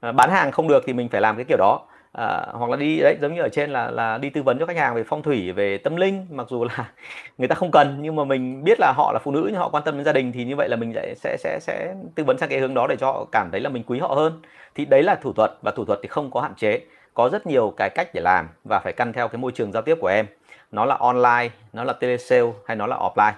à, 0.00 0.12
bán 0.12 0.30
hàng 0.30 0.52
không 0.52 0.68
được 0.68 0.82
thì 0.86 0.92
mình 0.92 1.08
phải 1.08 1.20
làm 1.20 1.36
cái 1.36 1.44
kiểu 1.44 1.58
đó. 1.58 1.80
À, 2.12 2.46
hoặc 2.52 2.70
là 2.70 2.76
đi 2.76 2.98
đấy 3.00 3.16
giống 3.20 3.34
như 3.34 3.42
ở 3.42 3.48
trên 3.48 3.70
là 3.70 3.90
là 3.90 4.18
đi 4.18 4.30
tư 4.30 4.42
vấn 4.42 4.58
cho 4.58 4.66
khách 4.66 4.76
hàng 4.76 4.94
về 4.94 5.04
phong 5.06 5.22
thủy 5.22 5.52
về 5.52 5.78
tâm 5.78 5.96
linh 5.96 6.26
mặc 6.30 6.46
dù 6.50 6.64
là 6.64 6.90
người 7.38 7.48
ta 7.48 7.54
không 7.54 7.70
cần 7.70 7.98
nhưng 8.00 8.16
mà 8.16 8.24
mình 8.24 8.64
biết 8.64 8.80
là 8.80 8.92
họ 8.96 9.12
là 9.12 9.18
phụ 9.24 9.30
nữ 9.30 9.44
nhưng 9.46 9.60
họ 9.60 9.68
quan 9.68 9.84
tâm 9.84 9.96
đến 9.96 10.04
gia 10.04 10.12
đình 10.12 10.32
thì 10.32 10.44
như 10.44 10.56
vậy 10.56 10.68
là 10.68 10.76
mình 10.76 10.92
sẽ 10.94 11.14
sẽ 11.16 11.36
sẽ 11.38 11.58
sẽ 11.60 11.94
tư 12.14 12.24
vấn 12.24 12.38
sang 12.38 12.48
cái 12.48 12.60
hướng 12.60 12.74
đó 12.74 12.86
để 12.86 12.96
cho 12.96 13.06
họ 13.06 13.24
cảm 13.32 13.48
thấy 13.50 13.60
là 13.60 13.68
mình 13.68 13.82
quý 13.86 13.98
họ 13.98 14.08
hơn. 14.08 14.42
Thì 14.74 14.84
đấy 14.84 15.02
là 15.02 15.14
thủ 15.14 15.32
thuật 15.32 15.52
và 15.62 15.72
thủ 15.76 15.84
thuật 15.84 15.98
thì 16.02 16.08
không 16.08 16.30
có 16.30 16.40
hạn 16.40 16.54
chế. 16.54 16.80
Có 17.14 17.28
rất 17.32 17.46
nhiều 17.46 17.74
cái 17.76 17.90
cách 17.94 18.08
để 18.14 18.20
làm 18.20 18.48
và 18.64 18.80
phải 18.84 18.92
căn 18.92 19.12
theo 19.12 19.28
cái 19.28 19.38
môi 19.38 19.52
trường 19.52 19.72
giao 19.72 19.82
tiếp 19.82 19.98
của 20.00 20.06
em 20.08 20.26
nó 20.72 20.84
là 20.84 20.94
online 20.94 21.50
nó 21.72 21.84
là 21.84 21.92
telesale 21.92 22.52
hay 22.66 22.76
nó 22.76 22.86
là 22.86 22.96
offline. 22.96 23.32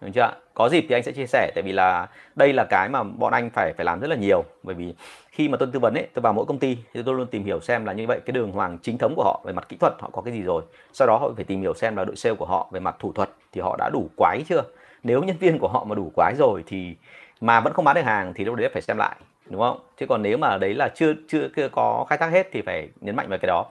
Được 0.00 0.10
chưa 0.14 0.32
có 0.54 0.68
dịp 0.68 0.86
thì 0.88 0.94
anh 0.94 1.02
sẽ 1.02 1.12
chia 1.12 1.26
sẻ 1.26 1.50
tại 1.54 1.62
vì 1.62 1.72
là 1.72 2.08
đây 2.34 2.52
là 2.52 2.64
cái 2.70 2.88
mà 2.88 3.02
bọn 3.02 3.32
anh 3.32 3.50
phải 3.50 3.72
phải 3.76 3.84
làm 3.84 4.00
rất 4.00 4.10
là 4.10 4.16
nhiều. 4.16 4.44
Bởi 4.62 4.74
vì 4.74 4.94
khi 5.30 5.48
mà 5.48 5.56
tôi 5.56 5.68
tư 5.72 5.78
vấn 5.78 5.94
ấy 5.94 6.06
tôi 6.14 6.20
vào 6.22 6.32
mỗi 6.32 6.44
công 6.46 6.58
ty 6.58 6.78
thì 6.94 7.02
tôi 7.02 7.14
luôn 7.14 7.26
tìm 7.26 7.44
hiểu 7.44 7.60
xem 7.60 7.84
là 7.84 7.92
như 7.92 8.06
vậy 8.06 8.20
cái 8.26 8.32
đường 8.32 8.52
hoàng 8.52 8.78
chính 8.82 8.98
thống 8.98 9.14
của 9.16 9.24
họ 9.24 9.40
về 9.44 9.52
mặt 9.52 9.68
kỹ 9.68 9.76
thuật 9.76 9.94
họ 9.98 10.10
có 10.12 10.22
cái 10.22 10.34
gì 10.34 10.42
rồi. 10.42 10.62
Sau 10.92 11.08
đó 11.08 11.18
họ 11.18 11.30
phải 11.36 11.44
tìm 11.44 11.60
hiểu 11.60 11.74
xem 11.74 11.96
là 11.96 12.04
đội 12.04 12.16
sale 12.16 12.34
của 12.34 12.46
họ 12.46 12.68
về 12.70 12.80
mặt 12.80 12.96
thủ 12.98 13.12
thuật 13.12 13.30
thì 13.52 13.60
họ 13.60 13.76
đã 13.78 13.90
đủ 13.92 14.08
quái 14.16 14.42
chưa? 14.48 14.62
Nếu 15.02 15.22
nhân 15.22 15.36
viên 15.36 15.58
của 15.58 15.68
họ 15.68 15.84
mà 15.84 15.94
đủ 15.94 16.12
quái 16.16 16.34
rồi 16.38 16.64
thì 16.66 16.96
mà 17.40 17.60
vẫn 17.60 17.72
không 17.72 17.84
bán 17.84 17.94
được 17.94 18.04
hàng 18.04 18.34
thì 18.34 18.44
lúc 18.44 18.54
đấy 18.54 18.68
phải 18.72 18.82
xem 18.82 18.96
lại 18.96 19.16
đúng 19.50 19.60
không? 19.60 19.78
Chứ 20.00 20.06
còn 20.06 20.22
nếu 20.22 20.38
mà 20.38 20.58
đấy 20.58 20.74
là 20.74 20.88
chưa 20.88 21.14
chưa, 21.28 21.48
chưa 21.56 21.68
có 21.68 22.06
khai 22.08 22.18
thác 22.18 22.30
hết 22.32 22.48
thì 22.52 22.62
phải 22.62 22.88
nhấn 23.00 23.16
mạnh 23.16 23.26
vào 23.28 23.38
cái 23.38 23.46
đó 23.46 23.66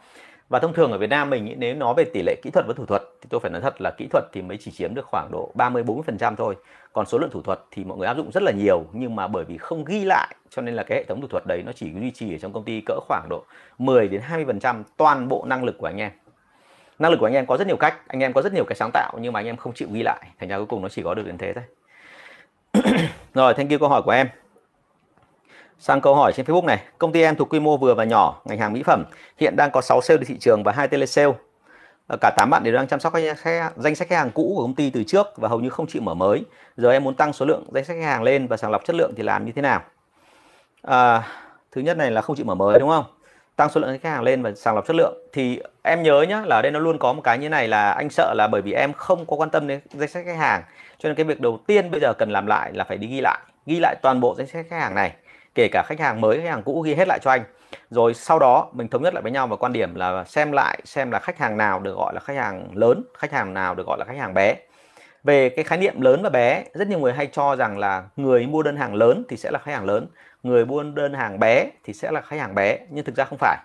và 0.50 0.60
thông 0.60 0.74
thường 0.74 0.92
ở 0.92 0.98
Việt 0.98 1.10
Nam 1.10 1.30
mình 1.30 1.56
nếu 1.58 1.76
nói 1.76 1.94
về 1.98 2.04
tỷ 2.14 2.22
lệ 2.26 2.36
kỹ 2.44 2.50
thuật 2.50 2.66
với 2.66 2.76
thủ 2.76 2.86
thuật 2.86 3.04
thì 3.22 3.28
tôi 3.30 3.40
phải 3.40 3.52
nói 3.52 3.62
thật 3.62 3.82
là 3.82 3.92
kỹ 3.98 4.08
thuật 4.12 4.24
thì 4.34 4.42
mới 4.42 4.58
chỉ 4.58 4.72
chiếm 4.72 4.96
được 4.96 5.06
khoảng 5.06 5.30
độ 5.32 5.52
30 5.56 5.84
40% 5.84 6.36
thôi. 6.36 6.56
Còn 6.94 7.06
số 7.06 7.18
lượng 7.18 7.30
thủ 7.30 7.42
thuật 7.42 7.60
thì 7.72 7.84
mọi 7.84 7.98
người 7.98 8.08
áp 8.08 8.18
dụng 8.18 8.32
rất 8.32 8.44
là 8.44 8.52
nhiều 8.52 8.86
nhưng 8.94 9.16
mà 9.16 9.28
bởi 9.28 9.46
vì 9.46 9.58
không 9.58 9.86
ghi 9.86 10.04
lại 10.06 10.36
cho 10.50 10.62
nên 10.62 10.76
là 10.76 10.84
cái 10.84 10.98
hệ 10.98 11.04
thống 11.04 11.22
thủ 11.22 11.28
thuật 11.28 11.44
đấy 11.48 11.64
nó 11.66 11.72
chỉ 11.76 11.94
duy 11.94 12.12
trì 12.12 12.36
ở 12.36 12.38
trong 12.38 12.54
công 12.54 12.64
ty 12.64 12.82
cỡ 12.86 13.00
khoảng 13.08 13.28
độ 13.30 13.44
10 13.78 14.08
đến 14.08 14.22
20% 14.30 14.84
toàn 14.98 15.28
bộ 15.28 15.46
năng 15.48 15.64
lực 15.64 15.78
của 15.78 15.86
anh 15.86 15.98
em. 15.98 16.12
Năng 17.00 17.12
lực 17.12 17.18
của 17.20 17.28
anh 17.28 17.34
em 17.34 17.46
có 17.46 17.58
rất 17.58 17.68
nhiều 17.68 17.78
cách, 17.78 18.08
anh 18.08 18.20
em 18.20 18.34
có 18.34 18.42
rất 18.42 18.54
nhiều 18.54 18.66
cái 18.66 18.76
sáng 18.76 18.90
tạo 18.94 19.14
nhưng 19.22 19.34
mà 19.34 19.40
anh 19.40 19.46
em 19.46 19.58
không 19.58 19.74
chịu 19.74 19.88
ghi 19.92 20.04
lại, 20.04 20.28
thành 20.40 20.50
ra 20.50 20.58
cuối 20.58 20.66
cùng 20.66 20.82
nó 20.82 20.90
chỉ 20.90 21.02
có 21.04 21.14
được 21.14 21.26
đến 21.26 21.38
thế 21.38 21.54
thôi. 21.54 21.64
Rồi, 23.34 23.54
thank 23.54 23.70
you 23.70 23.80
câu 23.80 23.90
hỏi 23.90 24.02
của 24.02 24.12
em. 24.12 24.28
Sang 25.84 26.02
câu 26.02 26.16
hỏi 26.16 26.34
trên 26.34 26.46
Facebook 26.46 26.66
này, 26.66 26.80
công 26.98 27.12
ty 27.12 27.22
em 27.22 27.36
thuộc 27.36 27.54
quy 27.54 27.60
mô 27.60 27.78
vừa 27.78 27.94
và 27.94 28.04
nhỏ, 28.04 28.42
ngành 28.46 28.58
hàng 28.58 28.74
mỹ 28.74 28.84
phẩm, 28.84 29.04
hiện 29.38 29.56
đang 29.56 29.72
có 29.72 29.82
6 29.82 30.02
sale 30.02 30.18
đi 30.18 30.26
thị 30.26 30.38
trường 30.40 30.64
và 30.64 30.72
2 30.72 30.88
tele 30.88 31.06
sale, 31.06 31.32
ờ, 32.08 32.18
cả 32.22 32.32
8 32.38 32.50
bạn 32.50 32.64
đều 32.64 32.74
đang 32.74 32.88
chăm 32.88 33.00
sóc 33.00 33.14
khách, 33.14 33.74
danh 33.76 33.96
sách 33.96 34.08
khách 34.08 34.18
hàng 34.18 34.32
cũ 34.32 34.54
của 34.56 34.62
công 34.62 34.76
ty 34.76 34.90
từ 34.90 35.04
trước 35.04 35.28
và 35.38 35.50
hầu 35.50 35.60
như 35.60 35.70
không 35.70 35.88
chịu 35.88 36.02
mở 36.02 36.14
mới. 36.14 36.44
Giờ 36.78 36.92
em 36.92 37.04
muốn 37.04 37.16
tăng 37.16 37.34
số 37.34 37.46
lượng 37.46 37.64
danh 37.74 37.86
sách 37.86 37.98
khách 38.00 38.06
hàng 38.06 38.24
lên 38.24 38.48
và 38.48 38.58
sàng 38.58 38.72
lọc 38.72 38.86
chất 38.86 38.96
lượng 38.96 39.14
thì 39.18 39.24
làm 39.24 39.46
như 39.46 39.52
thế 39.56 39.62
nào? 39.62 39.82
À, 40.82 41.28
thứ 41.72 41.82
nhất 41.82 41.98
này 41.98 42.12
là 42.12 42.22
không 42.22 42.36
chịu 42.36 42.46
mở 42.46 42.56
mới 42.56 42.80
đúng 42.80 42.90
không? 42.90 43.06
Tăng 43.56 43.70
số 43.70 43.82
lượng 43.82 43.98
khách 44.02 44.10
hàng 44.10 44.24
lên 44.24 44.44
và 44.44 44.52
sàng 44.56 44.76
lọc 44.76 44.88
chất 44.88 44.96
lượng 44.96 45.14
thì 45.34 45.60
em 45.82 46.04
nhớ 46.04 46.26
nhá 46.30 46.42
là 46.46 46.56
ở 46.56 46.62
đây 46.62 46.72
nó 46.72 46.80
luôn 46.80 46.98
có 46.98 47.14
một 47.14 47.22
cái 47.24 47.38
như 47.38 47.50
này 47.50 47.68
là 47.68 47.92
anh 47.92 48.10
sợ 48.10 48.34
là 48.38 48.48
bởi 48.48 48.62
vì 48.62 48.74
em 48.74 48.94
không 48.94 49.26
có 49.26 49.36
quan 49.36 49.50
tâm 49.50 49.68
đến 49.68 49.80
danh 49.94 50.10
sách 50.10 50.26
khách 50.26 50.38
hàng 50.38 50.64
cho 50.98 51.10
nên 51.10 51.16
cái 51.16 51.26
việc 51.26 51.42
đầu 51.42 51.60
tiên 51.68 51.92
bây 51.92 52.02
giờ 52.02 52.14
cần 52.14 52.30
làm 52.32 52.48
lại 52.48 52.72
là 52.74 52.84
phải 52.84 52.98
đi 52.98 53.08
ghi 53.08 53.22
lại 53.22 53.40
ghi 53.66 53.80
lại 53.80 53.96
toàn 54.02 54.20
bộ 54.20 54.36
danh 54.38 54.48
sách 54.48 54.66
khách 54.70 54.80
hàng 54.80 54.96
này 54.96 55.14
kể 55.56 55.68
cả 55.72 55.84
khách 55.88 56.00
hàng 56.00 56.22
mới, 56.22 56.42
khách 56.42 56.50
hàng 56.50 56.64
cũ 56.64 56.82
ghi 56.82 56.96
hết 56.96 57.08
lại 57.08 57.20
cho 57.22 57.32
anh. 57.32 57.44
Rồi 57.90 58.14
sau 58.14 58.40
đó 58.40 58.70
mình 58.74 58.88
thống 58.88 59.04
nhất 59.04 59.14
lại 59.14 59.24
với 59.24 59.32
nhau 59.32 59.48
và 59.48 59.56
quan 59.56 59.74
điểm 59.74 59.96
là 59.96 60.24
xem 60.24 60.52
lại 60.52 60.80
xem 60.86 61.12
là 61.12 61.20
khách 61.20 61.40
hàng 61.40 61.58
nào 61.58 61.80
được 61.80 61.96
gọi 61.96 62.14
là 62.14 62.20
khách 62.20 62.38
hàng 62.38 62.70
lớn, 62.74 63.04
khách 63.18 63.32
hàng 63.32 63.54
nào 63.54 63.76
được 63.76 63.88
gọi 63.88 63.98
là 64.00 64.06
khách 64.06 64.18
hàng 64.18 64.34
bé. 64.34 64.56
Về 65.24 65.50
cái 65.50 65.66
khái 65.66 65.78
niệm 65.78 66.02
lớn 66.02 66.22
và 66.24 66.30
bé, 66.30 66.64
rất 66.74 66.88
nhiều 66.88 67.00
người 67.00 67.14
hay 67.14 67.28
cho 67.28 67.56
rằng 67.56 67.78
là 67.78 68.04
người 68.16 68.48
mua 68.48 68.64
đơn 68.64 68.78
hàng 68.78 68.96
lớn 68.96 69.24
thì 69.30 69.38
sẽ 69.38 69.52
là 69.52 69.60
khách 69.60 69.72
hàng 69.72 69.86
lớn, 69.86 70.08
người 70.44 70.66
mua 70.66 70.84
đơn 70.84 71.14
hàng 71.14 71.40
bé 71.40 71.70
thì 71.84 71.94
sẽ 71.94 72.12
là 72.12 72.22
khách 72.22 72.40
hàng 72.40 72.56
bé, 72.56 72.78
nhưng 72.90 73.06
thực 73.06 73.16
ra 73.16 73.24
không 73.24 73.38
phải. 73.38 73.58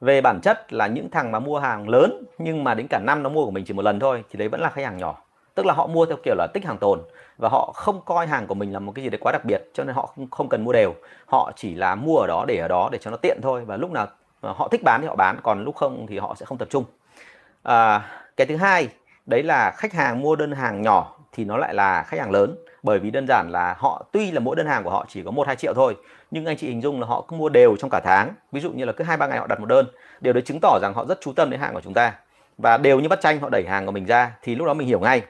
Về 0.00 0.20
bản 0.20 0.40
chất 0.42 0.72
là 0.72 0.86
những 0.86 1.10
thằng 1.10 1.32
mà 1.32 1.38
mua 1.38 1.58
hàng 1.58 1.88
lớn 1.88 2.24
nhưng 2.38 2.64
mà 2.64 2.74
đến 2.74 2.86
cả 2.90 2.98
năm 2.98 3.22
nó 3.22 3.28
mua 3.28 3.44
của 3.44 3.50
mình 3.50 3.64
chỉ 3.64 3.74
một 3.74 3.82
lần 3.82 4.00
thôi 4.00 4.24
thì 4.30 4.38
đấy 4.38 4.48
vẫn 4.48 4.60
là 4.60 4.70
khách 4.70 4.84
hàng 4.84 4.98
nhỏ. 4.98 5.22
Tức 5.54 5.66
là 5.66 5.72
họ 5.72 5.86
mua 5.86 6.06
theo 6.06 6.16
kiểu 6.24 6.34
là 6.38 6.46
tích 6.54 6.64
hàng 6.64 6.78
tồn 6.78 7.00
và 7.38 7.48
họ 7.48 7.72
không 7.74 8.00
coi 8.04 8.26
hàng 8.26 8.46
của 8.46 8.54
mình 8.54 8.72
là 8.72 8.78
một 8.78 8.92
cái 8.94 9.02
gì 9.04 9.10
đấy 9.10 9.18
quá 9.22 9.32
đặc 9.32 9.44
biệt 9.44 9.62
cho 9.74 9.84
nên 9.84 9.94
họ 9.94 10.06
không, 10.06 10.30
không 10.30 10.48
cần 10.48 10.64
mua 10.64 10.72
đều. 10.72 10.94
Họ 11.26 11.52
chỉ 11.56 11.74
là 11.74 11.94
mua 11.94 12.16
ở 12.16 12.26
đó 12.26 12.44
để 12.48 12.56
ở 12.56 12.68
đó 12.68 12.88
để 12.92 12.98
cho 12.98 13.10
nó 13.10 13.16
tiện 13.16 13.40
thôi. 13.42 13.64
Và 13.64 13.76
lúc 13.76 13.90
nào 13.90 14.06
họ 14.42 14.68
thích 14.68 14.82
bán 14.84 15.00
thì 15.00 15.06
họ 15.06 15.16
bán 15.16 15.40
còn 15.42 15.64
lúc 15.64 15.76
không 15.76 16.06
thì 16.08 16.18
họ 16.18 16.34
sẽ 16.38 16.46
không 16.46 16.58
tập 16.58 16.68
trung. 16.70 16.84
À, 17.62 18.02
cái 18.36 18.46
thứ 18.46 18.56
hai 18.56 18.88
đấy 19.26 19.42
là 19.42 19.70
khách 19.70 19.92
hàng 19.92 20.20
mua 20.20 20.36
đơn 20.36 20.52
hàng 20.52 20.82
nhỏ 20.82 21.18
thì 21.32 21.44
nó 21.44 21.56
lại 21.56 21.74
là 21.74 22.02
khách 22.02 22.20
hàng 22.20 22.30
lớn. 22.30 22.56
Bởi 22.82 22.98
vì 22.98 23.10
đơn 23.10 23.26
giản 23.28 23.50
là 23.50 23.74
họ 23.78 24.04
tuy 24.12 24.30
là 24.30 24.40
mỗi 24.40 24.56
đơn 24.56 24.66
hàng 24.66 24.84
của 24.84 24.90
họ 24.90 25.06
chỉ 25.08 25.22
có 25.22 25.30
một 25.30 25.46
hai 25.46 25.56
triệu 25.56 25.74
thôi 25.74 25.96
nhưng 26.30 26.46
anh 26.46 26.56
chị 26.56 26.68
hình 26.68 26.82
dung 26.82 27.00
là 27.00 27.06
họ 27.06 27.24
cứ 27.28 27.36
mua 27.36 27.48
đều 27.48 27.76
trong 27.76 27.90
cả 27.90 28.00
tháng. 28.00 28.34
Ví 28.52 28.60
dụ 28.60 28.72
như 28.72 28.84
là 28.84 28.92
cứ 28.92 29.04
hai 29.04 29.16
ba 29.16 29.26
ngày 29.26 29.38
họ 29.38 29.46
đặt 29.46 29.60
một 29.60 29.66
đơn 29.66 29.86
điều 30.20 30.32
đấy 30.32 30.42
chứng 30.42 30.58
tỏ 30.62 30.78
rằng 30.82 30.92
họ 30.94 31.04
rất 31.04 31.20
chú 31.20 31.32
tâm 31.32 31.50
đến 31.50 31.60
hàng 31.60 31.74
của 31.74 31.80
chúng 31.80 31.94
ta. 31.94 32.14
Và 32.58 32.76
đều 32.76 33.00
như 33.00 33.08
bắt 33.08 33.20
tranh 33.20 33.40
họ 33.40 33.48
đẩy 33.48 33.64
hàng 33.68 33.86
của 33.86 33.92
mình 33.92 34.06
ra 34.06 34.32
thì 34.42 34.54
lúc 34.54 34.66
đó 34.66 34.74
mình 34.74 34.88
hiểu 34.88 35.00
ngay 35.00 35.22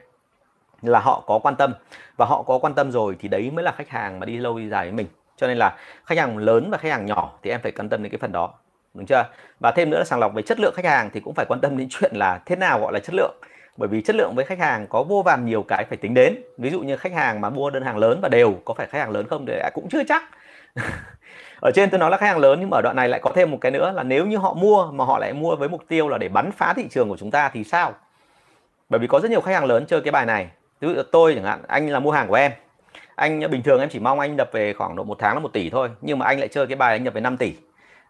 là 0.81 0.99
họ 0.99 1.23
có 1.27 1.39
quan 1.39 1.55
tâm. 1.55 1.73
Và 2.17 2.25
họ 2.25 2.41
có 2.41 2.57
quan 2.57 2.73
tâm 2.73 2.91
rồi 2.91 3.15
thì 3.19 3.27
đấy 3.27 3.51
mới 3.53 3.63
là 3.63 3.71
khách 3.71 3.89
hàng 3.89 4.19
mà 4.19 4.25
đi 4.25 4.37
lâu, 4.37 4.59
đi 4.59 4.69
dài 4.69 4.85
với 4.85 4.91
mình. 4.91 5.07
Cho 5.37 5.47
nên 5.47 5.57
là 5.57 5.77
khách 6.05 6.17
hàng 6.17 6.37
lớn 6.37 6.69
và 6.71 6.77
khách 6.77 6.89
hàng 6.89 7.05
nhỏ 7.05 7.31
thì 7.43 7.49
em 7.49 7.59
phải 7.63 7.71
quan 7.71 7.89
tâm 7.89 8.03
đến 8.03 8.11
cái 8.11 8.19
phần 8.19 8.31
đó. 8.31 8.53
Đúng 8.93 9.05
chưa? 9.05 9.23
Và 9.59 9.71
thêm 9.71 9.89
nữa 9.89 9.97
là 9.97 10.05
sàng 10.05 10.19
lọc 10.19 10.33
về 10.33 10.41
chất 10.41 10.59
lượng 10.59 10.73
khách 10.75 10.85
hàng 10.85 11.09
thì 11.13 11.19
cũng 11.19 11.33
phải 11.33 11.45
quan 11.49 11.61
tâm 11.61 11.77
đến 11.77 11.87
chuyện 11.91 12.11
là 12.15 12.39
thế 12.45 12.55
nào 12.55 12.79
gọi 12.79 12.93
là 12.93 12.99
chất 12.99 13.13
lượng. 13.15 13.35
Bởi 13.77 13.89
vì 13.89 14.01
chất 14.01 14.15
lượng 14.15 14.33
với 14.35 14.45
khách 14.45 14.59
hàng 14.59 14.87
có 14.87 15.03
vô 15.03 15.21
vàn 15.21 15.45
nhiều 15.45 15.63
cái 15.67 15.85
phải 15.89 15.97
tính 15.97 16.13
đến. 16.13 16.35
Ví 16.57 16.69
dụ 16.69 16.81
như 16.81 16.97
khách 16.97 17.13
hàng 17.13 17.41
mà 17.41 17.49
mua 17.49 17.69
đơn 17.69 17.83
hàng 17.83 17.97
lớn 17.97 18.19
và 18.21 18.29
đều, 18.29 18.55
có 18.65 18.73
phải 18.73 18.87
khách 18.87 18.99
hàng 18.99 19.11
lớn 19.11 19.27
không 19.27 19.45
thì 19.45 19.53
cũng 19.73 19.89
chưa 19.89 20.03
chắc. 20.03 20.23
Ở 21.61 21.71
trên 21.75 21.89
tôi 21.89 21.99
nói 21.99 22.11
là 22.11 22.17
khách 22.17 22.25
hàng 22.25 22.37
lớn 22.37 22.59
nhưng 22.59 22.69
mà 22.69 22.77
ở 22.77 22.81
đoạn 22.81 22.95
này 22.95 23.09
lại 23.09 23.19
có 23.23 23.31
thêm 23.35 23.51
một 23.51 23.57
cái 23.61 23.71
nữa 23.71 23.91
là 23.91 24.03
nếu 24.03 24.25
như 24.25 24.37
họ 24.37 24.53
mua 24.53 24.91
mà 24.91 25.05
họ 25.05 25.19
lại 25.19 25.33
mua 25.33 25.55
với 25.55 25.69
mục 25.69 25.81
tiêu 25.87 26.09
là 26.09 26.17
để 26.17 26.29
bắn 26.29 26.51
phá 26.51 26.73
thị 26.73 26.87
trường 26.89 27.09
của 27.09 27.17
chúng 27.17 27.31
ta 27.31 27.49
thì 27.53 27.63
sao? 27.63 27.93
Bởi 28.89 28.99
vì 28.99 29.07
có 29.07 29.19
rất 29.19 29.31
nhiều 29.31 29.41
khách 29.41 29.53
hàng 29.53 29.65
lớn 29.65 29.85
chơi 29.87 30.01
cái 30.01 30.11
bài 30.11 30.25
này 30.25 30.47
ví 30.79 30.93
dụ 30.93 31.01
tôi 31.11 31.35
chẳng 31.35 31.43
hạn, 31.43 31.61
anh 31.67 31.89
là 31.89 31.99
mua 31.99 32.11
hàng 32.11 32.27
của 32.27 32.35
em. 32.35 32.51
Anh 33.15 33.51
bình 33.51 33.63
thường 33.63 33.79
em 33.79 33.89
chỉ 33.89 33.99
mong 33.99 34.19
anh 34.19 34.35
nhập 34.35 34.49
về 34.51 34.73
khoảng 34.73 34.95
độ 34.95 35.03
một 35.03 35.17
tháng 35.19 35.33
là 35.33 35.39
một 35.39 35.53
tỷ 35.53 35.69
thôi, 35.69 35.89
nhưng 36.01 36.19
mà 36.19 36.25
anh 36.25 36.39
lại 36.39 36.47
chơi 36.47 36.67
cái 36.67 36.75
bài 36.75 36.91
anh 36.91 37.03
nhập 37.03 37.13
về 37.13 37.21
5 37.21 37.37
tỷ. 37.37 37.53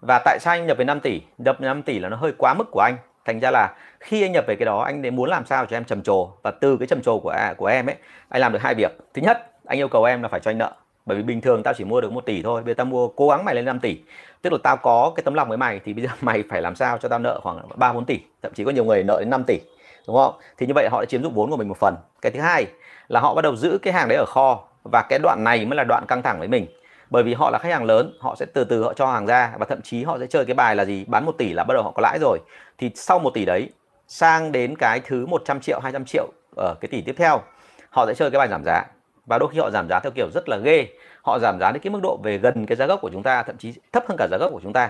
Và 0.02 0.22
tại 0.26 0.40
sao 0.42 0.54
anh 0.54 0.68
nhập 0.68 0.78
về 0.78 0.86
5 0.86 1.00
tỷ? 1.00 1.22
Nhập 1.38 1.62
5 1.62 1.84
tỷ 1.84 2.00
là 2.00 2.10
nó 2.10 2.18
hơi 2.18 2.32
quá 2.38 2.54
mức 2.54 2.72
của 2.72 2.80
anh. 2.80 2.98
Thành 3.26 3.40
ra 3.40 3.52
là 3.52 3.74
khi 4.00 4.22
anh 4.22 4.32
nhập 4.32 4.44
về 4.48 4.56
cái 4.56 4.66
đó, 4.66 4.82
anh 4.82 5.02
để 5.02 5.12
muốn 5.12 5.30
làm 5.30 5.46
sao 5.46 5.66
cho 5.66 5.78
em 5.78 5.84
trầm 5.84 6.02
trồ. 6.02 6.32
Và 6.44 6.52
từ 6.52 6.78
cái 6.78 6.88
trầm 6.88 7.02
trồ 7.02 7.20
của 7.20 7.30
à, 7.30 7.54
của 7.58 7.66
em 7.66 7.86
ấy, 7.86 7.96
anh 8.30 8.42
làm 8.42 8.54
được 8.54 8.60
hai 8.62 8.76
việc. 8.76 8.92
Thứ 9.14 9.22
nhất, 9.22 9.52
anh 9.66 9.80
yêu 9.80 9.88
cầu 9.88 10.04
em 10.04 10.22
là 10.22 10.28
phải 10.30 10.40
cho 10.40 10.52
anh 10.52 10.58
nợ. 10.58 10.74
Bởi 11.06 11.18
vì 11.18 11.24
bình 11.24 11.42
thường 11.42 11.64
tao 11.64 11.74
chỉ 11.74 11.84
mua 11.84 12.02
được 12.02 12.12
một 12.12 12.26
tỷ 12.26 12.42
thôi, 12.42 12.64
bây 12.64 12.74
giờ 12.74 12.78
tao 12.78 12.86
mua, 12.86 13.08
cố 13.08 13.30
gắng 13.30 13.46
mày 13.46 13.56
lên 13.56 13.66
5 13.66 13.80
tỷ. 13.80 14.00
Tức 14.42 14.54
là 14.54 14.60
tao 14.64 14.78
có 14.78 15.12
cái 15.16 15.24
tấm 15.24 15.34
lòng 15.34 15.50
với 15.50 15.58
mày, 15.58 15.80
thì 15.86 15.94
bây 15.94 16.04
giờ 16.04 16.10
mày 16.22 16.44
phải 16.50 16.62
làm 16.62 16.76
sao 16.76 16.98
cho 16.98 17.10
tao 17.10 17.20
nợ 17.20 17.40
khoảng 17.44 17.60
ba 17.76 17.94
bốn 17.94 18.06
tỷ. 18.06 18.20
Thậm 18.42 18.54
chí 18.54 18.64
có 18.64 18.72
nhiều 18.72 18.86
người 18.86 19.04
nợ 19.04 19.20
đến 19.20 19.30
5 19.30 19.44
tỷ 19.44 19.60
đúng 20.08 20.16
không? 20.16 20.34
Thì 20.58 20.66
như 20.68 20.74
vậy 20.74 20.90
họ 20.92 21.02
đã 21.02 21.06
chiếm 21.06 21.24
dụng 21.24 21.34
vốn 21.34 21.50
của 21.50 21.58
mình 21.58 21.68
một 21.68 21.78
phần. 21.78 21.96
Cái 22.22 22.32
thứ 22.32 22.40
hai 22.40 22.66
là 23.08 23.20
họ 23.20 23.36
bắt 23.36 23.42
đầu 23.42 23.56
giữ 23.56 23.78
cái 23.82 23.94
hàng 23.94 24.08
đấy 24.08 24.18
ở 24.18 24.26
kho 24.26 24.64
và 24.84 25.02
cái 25.10 25.20
đoạn 25.20 25.44
này 25.44 25.66
mới 25.66 25.78
là 25.78 25.84
đoạn 25.84 26.06
căng 26.08 26.22
thẳng 26.22 26.40
với 26.40 26.48
mình. 26.48 26.68
Bởi 27.10 27.24
vì 27.24 27.34
họ 27.34 27.50
là 27.50 27.60
khách 27.60 27.72
hàng 27.72 27.86
lớn, 27.86 28.18
họ 28.20 28.36
sẽ 28.36 28.46
từ 28.54 28.64
từ 28.64 28.84
họ 28.84 28.94
cho 28.94 29.08
hàng 29.08 29.26
ra 29.26 29.54
và 29.60 29.66
thậm 29.66 29.82
chí 29.82 30.04
họ 30.04 30.20
sẽ 30.20 30.28
chơi 30.28 30.46
cái 30.46 30.56
bài 30.56 30.76
là 30.76 30.86
gì? 30.86 31.06
Bán 31.08 31.26
một 31.26 31.38
tỷ 31.38 31.54
là 31.54 31.64
bắt 31.64 31.74
đầu 31.74 31.84
họ 31.84 31.92
có 31.92 32.02
lãi 32.02 32.20
rồi. 32.22 32.40
Thì 32.78 32.92
sau 32.96 33.20
một 33.20 33.34
tỷ 33.34 33.46
đấy, 33.46 33.70
sang 34.08 34.52
đến 34.52 34.76
cái 34.76 35.00
thứ 35.00 35.26
100 35.26 35.60
triệu 35.60 35.80
200 35.80 36.06
triệu 36.06 36.28
ở 36.58 36.76
cái 36.82 36.90
tỷ 36.90 37.02
tiếp 37.02 37.16
theo, 37.18 37.42
họ 37.90 38.06
sẽ 38.06 38.14
chơi 38.14 38.32
cái 38.32 38.40
bài 38.40 38.48
giảm 38.48 38.64
giá. 38.66 38.84
Và 39.26 39.38
đôi 39.38 39.50
khi 39.54 39.60
họ 39.60 39.70
giảm 39.70 39.88
giá 39.90 40.00
theo 40.00 40.12
kiểu 40.12 40.30
rất 40.34 40.50
là 40.50 40.58
ghê. 40.58 40.88
Họ 41.22 41.40
giảm 41.40 41.60
giá 41.60 41.72
đến 41.72 41.82
cái 41.84 41.92
mức 41.92 42.00
độ 42.04 42.20
về 42.24 42.38
gần 42.38 42.66
cái 42.66 42.76
giá 42.76 42.86
gốc 42.86 43.02
của 43.02 43.10
chúng 43.14 43.24
ta, 43.24 43.44
thậm 43.44 43.58
chí 43.58 43.74
thấp 43.92 44.04
hơn 44.08 44.18
cả 44.18 44.28
giá 44.32 44.38
gốc 44.38 44.52
của 44.52 44.62
chúng 44.64 44.74
ta. 44.74 44.90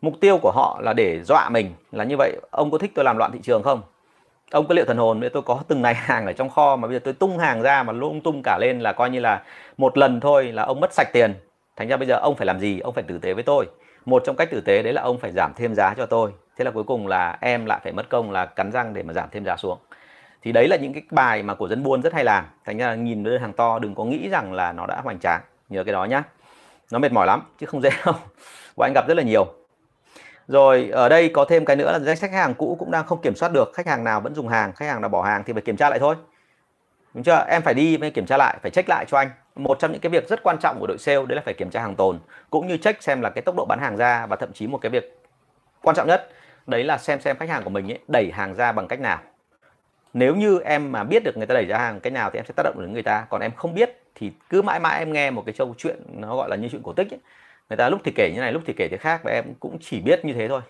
Mục 0.00 0.14
tiêu 0.20 0.38
của 0.42 0.52
họ 0.54 0.80
là 0.82 0.92
để 0.92 1.22
dọa 1.22 1.48
mình 1.48 1.74
là 1.92 2.04
như 2.04 2.16
vậy. 2.18 2.40
Ông 2.50 2.70
có 2.70 2.78
thích 2.78 2.92
tôi 2.94 3.04
làm 3.04 3.16
loạn 3.16 3.32
thị 3.32 3.38
trường 3.42 3.62
không? 3.62 3.82
Ông 4.52 4.66
có 4.66 4.74
liệu 4.74 4.84
thần 4.84 4.96
hồn 4.96 5.20
tôi 5.32 5.42
có 5.42 5.62
từng 5.68 5.82
này 5.82 5.94
hàng 5.98 6.26
ở 6.26 6.32
trong 6.32 6.50
kho 6.50 6.76
mà 6.76 6.88
bây 6.88 6.96
giờ 6.96 7.00
tôi 7.04 7.14
tung 7.14 7.38
hàng 7.38 7.62
ra 7.62 7.82
mà 7.82 7.92
lung 7.92 8.20
tung 8.20 8.42
cả 8.44 8.58
lên 8.60 8.80
là 8.80 8.92
coi 8.92 9.10
như 9.10 9.20
là 9.20 9.42
một 9.76 9.98
lần 9.98 10.20
thôi 10.20 10.52
là 10.52 10.62
ông 10.62 10.80
mất 10.80 10.92
sạch 10.92 11.08
tiền. 11.12 11.34
Thành 11.76 11.88
ra 11.88 11.96
bây 11.96 12.08
giờ 12.08 12.16
ông 12.16 12.36
phải 12.36 12.46
làm 12.46 12.60
gì? 12.60 12.80
Ông 12.80 12.94
phải 12.94 13.04
tử 13.04 13.18
tế 13.18 13.34
với 13.34 13.42
tôi. 13.42 13.66
Một 14.04 14.22
trong 14.26 14.36
cách 14.36 14.50
tử 14.50 14.60
tế 14.60 14.82
đấy 14.82 14.92
là 14.92 15.02
ông 15.02 15.18
phải 15.18 15.32
giảm 15.32 15.52
thêm 15.56 15.74
giá 15.74 15.94
cho 15.96 16.06
tôi. 16.06 16.32
Thế 16.56 16.64
là 16.64 16.70
cuối 16.70 16.84
cùng 16.84 17.06
là 17.06 17.38
em 17.40 17.66
lại 17.66 17.80
phải 17.82 17.92
mất 17.92 18.08
công 18.08 18.30
là 18.30 18.46
cắn 18.46 18.72
răng 18.72 18.94
để 18.94 19.02
mà 19.02 19.12
giảm 19.12 19.28
thêm 19.32 19.44
giá 19.44 19.56
xuống. 19.56 19.78
Thì 20.42 20.52
đấy 20.52 20.68
là 20.68 20.76
những 20.76 20.92
cái 20.92 21.02
bài 21.10 21.42
mà 21.42 21.54
của 21.54 21.68
dân 21.68 21.82
buôn 21.82 22.02
rất 22.02 22.12
hay 22.12 22.24
làm. 22.24 22.44
Thành 22.64 22.78
ra 22.78 22.94
nhìn 22.94 23.24
đơn 23.24 23.40
hàng 23.40 23.52
to, 23.52 23.78
đừng 23.78 23.94
có 23.94 24.04
nghĩ 24.04 24.28
rằng 24.28 24.52
là 24.52 24.72
nó 24.72 24.86
đã 24.86 25.00
hoành 25.04 25.18
tráng. 25.18 25.40
Nhớ 25.68 25.84
cái 25.84 25.92
đó 25.92 26.04
nhá. 26.04 26.22
Nó 26.92 26.98
mệt 26.98 27.12
mỏi 27.12 27.26
lắm, 27.26 27.42
chứ 27.58 27.66
không 27.66 27.82
dễ 27.82 27.90
đâu. 28.06 28.14
Và 28.76 28.86
anh 28.86 28.92
gặp 28.94 29.08
rất 29.08 29.14
là 29.14 29.22
nhiều 29.22 29.61
rồi 30.52 30.88
ở 30.92 31.08
đây 31.08 31.28
có 31.28 31.44
thêm 31.44 31.64
cái 31.64 31.76
nữa 31.76 31.92
là 31.92 31.98
danh 31.98 32.16
sách 32.16 32.30
khách 32.30 32.36
hàng 32.36 32.54
cũ 32.54 32.76
cũng 32.78 32.90
đang 32.90 33.06
không 33.06 33.20
kiểm 33.22 33.34
soát 33.34 33.52
được 33.52 33.72
khách 33.74 33.86
hàng 33.86 34.04
nào 34.04 34.20
vẫn 34.20 34.34
dùng 34.34 34.48
hàng 34.48 34.72
khách 34.72 34.86
hàng 34.86 35.00
nào 35.00 35.08
bỏ 35.08 35.22
hàng 35.22 35.42
thì 35.46 35.52
phải 35.52 35.62
kiểm 35.62 35.76
tra 35.76 35.90
lại 35.90 35.98
thôi. 35.98 36.16
Đúng 37.14 37.24
chưa? 37.24 37.44
Em 37.48 37.62
phải 37.62 37.74
đi 37.74 37.98
mới 37.98 38.10
kiểm 38.10 38.26
tra 38.26 38.36
lại 38.36 38.56
phải 38.62 38.70
check 38.70 38.88
lại 38.88 39.04
cho 39.08 39.18
anh. 39.18 39.30
Một 39.54 39.78
trong 39.78 39.92
những 39.92 40.00
cái 40.00 40.10
việc 40.10 40.28
rất 40.28 40.42
quan 40.42 40.58
trọng 40.58 40.80
của 40.80 40.86
đội 40.86 40.98
sale 40.98 41.26
đấy 41.26 41.36
là 41.36 41.42
phải 41.44 41.54
kiểm 41.54 41.70
tra 41.70 41.80
hàng 41.80 41.96
tồn 41.96 42.18
cũng 42.50 42.66
như 42.66 42.76
check 42.76 43.02
xem 43.02 43.20
là 43.20 43.30
cái 43.30 43.42
tốc 43.42 43.56
độ 43.56 43.64
bán 43.64 43.78
hàng 43.78 43.96
ra 43.96 44.26
và 44.26 44.36
thậm 44.36 44.52
chí 44.52 44.66
một 44.66 44.78
cái 44.78 44.90
việc 44.90 45.20
quan 45.82 45.96
trọng 45.96 46.06
nhất 46.06 46.28
đấy 46.66 46.84
là 46.84 46.98
xem 46.98 47.20
xem 47.20 47.36
khách 47.36 47.48
hàng 47.48 47.62
của 47.64 47.70
mình 47.70 47.90
ấy, 47.92 47.98
đẩy 48.08 48.30
hàng 48.32 48.54
ra 48.54 48.72
bằng 48.72 48.88
cách 48.88 49.00
nào. 49.00 49.18
Nếu 50.14 50.34
như 50.34 50.60
em 50.60 50.92
mà 50.92 51.04
biết 51.04 51.24
được 51.24 51.36
người 51.36 51.46
ta 51.46 51.54
đẩy 51.54 51.64
ra 51.64 51.78
hàng 51.78 52.00
cách 52.00 52.12
nào 52.12 52.30
thì 52.30 52.38
em 52.38 52.44
sẽ 52.44 52.52
tác 52.56 52.62
động 52.62 52.80
đến 52.80 52.92
người 52.92 53.02
ta 53.02 53.26
còn 53.30 53.40
em 53.40 53.50
không 53.56 53.74
biết 53.74 54.02
thì 54.14 54.32
cứ 54.50 54.62
mãi 54.62 54.80
mãi 54.80 54.98
em 54.98 55.12
nghe 55.12 55.30
một 55.30 55.42
cái 55.46 55.54
câu 55.58 55.74
chuyện 55.78 56.02
nó 56.14 56.36
gọi 56.36 56.48
là 56.48 56.56
như 56.56 56.68
chuyện 56.72 56.82
cổ 56.82 56.92
tích 56.92 57.10
ấy 57.14 57.20
người 57.72 57.76
ta 57.76 57.88
lúc 57.88 58.00
thì 58.04 58.12
kể 58.14 58.30
như 58.34 58.40
này 58.40 58.52
lúc 58.52 58.62
thì 58.66 58.72
kể 58.72 58.88
thế 58.88 58.96
khác 58.96 59.20
và 59.24 59.30
em 59.30 59.44
cũng 59.60 59.78
chỉ 59.80 60.00
biết 60.00 60.24
như 60.24 60.32
thế 60.32 60.48
thôi. 60.48 60.60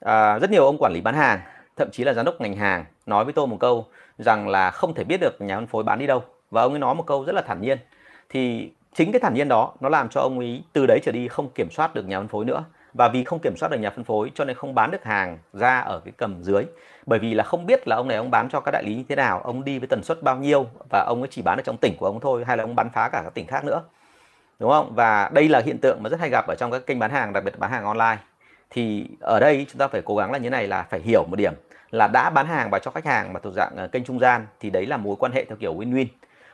À, 0.00 0.38
rất 0.38 0.50
nhiều 0.50 0.64
ông 0.64 0.76
quản 0.78 0.92
lý 0.92 1.00
bán 1.00 1.14
hàng 1.14 1.40
thậm 1.76 1.88
chí 1.92 2.04
là 2.04 2.12
giám 2.12 2.24
đốc 2.24 2.40
ngành 2.40 2.56
hàng 2.56 2.84
nói 3.06 3.24
với 3.24 3.32
tôi 3.32 3.46
một 3.46 3.56
câu 3.60 3.86
rằng 4.18 4.48
là 4.48 4.70
không 4.70 4.94
thể 4.94 5.04
biết 5.04 5.20
được 5.20 5.40
nhà 5.40 5.56
phân 5.56 5.66
phối 5.66 5.84
bán 5.84 5.98
đi 5.98 6.06
đâu. 6.06 6.22
Và 6.50 6.62
ông 6.62 6.72
ấy 6.72 6.78
nói 6.78 6.94
một 6.94 7.06
câu 7.06 7.24
rất 7.24 7.34
là 7.34 7.42
thản 7.42 7.60
nhiên. 7.60 7.78
Thì 8.28 8.70
chính 8.94 9.12
cái 9.12 9.20
thản 9.20 9.34
nhiên 9.34 9.48
đó 9.48 9.72
nó 9.80 9.88
làm 9.88 10.08
cho 10.08 10.20
ông 10.20 10.38
ấy 10.38 10.62
từ 10.72 10.86
đấy 10.86 11.00
trở 11.02 11.12
đi 11.12 11.28
không 11.28 11.50
kiểm 11.50 11.70
soát 11.70 11.94
được 11.94 12.06
nhà 12.06 12.18
phân 12.18 12.28
phối 12.28 12.44
nữa. 12.44 12.64
Và 12.94 13.08
vì 13.08 13.24
không 13.24 13.38
kiểm 13.38 13.56
soát 13.56 13.68
được 13.68 13.80
nhà 13.80 13.90
phân 13.90 14.04
phối 14.04 14.30
cho 14.34 14.44
nên 14.44 14.56
không 14.56 14.74
bán 14.74 14.90
được 14.90 15.04
hàng 15.04 15.38
ra 15.52 15.78
ở 15.78 16.00
cái 16.04 16.12
cầm 16.16 16.42
dưới. 16.42 16.64
Bởi 17.06 17.18
vì 17.18 17.34
là 17.34 17.44
không 17.44 17.66
biết 17.66 17.88
là 17.88 17.96
ông 17.96 18.08
này 18.08 18.16
ông 18.16 18.30
bán 18.30 18.48
cho 18.48 18.60
các 18.60 18.70
đại 18.70 18.82
lý 18.86 18.94
như 18.94 19.04
thế 19.08 19.16
nào 19.16 19.40
ông 19.44 19.64
đi 19.64 19.78
với 19.78 19.88
tần 19.88 20.02
suất 20.02 20.22
bao 20.22 20.36
nhiêu 20.36 20.66
và 20.90 21.04
ông 21.08 21.22
ấy 21.22 21.28
chỉ 21.30 21.42
bán 21.42 21.58
ở 21.58 21.62
trong 21.62 21.76
tỉnh 21.76 21.96
của 21.96 22.06
ông 22.06 22.20
thôi 22.20 22.44
hay 22.46 22.56
là 22.56 22.64
ông 22.64 22.76
bán 22.76 22.90
phá 22.90 23.08
cả 23.08 23.20
các 23.24 23.34
tỉnh 23.34 23.46
khác 23.46 23.64
nữa 23.64 23.82
đúng 24.62 24.70
không? 24.70 24.94
Và 24.94 25.30
đây 25.32 25.48
là 25.48 25.60
hiện 25.64 25.78
tượng 25.78 26.02
mà 26.02 26.10
rất 26.10 26.20
hay 26.20 26.30
gặp 26.30 26.46
ở 26.46 26.54
trong 26.58 26.70
các 26.70 26.86
kênh 26.86 26.98
bán 26.98 27.10
hàng, 27.10 27.32
đặc 27.32 27.44
biệt 27.44 27.58
bán 27.58 27.70
hàng 27.70 27.84
online. 27.84 28.18
Thì 28.70 29.06
ở 29.20 29.40
đây 29.40 29.66
chúng 29.70 29.78
ta 29.78 29.88
phải 29.88 30.02
cố 30.04 30.16
gắng 30.16 30.32
là 30.32 30.38
như 30.38 30.50
này 30.50 30.68
là 30.68 30.82
phải 30.82 31.00
hiểu 31.00 31.24
một 31.24 31.36
điểm 31.36 31.52
là 31.90 32.08
đã 32.08 32.30
bán 32.30 32.46
hàng 32.46 32.70
và 32.70 32.78
cho 32.78 32.90
khách 32.90 33.04
hàng 33.04 33.32
mà 33.32 33.40
thuộc 33.40 33.52
dạng 33.54 33.76
ờ, 33.76 33.88
kênh 33.88 34.04
trung 34.04 34.18
gian 34.18 34.46
thì 34.60 34.70
đấy 34.70 34.86
là 34.86 34.96
mối 34.96 35.16
quan 35.18 35.32
hệ 35.32 35.44
theo 35.44 35.56
kiểu 35.56 35.74
win-win. 35.74 36.06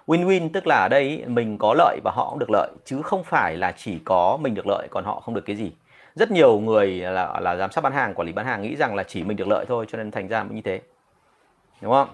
Win-win 0.07 0.49
tức 0.53 0.67
là 0.67 0.77
ở 0.77 0.89
đây 0.89 1.25
mình 1.27 1.59
có 1.59 1.75
lợi 1.79 2.01
và 2.05 2.11
họ 2.15 2.31
cũng 2.31 2.39
được 2.39 2.51
lợi, 2.51 2.71
chứ 2.85 3.03
không 3.03 3.25
phải 3.25 3.57
là 3.57 3.73
chỉ 3.73 3.99
có 4.05 4.39
mình 4.41 4.55
được 4.55 4.67
lợi 4.67 4.89
còn 4.91 5.05
họ 5.05 5.21
không 5.21 5.35
được 5.35 5.45
cái 5.47 5.57
gì. 5.57 5.73
Rất 6.15 6.31
nhiều 6.31 6.61
người 6.61 6.91
là 6.91 7.41
là 7.41 7.57
giám 7.57 7.71
sát 7.71 7.81
bán 7.81 7.93
hàng, 7.93 8.15
quản 8.15 8.27
lý 8.27 8.33
bán 8.33 8.47
hàng 8.47 8.63
nghĩ 8.63 8.77
rằng 8.77 8.95
là 8.95 9.03
chỉ 9.03 9.23
mình 9.23 9.37
được 9.37 9.49
lợi 9.49 9.65
thôi, 9.69 9.87
cho 9.89 9.99
nên 9.99 10.11
thành 10.11 10.29
ra 10.29 10.43
mới 10.43 10.55
như 10.55 10.63
thế. 10.65 10.81
Đúng 11.81 11.93
không? 11.93 12.09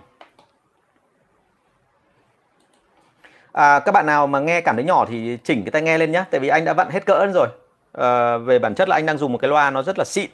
À, 3.55 3.81
các 3.81 3.93
bạn 3.93 4.07
nào 4.07 4.27
mà 4.27 4.41
nghe 4.41 4.61
cảm 4.61 4.77
thấy 4.77 4.85
nhỏ 4.85 5.05
thì 5.09 5.39
chỉnh 5.45 5.65
cái 5.65 5.71
tai 5.71 5.83
nghe 5.83 5.99
lên 5.99 6.13
nhé 6.13 6.25
tại 6.31 6.41
vì 6.41 6.49
anh 6.49 6.65
đã 6.65 6.73
vặn 6.73 6.91
hết 6.91 7.07
cỡ 7.07 7.27
rồi. 7.35 7.49
À, 7.93 8.37
về 8.39 8.59
bản 8.59 8.75
chất 8.75 8.89
là 8.89 8.97
anh 8.97 9.07
đang 9.07 9.19
dùng 9.19 9.33
một 9.33 9.39
cái 9.39 9.49
loa 9.49 9.71
nó 9.71 9.83
rất 9.83 9.99
là 9.99 10.05
xịn. 10.05 10.31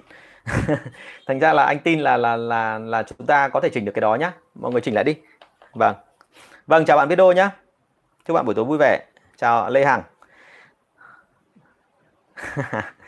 Thành 1.27 1.39
ra 1.39 1.53
là 1.53 1.65
anh 1.65 1.79
tin 1.79 2.01
là 2.01 2.17
là 2.17 2.37
là 2.37 2.79
là 2.79 3.03
chúng 3.03 3.27
ta 3.27 3.49
có 3.49 3.61
thể 3.61 3.69
chỉnh 3.69 3.85
được 3.85 3.93
cái 3.95 4.01
đó 4.01 4.15
nhá. 4.15 4.33
Mọi 4.55 4.73
người 4.73 4.81
chỉnh 4.81 4.95
lại 4.95 5.05
đi. 5.05 5.17
Vâng. 5.75 5.95
Vâng 6.67 6.85
chào 6.85 6.97
bạn 6.97 7.09
video 7.09 7.33
nhá. 7.33 7.51
Chúc 8.27 8.35
bạn 8.35 8.45
buổi 8.47 8.55
tối 8.55 8.65
vui 8.65 8.79
vẻ. 8.81 9.01
Chào 9.37 9.71
lê 9.71 9.85
hằng. 9.85 10.03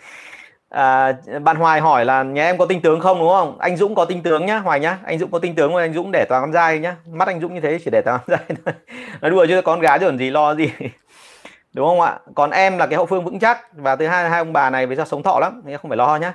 à, 0.73 1.13
bạn 1.43 1.57
Hoài 1.57 1.81
hỏi 1.81 2.05
là 2.05 2.23
nhà 2.23 2.45
em 2.45 2.59
có 2.59 2.67
tinh 2.67 2.83
tướng 2.83 3.01
không 3.01 3.19
đúng 3.19 3.29
không? 3.29 3.57
Anh 3.59 3.77
Dũng 3.77 3.95
có 3.95 4.05
tinh 4.05 4.23
tướng 4.23 4.47
nhá 4.47 4.59
Hoài 4.59 4.81
nhá. 4.81 4.99
Anh 5.05 5.19
Dũng 5.19 5.31
có 5.31 5.39
tinh 5.39 5.55
tướng 5.55 5.75
anh 5.75 5.95
Dũng 5.95 6.11
để 6.13 6.25
toàn 6.29 6.43
con 6.43 6.53
dai 6.53 6.79
nhá. 6.79 6.97
Mắt 7.07 7.29
anh 7.29 7.41
Dũng 7.41 7.55
như 7.55 7.61
thế 7.61 7.79
chỉ 7.85 7.91
để 7.91 8.03
toàn 8.05 8.21
con 8.27 8.39
dai 8.49 8.57
thôi. 8.65 8.75
Nói 9.21 9.31
đùa 9.31 9.47
chứ 9.49 9.63
con 9.63 9.81
gái 9.81 9.99
chứ 9.99 10.07
còn 10.07 10.19
gì 10.19 10.31
lo 10.31 10.55
gì. 10.55 10.73
Đúng 11.75 11.89
không 11.89 12.01
ạ? 12.01 12.19
Còn 12.35 12.51
em 12.51 12.79
là 12.79 12.87
cái 12.87 12.97
hậu 12.97 13.07
phương 13.07 13.25
vững 13.25 13.39
chắc. 13.39 13.73
Và 13.73 13.97
thứ 13.97 14.07
hai 14.07 14.31
hai 14.31 14.39
ông 14.39 14.53
bà 14.53 14.71
này 14.71 14.87
với 14.87 14.97
sao 14.97 15.07
sống 15.07 15.23
thọ 15.23 15.41
lắm 15.41 15.63
nên 15.65 15.79
không 15.79 15.89
phải 15.89 15.97
lo 15.97 16.17
nhá. 16.17 16.33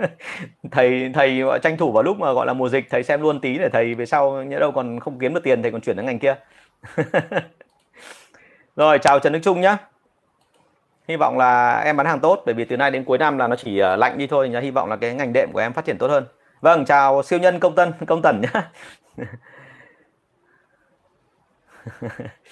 Thầy 0.70 1.10
thầy 1.14 1.42
tranh 1.62 1.76
thủ 1.76 1.92
vào 1.92 2.02
lúc 2.02 2.18
mà 2.18 2.32
gọi 2.32 2.46
là 2.46 2.52
mùa 2.52 2.68
dịch 2.68 2.84
thầy 2.90 3.02
xem 3.02 3.22
luôn 3.22 3.40
tí 3.40 3.58
để 3.58 3.68
thầy 3.72 3.94
về 3.94 4.06
sau 4.06 4.44
nhớ 4.44 4.58
đâu 4.58 4.72
còn 4.72 5.00
không 5.00 5.18
kiếm 5.18 5.34
được 5.34 5.42
tiền 5.44 5.62
thầy 5.62 5.72
còn 5.72 5.80
chuyển 5.80 5.96
sang 5.96 6.06
ngành 6.06 6.18
kia. 6.18 6.34
Rồi 8.76 8.98
chào 8.98 9.18
Trần 9.18 9.32
Đức 9.32 9.40
Trung 9.42 9.60
nhá 9.60 9.78
hy 11.08 11.16
vọng 11.16 11.38
là 11.38 11.80
em 11.80 11.96
bán 11.96 12.06
hàng 12.06 12.20
tốt 12.20 12.42
bởi 12.46 12.54
vì 12.54 12.64
từ 12.64 12.76
nay 12.76 12.90
đến 12.90 13.04
cuối 13.04 13.18
năm 13.18 13.38
là 13.38 13.46
nó 13.48 13.56
chỉ 13.56 13.78
ờ, 13.78 13.96
lạnh 13.96 14.18
đi 14.18 14.26
thôi 14.26 14.48
nhá 14.48 14.60
hy 14.60 14.70
vọng 14.70 14.88
là 14.90 14.96
cái 14.96 15.14
ngành 15.14 15.32
đệm 15.32 15.48
của 15.52 15.58
em 15.58 15.72
phát 15.72 15.84
triển 15.84 15.98
tốt 15.98 16.10
hơn 16.10 16.26
vâng 16.60 16.84
chào 16.84 17.22
siêu 17.22 17.38
nhân 17.38 17.60
công 17.60 17.74
tân 17.74 17.92
công 18.06 18.22
tần 18.22 18.40
nhá 18.40 18.70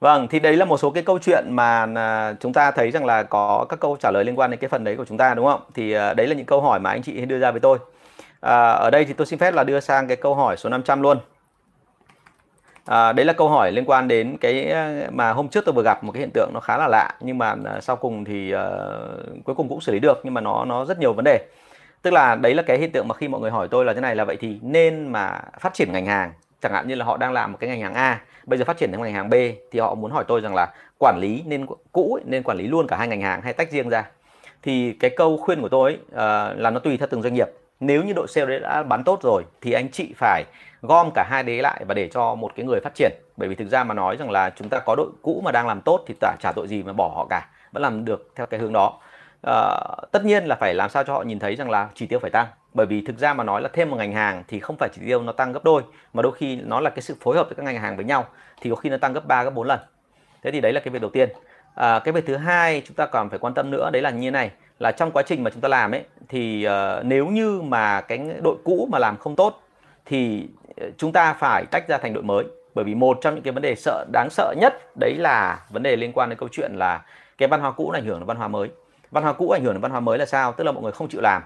Vâng, 0.00 0.28
thì 0.30 0.40
đấy 0.40 0.56
là 0.56 0.64
một 0.64 0.76
số 0.76 0.90
cái 0.90 1.02
câu 1.02 1.18
chuyện 1.18 1.44
mà 1.50 1.86
à, 1.94 2.34
chúng 2.40 2.52
ta 2.52 2.70
thấy 2.70 2.90
rằng 2.90 3.04
là 3.04 3.22
có 3.22 3.66
các 3.68 3.80
câu 3.80 3.96
trả 4.00 4.10
lời 4.10 4.24
liên 4.24 4.38
quan 4.38 4.50
đến 4.50 4.60
cái 4.60 4.68
phần 4.68 4.84
đấy 4.84 4.96
của 4.96 5.04
chúng 5.04 5.18
ta 5.18 5.34
đúng 5.34 5.46
không? 5.46 5.60
Thì 5.74 5.92
ờ, 5.92 6.14
đấy 6.14 6.26
là 6.26 6.34
những 6.34 6.46
câu 6.46 6.60
hỏi 6.60 6.80
mà 6.80 6.90
anh 6.90 7.02
chị 7.02 7.24
đưa 7.26 7.38
ra 7.38 7.50
với 7.50 7.60
tôi. 7.60 7.78
À, 8.40 8.70
ở 8.72 8.90
đây 8.90 9.04
thì 9.04 9.12
tôi 9.12 9.26
xin 9.26 9.38
phép 9.38 9.54
là 9.54 9.64
đưa 9.64 9.80
sang 9.80 10.08
cái 10.08 10.16
câu 10.16 10.34
hỏi 10.34 10.56
số 10.56 10.70
500 10.70 11.02
luôn. 11.02 11.18
À, 12.88 13.12
đấy 13.12 13.26
là 13.26 13.32
câu 13.32 13.48
hỏi 13.48 13.72
liên 13.72 13.84
quan 13.84 14.08
đến 14.08 14.36
cái 14.40 14.70
ờ, 14.70 15.08
mà 15.10 15.32
hôm 15.32 15.48
trước 15.48 15.64
tôi 15.64 15.72
vừa 15.72 15.82
gặp 15.82 16.04
một 16.04 16.12
cái 16.12 16.20
hiện 16.20 16.30
tượng 16.34 16.50
nó 16.54 16.60
khá 16.60 16.76
là 16.78 16.88
lạ 16.88 17.14
nhưng 17.20 17.38
mà 17.38 17.54
ờ, 17.64 17.80
sau 17.80 17.96
cùng 17.96 18.24
thì 18.24 18.54
uh, 18.54 19.44
cuối 19.44 19.54
cùng 19.54 19.68
cũng 19.68 19.80
xử 19.80 19.92
lý 19.92 19.98
được 19.98 20.20
nhưng 20.22 20.34
mà 20.34 20.40
nó 20.40 20.64
nó 20.64 20.84
rất 20.84 20.98
nhiều 20.98 21.12
vấn 21.12 21.24
đề. 21.24 21.46
Tức 22.02 22.12
là 22.12 22.34
đấy 22.34 22.54
là 22.54 22.62
cái 22.62 22.78
hiện 22.78 22.92
tượng 22.92 23.08
mà 23.08 23.14
khi 23.14 23.28
mọi 23.28 23.40
người 23.40 23.50
hỏi 23.50 23.68
tôi 23.70 23.84
là 23.84 23.94
thế 23.94 24.00
này 24.00 24.16
là 24.16 24.24
vậy 24.24 24.36
thì 24.40 24.58
nên 24.62 25.12
mà 25.12 25.40
phát 25.60 25.74
triển 25.74 25.92
ngành 25.92 26.06
hàng? 26.06 26.32
Chẳng 26.62 26.72
hạn 26.72 26.88
như 26.88 26.94
là 26.94 27.04
họ 27.04 27.16
đang 27.16 27.32
làm 27.32 27.52
một 27.52 27.58
cái 27.60 27.70
ngành 27.70 27.80
hàng 27.80 27.94
A 27.94 28.20
bây 28.46 28.58
giờ 28.58 28.64
phát 28.64 28.78
triển 28.78 28.90
đến 28.92 29.02
ngành 29.02 29.14
hàng 29.14 29.30
B 29.30 29.34
thì 29.70 29.80
họ 29.80 29.94
muốn 29.94 30.10
hỏi 30.10 30.24
tôi 30.28 30.40
rằng 30.40 30.54
là 30.54 30.72
quản 30.98 31.18
lý 31.20 31.42
nên 31.46 31.66
cũ 31.92 32.18
nên 32.24 32.42
quản 32.42 32.58
lý 32.58 32.66
luôn 32.66 32.86
cả 32.86 32.96
hai 32.96 33.08
ngành 33.08 33.20
hàng 33.20 33.42
hay 33.42 33.52
tách 33.52 33.70
riêng 33.70 33.88
ra? 33.88 34.04
Thì 34.62 34.92
cái 34.92 35.10
câu 35.16 35.36
khuyên 35.36 35.60
của 35.60 35.68
tôi 35.68 35.90
ấy, 35.90 35.98
uh, 36.06 36.60
là 36.60 36.70
nó 36.70 36.78
tùy 36.78 36.96
theo 36.96 37.08
từng 37.10 37.22
doanh 37.22 37.34
nghiệp 37.34 37.48
nếu 37.80 38.02
như 38.02 38.12
đội 38.12 38.28
sale 38.28 38.46
đấy 38.46 38.60
đã 38.60 38.82
bán 38.82 39.04
tốt 39.04 39.22
rồi 39.22 39.44
thì 39.60 39.72
anh 39.72 39.90
chị 39.90 40.14
phải 40.16 40.44
gom 40.82 41.10
cả 41.14 41.26
hai 41.30 41.42
đấy 41.42 41.62
lại 41.62 41.84
và 41.88 41.94
để 41.94 42.08
cho 42.08 42.34
một 42.34 42.52
cái 42.56 42.66
người 42.66 42.80
phát 42.80 42.94
triển. 42.94 43.12
Bởi 43.36 43.48
vì 43.48 43.54
thực 43.54 43.68
ra 43.68 43.84
mà 43.84 43.94
nói 43.94 44.16
rằng 44.16 44.30
là 44.30 44.50
chúng 44.56 44.68
ta 44.68 44.78
có 44.78 44.94
đội 44.96 45.10
cũ 45.22 45.40
mà 45.44 45.52
đang 45.52 45.66
làm 45.66 45.80
tốt 45.80 46.04
thì 46.06 46.14
tả 46.20 46.36
trả 46.40 46.52
tội 46.52 46.68
gì 46.68 46.82
mà 46.82 46.92
bỏ 46.92 47.12
họ 47.14 47.26
cả 47.30 47.48
vẫn 47.72 47.82
làm 47.82 48.04
được 48.04 48.30
theo 48.34 48.46
cái 48.46 48.60
hướng 48.60 48.72
đó. 48.72 49.00
À, 49.46 49.80
tất 50.12 50.24
nhiên 50.24 50.44
là 50.44 50.54
phải 50.54 50.74
làm 50.74 50.90
sao 50.90 51.04
cho 51.04 51.12
họ 51.12 51.22
nhìn 51.22 51.38
thấy 51.38 51.56
rằng 51.56 51.70
là 51.70 51.88
chỉ 51.94 52.06
tiêu 52.06 52.18
phải 52.18 52.30
tăng. 52.30 52.46
Bởi 52.74 52.86
vì 52.86 53.02
thực 53.06 53.18
ra 53.18 53.34
mà 53.34 53.44
nói 53.44 53.62
là 53.62 53.68
thêm 53.72 53.90
một 53.90 53.96
ngành 53.96 54.12
hàng 54.12 54.44
thì 54.48 54.60
không 54.60 54.76
phải 54.76 54.88
chỉ 54.92 55.02
tiêu 55.06 55.22
nó 55.22 55.32
tăng 55.32 55.52
gấp 55.52 55.64
đôi 55.64 55.82
mà 56.12 56.22
đôi 56.22 56.32
khi 56.32 56.56
nó 56.56 56.80
là 56.80 56.90
cái 56.90 57.02
sự 57.02 57.16
phối 57.20 57.36
hợp 57.36 57.46
với 57.46 57.54
các 57.54 57.62
ngành 57.62 57.76
hàng 57.76 57.96
với 57.96 58.04
nhau 58.04 58.24
thì 58.60 58.70
có 58.70 58.76
khi 58.76 58.88
nó 58.88 58.96
tăng 58.96 59.12
gấp 59.12 59.26
3 59.26 59.44
gấp 59.44 59.50
4 59.50 59.66
lần. 59.66 59.80
Thế 60.42 60.50
thì 60.50 60.60
đấy 60.60 60.72
là 60.72 60.80
cái 60.80 60.92
việc 60.92 61.02
đầu 61.02 61.10
tiên. 61.10 61.28
À, 61.74 61.98
cái 61.98 62.12
việc 62.12 62.26
thứ 62.26 62.36
hai 62.36 62.82
chúng 62.86 62.94
ta 62.94 63.06
còn 63.06 63.30
phải 63.30 63.38
quan 63.38 63.54
tâm 63.54 63.70
nữa 63.70 63.90
đấy 63.92 64.02
là 64.02 64.10
như 64.10 64.30
này 64.30 64.50
là 64.78 64.92
trong 64.92 65.10
quá 65.10 65.22
trình 65.22 65.44
mà 65.44 65.50
chúng 65.50 65.60
ta 65.60 65.68
làm 65.68 65.90
ấy 65.94 66.04
thì 66.28 66.66
uh, 66.66 67.04
nếu 67.04 67.26
như 67.26 67.60
mà 67.60 68.00
cái 68.00 68.20
đội 68.42 68.56
cũ 68.64 68.88
mà 68.92 68.98
làm 68.98 69.16
không 69.16 69.36
tốt 69.36 69.62
thì 70.06 70.48
ờ, 70.76 70.86
chúng 70.96 71.12
ta 71.12 71.32
phải 71.32 71.64
tách 71.70 71.88
ra 71.88 71.98
thành 71.98 72.12
đội 72.12 72.22
mới. 72.22 72.44
Bởi 72.74 72.84
vì 72.84 72.94
một 72.94 73.18
trong 73.20 73.34
những 73.34 73.44
cái 73.44 73.52
vấn 73.52 73.62
đề 73.62 73.74
sợ 73.74 74.04
đáng 74.12 74.28
sợ 74.30 74.54
nhất 74.60 74.96
đấy 75.00 75.14
là 75.18 75.60
vấn 75.70 75.82
đề 75.82 75.96
liên 75.96 76.12
quan 76.12 76.28
đến 76.28 76.38
câu 76.38 76.48
chuyện 76.52 76.72
là 76.74 77.02
cái 77.38 77.48
văn 77.48 77.60
hóa 77.60 77.70
cũ 77.70 77.90
ảnh 77.90 78.04
hưởng 78.04 78.18
đến 78.18 78.26
văn 78.26 78.36
hóa 78.36 78.48
mới. 78.48 78.68
Văn 79.10 79.24
hóa 79.24 79.32
cũ 79.32 79.50
ảnh 79.50 79.64
hưởng 79.64 79.74
đến 79.74 79.80
văn 79.80 79.90
hóa 79.90 80.00
mới 80.00 80.18
là 80.18 80.26
sao? 80.26 80.52
Tức 80.52 80.64
là 80.64 80.72
mọi 80.72 80.82
người 80.82 80.92
không 80.92 81.08
chịu 81.08 81.20
làm. 81.20 81.42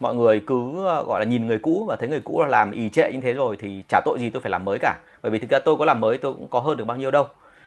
Mọi 0.00 0.14
người 0.14 0.42
cứ 0.46 0.86
ờ, 0.86 1.04
gọi 1.04 1.20
là 1.20 1.26
nhìn 1.26 1.46
người 1.46 1.58
cũ 1.58 1.84
và 1.88 1.96
thấy 1.96 2.08
người 2.08 2.20
cũ 2.24 2.42
là 2.42 2.48
làm 2.48 2.70
ì 2.70 2.88
trệ 2.88 3.12
như 3.12 3.20
thế 3.20 3.32
rồi 3.32 3.56
thì 3.60 3.82
chả 3.88 4.00
tội 4.04 4.18
gì 4.18 4.30
tôi 4.30 4.42
phải 4.42 4.50
làm 4.50 4.64
mới 4.64 4.78
cả. 4.78 4.96
Bởi 5.22 5.30
vì 5.30 5.38
thực 5.38 5.50
ra 5.50 5.58
tôi 5.58 5.76
có 5.76 5.84
làm 5.84 6.00
mới 6.00 6.18
tôi 6.18 6.32
cũng 6.32 6.48
có 6.48 6.60
hơn 6.60 6.76
được 6.76 6.84
bao 6.84 6.96
nhiêu 6.96 7.10
đâu 7.10 7.26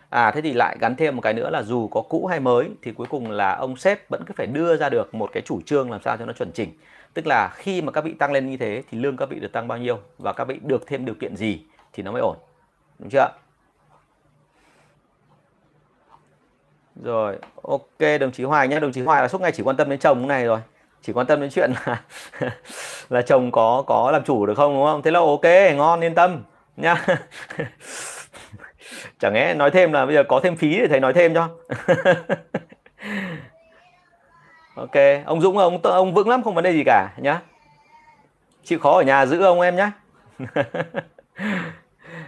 à 0.09 0.31
thế 0.31 0.41
thì 0.41 0.53
lại 0.53 0.77
gắn 0.79 0.95
thêm 0.95 1.15
một 1.15 1.21
cái 1.21 1.33
nữa 1.33 1.49
là 1.49 1.63
dù 1.63 1.87
có 1.87 2.01
cũ 2.01 2.25
hay 2.27 2.39
mới 2.39 2.69
thì 2.81 2.91
cuối 2.91 3.07
cùng 3.09 3.31
là 3.31 3.55
ông 3.55 3.75
sếp 3.77 4.09
vẫn 4.09 4.23
cứ 4.25 4.33
phải 4.37 4.47
đưa 4.47 4.77
ra 4.77 4.89
được 4.89 5.15
một 5.15 5.29
cái 5.33 5.43
chủ 5.45 5.61
trương 5.65 5.91
làm 5.91 6.01
sao 6.01 6.17
cho 6.17 6.25
nó 6.25 6.33
chuẩn 6.33 6.51
chỉnh. 6.51 6.69
Tức 7.13 7.27
là 7.27 7.49
khi 7.55 7.81
mà 7.81 7.91
các 7.91 8.03
vị 8.03 8.13
tăng 8.13 8.31
lên 8.31 8.49
như 8.49 8.57
thế 8.57 8.83
thì 8.91 8.97
lương 8.99 9.17
các 9.17 9.29
vị 9.29 9.39
được 9.39 9.51
tăng 9.51 9.67
bao 9.67 9.77
nhiêu 9.77 9.99
và 10.17 10.33
các 10.33 10.47
vị 10.47 10.59
được 10.63 10.87
thêm 10.87 11.05
điều 11.05 11.15
kiện 11.15 11.35
gì 11.35 11.61
thì 11.93 12.03
nó 12.03 12.11
mới 12.11 12.21
ổn. 12.21 12.37
Đúng 12.99 13.09
chưa 13.09 13.27
rồi, 17.03 17.37
ok, 17.63 18.19
đồng 18.19 18.31
chí 18.31 18.43
Hoài 18.43 18.67
nhé 18.67 18.79
đồng 18.79 18.91
chí 18.91 19.01
Hoài 19.01 19.21
là 19.21 19.27
suốt 19.27 19.41
ngày 19.41 19.51
chỉ 19.51 19.63
quan 19.63 19.77
tâm 19.77 19.89
đến 19.89 19.99
chồng 19.99 20.27
này 20.27 20.45
rồi. 20.45 20.59
Chỉ 21.01 21.13
quan 21.13 21.27
tâm 21.27 21.41
đến 21.41 21.49
chuyện 21.49 21.71
là 21.85 22.03
là 23.09 23.21
chồng 23.21 23.51
có 23.51 23.83
có 23.87 24.11
làm 24.11 24.23
chủ 24.23 24.45
được 24.45 24.53
không, 24.57 24.73
đúng 24.73 24.85
không? 24.85 25.01
Thế 25.01 25.11
là 25.11 25.19
ok, 25.19 25.75
ngon, 25.75 26.01
yên 26.01 26.15
tâm 26.15 26.43
nhá. 26.77 27.05
chẳng 29.19 29.33
lẽ 29.33 29.53
nói 29.53 29.71
thêm 29.71 29.91
là 29.91 30.05
bây 30.05 30.15
giờ 30.15 30.23
có 30.23 30.39
thêm 30.43 30.55
phí 30.55 30.79
để 30.79 30.87
thầy 30.87 30.99
nói 30.99 31.13
thêm 31.13 31.33
cho 31.33 31.49
ok 34.75 34.95
ông 35.25 35.41
Dũng 35.41 35.57
ông 35.57 35.81
ông 35.83 36.13
vững 36.13 36.29
lắm 36.29 36.43
không 36.43 36.55
vấn 36.55 36.63
đề 36.63 36.71
gì 36.71 36.83
cả 36.85 37.13
nhá 37.17 37.41
chịu 38.63 38.79
khó 38.79 38.97
ở 38.97 39.01
nhà 39.01 39.25
giữ 39.25 39.43
ông 39.43 39.61
em 39.61 39.75
nhá 39.75 39.91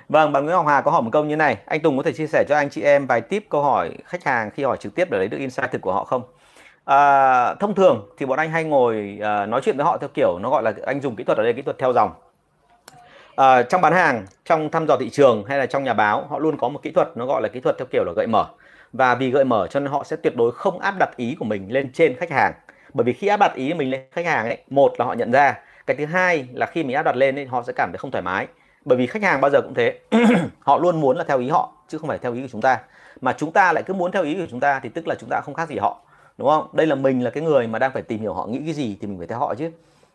Vâng, 0.09 0.31
bạn 0.31 0.43
Nguyễn 0.43 0.55
Ngọc 0.55 0.67
Hà 0.67 0.81
có 0.81 0.91
hỏi 0.91 1.01
một 1.01 1.09
câu 1.13 1.23
như 1.25 1.35
này. 1.35 1.57
Anh 1.65 1.81
Tùng 1.81 1.97
có 1.97 2.03
thể 2.03 2.13
chia 2.13 2.27
sẻ 2.27 2.43
cho 2.49 2.55
anh 2.55 2.69
chị 2.69 2.81
em 2.81 3.05
vài 3.07 3.21
tip 3.21 3.45
câu 3.49 3.63
hỏi 3.63 3.91
khách 4.05 4.23
hàng 4.23 4.51
khi 4.51 4.63
hỏi 4.63 4.77
trực 4.77 4.95
tiếp 4.95 5.07
để 5.11 5.17
lấy 5.17 5.27
được 5.27 5.37
insight 5.37 5.71
thực 5.71 5.81
của 5.81 5.93
họ 5.93 6.03
không? 6.03 6.21
À, 6.85 7.55
thông 7.55 7.75
thường 7.75 8.09
thì 8.17 8.25
bọn 8.25 8.39
anh 8.39 8.51
hay 8.51 8.63
ngồi 8.63 9.19
à, 9.21 9.45
nói 9.45 9.61
chuyện 9.63 9.77
với 9.77 9.85
họ 9.85 9.97
theo 9.97 10.09
kiểu 10.13 10.39
nó 10.39 10.49
gọi 10.49 10.63
là 10.63 10.73
anh 10.85 11.01
dùng 11.01 11.15
kỹ 11.15 11.23
thuật 11.23 11.37
ở 11.37 11.43
đây 11.43 11.53
kỹ 11.53 11.61
thuật 11.61 11.77
theo 11.77 11.93
dòng. 11.93 12.11
À, 13.39 13.63
trong 13.63 13.81
bán 13.81 13.93
hàng, 13.93 14.25
trong 14.45 14.69
thăm 14.69 14.85
dò 14.87 14.97
thị 14.99 15.09
trường 15.09 15.45
hay 15.45 15.57
là 15.57 15.65
trong 15.65 15.83
nhà 15.83 15.93
báo, 15.93 16.27
họ 16.29 16.39
luôn 16.39 16.57
có 16.57 16.69
một 16.69 16.79
kỹ 16.83 16.91
thuật 16.91 17.17
nó 17.17 17.25
gọi 17.25 17.41
là 17.41 17.47
kỹ 17.47 17.59
thuật 17.59 17.75
theo 17.77 17.85
kiểu 17.91 18.03
là 18.03 18.13
gợi 18.15 18.27
mở. 18.27 18.45
Và 18.93 19.15
vì 19.15 19.31
gợi 19.31 19.45
mở 19.45 19.67
cho 19.67 19.79
nên 19.79 19.91
họ 19.91 20.03
sẽ 20.03 20.15
tuyệt 20.15 20.35
đối 20.35 20.51
không 20.51 20.79
áp 20.79 20.95
đặt 20.99 21.17
ý 21.17 21.35
của 21.39 21.45
mình 21.45 21.71
lên 21.71 21.91
trên 21.93 22.15
khách 22.15 22.31
hàng. 22.31 22.53
Bởi 22.93 23.03
vì 23.03 23.13
khi 23.13 23.27
áp 23.27 23.37
đặt 23.37 23.55
ý 23.55 23.71
của 23.71 23.77
mình 23.77 23.89
lên 23.89 24.01
khách 24.11 24.25
hàng 24.25 24.45
ấy, 24.45 24.57
một 24.69 24.93
là 24.99 25.05
họ 25.05 25.13
nhận 25.13 25.31
ra, 25.31 25.59
cái 25.87 25.97
thứ 25.97 26.05
hai 26.05 26.47
là 26.53 26.65
khi 26.65 26.83
mình 26.83 26.95
áp 26.95 27.03
đặt 27.03 27.15
lên 27.15 27.35
ấy, 27.35 27.45
họ 27.45 27.63
sẽ 27.67 27.73
cảm 27.75 27.91
thấy 27.91 27.97
không 27.97 28.11
thoải 28.11 28.21
mái 28.21 28.47
bởi 28.85 28.97
vì 28.97 29.07
khách 29.07 29.23
hàng 29.23 29.41
bao 29.41 29.51
giờ 29.51 29.61
cũng 29.61 29.73
thế 29.73 29.99
họ 30.59 30.77
luôn 30.77 31.01
muốn 31.01 31.17
là 31.17 31.23
theo 31.23 31.39
ý 31.39 31.49
họ 31.49 31.73
chứ 31.87 31.97
không 31.97 32.07
phải 32.07 32.17
theo 32.17 32.33
ý 32.33 32.41
của 32.41 32.47
chúng 32.51 32.61
ta 32.61 32.79
mà 33.21 33.33
chúng 33.37 33.51
ta 33.51 33.73
lại 33.73 33.83
cứ 33.83 33.93
muốn 33.93 34.11
theo 34.11 34.23
ý 34.23 34.35
của 34.35 34.47
chúng 34.49 34.59
ta 34.59 34.79
thì 34.83 34.89
tức 34.89 35.07
là 35.07 35.15
chúng 35.19 35.29
ta 35.29 35.41
không 35.41 35.53
khác 35.53 35.69
gì 35.69 35.77
họ 35.77 36.01
đúng 36.37 36.47
không 36.47 36.67
đây 36.73 36.87
là 36.87 36.95
mình 36.95 37.23
là 37.23 37.29
cái 37.29 37.43
người 37.43 37.67
mà 37.67 37.79
đang 37.79 37.91
phải 37.91 38.01
tìm 38.01 38.19
hiểu 38.19 38.33
họ 38.33 38.45
nghĩ 38.47 38.61
cái 38.65 38.73
gì 38.73 38.97
thì 39.01 39.07
mình 39.07 39.17
phải 39.17 39.27
theo 39.27 39.39
họ 39.39 39.55
chứ 39.55 39.71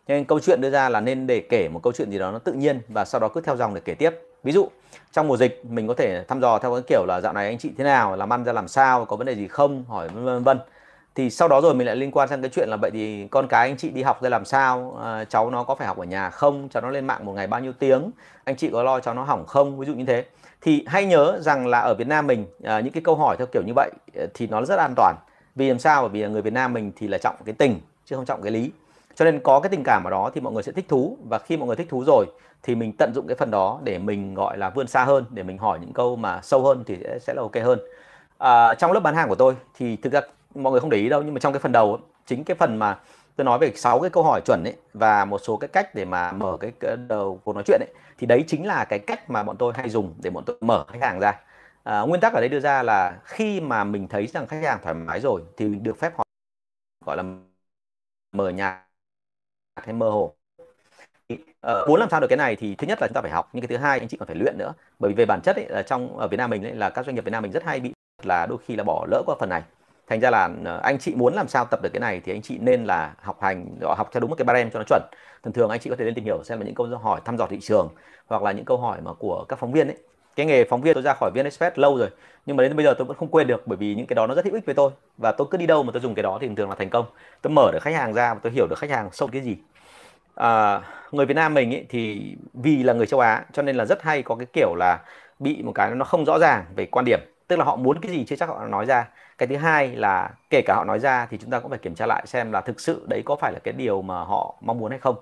nên 0.07 0.25
câu 0.25 0.39
chuyện 0.39 0.61
đưa 0.61 0.69
ra 0.69 0.89
là 0.89 0.99
nên 0.99 1.27
để 1.27 1.39
kể 1.39 1.69
một 1.69 1.79
câu 1.83 1.93
chuyện 1.93 2.11
gì 2.11 2.19
đó 2.19 2.31
nó 2.31 2.39
tự 2.39 2.53
nhiên 2.53 2.81
và 2.87 3.05
sau 3.05 3.21
đó 3.21 3.27
cứ 3.27 3.41
theo 3.41 3.55
dòng 3.55 3.73
để 3.73 3.81
kể 3.85 3.95
tiếp. 3.95 4.11
Ví 4.43 4.51
dụ 4.51 4.67
trong 5.11 5.27
mùa 5.27 5.37
dịch 5.37 5.65
mình 5.65 5.87
có 5.87 5.93
thể 5.93 6.23
thăm 6.23 6.41
dò 6.41 6.59
theo 6.59 6.73
cái 6.73 6.81
kiểu 6.87 7.05
là 7.07 7.21
dạo 7.21 7.33
này 7.33 7.47
anh 7.47 7.57
chị 7.57 7.71
thế 7.77 7.83
nào 7.83 8.15
làm 8.15 8.33
ăn 8.33 8.45
ra 8.45 8.53
làm 8.53 8.67
sao 8.67 9.05
có 9.05 9.15
vấn 9.15 9.27
đề 9.27 9.35
gì 9.35 9.47
không 9.47 9.85
hỏi 9.87 10.07
vân 10.07 10.25
vân 10.25 10.43
vân 10.43 10.59
thì 11.15 11.29
sau 11.29 11.47
đó 11.47 11.61
rồi 11.61 11.75
mình 11.75 11.87
lại 11.87 11.95
liên 11.95 12.11
quan 12.11 12.29
sang 12.29 12.41
cái 12.41 12.49
chuyện 12.53 12.69
là 12.69 12.77
vậy 12.81 12.91
thì 12.93 13.27
con 13.27 13.47
cái 13.47 13.69
anh 13.69 13.77
chị 13.77 13.89
đi 13.89 14.03
học 14.03 14.21
ra 14.21 14.29
làm 14.29 14.45
sao 14.45 14.99
à, 15.03 15.25
cháu 15.25 15.49
nó 15.49 15.63
có 15.63 15.75
phải 15.75 15.87
học 15.87 15.97
ở 15.97 16.03
nhà 16.03 16.29
không 16.29 16.69
cháu 16.69 16.83
nó 16.83 16.89
lên 16.89 17.07
mạng 17.07 17.25
một 17.25 17.33
ngày 17.33 17.47
bao 17.47 17.59
nhiêu 17.59 17.73
tiếng 17.79 18.11
anh 18.43 18.55
chị 18.55 18.69
có 18.69 18.83
lo 18.83 18.99
cháu 18.99 19.13
nó 19.13 19.23
hỏng 19.23 19.45
không 19.45 19.77
ví 19.77 19.87
dụ 19.87 19.93
như 19.93 20.05
thế. 20.05 20.25
Thì 20.61 20.85
hãy 20.87 21.05
nhớ 21.05 21.39
rằng 21.41 21.67
là 21.67 21.79
ở 21.79 21.93
Việt 21.93 22.07
Nam 22.07 22.27
mình 22.27 22.45
à, 22.63 22.79
những 22.79 22.93
cái 22.93 23.03
câu 23.03 23.15
hỏi 23.15 23.35
theo 23.37 23.47
kiểu 23.53 23.61
như 23.65 23.73
vậy 23.75 23.91
à, 24.15 24.25
thì 24.33 24.47
nó 24.47 24.65
rất 24.65 24.79
an 24.79 24.93
toàn. 24.95 25.15
Vì 25.55 25.69
làm 25.69 25.79
sao? 25.79 26.01
Bởi 26.01 26.09
vì 26.09 26.27
người 26.27 26.41
Việt 26.41 26.53
Nam 26.53 26.73
mình 26.73 26.91
thì 26.95 27.07
là 27.07 27.17
trọng 27.17 27.35
cái 27.45 27.53
tình 27.53 27.79
chứ 28.05 28.15
không 28.15 28.25
trọng 28.25 28.41
cái 28.41 28.51
lý 28.51 28.71
cho 29.15 29.25
nên 29.25 29.39
có 29.43 29.59
cái 29.59 29.69
tình 29.69 29.83
cảm 29.83 30.03
ở 30.03 30.09
đó 30.11 30.31
thì 30.33 30.41
mọi 30.41 30.53
người 30.53 30.63
sẽ 30.63 30.71
thích 30.71 30.85
thú. 30.89 31.17
Và 31.29 31.39
khi 31.39 31.57
mọi 31.57 31.67
người 31.67 31.75
thích 31.75 31.87
thú 31.89 32.03
rồi 32.07 32.25
thì 32.63 32.75
mình 32.75 32.93
tận 32.97 33.11
dụng 33.15 33.27
cái 33.27 33.35
phần 33.35 33.51
đó 33.51 33.79
để 33.83 33.97
mình 33.99 34.33
gọi 34.33 34.57
là 34.57 34.69
vươn 34.69 34.87
xa 34.87 35.03
hơn 35.05 35.25
để 35.29 35.43
mình 35.43 35.57
hỏi 35.57 35.79
những 35.81 35.93
câu 35.93 36.15
mà 36.15 36.39
sâu 36.43 36.63
hơn 36.63 36.83
thì 36.87 36.97
sẽ 37.21 37.33
là 37.33 37.41
ok 37.41 37.55
hơn. 37.63 37.79
À, 38.37 38.73
trong 38.75 38.91
lớp 38.91 38.99
bán 38.99 39.15
hàng 39.15 39.29
của 39.29 39.35
tôi 39.35 39.55
thì 39.77 39.95
thực 39.95 40.13
ra 40.13 40.21
mọi 40.55 40.71
người 40.71 40.79
không 40.81 40.89
để 40.89 40.97
ý 40.97 41.09
đâu 41.09 41.21
nhưng 41.23 41.33
mà 41.33 41.39
trong 41.39 41.53
cái 41.53 41.59
phần 41.59 41.71
đầu 41.71 41.99
chính 42.25 42.43
cái 42.43 42.55
phần 42.55 42.77
mà 42.79 42.99
tôi 43.35 43.45
nói 43.45 43.59
về 43.59 43.71
sáu 43.75 43.99
cái 43.99 44.09
câu 44.09 44.23
hỏi 44.23 44.41
chuẩn 44.45 44.63
ấy 44.63 44.73
và 44.93 45.25
một 45.25 45.37
số 45.43 45.57
cái 45.57 45.67
cách 45.67 45.95
để 45.95 46.05
mà 46.05 46.31
mở 46.31 46.57
cái, 46.59 46.71
cái 46.79 46.95
đầu 47.07 47.39
cuộc 47.43 47.53
nói 47.53 47.63
chuyện 47.67 47.79
ấy 47.81 47.93
thì 48.17 48.27
đấy 48.27 48.43
chính 48.47 48.65
là 48.67 48.85
cái 48.85 48.99
cách 48.99 49.29
mà 49.29 49.43
bọn 49.43 49.57
tôi 49.57 49.73
hay 49.75 49.89
dùng 49.89 50.13
để 50.23 50.29
bọn 50.29 50.43
tôi 50.45 50.57
mở 50.61 50.85
khách 50.87 51.01
hàng 51.01 51.19
ra. 51.19 51.33
À, 51.83 52.01
nguyên 52.01 52.21
tắc 52.21 52.33
ở 52.33 52.39
đây 52.41 52.49
đưa 52.49 52.59
ra 52.59 52.83
là 52.83 53.17
khi 53.23 53.61
mà 53.61 53.83
mình 53.83 54.07
thấy 54.07 54.27
rằng 54.27 54.47
khách 54.47 54.63
hàng 54.63 54.79
thoải 54.83 54.95
mái 54.95 55.19
rồi 55.19 55.41
thì 55.57 55.65
mình 55.65 55.83
được 55.83 55.99
phép 55.99 56.11
hỏi 56.17 56.25
gọi 57.05 57.17
là 57.17 57.23
mở 58.31 58.49
nhà 58.49 58.84
hay 59.75 59.93
mơ 59.93 60.09
hồ. 60.09 60.33
Uh, 61.33 61.87
muốn 61.87 61.99
làm 61.99 62.09
sao 62.09 62.19
được 62.19 62.27
cái 62.27 62.37
này 62.37 62.55
thì 62.55 62.75
thứ 62.75 62.87
nhất 62.87 62.97
là 63.01 63.07
chúng 63.07 63.13
ta 63.13 63.21
phải 63.21 63.31
học 63.31 63.49
nhưng 63.53 63.61
cái 63.61 63.67
thứ 63.67 63.83
hai 63.83 63.99
anh 63.99 64.07
chị 64.07 64.17
còn 64.17 64.27
phải 64.27 64.35
luyện 64.35 64.57
nữa. 64.57 64.73
Bởi 64.99 65.11
vì 65.11 65.15
về 65.15 65.25
bản 65.25 65.41
chất 65.43 65.55
ấy, 65.55 65.65
là 65.69 65.81
trong 65.81 66.17
ở 66.17 66.27
Việt 66.27 66.37
Nam 66.37 66.49
mình 66.49 66.65
ấy, 66.65 66.75
là 66.75 66.89
các 66.89 67.05
doanh 67.05 67.15
nghiệp 67.15 67.25
Việt 67.25 67.31
Nam 67.31 67.43
mình 67.43 67.51
rất 67.51 67.63
hay 67.63 67.79
bị 67.79 67.93
là 68.23 68.45
đôi 68.45 68.57
khi 68.65 68.75
là 68.75 68.83
bỏ 68.83 69.05
lỡ 69.11 69.23
qua 69.25 69.35
phần 69.39 69.49
này. 69.49 69.63
Thành 70.07 70.19
ra 70.19 70.29
là 70.29 70.49
ờ, 70.65 70.79
anh 70.83 70.99
chị 70.99 71.15
muốn 71.15 71.33
làm 71.33 71.47
sao 71.47 71.65
tập 71.65 71.79
được 71.83 71.89
cái 71.93 71.99
này 71.99 72.21
thì 72.25 72.31
anh 72.31 72.41
chị 72.41 72.57
nên 72.57 72.85
là 72.85 73.13
học 73.21 73.37
hành 73.41 73.65
ờ, 73.81 73.93
học 73.93 74.09
theo 74.11 74.21
đúng 74.21 74.29
một 74.29 74.35
cái 74.35 74.45
barem 74.45 74.71
cho 74.71 74.79
nó 74.79 74.85
chuẩn. 74.87 75.01
Thường 75.43 75.53
thường 75.53 75.69
anh 75.69 75.79
chị 75.79 75.89
có 75.89 75.95
thể 75.95 76.05
lên 76.05 76.15
tìm 76.15 76.23
hiểu 76.23 76.43
xem 76.43 76.59
là 76.59 76.65
những 76.65 76.75
câu 76.75 76.87
hỏi 76.87 77.21
thăm 77.25 77.37
dò 77.37 77.47
thị 77.47 77.59
trường 77.61 77.89
hoặc 78.27 78.43
là 78.43 78.51
những 78.51 78.65
câu 78.65 78.77
hỏi 78.77 79.01
mà 79.01 79.13
của 79.13 79.45
các 79.49 79.59
phóng 79.59 79.71
viên 79.71 79.87
ấy 79.87 79.97
cái 80.35 80.45
nghề 80.45 80.65
phóng 80.65 80.81
viên 80.81 80.93
tôi 80.93 81.03
ra 81.03 81.13
khỏi 81.13 81.31
viên 81.33 81.45
express 81.45 81.77
lâu 81.77 81.97
rồi 81.97 82.09
nhưng 82.45 82.57
mà 82.57 82.63
đến 82.63 82.75
bây 82.75 82.85
giờ 82.85 82.93
tôi 82.97 83.05
vẫn 83.05 83.17
không 83.17 83.27
quên 83.27 83.47
được 83.47 83.67
bởi 83.67 83.77
vì 83.77 83.95
những 83.95 84.05
cái 84.05 84.15
đó 84.15 84.27
nó 84.27 84.35
rất 84.35 84.45
hữu 84.45 84.53
ích 84.53 84.65
với 84.65 84.75
tôi. 84.75 84.91
Và 85.17 85.31
tôi 85.31 85.47
cứ 85.51 85.57
đi 85.57 85.67
đâu 85.67 85.83
mà 85.83 85.91
tôi 85.91 86.01
dùng 86.01 86.15
cái 86.15 86.23
đó 86.23 86.37
thì 86.41 86.49
thường 86.57 86.69
là 86.69 86.75
thành 86.75 86.89
công. 86.89 87.05
Tôi 87.41 87.53
mở 87.53 87.69
được 87.73 87.79
khách 87.81 87.95
hàng 87.95 88.13
ra 88.13 88.33
và 88.33 88.39
tôi 88.43 88.51
hiểu 88.51 88.67
được 88.67 88.79
khách 88.79 88.89
hàng 88.89 89.09
sâu 89.11 89.29
cái 89.31 89.41
gì. 89.41 89.57
À, 90.35 90.81
người 91.11 91.25
Việt 91.25 91.33
Nam 91.33 91.53
mình 91.53 91.71
ý, 91.71 91.83
thì 91.89 92.35
vì 92.53 92.83
là 92.83 92.93
người 92.93 93.07
châu 93.07 93.19
Á 93.19 93.45
cho 93.53 93.61
nên 93.61 93.75
là 93.75 93.85
rất 93.85 94.03
hay 94.03 94.23
có 94.23 94.35
cái 94.35 94.47
kiểu 94.53 94.75
là 94.75 94.99
bị 95.39 95.61
một 95.63 95.71
cái 95.75 95.91
nó 95.95 96.05
không 96.05 96.25
rõ 96.25 96.39
ràng 96.39 96.65
về 96.75 96.85
quan 96.85 97.05
điểm. 97.05 97.19
Tức 97.47 97.59
là 97.59 97.65
họ 97.65 97.75
muốn 97.75 98.01
cái 98.01 98.11
gì 98.11 98.25
chưa 98.25 98.35
chắc 98.35 98.49
họ 98.49 98.65
nói 98.67 98.85
ra. 98.85 99.07
Cái 99.37 99.47
thứ 99.47 99.55
hai 99.55 99.95
là 99.95 100.29
kể 100.49 100.61
cả 100.65 100.73
họ 100.75 100.83
nói 100.83 100.99
ra 100.99 101.27
thì 101.29 101.37
chúng 101.41 101.49
ta 101.49 101.59
cũng 101.59 101.69
phải 101.69 101.79
kiểm 101.79 101.95
tra 101.95 102.05
lại 102.05 102.23
xem 102.27 102.51
là 102.51 102.61
thực 102.61 102.79
sự 102.79 103.05
đấy 103.07 103.21
có 103.25 103.35
phải 103.35 103.53
là 103.53 103.59
cái 103.59 103.73
điều 103.73 104.01
mà 104.01 104.19
họ 104.19 104.55
mong 104.61 104.79
muốn 104.79 104.89
hay 104.91 104.99
không 104.99 105.15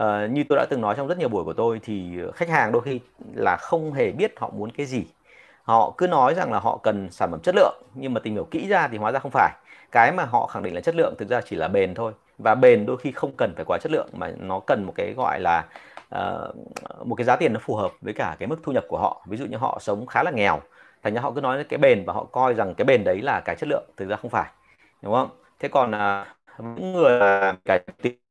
uh, 0.00 0.30
như 0.30 0.44
tôi 0.48 0.58
đã 0.58 0.66
từng 0.70 0.80
nói 0.80 0.94
trong 0.96 1.06
rất 1.06 1.18
nhiều 1.18 1.28
buổi 1.28 1.44
của 1.44 1.52
tôi 1.52 1.80
thì 1.82 2.18
khách 2.34 2.48
hàng 2.48 2.72
đôi 2.72 2.82
khi 2.82 3.00
là 3.34 3.56
không 3.56 3.92
hề 3.92 4.12
biết 4.12 4.32
họ 4.36 4.50
muốn 4.50 4.70
cái 4.70 4.86
gì. 4.86 5.04
Họ 5.62 5.94
cứ 5.98 6.06
nói 6.06 6.34
rằng 6.34 6.52
là 6.52 6.58
họ 6.58 6.76
cần 6.82 7.10
sản 7.10 7.30
phẩm 7.30 7.40
chất 7.40 7.54
lượng 7.54 7.82
nhưng 7.94 8.14
mà 8.14 8.20
tìm 8.20 8.34
hiểu 8.34 8.44
kỹ 8.50 8.68
ra 8.68 8.88
thì 8.88 8.98
hóa 8.98 9.12
ra 9.12 9.18
không 9.18 9.30
phải. 9.30 9.52
Cái 9.92 10.12
mà 10.12 10.24
họ 10.24 10.46
khẳng 10.46 10.62
định 10.62 10.74
là 10.74 10.80
chất 10.80 10.94
lượng 10.94 11.14
thực 11.18 11.28
ra 11.28 11.40
chỉ 11.40 11.56
là 11.56 11.68
bền 11.68 11.94
thôi. 11.94 12.12
Và 12.38 12.54
bền 12.54 12.86
đôi 12.86 12.96
khi 12.96 13.12
không 13.12 13.32
cần 13.38 13.52
phải 13.56 13.64
quá 13.64 13.78
chất 13.78 13.92
lượng 13.92 14.08
mà 14.12 14.32
nó 14.38 14.60
cần 14.60 14.84
một 14.84 14.92
cái 14.96 15.14
gọi 15.16 15.40
là 15.40 15.64
uh, 16.14 16.56
một 17.06 17.14
cái 17.14 17.24
giá 17.24 17.36
tiền 17.36 17.52
nó 17.52 17.60
phù 17.62 17.76
hợp 17.76 17.92
với 18.00 18.12
cả 18.12 18.36
cái 18.38 18.46
mức 18.46 18.56
thu 18.62 18.72
nhập 18.72 18.84
của 18.88 18.98
họ. 18.98 19.24
Ví 19.26 19.36
dụ 19.36 19.46
như 19.46 19.56
họ 19.56 19.78
sống 19.80 20.06
khá 20.06 20.22
là 20.22 20.30
nghèo 20.30 20.60
thành 21.02 21.14
ra 21.14 21.20
họ 21.20 21.30
cứ 21.30 21.40
nói 21.40 21.64
cái 21.64 21.78
bền 21.78 22.04
và 22.04 22.12
họ 22.12 22.24
coi 22.24 22.54
rằng 22.54 22.74
cái 22.74 22.84
bền 22.84 23.04
đấy 23.04 23.22
là 23.22 23.40
cái 23.40 23.56
chất 23.56 23.68
lượng 23.68 23.84
thực 23.96 24.08
ra 24.08 24.16
không 24.16 24.30
phải 24.30 24.50
đúng 25.02 25.14
không? 25.14 25.28
Thế 25.58 25.68
còn 25.68 25.90
uh, 25.90 26.26
những 26.78 26.92
người 26.92 27.20
cải 27.64 27.80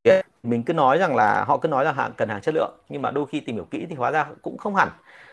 tiền 0.04 0.26
mình 0.46 0.64
cứ 0.64 0.74
nói 0.74 0.98
rằng 0.98 1.16
là 1.16 1.44
họ 1.44 1.58
cứ 1.58 1.68
nói 1.68 1.86
là 1.86 1.92
hàng, 1.92 2.12
cần 2.18 2.30
hàng 2.30 2.42
chất 2.42 2.56
lượng, 2.56 2.72
nhưng 2.90 3.02
mà 3.02 3.12
đôi 3.12 3.26
khi 3.26 3.40
tìm 3.40 3.56
hiểu 3.56 3.68
kỹ 3.72 3.86
thì 3.90 3.96
hóa 3.96 4.12
ra 4.12 4.26
cũng 4.42 4.58
không 4.58 4.76
hẳn. 4.76 4.90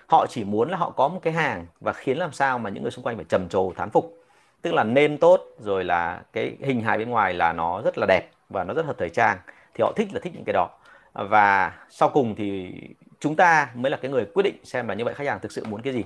Họ 0.08 0.26
chỉ 0.28 0.44
muốn 0.44 0.70
là 0.70 0.76
họ 0.76 0.90
có 0.90 1.08
một 1.08 1.20
cái 1.22 1.32
hàng 1.32 1.66
và 1.80 1.92
khiến 1.92 2.18
làm 2.18 2.32
sao 2.32 2.58
mà 2.58 2.70
những 2.70 2.82
người 2.82 2.90
xung 2.92 3.04
quanh 3.04 3.16
phải 3.16 3.24
trầm 3.28 3.48
trồ, 3.48 3.72
thán 3.76 3.90
phục. 3.90 4.18
Tức 4.62 4.74
là 4.74 4.84
nên 4.84 5.18
tốt, 5.18 5.40
rồi 5.58 5.84
là 5.84 6.22
cái 6.32 6.56
hình 6.60 6.80
hài 6.80 6.98
bên 6.98 7.10
ngoài 7.10 7.34
là 7.34 7.52
nó 7.52 7.82
rất 7.82 7.98
là 7.98 8.06
đẹp 8.08 8.30
và 8.48 8.64
nó 8.64 8.74
rất 8.74 8.86
hợp 8.86 8.96
thời 8.98 9.10
trang, 9.10 9.38
thì 9.74 9.82
họ 9.82 9.92
thích 9.96 10.08
là 10.12 10.20
thích 10.22 10.32
những 10.34 10.44
cái 10.44 10.52
đó. 10.52 10.70
Và 11.12 11.72
sau 11.90 12.08
cùng 12.08 12.34
thì 12.34 12.72
chúng 13.20 13.36
ta 13.36 13.68
mới 13.74 13.90
là 13.90 13.96
cái 13.96 14.10
người 14.10 14.24
quyết 14.34 14.42
định 14.42 14.56
xem 14.64 14.88
là 14.88 14.94
như 14.94 15.04
vậy 15.04 15.14
khách 15.14 15.26
hàng 15.26 15.40
thực 15.40 15.52
sự 15.52 15.64
muốn 15.68 15.82
cái 15.82 15.92
gì. 15.92 16.04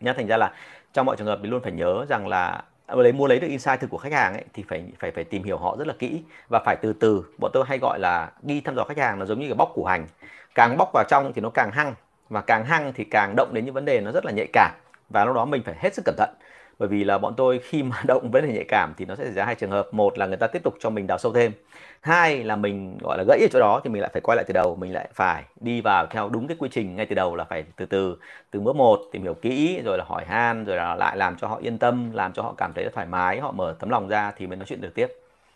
Nhá, 0.00 0.12
thành 0.12 0.26
ra 0.26 0.36
là 0.36 0.52
trong 0.92 1.06
mọi 1.06 1.16
trường 1.16 1.26
hợp 1.26 1.40
mình 1.40 1.50
luôn 1.50 1.62
phải 1.62 1.72
nhớ 1.72 2.06
rằng 2.08 2.28
là 2.28 2.62
À, 2.86 2.94
lấy 2.96 3.12
mua 3.12 3.26
lấy 3.26 3.40
được 3.40 3.46
insight 3.46 3.80
thực 3.80 3.90
của 3.90 3.98
khách 3.98 4.12
hàng 4.12 4.32
ấy, 4.32 4.44
thì 4.52 4.64
phải 4.68 4.84
phải 4.98 5.10
phải 5.10 5.24
tìm 5.24 5.42
hiểu 5.42 5.58
họ 5.58 5.76
rất 5.78 5.86
là 5.86 5.94
kỹ. 5.98 6.22
Và 6.48 6.62
phải 6.64 6.76
từ 6.82 6.92
từ, 6.92 7.24
bọn 7.38 7.50
tôi 7.54 7.64
hay 7.66 7.78
gọi 7.78 7.98
là 7.98 8.30
đi 8.42 8.60
thăm 8.60 8.74
dò 8.76 8.84
khách 8.84 8.98
hàng 8.98 9.20
là 9.20 9.26
giống 9.26 9.40
như 9.40 9.46
cái 9.46 9.54
bóc 9.54 9.72
củ 9.74 9.84
hành. 9.84 10.06
Càng 10.54 10.76
bóc 10.78 10.90
vào 10.94 11.04
trong 11.08 11.32
thì 11.32 11.40
nó 11.40 11.50
càng 11.50 11.70
hăng, 11.70 11.94
và 12.28 12.40
càng 12.40 12.64
hăng 12.64 12.92
thì 12.92 13.04
càng 13.04 13.34
động 13.36 13.50
đến 13.54 13.64
những 13.64 13.74
vấn 13.74 13.84
đề 13.84 14.00
nó 14.00 14.12
rất 14.12 14.24
là 14.24 14.32
nhạy 14.32 14.46
cảm. 14.52 14.72
Và 15.10 15.24
lúc 15.24 15.34
đó 15.34 15.44
mình 15.44 15.62
phải 15.64 15.74
hết 15.78 15.94
sức 15.94 16.02
cẩn 16.04 16.14
thận 16.18 16.34
bởi 16.78 16.88
vì 16.88 17.04
là 17.04 17.18
bọn 17.18 17.34
tôi 17.36 17.58
khi 17.58 17.82
mà 17.82 18.02
động 18.06 18.30
vấn 18.30 18.46
đề 18.46 18.52
nhạy 18.52 18.64
cảm 18.68 18.94
thì 18.96 19.04
nó 19.04 19.14
sẽ 19.14 19.24
xảy 19.24 19.32
ra 19.32 19.44
hai 19.44 19.54
trường 19.54 19.70
hợp. 19.70 19.88
Một 19.92 20.18
là 20.18 20.26
người 20.26 20.36
ta 20.36 20.46
tiếp 20.46 20.62
tục 20.62 20.74
cho 20.80 20.90
mình 20.90 21.06
đào 21.06 21.18
sâu 21.18 21.32
thêm. 21.32 21.52
Hai 22.00 22.44
là 22.44 22.56
mình 22.56 22.98
gọi 23.02 23.18
là 23.18 23.24
gãy 23.28 23.38
ở 23.40 23.46
chỗ 23.52 23.60
đó 23.60 23.80
thì 23.84 23.90
mình 23.90 24.02
lại 24.02 24.10
phải 24.12 24.20
quay 24.20 24.36
lại 24.36 24.44
từ 24.48 24.52
đầu. 24.52 24.76
Mình 24.76 24.92
lại 24.92 25.08
phải 25.14 25.44
đi 25.60 25.80
vào 25.80 26.06
theo 26.06 26.28
đúng 26.28 26.46
cái 26.46 26.56
quy 26.60 26.68
trình 26.72 26.96
ngay 26.96 27.06
từ 27.06 27.14
đầu 27.14 27.36
là 27.36 27.44
phải 27.44 27.64
từ 27.76 27.86
từ 27.86 28.16
từ 28.50 28.60
bước 28.60 28.76
một 28.76 29.00
tìm 29.12 29.22
hiểu 29.22 29.34
kỹ 29.34 29.80
rồi 29.84 29.98
là 29.98 30.04
hỏi 30.08 30.24
han 30.24 30.64
rồi 30.64 30.76
là 30.76 30.94
lại 30.94 31.16
làm 31.16 31.36
cho 31.36 31.46
họ 31.46 31.56
yên 31.62 31.78
tâm 31.78 32.10
làm 32.12 32.32
cho 32.32 32.42
họ 32.42 32.54
cảm 32.56 32.72
thấy 32.72 32.88
thoải 32.94 33.06
mái 33.06 33.40
họ 33.40 33.52
mở 33.52 33.76
tấm 33.78 33.90
lòng 33.90 34.08
ra 34.08 34.32
thì 34.36 34.46
mới 34.46 34.56
nói 34.56 34.66
chuyện 34.66 34.80
được 34.80 34.94
tiếp. 34.94 35.08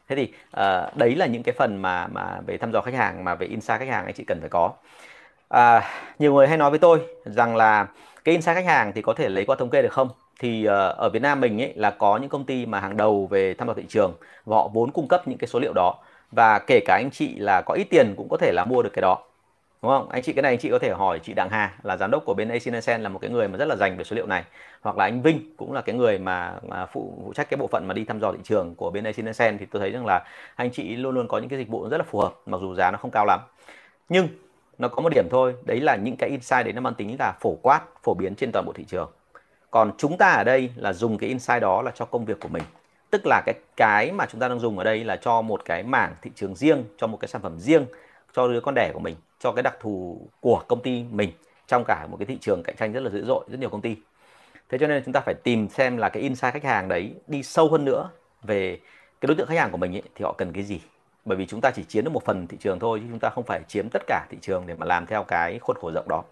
Thế 0.09 0.17
thì 0.17 0.23
uh, 0.23 0.97
đấy 0.97 1.17
là 1.17 1.27
những 1.27 1.43
cái 1.43 1.55
phần 1.59 1.83
mà 1.83 2.07
mà 2.07 2.41
về 2.47 2.57
thăm 2.57 2.73
dò 2.73 2.81
khách 2.81 2.95
hàng 2.95 3.25
mà 3.25 3.35
về 3.35 3.47
insight 3.47 3.79
khách 3.79 3.89
hàng 3.89 4.05
anh 4.05 4.15
chị 4.15 4.25
cần 4.25 4.41
phải 4.41 4.49
có. 4.49 4.73
À, 5.49 5.83
nhiều 6.19 6.35
người 6.35 6.49
hay 6.49 6.57
nói 6.57 6.71
với 6.71 6.79
tôi 6.79 7.01
rằng 7.25 7.57
là 7.57 7.87
cái 8.25 8.33
insight 8.33 8.57
khách 8.57 8.67
hàng 8.67 8.93
thì 8.93 9.03
có 9.03 9.15
thể 9.15 9.29
lấy 9.29 9.45
qua 9.45 9.57
thống 9.57 9.71
kê 9.71 9.83
được 9.83 9.93
không? 9.93 10.09
Thì 10.39 10.65
ờ, 10.65 10.89
ở 10.89 11.09
Việt 11.09 11.23
Nam 11.23 11.41
mình 11.41 11.63
ấy 11.63 11.73
là 11.77 11.91
có 11.91 12.17
những 12.17 12.31
công 12.31 12.45
ty 12.45 12.67
mà 12.67 12.81
hàng 12.81 12.97
đầu 12.97 13.27
về 13.27 13.55
thăm 13.55 13.69
dò 13.69 13.75
thị 13.75 13.85
trường 13.89 14.15
và 14.45 14.57
họ 14.57 14.69
vốn 14.69 14.91
cung 14.91 15.09
cấp 15.09 15.29
những 15.29 15.39
cái 15.39 15.49
số 15.49 15.59
liệu 15.59 15.73
đó. 15.75 15.95
Và 16.33 16.59
kể 16.59 16.81
cả 16.87 16.95
anh 16.95 17.11
chị 17.13 17.35
là 17.39 17.63
có 17.63 17.75
ít 17.75 17.85
tiền 17.85 18.15
cũng 18.17 18.29
có 18.29 18.37
thể 18.37 18.53
là 18.53 18.65
mua 18.65 18.83
được 18.83 18.91
cái 18.93 19.03
đó 19.03 19.19
đúng 19.83 19.91
không? 19.91 20.09
Anh 20.09 20.23
chị 20.23 20.33
cái 20.33 20.43
này 20.43 20.53
anh 20.53 20.59
chị 20.59 20.71
có 20.71 20.79
thể 20.79 20.91
hỏi 20.91 21.21
chị 21.23 21.33
Đặng 21.37 21.49
Hà 21.51 21.75
là 21.83 21.97
giám 21.97 22.11
đốc 22.11 22.25
của 22.25 22.35
bên 22.35 22.49
Asian 22.49 23.03
là 23.03 23.09
một 23.09 23.19
cái 23.19 23.31
người 23.31 23.49
mà 23.49 23.59
rất 23.59 23.69
là 23.69 23.77
dành 23.77 23.97
về 23.97 24.05
số 24.05 24.17
liệu 24.17 24.27
này. 24.27 24.45
Hoặc 24.81 24.97
là 24.97 25.05
anh 25.05 25.23
Vinh 25.23 25.55
cũng 25.57 25.73
là 25.73 25.81
cái 25.81 25.97
người 25.97 26.19
mà, 26.19 26.55
mà 26.69 26.87
phụ, 26.87 27.23
phụ 27.25 27.33
trách 27.33 27.51
cái 27.51 27.59
bộ 27.59 27.67
phận 27.67 27.89
mà 27.89 27.95
đi 27.95 28.05
thăm 28.05 28.21
dò 28.21 28.33
thị 28.33 28.39
trường 28.45 28.75
của 28.75 28.91
bên 28.91 29.05
Asian 29.05 29.59
thì 29.59 29.67
tôi 29.67 29.81
thấy 29.81 29.91
rằng 29.91 30.07
là 30.07 30.25
anh 30.57 30.71
chị 30.71 30.97
luôn 30.97 31.15
luôn 31.15 31.29
có 31.29 31.39
những 31.39 31.49
cái 31.49 31.59
dịch 31.59 31.69
vụ 31.69 31.89
rất 31.89 31.99
là 31.99 32.05
phù 32.11 32.19
hợp 32.19 32.35
mặc 32.47 32.59
dù 32.61 32.75
giá 32.75 32.91
nó 32.91 32.99
không 32.99 33.11
cao 33.11 33.27
lắm. 33.27 33.41
Nhưng 34.09 34.29
nó 34.79 34.89
có 34.89 35.03
một 35.03 35.09
điểm 35.15 35.29
thôi 35.31 35.55
đấy 35.65 35.81
là 35.81 35.97
những 35.97 36.17
cái 36.17 36.31
insight 36.31 36.65
đấy 36.65 36.73
nó 36.73 36.81
mang 36.81 36.95
tính 36.95 37.17
là 37.19 37.33
phổ 37.41 37.55
quát 37.63 37.81
phổ 38.03 38.15
biến 38.15 38.35
trên 38.35 38.51
toàn 38.53 38.65
bộ 38.67 38.73
thị 38.73 38.85
trường 38.89 39.11
còn 39.71 39.93
chúng 39.99 40.19
ta 40.19 40.33
ở 40.33 40.45
đây 40.45 40.71
là 40.77 40.93
dùng 40.93 41.19
cái 41.19 41.29
insight 41.29 41.63
đó 41.63 41.83
là 41.83 41.91
cho 41.95 42.05
công 42.05 42.25
việc 42.25 42.41
của 42.41 42.49
mình. 42.49 42.63
Tức 43.11 43.23
là 43.27 43.43
cái 43.47 43.55
cái 43.77 44.13
mà 44.13 44.27
chúng 44.27 44.41
ta 44.41 44.49
đang 44.49 44.61
dùng 44.61 44.79
ở 44.79 44.85
đây 44.85 45.05
là 45.05 45.17
cho 45.17 45.43
một 45.43 45.65
cái 45.65 45.83
mảng 45.83 46.15
thị 46.23 46.31
trường 46.35 46.55
riêng 46.55 46.85
cho 46.99 47.07
một 47.07 47.17
cái 47.21 47.29
sản 47.29 47.43
phẩm 47.43 47.59
riêng 47.59 47.87
cho 48.33 48.49
đứa 48.49 48.61
con 48.61 48.75
đẻ 48.75 48.91
của 48.95 49.01
mình 49.01 49.17
cho 49.41 49.53
cái 49.53 49.63
đặc 49.63 49.77
thù 49.81 50.21
của 50.41 50.63
công 50.69 50.83
ty 50.83 51.05
mình 51.11 51.33
trong 51.67 51.85
cả 51.85 52.07
một 52.07 52.17
cái 52.17 52.27
thị 52.27 52.39
trường 52.41 52.63
cạnh 52.63 52.77
tranh 52.77 52.93
rất 52.93 53.03
là 53.03 53.11
dữ 53.11 53.25
dội 53.25 53.45
rất 53.49 53.61
nhiều 53.61 53.71
công 53.71 53.81
ty. 53.81 53.97
Thế 54.69 54.79
cho 54.79 54.87
nên 54.87 55.03
chúng 55.05 55.13
ta 55.13 55.21
phải 55.21 55.35
tìm 55.35 55.69
xem 55.69 55.97
là 55.97 56.09
cái 56.09 56.23
insight 56.23 56.53
khách 56.53 56.65
hàng 56.65 56.89
đấy 56.89 57.15
đi 57.27 57.43
sâu 57.43 57.69
hơn 57.69 57.85
nữa 57.85 58.11
về 58.43 58.79
cái 59.21 59.27
đối 59.27 59.37
tượng 59.37 59.47
khách 59.47 59.59
hàng 59.59 59.71
của 59.71 59.77
mình 59.77 59.97
ấy, 59.97 60.03
thì 60.15 60.25
họ 60.25 60.33
cần 60.33 60.53
cái 60.53 60.63
gì. 60.63 60.81
Bởi 61.25 61.37
vì 61.37 61.47
chúng 61.47 61.61
ta 61.61 61.71
chỉ 61.71 61.85
chiếm 61.85 62.05
được 62.05 62.11
một 62.11 62.25
phần 62.25 62.47
thị 62.47 62.57
trường 62.61 62.79
thôi 62.79 63.01
chứ 63.03 63.07
chúng 63.11 63.19
ta 63.19 63.31
không 63.31 63.45
phải 63.45 63.61
chiếm 63.69 63.89
tất 63.89 64.03
cả 64.07 64.27
thị 64.31 64.39
trường 64.41 64.67
để 64.67 64.75
mà 64.75 64.87
làm 64.87 65.07
theo 65.07 65.25
cái 65.25 65.59
khuôn 65.59 65.77
khổ 65.81 65.91
rộng 65.95 66.09
đó 66.09 66.23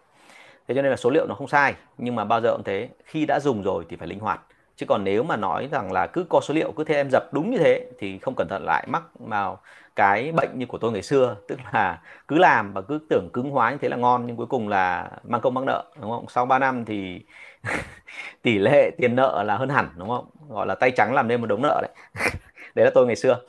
thế 0.68 0.74
cho 0.74 0.82
nên 0.82 0.90
là 0.90 0.96
số 0.96 1.10
liệu 1.10 1.26
nó 1.26 1.34
không 1.34 1.48
sai 1.48 1.74
nhưng 1.98 2.14
mà 2.14 2.24
bao 2.24 2.40
giờ 2.40 2.52
cũng 2.52 2.64
thế 2.64 2.88
khi 3.04 3.26
đã 3.26 3.40
dùng 3.40 3.62
rồi 3.62 3.84
thì 3.88 3.96
phải 3.96 4.08
linh 4.08 4.20
hoạt. 4.20 4.40
Chứ 4.76 4.86
còn 4.88 5.04
nếu 5.04 5.22
mà 5.22 5.36
nói 5.36 5.68
rằng 5.72 5.92
là 5.92 6.06
cứ 6.06 6.26
có 6.28 6.40
số 6.40 6.54
liệu 6.54 6.72
cứ 6.72 6.84
theo 6.84 6.96
em 6.96 7.10
dập 7.10 7.32
đúng 7.32 7.50
như 7.50 7.58
thế 7.58 7.86
thì 7.98 8.18
không 8.18 8.34
cẩn 8.34 8.48
thận 8.48 8.64
lại 8.64 8.86
mắc 8.88 9.02
vào 9.18 9.60
cái 9.96 10.32
bệnh 10.32 10.50
như 10.58 10.66
của 10.66 10.78
tôi 10.78 10.92
ngày 10.92 11.02
xưa. 11.02 11.36
Tức 11.48 11.58
là 11.72 12.00
cứ 12.28 12.38
làm 12.38 12.72
và 12.72 12.80
cứ 12.82 12.98
tưởng 13.10 13.28
cứng 13.32 13.50
hóa 13.50 13.70
như 13.70 13.76
thế 13.80 13.88
là 13.88 13.96
ngon 13.96 14.26
nhưng 14.26 14.36
cuối 14.36 14.46
cùng 14.46 14.68
là 14.68 15.10
mang 15.22 15.40
công 15.40 15.54
mang 15.54 15.66
nợ 15.66 15.84
đúng 16.00 16.10
không? 16.10 16.24
Sau 16.28 16.46
3 16.46 16.58
năm 16.58 16.84
thì 16.84 17.20
tỷ 18.42 18.58
lệ 18.58 18.90
tiền 18.98 19.16
nợ 19.16 19.42
là 19.42 19.56
hơn 19.56 19.68
hẳn 19.68 19.88
đúng 19.96 20.08
không? 20.08 20.26
Gọi 20.48 20.66
là 20.66 20.74
tay 20.74 20.90
trắng 20.90 21.14
làm 21.14 21.28
nên 21.28 21.40
một 21.40 21.46
đống 21.46 21.62
nợ 21.62 21.82
đấy. 21.82 21.90
Đấy 22.74 22.84
là 22.84 22.90
tôi 22.94 23.06
ngày 23.06 23.16
xưa. 23.16 23.40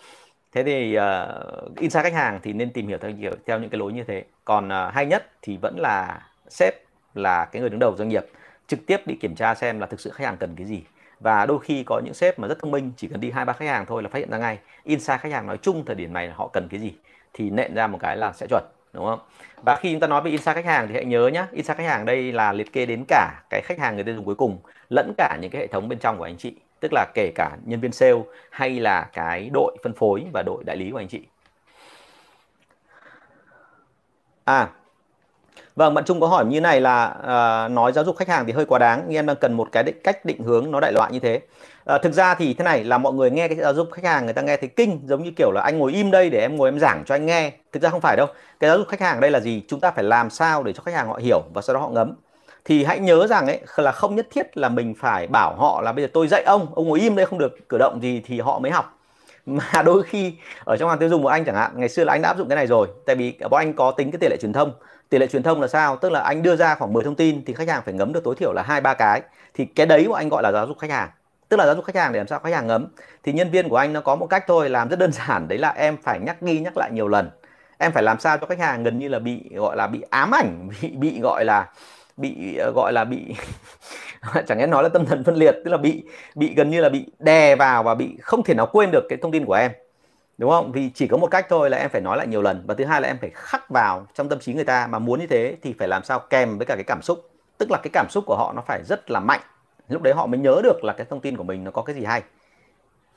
Thế 0.51 0.63
thì 0.63 0.95
ờ, 0.95 1.43
uh, 1.65 1.77
insight 1.77 2.03
khách 2.03 2.13
hàng 2.13 2.39
thì 2.43 2.53
nên 2.53 2.73
tìm 2.73 2.87
hiểu 2.87 2.97
theo 2.97 3.11
nhiều 3.11 3.31
theo 3.45 3.59
những 3.59 3.69
cái 3.69 3.79
lối 3.79 3.93
như 3.93 4.03
thế. 4.03 4.23
Còn 4.45 4.67
uh, 4.67 4.93
hay 4.93 5.05
nhất 5.05 5.31
thì 5.41 5.57
vẫn 5.57 5.79
là 5.79 6.21
sếp 6.49 6.86
là 7.17 7.45
cái 7.45 7.59
người 7.59 7.69
đứng 7.69 7.79
đầu 7.79 7.95
doanh 7.97 8.09
nghiệp, 8.09 8.25
trực 8.67 8.79
tiếp 8.85 9.01
đi 9.07 9.15
kiểm 9.15 9.35
tra 9.35 9.55
xem 9.55 9.79
là 9.79 9.85
thực 9.85 9.99
sự 9.99 10.09
khách 10.09 10.25
hàng 10.25 10.37
cần 10.37 10.55
cái 10.55 10.65
gì. 10.65 10.83
Và 11.19 11.45
đôi 11.45 11.59
khi 11.59 11.83
có 11.83 12.01
những 12.05 12.13
sếp 12.13 12.39
mà 12.39 12.47
rất 12.47 12.59
thông 12.59 12.71
minh, 12.71 12.91
chỉ 12.97 13.07
cần 13.07 13.19
đi 13.19 13.31
hai, 13.31 13.45
ba 13.45 13.53
khách 13.53 13.65
hàng 13.65 13.85
thôi 13.85 14.03
là 14.03 14.09
phát 14.09 14.19
hiện 14.19 14.29
ra 14.29 14.37
ngay 14.37 14.59
insight 14.83 15.19
khách 15.19 15.31
hàng 15.31 15.47
nói 15.47 15.57
chung 15.57 15.85
thời 15.85 15.95
điểm 15.95 16.13
này 16.13 16.29
họ 16.29 16.49
cần 16.53 16.67
cái 16.71 16.79
gì, 16.79 16.93
thì 17.33 17.49
nện 17.49 17.75
ra 17.75 17.87
một 17.87 17.97
cái 18.01 18.17
là 18.17 18.31
sẽ 18.33 18.47
chuẩn, 18.49 18.63
đúng 18.93 19.05
không? 19.05 19.19
Và 19.65 19.75
khi 19.75 19.91
chúng 19.91 19.99
ta 19.99 20.07
nói 20.07 20.21
về 20.21 20.31
insight 20.31 20.55
khách 20.55 20.65
hàng 20.65 20.87
thì 20.87 20.93
hãy 20.93 21.05
nhớ 21.05 21.27
nhé 21.27 21.45
insight 21.51 21.77
khách 21.77 21.87
hàng 21.87 22.05
đây 22.05 22.31
là 22.31 22.53
liệt 22.53 22.73
kê 22.73 22.85
đến 22.85 23.03
cả 23.07 23.43
cái 23.49 23.61
khách 23.65 23.79
hàng 23.79 23.95
người 23.95 24.03
tiêu 24.03 24.15
dùng 24.15 24.25
cuối 24.25 24.35
cùng, 24.35 24.57
lẫn 24.89 25.13
cả 25.17 25.37
những 25.41 25.51
cái 25.51 25.61
hệ 25.61 25.67
thống 25.67 25.89
bên 25.89 25.99
trong 25.99 26.17
của 26.17 26.23
anh 26.23 26.37
chị, 26.37 26.55
tức 26.79 26.93
là 26.93 27.05
kể 27.13 27.31
cả 27.35 27.57
nhân 27.65 27.79
viên 27.79 27.91
sale 27.91 28.21
hay 28.49 28.79
là 28.79 29.09
cái 29.13 29.49
đội 29.53 29.77
phân 29.83 29.93
phối 29.93 30.25
và 30.33 30.43
đội 30.45 30.63
đại 30.63 30.77
lý 30.77 30.91
của 30.91 30.97
anh 30.97 31.07
chị. 31.07 31.21
À 34.43 34.69
Vâng, 35.77 35.93
bạn 35.93 36.05
Trung 36.05 36.19
có 36.19 36.27
hỏi 36.27 36.45
như 36.45 36.61
này 36.61 36.81
là 36.81 37.15
uh, 37.19 37.71
nói 37.71 37.91
giáo 37.91 38.03
dục 38.03 38.17
khách 38.17 38.27
hàng 38.27 38.45
thì 38.45 38.53
hơi 38.53 38.65
quá 38.65 38.79
đáng, 38.79 39.03
nhưng 39.07 39.19
em 39.19 39.25
đang 39.25 39.35
cần 39.35 39.53
một 39.53 39.69
cái 39.71 39.83
định, 39.83 40.01
cách 40.03 40.25
định 40.25 40.43
hướng 40.43 40.71
nó 40.71 40.79
đại 40.79 40.91
loại 40.91 41.11
như 41.11 41.19
thế. 41.19 41.39
Uh, 41.95 42.01
thực 42.01 42.13
ra 42.13 42.35
thì 42.35 42.53
thế 42.53 42.63
này 42.63 42.83
là 42.83 42.97
mọi 42.97 43.13
người 43.13 43.31
nghe 43.31 43.47
cái 43.47 43.57
giáo 43.57 43.73
dục 43.73 43.87
khách 43.91 44.05
hàng 44.05 44.25
người 44.25 44.33
ta 44.33 44.41
nghe 44.41 44.57
thấy 44.57 44.69
kinh 44.75 45.01
giống 45.05 45.23
như 45.23 45.31
kiểu 45.37 45.51
là 45.51 45.61
anh 45.61 45.77
ngồi 45.77 45.93
im 45.93 46.11
đây 46.11 46.29
để 46.29 46.39
em 46.39 46.55
ngồi 46.55 46.69
em 46.69 46.79
giảng 46.79 47.03
cho 47.05 47.15
anh 47.15 47.25
nghe. 47.25 47.51
Thực 47.71 47.83
ra 47.83 47.89
không 47.89 48.01
phải 48.01 48.17
đâu. 48.17 48.27
Cái 48.59 48.69
giáo 48.69 48.77
dục 48.77 48.87
khách 48.87 49.01
hàng 49.01 49.19
đây 49.19 49.31
là 49.31 49.39
gì? 49.39 49.63
Chúng 49.67 49.79
ta 49.79 49.91
phải 49.91 50.03
làm 50.03 50.29
sao 50.29 50.63
để 50.63 50.73
cho 50.73 50.83
khách 50.83 50.95
hàng 50.95 51.07
họ 51.07 51.19
hiểu 51.21 51.41
và 51.53 51.61
sau 51.61 51.73
đó 51.73 51.79
họ 51.79 51.89
ngấm. 51.89 52.13
Thì 52.65 52.83
hãy 52.83 52.99
nhớ 52.99 53.27
rằng 53.27 53.47
ấy 53.47 53.59
là 53.75 53.91
không 53.91 54.15
nhất 54.15 54.27
thiết 54.31 54.57
là 54.57 54.69
mình 54.69 54.93
phải 54.99 55.27
bảo 55.27 55.55
họ 55.55 55.81
là 55.81 55.91
bây 55.91 56.05
giờ 56.05 56.09
tôi 56.13 56.27
dạy 56.27 56.43
ông, 56.43 56.67
ông 56.75 56.87
ngồi 56.87 56.99
im 56.99 57.15
đây 57.15 57.25
không 57.25 57.39
được 57.39 57.69
cử 57.69 57.77
động 57.77 57.99
gì 58.01 58.21
thì 58.25 58.39
họ 58.39 58.59
mới 58.59 58.71
học 58.71 58.96
mà 59.47 59.83
đôi 59.85 60.03
khi 60.03 60.33
ở 60.65 60.77
trong 60.77 60.89
hàng 60.89 60.99
tiêu 60.99 61.09
dùng 61.09 61.23
của 61.23 61.29
anh 61.29 61.45
chẳng 61.45 61.55
hạn, 61.55 61.71
ngày 61.75 61.89
xưa 61.89 62.03
là 62.03 62.13
anh 62.13 62.21
đã 62.21 62.29
áp 62.29 62.37
dụng 62.37 62.49
cái 62.49 62.55
này 62.55 62.67
rồi. 62.67 62.87
Tại 63.05 63.15
vì 63.15 63.37
bọn 63.49 63.59
anh 63.59 63.73
có 63.73 63.91
tính 63.91 64.11
cái 64.11 64.19
tỷ 64.19 64.27
lệ 64.29 64.37
truyền 64.41 64.53
thông. 64.53 64.73
Tỷ 65.09 65.17
lệ 65.17 65.27
truyền 65.27 65.43
thông 65.43 65.61
là 65.61 65.67
sao? 65.67 65.95
Tức 65.95 66.11
là 66.11 66.19
anh 66.19 66.43
đưa 66.43 66.55
ra 66.55 66.75
khoảng 66.75 66.93
10 66.93 67.03
thông 67.03 67.15
tin 67.15 67.45
thì 67.45 67.53
khách 67.53 67.67
hàng 67.69 67.81
phải 67.85 67.93
ngấm 67.93 68.13
được 68.13 68.23
tối 68.23 68.35
thiểu 68.35 68.53
là 68.53 68.61
hai, 68.61 68.81
ba 68.81 68.93
cái. 68.93 69.21
Thì 69.53 69.65
cái 69.65 69.85
đấy 69.85 70.05
của 70.07 70.13
anh 70.13 70.29
gọi 70.29 70.43
là 70.43 70.51
giáo 70.51 70.67
dục 70.67 70.79
khách 70.79 70.91
hàng. 70.91 71.09
Tức 71.49 71.57
là 71.57 71.65
giáo 71.65 71.75
dục 71.75 71.85
khách 71.85 71.95
hàng 71.95 72.13
để 72.13 72.19
làm 72.19 72.27
sao 72.27 72.39
khách 72.39 72.53
hàng 72.53 72.67
ngấm. 72.67 72.87
Thì 73.23 73.33
nhân 73.33 73.51
viên 73.51 73.69
của 73.69 73.75
anh 73.75 73.93
nó 73.93 74.01
có 74.01 74.15
một 74.15 74.27
cách 74.27 74.43
thôi, 74.47 74.69
làm 74.69 74.89
rất 74.89 74.99
đơn 74.99 75.11
giản. 75.27 75.47
Đấy 75.47 75.57
là 75.57 75.69
em 75.69 75.97
phải 76.03 76.19
nhắc 76.19 76.41
đi 76.41 76.59
nhắc 76.59 76.77
lại 76.77 76.91
nhiều 76.91 77.07
lần. 77.07 77.29
Em 77.77 77.91
phải 77.91 78.03
làm 78.03 78.19
sao 78.19 78.37
cho 78.37 78.47
khách 78.47 78.59
hàng 78.59 78.83
gần 78.83 78.99
như 78.99 79.07
là 79.07 79.19
bị, 79.19 79.49
gọi 79.55 79.75
là 79.77 79.87
bị 79.87 80.01
ám 80.09 80.31
ảnh, 80.31 80.69
bị 80.81 80.89
bị 80.89 81.19
gọi 81.19 81.45
là, 81.45 81.67
bị 82.17 82.57
ờ, 82.57 82.71
gọi 82.75 82.93
là 82.93 83.03
bị 83.03 83.35
chẳng 84.47 84.57
lẽ 84.57 84.67
nói 84.67 84.83
là 84.83 84.89
tâm 84.89 85.05
thần 85.05 85.23
phân 85.23 85.35
liệt, 85.35 85.55
tức 85.65 85.71
là 85.71 85.77
bị 85.77 86.03
bị 86.35 86.53
gần 86.55 86.69
như 86.69 86.81
là 86.81 86.89
bị 86.89 87.05
đè 87.19 87.55
vào 87.55 87.83
và 87.83 87.95
bị 87.95 88.17
không 88.21 88.43
thể 88.43 88.53
nào 88.53 88.65
quên 88.71 88.91
được 88.91 89.03
cái 89.09 89.17
thông 89.21 89.31
tin 89.31 89.45
của 89.45 89.53
em. 89.53 89.71
Đúng 90.37 90.49
không? 90.49 90.71
Vì 90.71 90.89
chỉ 90.93 91.07
có 91.07 91.17
một 91.17 91.27
cách 91.27 91.45
thôi 91.49 91.69
là 91.69 91.77
em 91.77 91.89
phải 91.89 92.01
nói 92.01 92.17
lại 92.17 92.27
nhiều 92.27 92.41
lần. 92.41 92.63
Và 92.67 92.73
thứ 92.73 92.85
hai 92.85 93.01
là 93.01 93.07
em 93.07 93.17
phải 93.21 93.31
khắc 93.33 93.69
vào 93.69 94.07
trong 94.13 94.29
tâm 94.29 94.39
trí 94.39 94.53
người 94.53 94.63
ta 94.63 94.87
mà 94.87 94.99
muốn 94.99 95.19
như 95.19 95.27
thế 95.27 95.55
thì 95.63 95.73
phải 95.79 95.87
làm 95.87 96.03
sao 96.03 96.19
kèm 96.19 96.57
với 96.57 96.65
cả 96.65 96.75
cái 96.75 96.83
cảm 96.83 97.01
xúc. 97.01 97.29
Tức 97.57 97.71
là 97.71 97.77
cái 97.83 97.89
cảm 97.93 98.05
xúc 98.09 98.23
của 98.27 98.35
họ 98.35 98.53
nó 98.55 98.61
phải 98.67 98.83
rất 98.83 99.11
là 99.11 99.19
mạnh. 99.19 99.41
Lúc 99.89 100.01
đấy 100.01 100.13
họ 100.13 100.25
mới 100.25 100.39
nhớ 100.39 100.61
được 100.63 100.83
là 100.83 100.93
cái 100.93 101.07
thông 101.09 101.19
tin 101.19 101.37
của 101.37 101.43
mình 101.43 101.63
nó 101.63 101.71
có 101.71 101.81
cái 101.81 101.95
gì 101.95 102.03
hay. 102.03 102.21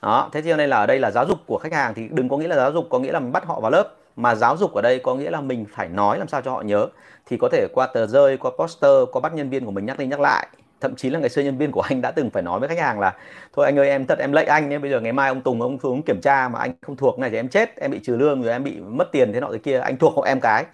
Đó, 0.02 0.28
thế 0.32 0.42
cho 0.42 0.56
nên 0.56 0.70
là 0.70 0.76
ở 0.76 0.86
đây 0.86 0.98
là 0.98 1.10
giáo 1.10 1.26
dục 1.26 1.38
của 1.46 1.58
khách 1.58 1.72
hàng 1.72 1.94
thì 1.94 2.08
đừng 2.10 2.28
có 2.28 2.36
nghĩa 2.36 2.48
là 2.48 2.56
giáo 2.56 2.72
dục, 2.72 2.86
có 2.90 2.98
nghĩa 2.98 3.12
là 3.12 3.20
mình 3.20 3.32
bắt 3.32 3.44
họ 3.46 3.60
vào 3.60 3.70
lớp. 3.70 3.94
Mà 4.16 4.34
giáo 4.34 4.56
dục 4.56 4.74
ở 4.74 4.82
đây 4.82 4.98
có 4.98 5.14
nghĩa 5.14 5.30
là 5.30 5.40
mình 5.40 5.66
phải 5.74 5.88
nói 5.88 6.18
làm 6.18 6.28
sao 6.28 6.42
cho 6.42 6.50
họ 6.50 6.62
nhớ. 6.62 6.88
Thì 7.26 7.36
có 7.40 7.48
thể 7.52 7.66
qua 7.74 7.86
tờ 7.86 8.06
rơi, 8.06 8.36
qua 8.36 8.50
poster, 8.58 8.90
qua 9.12 9.20
bắt 9.20 9.34
nhân 9.34 9.50
viên 9.50 9.64
của 9.64 9.70
mình 9.70 9.86
nhắc 9.86 9.98
đi 9.98 10.06
nhắc 10.06 10.20
lại 10.20 10.48
thậm 10.80 10.96
chí 10.96 11.10
là 11.10 11.18
ngày 11.18 11.28
xưa 11.28 11.42
nhân 11.42 11.58
viên 11.58 11.70
của 11.72 11.80
anh 11.80 12.00
đã 12.02 12.10
từng 12.10 12.30
phải 12.30 12.42
nói 12.42 12.60
với 12.60 12.68
khách 12.68 12.78
hàng 12.78 13.00
là, 13.00 13.14
thôi 13.52 13.66
anh 13.66 13.78
ơi, 13.78 13.88
em 13.88 14.06
thật 14.06 14.18
em 14.18 14.32
lệnh 14.32 14.46
anh 14.46 14.68
nhé, 14.68 14.78
bây 14.78 14.90
giờ 14.90 15.00
ngày 15.00 15.12
mai 15.12 15.28
ông 15.28 15.40
Tùng 15.42 15.62
ông 15.62 15.78
xuống 15.82 16.02
kiểm 16.02 16.20
tra 16.20 16.48
mà 16.48 16.58
anh 16.58 16.72
không 16.82 16.96
thuộc, 16.96 17.18
này 17.18 17.30
thì 17.30 17.36
em 17.36 17.48
chết, 17.48 17.76
em 17.76 17.90
bị 17.90 18.00
trừ 18.04 18.16
lương 18.16 18.42
rồi 18.42 18.52
em 18.52 18.64
bị 18.64 18.80
mất 18.80 19.12
tiền 19.12 19.32
thế 19.32 19.40
nọ 19.40 19.48
thế 19.52 19.58
kia, 19.58 19.78
anh 19.78 19.96
thuộc 19.96 20.14
hộ 20.14 20.22
em 20.22 20.40
cái. 20.40 20.64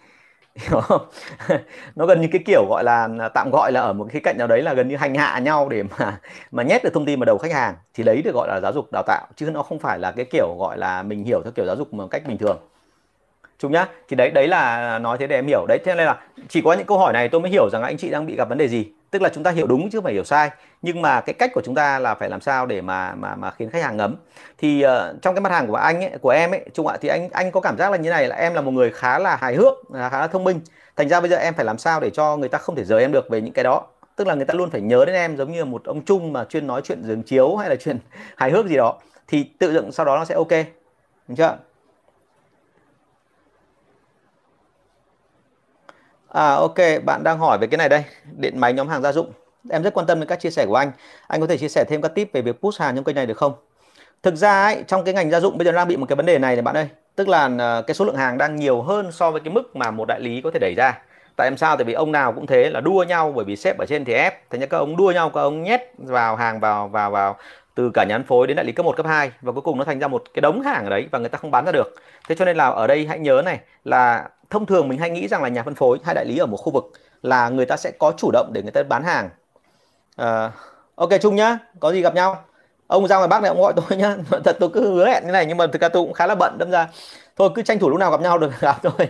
Hiểu 0.56 0.80
không? 0.80 1.02
Nó 1.96 2.06
gần 2.06 2.20
như 2.20 2.28
cái 2.32 2.42
kiểu 2.46 2.66
gọi 2.68 2.84
là 2.84 3.08
à, 3.20 3.28
tạm 3.34 3.50
gọi 3.52 3.72
là 3.72 3.80
ở 3.80 3.92
một 3.92 4.08
cái 4.12 4.20
cạnh 4.24 4.38
nào 4.38 4.46
đấy 4.46 4.62
là 4.62 4.74
gần 4.74 4.88
như 4.88 4.96
hành 4.96 5.14
hạ 5.14 5.38
nhau 5.38 5.68
để 5.68 5.82
mà 5.82 6.20
mà 6.50 6.62
nhét 6.62 6.84
được 6.84 6.90
thông 6.94 7.06
tin 7.06 7.20
vào 7.20 7.24
đầu 7.24 7.38
khách 7.38 7.52
hàng. 7.52 7.74
Thì 7.94 8.04
đấy 8.04 8.22
được 8.22 8.34
gọi 8.34 8.48
là 8.48 8.60
giáo 8.62 8.72
dục 8.72 8.88
đào 8.92 9.02
tạo, 9.06 9.26
chứ 9.36 9.50
nó 9.50 9.62
không 9.62 9.78
phải 9.78 9.98
là 9.98 10.12
cái 10.12 10.24
kiểu 10.24 10.56
gọi 10.58 10.78
là 10.78 11.02
mình 11.02 11.24
hiểu 11.24 11.40
theo 11.44 11.52
kiểu 11.52 11.66
giáo 11.66 11.76
dục 11.76 11.94
một 11.94 12.08
cách 12.10 12.22
bình 12.28 12.38
thường. 12.38 12.58
Chúng 13.58 13.72
nhá, 13.72 13.86
thì 14.08 14.16
đấy 14.16 14.30
đấy 14.30 14.48
là 14.48 14.98
nói 14.98 15.18
thế 15.18 15.26
để 15.26 15.36
em 15.36 15.46
hiểu. 15.46 15.66
Đấy, 15.68 15.78
thế 15.84 15.94
nên 15.94 16.06
là 16.06 16.20
chỉ 16.48 16.62
có 16.62 16.72
những 16.72 16.86
câu 16.86 16.98
hỏi 16.98 17.12
này 17.12 17.28
tôi 17.28 17.40
mới 17.40 17.50
hiểu 17.50 17.70
rằng 17.70 17.82
anh 17.82 17.96
chị 17.96 18.10
đang 18.10 18.26
bị 18.26 18.36
gặp 18.36 18.48
vấn 18.48 18.58
đề 18.58 18.68
gì 18.68 18.86
tức 19.18 19.22
là 19.22 19.28
chúng 19.28 19.44
ta 19.44 19.50
hiểu 19.50 19.66
đúng 19.66 19.90
chứ 19.90 19.98
không 19.98 20.04
phải 20.04 20.12
hiểu 20.12 20.24
sai. 20.24 20.50
Nhưng 20.82 21.02
mà 21.02 21.20
cái 21.20 21.34
cách 21.34 21.50
của 21.54 21.62
chúng 21.64 21.74
ta 21.74 21.98
là 21.98 22.14
phải 22.14 22.30
làm 22.30 22.40
sao 22.40 22.66
để 22.66 22.80
mà 22.80 23.14
mà 23.14 23.34
mà 23.34 23.50
khiến 23.50 23.70
khách 23.70 23.82
hàng 23.82 23.96
ngấm. 23.96 24.16
Thì 24.58 24.84
uh, 24.84 25.22
trong 25.22 25.34
cái 25.34 25.40
mặt 25.40 25.52
hàng 25.52 25.66
của 25.66 25.74
anh 25.74 26.04
ấy 26.04 26.10
của 26.20 26.30
em 26.30 26.50
ấy 26.50 26.60
trung 26.74 26.86
ạ 26.86 26.96
thì 27.00 27.08
anh 27.08 27.28
anh 27.30 27.50
có 27.50 27.60
cảm 27.60 27.78
giác 27.78 27.90
là 27.90 27.96
như 27.96 28.10
này 28.10 28.28
là 28.28 28.36
em 28.36 28.54
là 28.54 28.60
một 28.60 28.70
người 28.70 28.90
khá 28.90 29.18
là 29.18 29.36
hài 29.36 29.54
hước 29.54 29.74
à, 29.94 30.08
khá 30.08 30.20
là 30.20 30.26
thông 30.26 30.44
minh. 30.44 30.60
Thành 30.96 31.08
ra 31.08 31.20
bây 31.20 31.30
giờ 31.30 31.36
em 31.36 31.54
phải 31.54 31.64
làm 31.64 31.78
sao 31.78 32.00
để 32.00 32.10
cho 32.10 32.36
người 32.36 32.48
ta 32.48 32.58
không 32.58 32.76
thể 32.76 32.84
rời 32.84 33.02
em 33.02 33.12
được 33.12 33.30
về 33.30 33.40
những 33.40 33.52
cái 33.52 33.64
đó. 33.64 33.82
Tức 34.16 34.26
là 34.26 34.34
người 34.34 34.44
ta 34.44 34.54
luôn 34.54 34.70
phải 34.70 34.80
nhớ 34.80 35.04
đến 35.04 35.14
em 35.14 35.36
giống 35.36 35.52
như 35.52 35.64
một 35.64 35.84
ông 35.84 36.04
trung 36.04 36.32
mà 36.32 36.44
chuyên 36.44 36.66
nói 36.66 36.80
chuyện 36.84 37.04
giường 37.04 37.22
chiếu 37.22 37.56
hay 37.56 37.68
là 37.68 37.76
chuyện 37.76 37.98
hài 38.36 38.50
hước 38.50 38.66
gì 38.66 38.76
đó. 38.76 38.98
Thì 39.28 39.44
tự 39.58 39.72
dựng 39.72 39.92
sau 39.92 40.06
đó 40.06 40.16
nó 40.16 40.24
sẽ 40.24 40.34
ok. 40.34 40.52
Đúng 41.28 41.36
chưa? 41.36 41.56
À 46.36 46.54
ok, 46.54 46.74
bạn 47.04 47.24
đang 47.24 47.38
hỏi 47.38 47.58
về 47.58 47.66
cái 47.66 47.78
này 47.78 47.88
đây, 47.88 48.04
điện 48.36 48.60
máy 48.60 48.72
nhóm 48.72 48.88
hàng 48.88 49.02
gia 49.02 49.12
dụng. 49.12 49.32
Em 49.70 49.82
rất 49.82 49.94
quan 49.94 50.06
tâm 50.06 50.20
đến 50.20 50.28
các 50.28 50.40
chia 50.40 50.50
sẻ 50.50 50.66
của 50.66 50.74
anh. 50.74 50.92
Anh 51.26 51.40
có 51.40 51.46
thể 51.46 51.58
chia 51.58 51.68
sẻ 51.68 51.84
thêm 51.88 52.02
các 52.02 52.14
tip 52.14 52.32
về 52.32 52.42
việc 52.42 52.60
push 52.60 52.80
hàng 52.80 52.94
trong 52.94 53.04
kênh 53.04 53.14
này 53.14 53.26
được 53.26 53.36
không? 53.36 53.52
Thực 54.22 54.34
ra 54.34 54.64
ấy, 54.64 54.84
trong 54.86 55.04
cái 55.04 55.14
ngành 55.14 55.30
gia 55.30 55.40
dụng 55.40 55.58
bây 55.58 55.64
giờ 55.64 55.72
đang 55.72 55.88
bị 55.88 55.96
một 55.96 56.06
cái 56.08 56.16
vấn 56.16 56.26
đề 56.26 56.38
này 56.38 56.56
này 56.56 56.62
bạn 56.62 56.76
ơi. 56.76 56.88
Tức 57.16 57.28
là 57.28 57.50
à, 57.58 57.82
cái 57.86 57.94
số 57.94 58.04
lượng 58.04 58.16
hàng 58.16 58.38
đang 58.38 58.56
nhiều 58.56 58.82
hơn 58.82 59.12
so 59.12 59.30
với 59.30 59.40
cái 59.40 59.54
mức 59.54 59.76
mà 59.76 59.90
một 59.90 60.04
đại 60.08 60.20
lý 60.20 60.40
có 60.40 60.50
thể 60.50 60.58
đẩy 60.58 60.74
ra. 60.76 60.98
Tại 61.36 61.46
em 61.46 61.56
sao? 61.56 61.76
Tại 61.76 61.84
vì 61.84 61.92
ông 61.92 62.12
nào 62.12 62.32
cũng 62.32 62.46
thế 62.46 62.70
là 62.70 62.80
đua 62.80 63.04
nhau 63.08 63.32
bởi 63.36 63.44
vì 63.44 63.56
sếp 63.56 63.78
ở 63.78 63.86
trên 63.88 64.04
thì 64.04 64.12
ép. 64.12 64.50
Thế 64.50 64.58
nên 64.58 64.68
các 64.68 64.78
ông 64.78 64.96
đua 64.96 65.10
nhau, 65.10 65.30
các 65.30 65.40
ông 65.40 65.62
nhét 65.62 65.80
vào 65.98 66.36
hàng 66.36 66.60
vào 66.60 66.88
vào 66.88 67.10
vào 67.10 67.36
từ 67.76 67.90
cả 67.94 68.04
nhà 68.04 68.18
phân 68.18 68.26
phối 68.26 68.46
đến 68.46 68.56
đại 68.56 68.66
lý 68.66 68.72
cấp 68.72 68.86
1, 68.86 68.96
cấp 68.96 69.06
2 69.06 69.30
và 69.40 69.52
cuối 69.52 69.62
cùng 69.62 69.78
nó 69.78 69.84
thành 69.84 69.98
ra 69.98 70.08
một 70.08 70.24
cái 70.34 70.40
đống 70.40 70.62
hàng 70.62 70.84
ở 70.84 70.90
đấy 70.90 71.08
và 71.10 71.18
người 71.18 71.28
ta 71.28 71.38
không 71.38 71.50
bán 71.50 71.64
ra 71.64 71.72
được. 71.72 71.94
Thế 72.28 72.34
cho 72.34 72.44
nên 72.44 72.56
là 72.56 72.68
ở 72.68 72.86
đây 72.86 73.06
hãy 73.06 73.18
nhớ 73.18 73.42
này 73.44 73.60
là 73.84 74.28
thông 74.50 74.66
thường 74.66 74.88
mình 74.88 74.98
hay 74.98 75.10
nghĩ 75.10 75.28
rằng 75.28 75.42
là 75.42 75.48
nhà 75.48 75.62
phân 75.62 75.74
phối 75.74 75.98
hay 76.04 76.14
đại 76.14 76.24
lý 76.24 76.38
ở 76.38 76.46
một 76.46 76.56
khu 76.56 76.72
vực 76.72 76.84
là 77.22 77.48
người 77.48 77.66
ta 77.66 77.76
sẽ 77.76 77.90
có 77.98 78.12
chủ 78.16 78.30
động 78.32 78.50
để 78.52 78.62
người 78.62 78.70
ta 78.72 78.82
bán 78.82 79.04
hàng. 79.04 79.28
À, 80.16 80.52
ok 80.94 81.10
chung 81.20 81.36
nhá, 81.36 81.58
có 81.80 81.92
gì 81.92 82.02
gặp 82.02 82.14
nhau. 82.14 82.44
Ông 82.86 83.08
ra 83.08 83.16
ngoài 83.16 83.28
Bắc 83.28 83.42
này 83.42 83.48
ông 83.48 83.60
gọi 83.60 83.72
tôi 83.76 83.98
nhá. 83.98 84.16
Thật 84.44 84.56
tôi 84.60 84.70
cứ 84.74 84.94
hứa 84.94 85.06
hẹn 85.06 85.26
như 85.26 85.32
này 85.32 85.46
nhưng 85.46 85.56
mà 85.56 85.66
thực 85.66 85.82
ra 85.82 85.88
tôi 85.88 86.02
cũng 86.02 86.12
khá 86.12 86.26
là 86.26 86.34
bận 86.34 86.58
đâm 86.58 86.70
ra 86.70 86.88
thôi 87.36 87.50
cứ 87.54 87.62
tranh 87.62 87.78
thủ 87.78 87.88
lúc 87.90 87.98
nào 87.98 88.10
gặp 88.10 88.20
nhau 88.20 88.38
được 88.38 88.52
gặp 88.60 88.76
thôi 88.82 89.08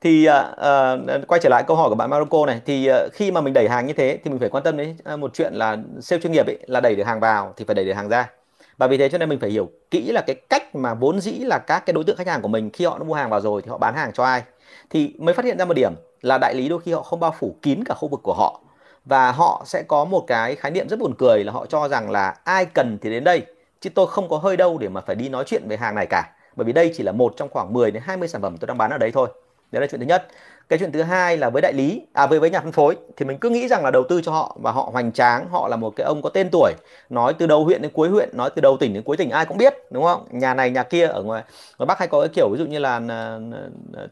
thì 0.00 0.28
uh, 0.28 1.28
quay 1.28 1.40
trở 1.42 1.48
lại 1.48 1.64
câu 1.66 1.76
hỏi 1.76 1.88
của 1.88 1.94
bạn 1.94 2.10
Marco 2.10 2.46
này. 2.46 2.60
Thì 2.66 2.90
uh, 2.90 3.12
khi 3.12 3.30
mà 3.30 3.40
mình 3.40 3.54
đẩy 3.54 3.68
hàng 3.68 3.86
như 3.86 3.92
thế 3.92 4.18
thì 4.24 4.30
mình 4.30 4.40
phải 4.40 4.48
quan 4.48 4.64
tâm 4.64 4.76
đến 4.76 4.96
một 5.18 5.30
chuyện 5.34 5.54
là 5.54 5.76
sale 6.00 6.22
chuyên 6.22 6.32
nghiệp 6.32 6.46
ấy, 6.46 6.58
là 6.66 6.80
đẩy 6.80 6.96
được 6.96 7.04
hàng 7.04 7.20
vào 7.20 7.52
thì 7.56 7.64
phải 7.64 7.74
đẩy 7.74 7.84
được 7.84 7.92
hàng 7.92 8.08
ra. 8.08 8.30
Và 8.78 8.86
vì 8.86 8.98
thế 8.98 9.08
cho 9.08 9.18
nên 9.18 9.28
mình 9.28 9.40
phải 9.40 9.50
hiểu 9.50 9.70
kỹ 9.90 10.12
là 10.12 10.20
cái 10.20 10.36
cách 10.50 10.74
mà 10.74 10.94
vốn 10.94 11.20
dĩ 11.20 11.32
là 11.32 11.58
các 11.58 11.86
cái 11.86 11.94
đối 11.94 12.04
tượng 12.04 12.16
khách 12.16 12.26
hàng 12.26 12.42
của 12.42 12.48
mình 12.48 12.70
khi 12.70 12.84
họ 12.84 12.98
đã 12.98 13.04
mua 13.04 13.14
hàng 13.14 13.30
vào 13.30 13.40
rồi 13.40 13.62
thì 13.62 13.70
họ 13.70 13.78
bán 13.78 13.94
hàng 13.94 14.12
cho 14.12 14.24
ai. 14.24 14.42
Thì 14.90 15.14
mới 15.18 15.34
phát 15.34 15.44
hiện 15.44 15.58
ra 15.58 15.64
một 15.64 15.74
điểm 15.74 15.92
là 16.22 16.38
đại 16.38 16.54
lý 16.54 16.68
đôi 16.68 16.80
khi 16.80 16.92
họ 16.92 17.02
không 17.02 17.20
bao 17.20 17.34
phủ 17.38 17.56
kín 17.62 17.84
cả 17.84 17.94
khu 17.94 18.08
vực 18.08 18.20
của 18.22 18.34
họ. 18.34 18.60
Và 19.04 19.32
họ 19.32 19.62
sẽ 19.66 19.82
có 19.82 20.04
một 20.04 20.24
cái 20.26 20.54
khái 20.56 20.70
niệm 20.70 20.88
rất 20.88 20.98
buồn 20.98 21.14
cười 21.18 21.44
là 21.44 21.52
họ 21.52 21.66
cho 21.66 21.88
rằng 21.88 22.10
là 22.10 22.34
ai 22.44 22.64
cần 22.64 22.98
thì 23.02 23.10
đến 23.10 23.24
đây 23.24 23.42
chứ 23.80 23.90
tôi 23.90 24.06
không 24.06 24.28
có 24.28 24.38
hơi 24.38 24.56
đâu 24.56 24.78
để 24.78 24.88
mà 24.88 25.00
phải 25.00 25.16
đi 25.16 25.28
nói 25.28 25.44
chuyện 25.46 25.68
về 25.68 25.76
hàng 25.76 25.94
này 25.94 26.06
cả. 26.06 26.30
Bởi 26.56 26.64
vì 26.64 26.72
đây 26.72 26.92
chỉ 26.96 27.02
là 27.02 27.12
một 27.12 27.34
trong 27.36 27.48
khoảng 27.48 27.72
10 27.72 27.90
đến 27.90 28.02
20 28.06 28.28
sản 28.28 28.42
phẩm 28.42 28.56
tôi 28.56 28.66
đang 28.66 28.78
bán 28.78 28.90
ở 28.90 28.98
đấy 28.98 29.10
thôi 29.12 29.28
đấy 29.72 29.80
là 29.80 29.86
chuyện 29.86 30.00
thứ 30.00 30.06
nhất. 30.06 30.26
Cái 30.68 30.78
chuyện 30.78 30.92
thứ 30.92 31.02
hai 31.02 31.36
là 31.36 31.50
với 31.50 31.62
đại 31.62 31.72
lý 31.72 32.02
à 32.12 32.26
với 32.26 32.40
với 32.40 32.50
nhà 32.50 32.60
phân 32.60 32.72
phối, 32.72 32.96
thì 33.16 33.26
mình 33.26 33.38
cứ 33.38 33.50
nghĩ 33.50 33.68
rằng 33.68 33.84
là 33.84 33.90
đầu 33.90 34.04
tư 34.08 34.20
cho 34.24 34.32
họ 34.32 34.56
và 34.62 34.72
họ 34.72 34.88
hoành 34.92 35.12
tráng, 35.12 35.48
họ 35.48 35.68
là 35.68 35.76
một 35.76 35.92
cái 35.96 36.04
ông 36.04 36.22
có 36.22 36.30
tên 36.30 36.48
tuổi, 36.52 36.72
nói 37.10 37.34
từ 37.38 37.46
đầu 37.46 37.64
huyện 37.64 37.82
đến 37.82 37.90
cuối 37.94 38.08
huyện, 38.08 38.28
nói 38.32 38.50
từ 38.54 38.60
đầu 38.60 38.76
tỉnh 38.76 38.94
đến 38.94 39.02
cuối 39.02 39.16
tỉnh, 39.16 39.30
ai 39.30 39.46
cũng 39.46 39.56
biết, 39.56 39.74
đúng 39.90 40.04
không? 40.04 40.26
Nhà 40.30 40.54
này, 40.54 40.70
nhà 40.70 40.82
kia, 40.82 41.06
ở 41.06 41.22
ngoài 41.22 41.42
ngoài 41.78 41.86
bắc 41.86 41.98
hay 41.98 42.08
có 42.08 42.20
cái 42.20 42.28
kiểu 42.28 42.48
ví 42.52 42.58
dụ 42.58 42.66
như 42.66 42.78
là 42.78 43.00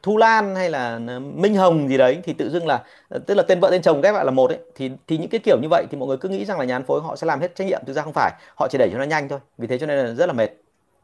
thu 0.02 0.16
lan 0.16 0.56
hay 0.56 0.70
là 0.70 0.98
minh 1.18 1.54
hồng 1.54 1.88
gì 1.88 1.98
đấy, 1.98 2.18
thì 2.24 2.32
tự 2.32 2.50
dưng 2.50 2.66
là, 2.66 2.82
tức 3.26 3.34
là 3.34 3.42
tên 3.42 3.60
vợ 3.60 3.70
tên 3.70 3.82
chồng 3.82 4.00
ghép 4.00 4.14
lại 4.14 4.24
là 4.24 4.30
một 4.30 4.50
ấy, 4.50 4.58
thì 4.74 4.90
thì 5.06 5.18
những 5.18 5.30
cái 5.30 5.40
kiểu 5.44 5.58
như 5.62 5.68
vậy 5.70 5.86
thì 5.90 5.98
mọi 5.98 6.08
người 6.08 6.16
cứ 6.16 6.28
nghĩ 6.28 6.44
rằng 6.44 6.58
là 6.58 6.64
nhà 6.64 6.78
phân 6.78 6.86
phối 6.86 7.00
họ 7.00 7.16
sẽ 7.16 7.26
làm 7.26 7.40
hết 7.40 7.54
trách 7.54 7.66
nhiệm, 7.66 7.80
thực 7.86 7.92
ra 7.92 8.02
không 8.02 8.12
phải, 8.12 8.32
họ 8.58 8.68
chỉ 8.70 8.78
đẩy 8.78 8.90
cho 8.92 8.98
nó 8.98 9.04
nhanh 9.04 9.28
thôi, 9.28 9.38
vì 9.58 9.66
thế 9.66 9.78
cho 9.78 9.86
nên 9.86 10.06
là 10.06 10.12
rất 10.12 10.26
là 10.26 10.32
mệt, 10.32 10.50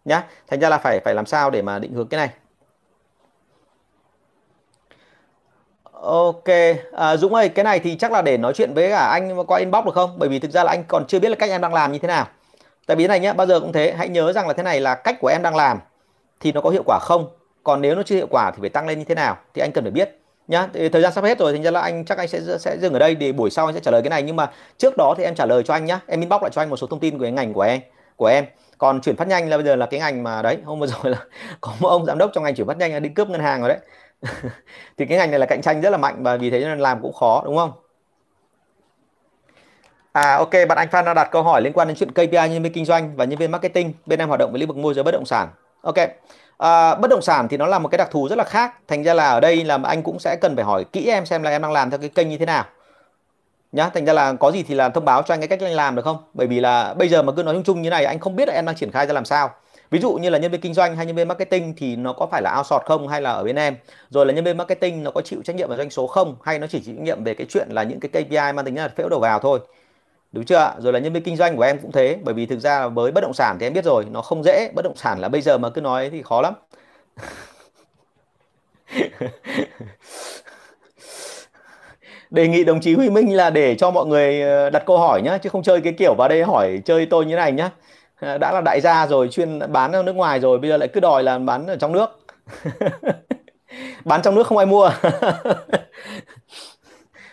nhá. 0.05 0.23
Thành 0.49 0.61
ra 0.61 0.69
là 0.69 0.79
phải 0.79 1.01
phải 1.05 1.15
làm 1.15 1.27
sao 1.27 1.51
để 1.51 1.63
mà 1.63 1.79
định 1.79 1.93
hướng 1.93 2.09
cái 2.09 2.19
này. 2.19 2.31
Ok, 6.03 6.49
à, 6.93 7.17
Dũng 7.17 7.35
ơi, 7.35 7.49
cái 7.49 7.65
này 7.65 7.81
thì 7.81 7.97
chắc 7.97 8.13
là 8.13 8.23
để 8.23 8.37
nói 8.37 8.53
chuyện 8.53 8.75
với 8.75 8.91
cả 8.91 9.09
anh 9.13 9.45
qua 9.47 9.59
inbox 9.59 9.85
được 9.85 9.95
không? 9.95 10.19
Bởi 10.19 10.29
vì 10.29 10.39
thực 10.39 10.51
ra 10.51 10.65
là 10.65 10.73
anh 10.73 10.85
còn 10.89 11.07
chưa 11.07 11.19
biết 11.19 11.29
là 11.29 11.35
cách 11.35 11.51
em 11.51 11.61
đang 11.61 11.75
làm 11.75 11.93
như 11.93 11.99
thế 11.99 12.09
nào. 12.09 12.27
Tại 12.87 12.97
vì 12.97 13.05
thế 13.05 13.09
này 13.09 13.21
nhé, 13.21 13.33
bao 13.33 13.47
giờ 13.47 13.61
cũng 13.61 13.73
thế, 13.73 13.95
hãy 13.99 14.09
nhớ 14.09 14.33
rằng 14.33 14.49
là 14.49 14.53
thế 14.53 14.63
này 14.63 14.81
là 14.81 14.95
cách 14.95 15.17
của 15.21 15.29
em 15.29 15.43
đang 15.43 15.57
làm 15.57 15.79
thì 16.41 16.53
nó 16.53 16.61
có 16.61 16.71
hiệu 16.71 16.83
quả 16.87 16.99
không? 17.03 17.27
Còn 17.65 17.81
nếu 17.81 17.95
nó 17.95 18.03
chưa 18.03 18.17
hiệu 18.17 18.27
quả 18.31 18.51
thì 18.51 18.57
phải 18.61 18.69
tăng 18.69 18.87
lên 18.87 18.99
như 18.99 19.05
thế 19.05 19.15
nào? 19.15 19.37
Thì 19.55 19.63
anh 19.63 19.73
cần 19.73 19.85
phải 19.85 19.91
biết 19.91 20.19
nhá. 20.49 20.69
Thì 20.75 20.89
thời 20.89 21.03
gian 21.03 21.13
sắp 21.13 21.25
hết 21.25 21.39
rồi, 21.39 21.53
thành 21.53 21.63
ra 21.63 21.71
là 21.71 21.81
anh 21.81 22.05
chắc 22.05 22.19
anh 22.19 22.29
sẽ 22.29 22.41
sẽ 22.59 22.77
dừng 22.79 22.93
ở 22.93 22.99
đây 22.99 23.15
để 23.15 23.33
buổi 23.33 23.51
sau 23.51 23.67
anh 23.67 23.75
sẽ 23.75 23.81
trả 23.81 23.91
lời 23.91 24.03
cái 24.03 24.11
này 24.11 24.23
nhưng 24.23 24.37
mà 24.37 24.51
trước 24.79 24.97
đó 24.97 25.15
thì 25.19 25.25
em 25.25 25.35
trả 25.35 25.47
lời 25.47 25.63
cho 25.63 25.75
anh 25.75 25.85
nhá. 25.85 26.01
Em 26.07 26.21
inbox 26.21 26.43
lại 26.43 26.51
cho 26.55 26.63
anh 26.63 26.71
một 26.71 26.77
số 26.77 26.87
thông 26.87 27.01
tin 27.01 27.19
của 27.19 27.23
cái 27.23 27.33
ngành 27.33 27.53
của 27.53 27.63
em 27.63 27.81
của 28.17 28.27
em. 28.27 28.45
Còn 28.79 29.01
chuyển 29.01 29.17
phát 29.17 29.29
nhanh 29.29 29.49
là 29.49 29.57
bây 29.57 29.67
giờ 29.67 29.77
là 29.77 29.87
cái 29.87 30.01
ngành 30.01 30.23
mà 30.23 30.43
đấy, 30.43 30.59
hôm 30.65 30.81
vừa 30.81 30.87
rồi 30.87 31.13
là 31.13 31.19
có 31.61 31.73
một 31.81 31.89
ông 31.89 32.07
giám 32.07 32.19
đốc 32.19 32.31
trong 32.35 32.45
ngành 32.45 32.55
chuyển 32.55 32.67
phát 32.67 32.77
nhanh 32.77 33.03
đi 33.03 33.09
cướp 33.09 33.29
ngân 33.29 33.41
hàng 33.41 33.61
rồi 33.61 33.69
đấy 33.69 33.79
thì 34.97 35.07
cái 35.07 35.19
ngành 35.19 35.31
này 35.31 35.41
là 35.41 35.47
cạnh 35.47 35.63
tranh 35.63 35.81
rất 35.81 35.91
là 35.91 35.97
mạnh 35.97 36.23
và 36.23 36.37
vì 36.37 36.51
thế 36.51 36.61
nên 36.61 36.79
làm 36.79 37.03
cũng 37.03 37.13
khó 37.13 37.43
đúng 37.45 37.57
không 37.57 37.73
À 40.13 40.37
ok, 40.37 40.51
bạn 40.69 40.79
anh 40.79 40.89
Phan 40.89 41.05
đã 41.05 41.15
đặt 41.15 41.29
câu 41.31 41.43
hỏi 41.43 41.63
liên 41.63 41.73
quan 41.73 41.89
đến 41.89 41.97
chuyện 41.97 42.11
KPI 42.13 42.49
nhân 42.49 42.63
viên 42.63 42.73
kinh 42.73 42.85
doanh 42.85 43.17
và 43.17 43.25
nhân 43.25 43.39
viên 43.39 43.51
marketing. 43.51 43.93
Bên 44.07 44.19
em 44.19 44.29
hoạt 44.29 44.41
động 44.41 44.51
với 44.53 44.61
lĩnh 44.61 44.69
vực 44.69 44.77
môi 44.77 44.95
giới 44.95 45.05
bất 45.05 45.11
động 45.11 45.25
sản. 45.27 45.49
Ok. 45.83 45.97
À, 46.59 46.95
bất 46.95 47.11
động 47.11 47.23
sản 47.23 47.49
thì 47.49 47.57
nó 47.57 47.67
là 47.67 47.79
một 47.79 47.89
cái 47.89 47.99
đặc 47.99 48.09
thù 48.11 48.29
rất 48.29 48.37
là 48.39 48.45
khác. 48.45 48.75
Thành 48.89 49.03
ra 49.03 49.15
là 49.15 49.29
ở 49.29 49.41
đây 49.41 49.65
là 49.65 49.79
anh 49.85 50.03
cũng 50.03 50.19
sẽ 50.19 50.37
cần 50.41 50.57
phải 50.57 50.65
hỏi 50.65 50.85
kỹ 50.85 51.07
em 51.07 51.27
xem 51.27 51.43
là 51.43 51.51
em 51.51 51.63
đang 51.63 51.73
làm 51.73 51.91
theo 51.91 51.99
cái 51.99 52.09
kênh 52.09 52.29
như 52.29 52.39
thế 52.39 52.47
nào. 52.47 52.65
Nhá, 53.73 53.91
thành 53.95 54.05
ra 54.05 54.13
là 54.13 54.33
có 54.33 54.53
gì 54.53 54.63
thì 54.63 54.75
là 54.75 54.89
thông 54.89 55.05
báo 55.05 55.23
cho 55.23 55.35
anh 55.35 55.41
cái 55.41 55.49
cách 55.49 55.61
anh 55.63 55.73
làm 55.73 55.97
được 55.97 56.05
không? 56.05 56.17
Bởi 56.35 56.47
vì 56.47 56.61
là 56.61 56.95
bây 56.95 57.09
giờ 57.09 57.23
mà 57.23 57.33
cứ 57.37 57.43
nói 57.43 57.55
chung 57.55 57.65
chung 57.65 57.83
như 57.83 57.91
này 57.91 58.05
anh 58.05 58.19
không 58.19 58.37
biết 58.37 58.49
là 58.49 58.55
em 58.55 58.67
đang 58.67 58.77
triển 58.77 58.91
khai 58.91 59.07
ra 59.07 59.13
làm 59.13 59.25
sao 59.25 59.51
ví 59.91 59.99
dụ 60.01 60.13
như 60.13 60.31
là 60.31 60.39
nhân 60.39 60.53
viên 60.53 60.61
kinh 60.61 60.75
doanh 60.75 60.97
hay 60.97 61.07
nhân 61.07 61.17
viên 61.17 61.29
marketing 61.29 61.75
thì 61.77 61.97
nó 61.97 62.13
có 62.13 62.27
phải 62.27 62.43
là 62.43 62.57
outsource 62.57 62.85
không 62.87 63.09
hay 63.09 63.21
là 63.23 63.31
ở 63.31 63.45
bên 63.45 63.57
em? 63.57 63.77
Rồi 64.11 64.27
là 64.27 64.33
nhân 64.33 64.45
viên 64.45 64.57
marketing 64.57 65.03
nó 65.03 65.11
có 65.11 65.21
chịu 65.21 65.43
trách 65.45 65.57
nhiệm 65.57 65.69
về 65.71 65.77
doanh 65.77 65.91
số 65.91 66.07
không? 66.07 66.37
Hay 66.43 66.59
nó 66.59 66.67
chỉ 66.67 66.81
chịu 66.81 66.95
trách 66.95 67.03
nhiệm 67.03 67.25
về 67.25 67.35
cái 67.35 67.47
chuyện 67.51 67.69
là 67.71 67.83
những 67.83 68.01
cái 68.01 68.25
KPI 68.25 68.53
mang 68.53 68.65
tính 68.65 68.77
là 68.77 68.89
phễu 68.89 69.09
đầu 69.09 69.21
vào 69.21 69.39
thôi? 69.39 69.61
Đúng 70.33 70.45
chưa 70.45 70.75
rồi 70.79 70.93
là 70.93 70.99
nhân 70.99 71.13
viên 71.13 71.23
kinh 71.23 71.37
doanh 71.37 71.57
của 71.57 71.63
em 71.63 71.79
cũng 71.79 71.93
thế, 71.93 72.19
bởi 72.25 72.35
vì 72.35 72.47
thực 72.47 72.61
ra 72.61 72.89
với 72.89 73.13
bất 73.13 73.21
động 73.21 73.35
sản 73.35 73.57
thì 73.61 73.67
em 73.67 73.73
biết 73.73 73.85
rồi, 73.85 74.05
nó 74.11 74.23
không 74.23 74.43
dễ. 74.45 74.71
Bất 74.75 74.83
động 74.83 74.97
sản 74.97 75.21
là 75.21 75.29
bây 75.29 75.41
giờ 75.41 75.59
mà 75.59 75.71
cứ 75.71 75.81
nói 75.81 76.11
thì 76.11 76.23
khó 76.23 76.43
lắm. 76.43 76.55
Đề 82.31 82.49
nghị 82.49 82.65
đồng 82.65 82.81
chí 82.81 82.95
Huy 82.95 83.11
Minh 83.11 83.37
là 83.37 83.51
để 83.51 83.75
cho 83.75 83.91
mọi 83.91 84.07
người 84.07 84.43
ờ, 84.43 84.71
đặt 84.71 84.83
câu 84.87 84.99
hỏi 84.99 85.23
nhá, 85.23 85.39
chứ 85.39 85.49
không 85.51 85.63
chơi 85.63 85.81
cái 85.81 85.93
kiểu 85.93 86.15
vào 86.19 86.29
đây 86.29 86.45
hỏi 86.45 86.83
chơi 86.85 87.07
tôi 87.07 87.27
như 87.27 87.37
này 87.37 87.53
nhá. 87.53 87.71
Ờ, 88.21 88.39
đã 88.39 88.53
là 88.53 88.61
đại 88.61 88.81
gia 88.81 89.07
rồi 89.07 89.29
chuyên 89.29 89.73
bán 89.73 89.93
ở 89.93 90.03
nước 90.03 90.17
ngoài 90.17 90.41
rồi 90.41 90.59
bây 90.59 90.71
giờ 90.71 90.77
lại 90.77 90.89
cứ 90.89 91.01
đòi 91.01 91.23
là 91.23 91.39
bán 91.39 91.67
ở 91.67 91.77
trong 91.77 91.93
nước. 91.93 92.21
Bán 94.05 94.23
trong 94.23 94.35
nước 94.35 94.47
không 94.47 94.59
ai 94.59 94.67
mua. 94.67 94.91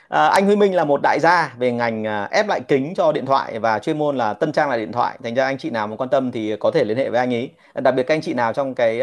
À, 0.09 0.27
anh 0.33 0.45
Huy 0.45 0.55
Minh 0.55 0.75
là 0.75 0.85
một 0.85 0.99
đại 1.03 1.19
gia 1.21 1.53
về 1.57 1.71
ngành 1.71 2.03
ờ, 2.03 2.27
ép 2.31 2.47
lại 2.47 2.61
kính 2.67 2.93
cho 2.95 3.11
điện 3.11 3.25
thoại 3.25 3.59
và 3.59 3.79
chuyên 3.79 3.97
môn 3.97 4.17
là 4.17 4.33
tân 4.33 4.51
trang 4.51 4.69
lại 4.69 4.79
điện 4.79 4.91
thoại. 4.91 5.17
Thành 5.23 5.33
ra 5.33 5.45
anh 5.45 5.57
chị 5.57 5.69
nào 5.69 5.87
mà 5.87 5.95
quan 5.95 6.09
tâm 6.09 6.31
thì 6.31 6.55
có 6.59 6.71
thể 6.71 6.83
liên 6.83 6.97
hệ 6.97 7.09
với 7.09 7.19
anh 7.19 7.33
ấy. 7.33 7.51
Đặc 7.73 7.95
biệt 7.95 8.03
các 8.03 8.13
anh 8.13 8.21
chị 8.21 8.33
nào 8.33 8.53
trong 8.53 8.75
cái 8.75 8.99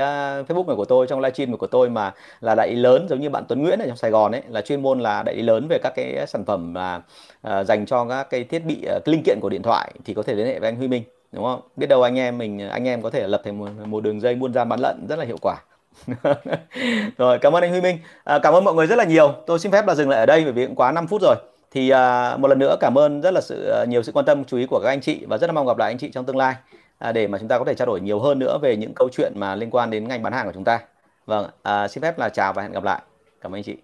Facebook 0.48 0.66
này 0.66 0.76
của 0.76 0.84
tôi 0.84 1.06
trong 1.06 1.20
livestream 1.20 1.56
của 1.56 1.66
tôi 1.66 1.90
mà 1.90 2.12
là 2.40 2.54
đại 2.54 2.68
lý 2.70 2.76
lớn 2.76 3.06
giống 3.08 3.20
như 3.20 3.30
bạn 3.30 3.44
Tuấn 3.48 3.62
Nguyễn 3.62 3.78
ở 3.78 3.86
trong 3.86 3.96
Sài 3.96 4.10
Gòn 4.10 4.32
ấy 4.32 4.42
là 4.48 4.60
chuyên 4.60 4.82
môn 4.82 5.00
là 5.00 5.22
đại 5.22 5.34
lý 5.34 5.42
lớn 5.42 5.66
về 5.68 5.78
các 5.82 5.92
cái 5.96 6.26
sản 6.26 6.44
phẩm 6.44 6.74
là 6.74 7.00
uh, 7.48 7.66
dành 7.66 7.86
cho 7.86 8.04
các 8.04 8.30
cái 8.30 8.44
thiết 8.44 8.64
bị 8.64 8.86
uh, 8.96 9.08
linh 9.08 9.22
kiện 9.22 9.38
của 9.40 9.48
điện 9.48 9.62
thoại 9.62 9.92
thì 10.04 10.14
có 10.14 10.22
thể 10.22 10.34
liên 10.34 10.46
hệ 10.46 10.58
với 10.58 10.68
anh 10.68 10.76
Huy 10.76 10.88
Minh 10.88 11.02
đúng 11.34 11.44
không? 11.44 11.60
Biết 11.76 11.86
đâu 11.86 12.02
anh 12.02 12.18
em 12.18 12.38
mình 12.38 12.68
anh 12.68 12.88
em 12.88 13.02
có 13.02 13.10
thể 13.10 13.28
lập 13.28 13.42
thành 13.44 13.58
một, 13.58 13.68
một 13.86 14.02
đường 14.02 14.20
dây 14.20 14.34
buôn 14.34 14.52
gian 14.52 14.68
bán 14.68 14.80
lận 14.80 15.06
rất 15.08 15.18
là 15.18 15.24
hiệu 15.24 15.36
quả. 15.42 15.56
Rồi 17.18 17.38
cảm 17.38 17.52
ơn 17.52 17.62
anh 17.62 17.70
Huy 17.70 17.80
Minh. 17.80 17.98
À, 18.24 18.38
cảm 18.38 18.54
ơn 18.54 18.64
mọi 18.64 18.74
người 18.74 18.86
rất 18.86 18.96
là 18.96 19.04
nhiều. 19.04 19.32
Tôi 19.46 19.58
xin 19.58 19.72
phép 19.72 19.86
là 19.86 19.94
dừng 19.94 20.08
lại 20.08 20.20
ở 20.20 20.26
đây 20.26 20.44
bởi 20.44 20.52
vì 20.52 20.66
cũng 20.66 20.74
quá 20.74 20.92
5 20.92 21.06
phút 21.06 21.22
rồi. 21.22 21.36
Thì 21.70 21.90
à, 21.90 22.36
một 22.36 22.48
lần 22.48 22.58
nữa 22.58 22.76
cảm 22.80 22.98
ơn 22.98 23.20
rất 23.20 23.30
là 23.34 23.40
sự 23.40 23.70
à, 23.70 23.84
nhiều 23.84 24.02
sự 24.02 24.12
quan 24.12 24.24
tâm 24.24 24.44
chú 24.44 24.56
ý 24.56 24.66
của 24.66 24.80
các 24.82 24.88
anh 24.88 25.00
chị 25.00 25.24
và 25.28 25.38
rất 25.38 25.46
là 25.46 25.52
mong 25.52 25.66
gặp 25.66 25.78
lại 25.78 25.90
anh 25.90 25.98
chị 25.98 26.10
trong 26.10 26.24
tương 26.24 26.36
lai. 26.36 26.54
À, 26.98 27.12
để 27.12 27.26
mà 27.26 27.38
chúng 27.38 27.48
ta 27.48 27.58
có 27.58 27.64
thể 27.64 27.74
trao 27.74 27.86
đổi 27.86 28.00
nhiều 28.00 28.20
hơn 28.20 28.38
nữa 28.38 28.58
về 28.62 28.76
những 28.76 28.92
câu 28.94 29.08
chuyện 29.12 29.32
mà 29.36 29.54
liên 29.54 29.70
quan 29.70 29.90
đến 29.90 30.08
ngành 30.08 30.22
bán 30.22 30.32
hàng 30.32 30.46
của 30.46 30.52
chúng 30.52 30.64
ta. 30.64 30.80
Vâng 31.26 31.50
à, 31.62 31.88
xin 31.88 32.02
phép 32.02 32.18
là 32.18 32.28
chào 32.28 32.52
và 32.52 32.62
hẹn 32.62 32.72
gặp 32.72 32.84
lại. 32.84 33.02
Cảm 33.40 33.54
ơn 33.54 33.58
anh 33.58 33.64
chị. 33.64 33.76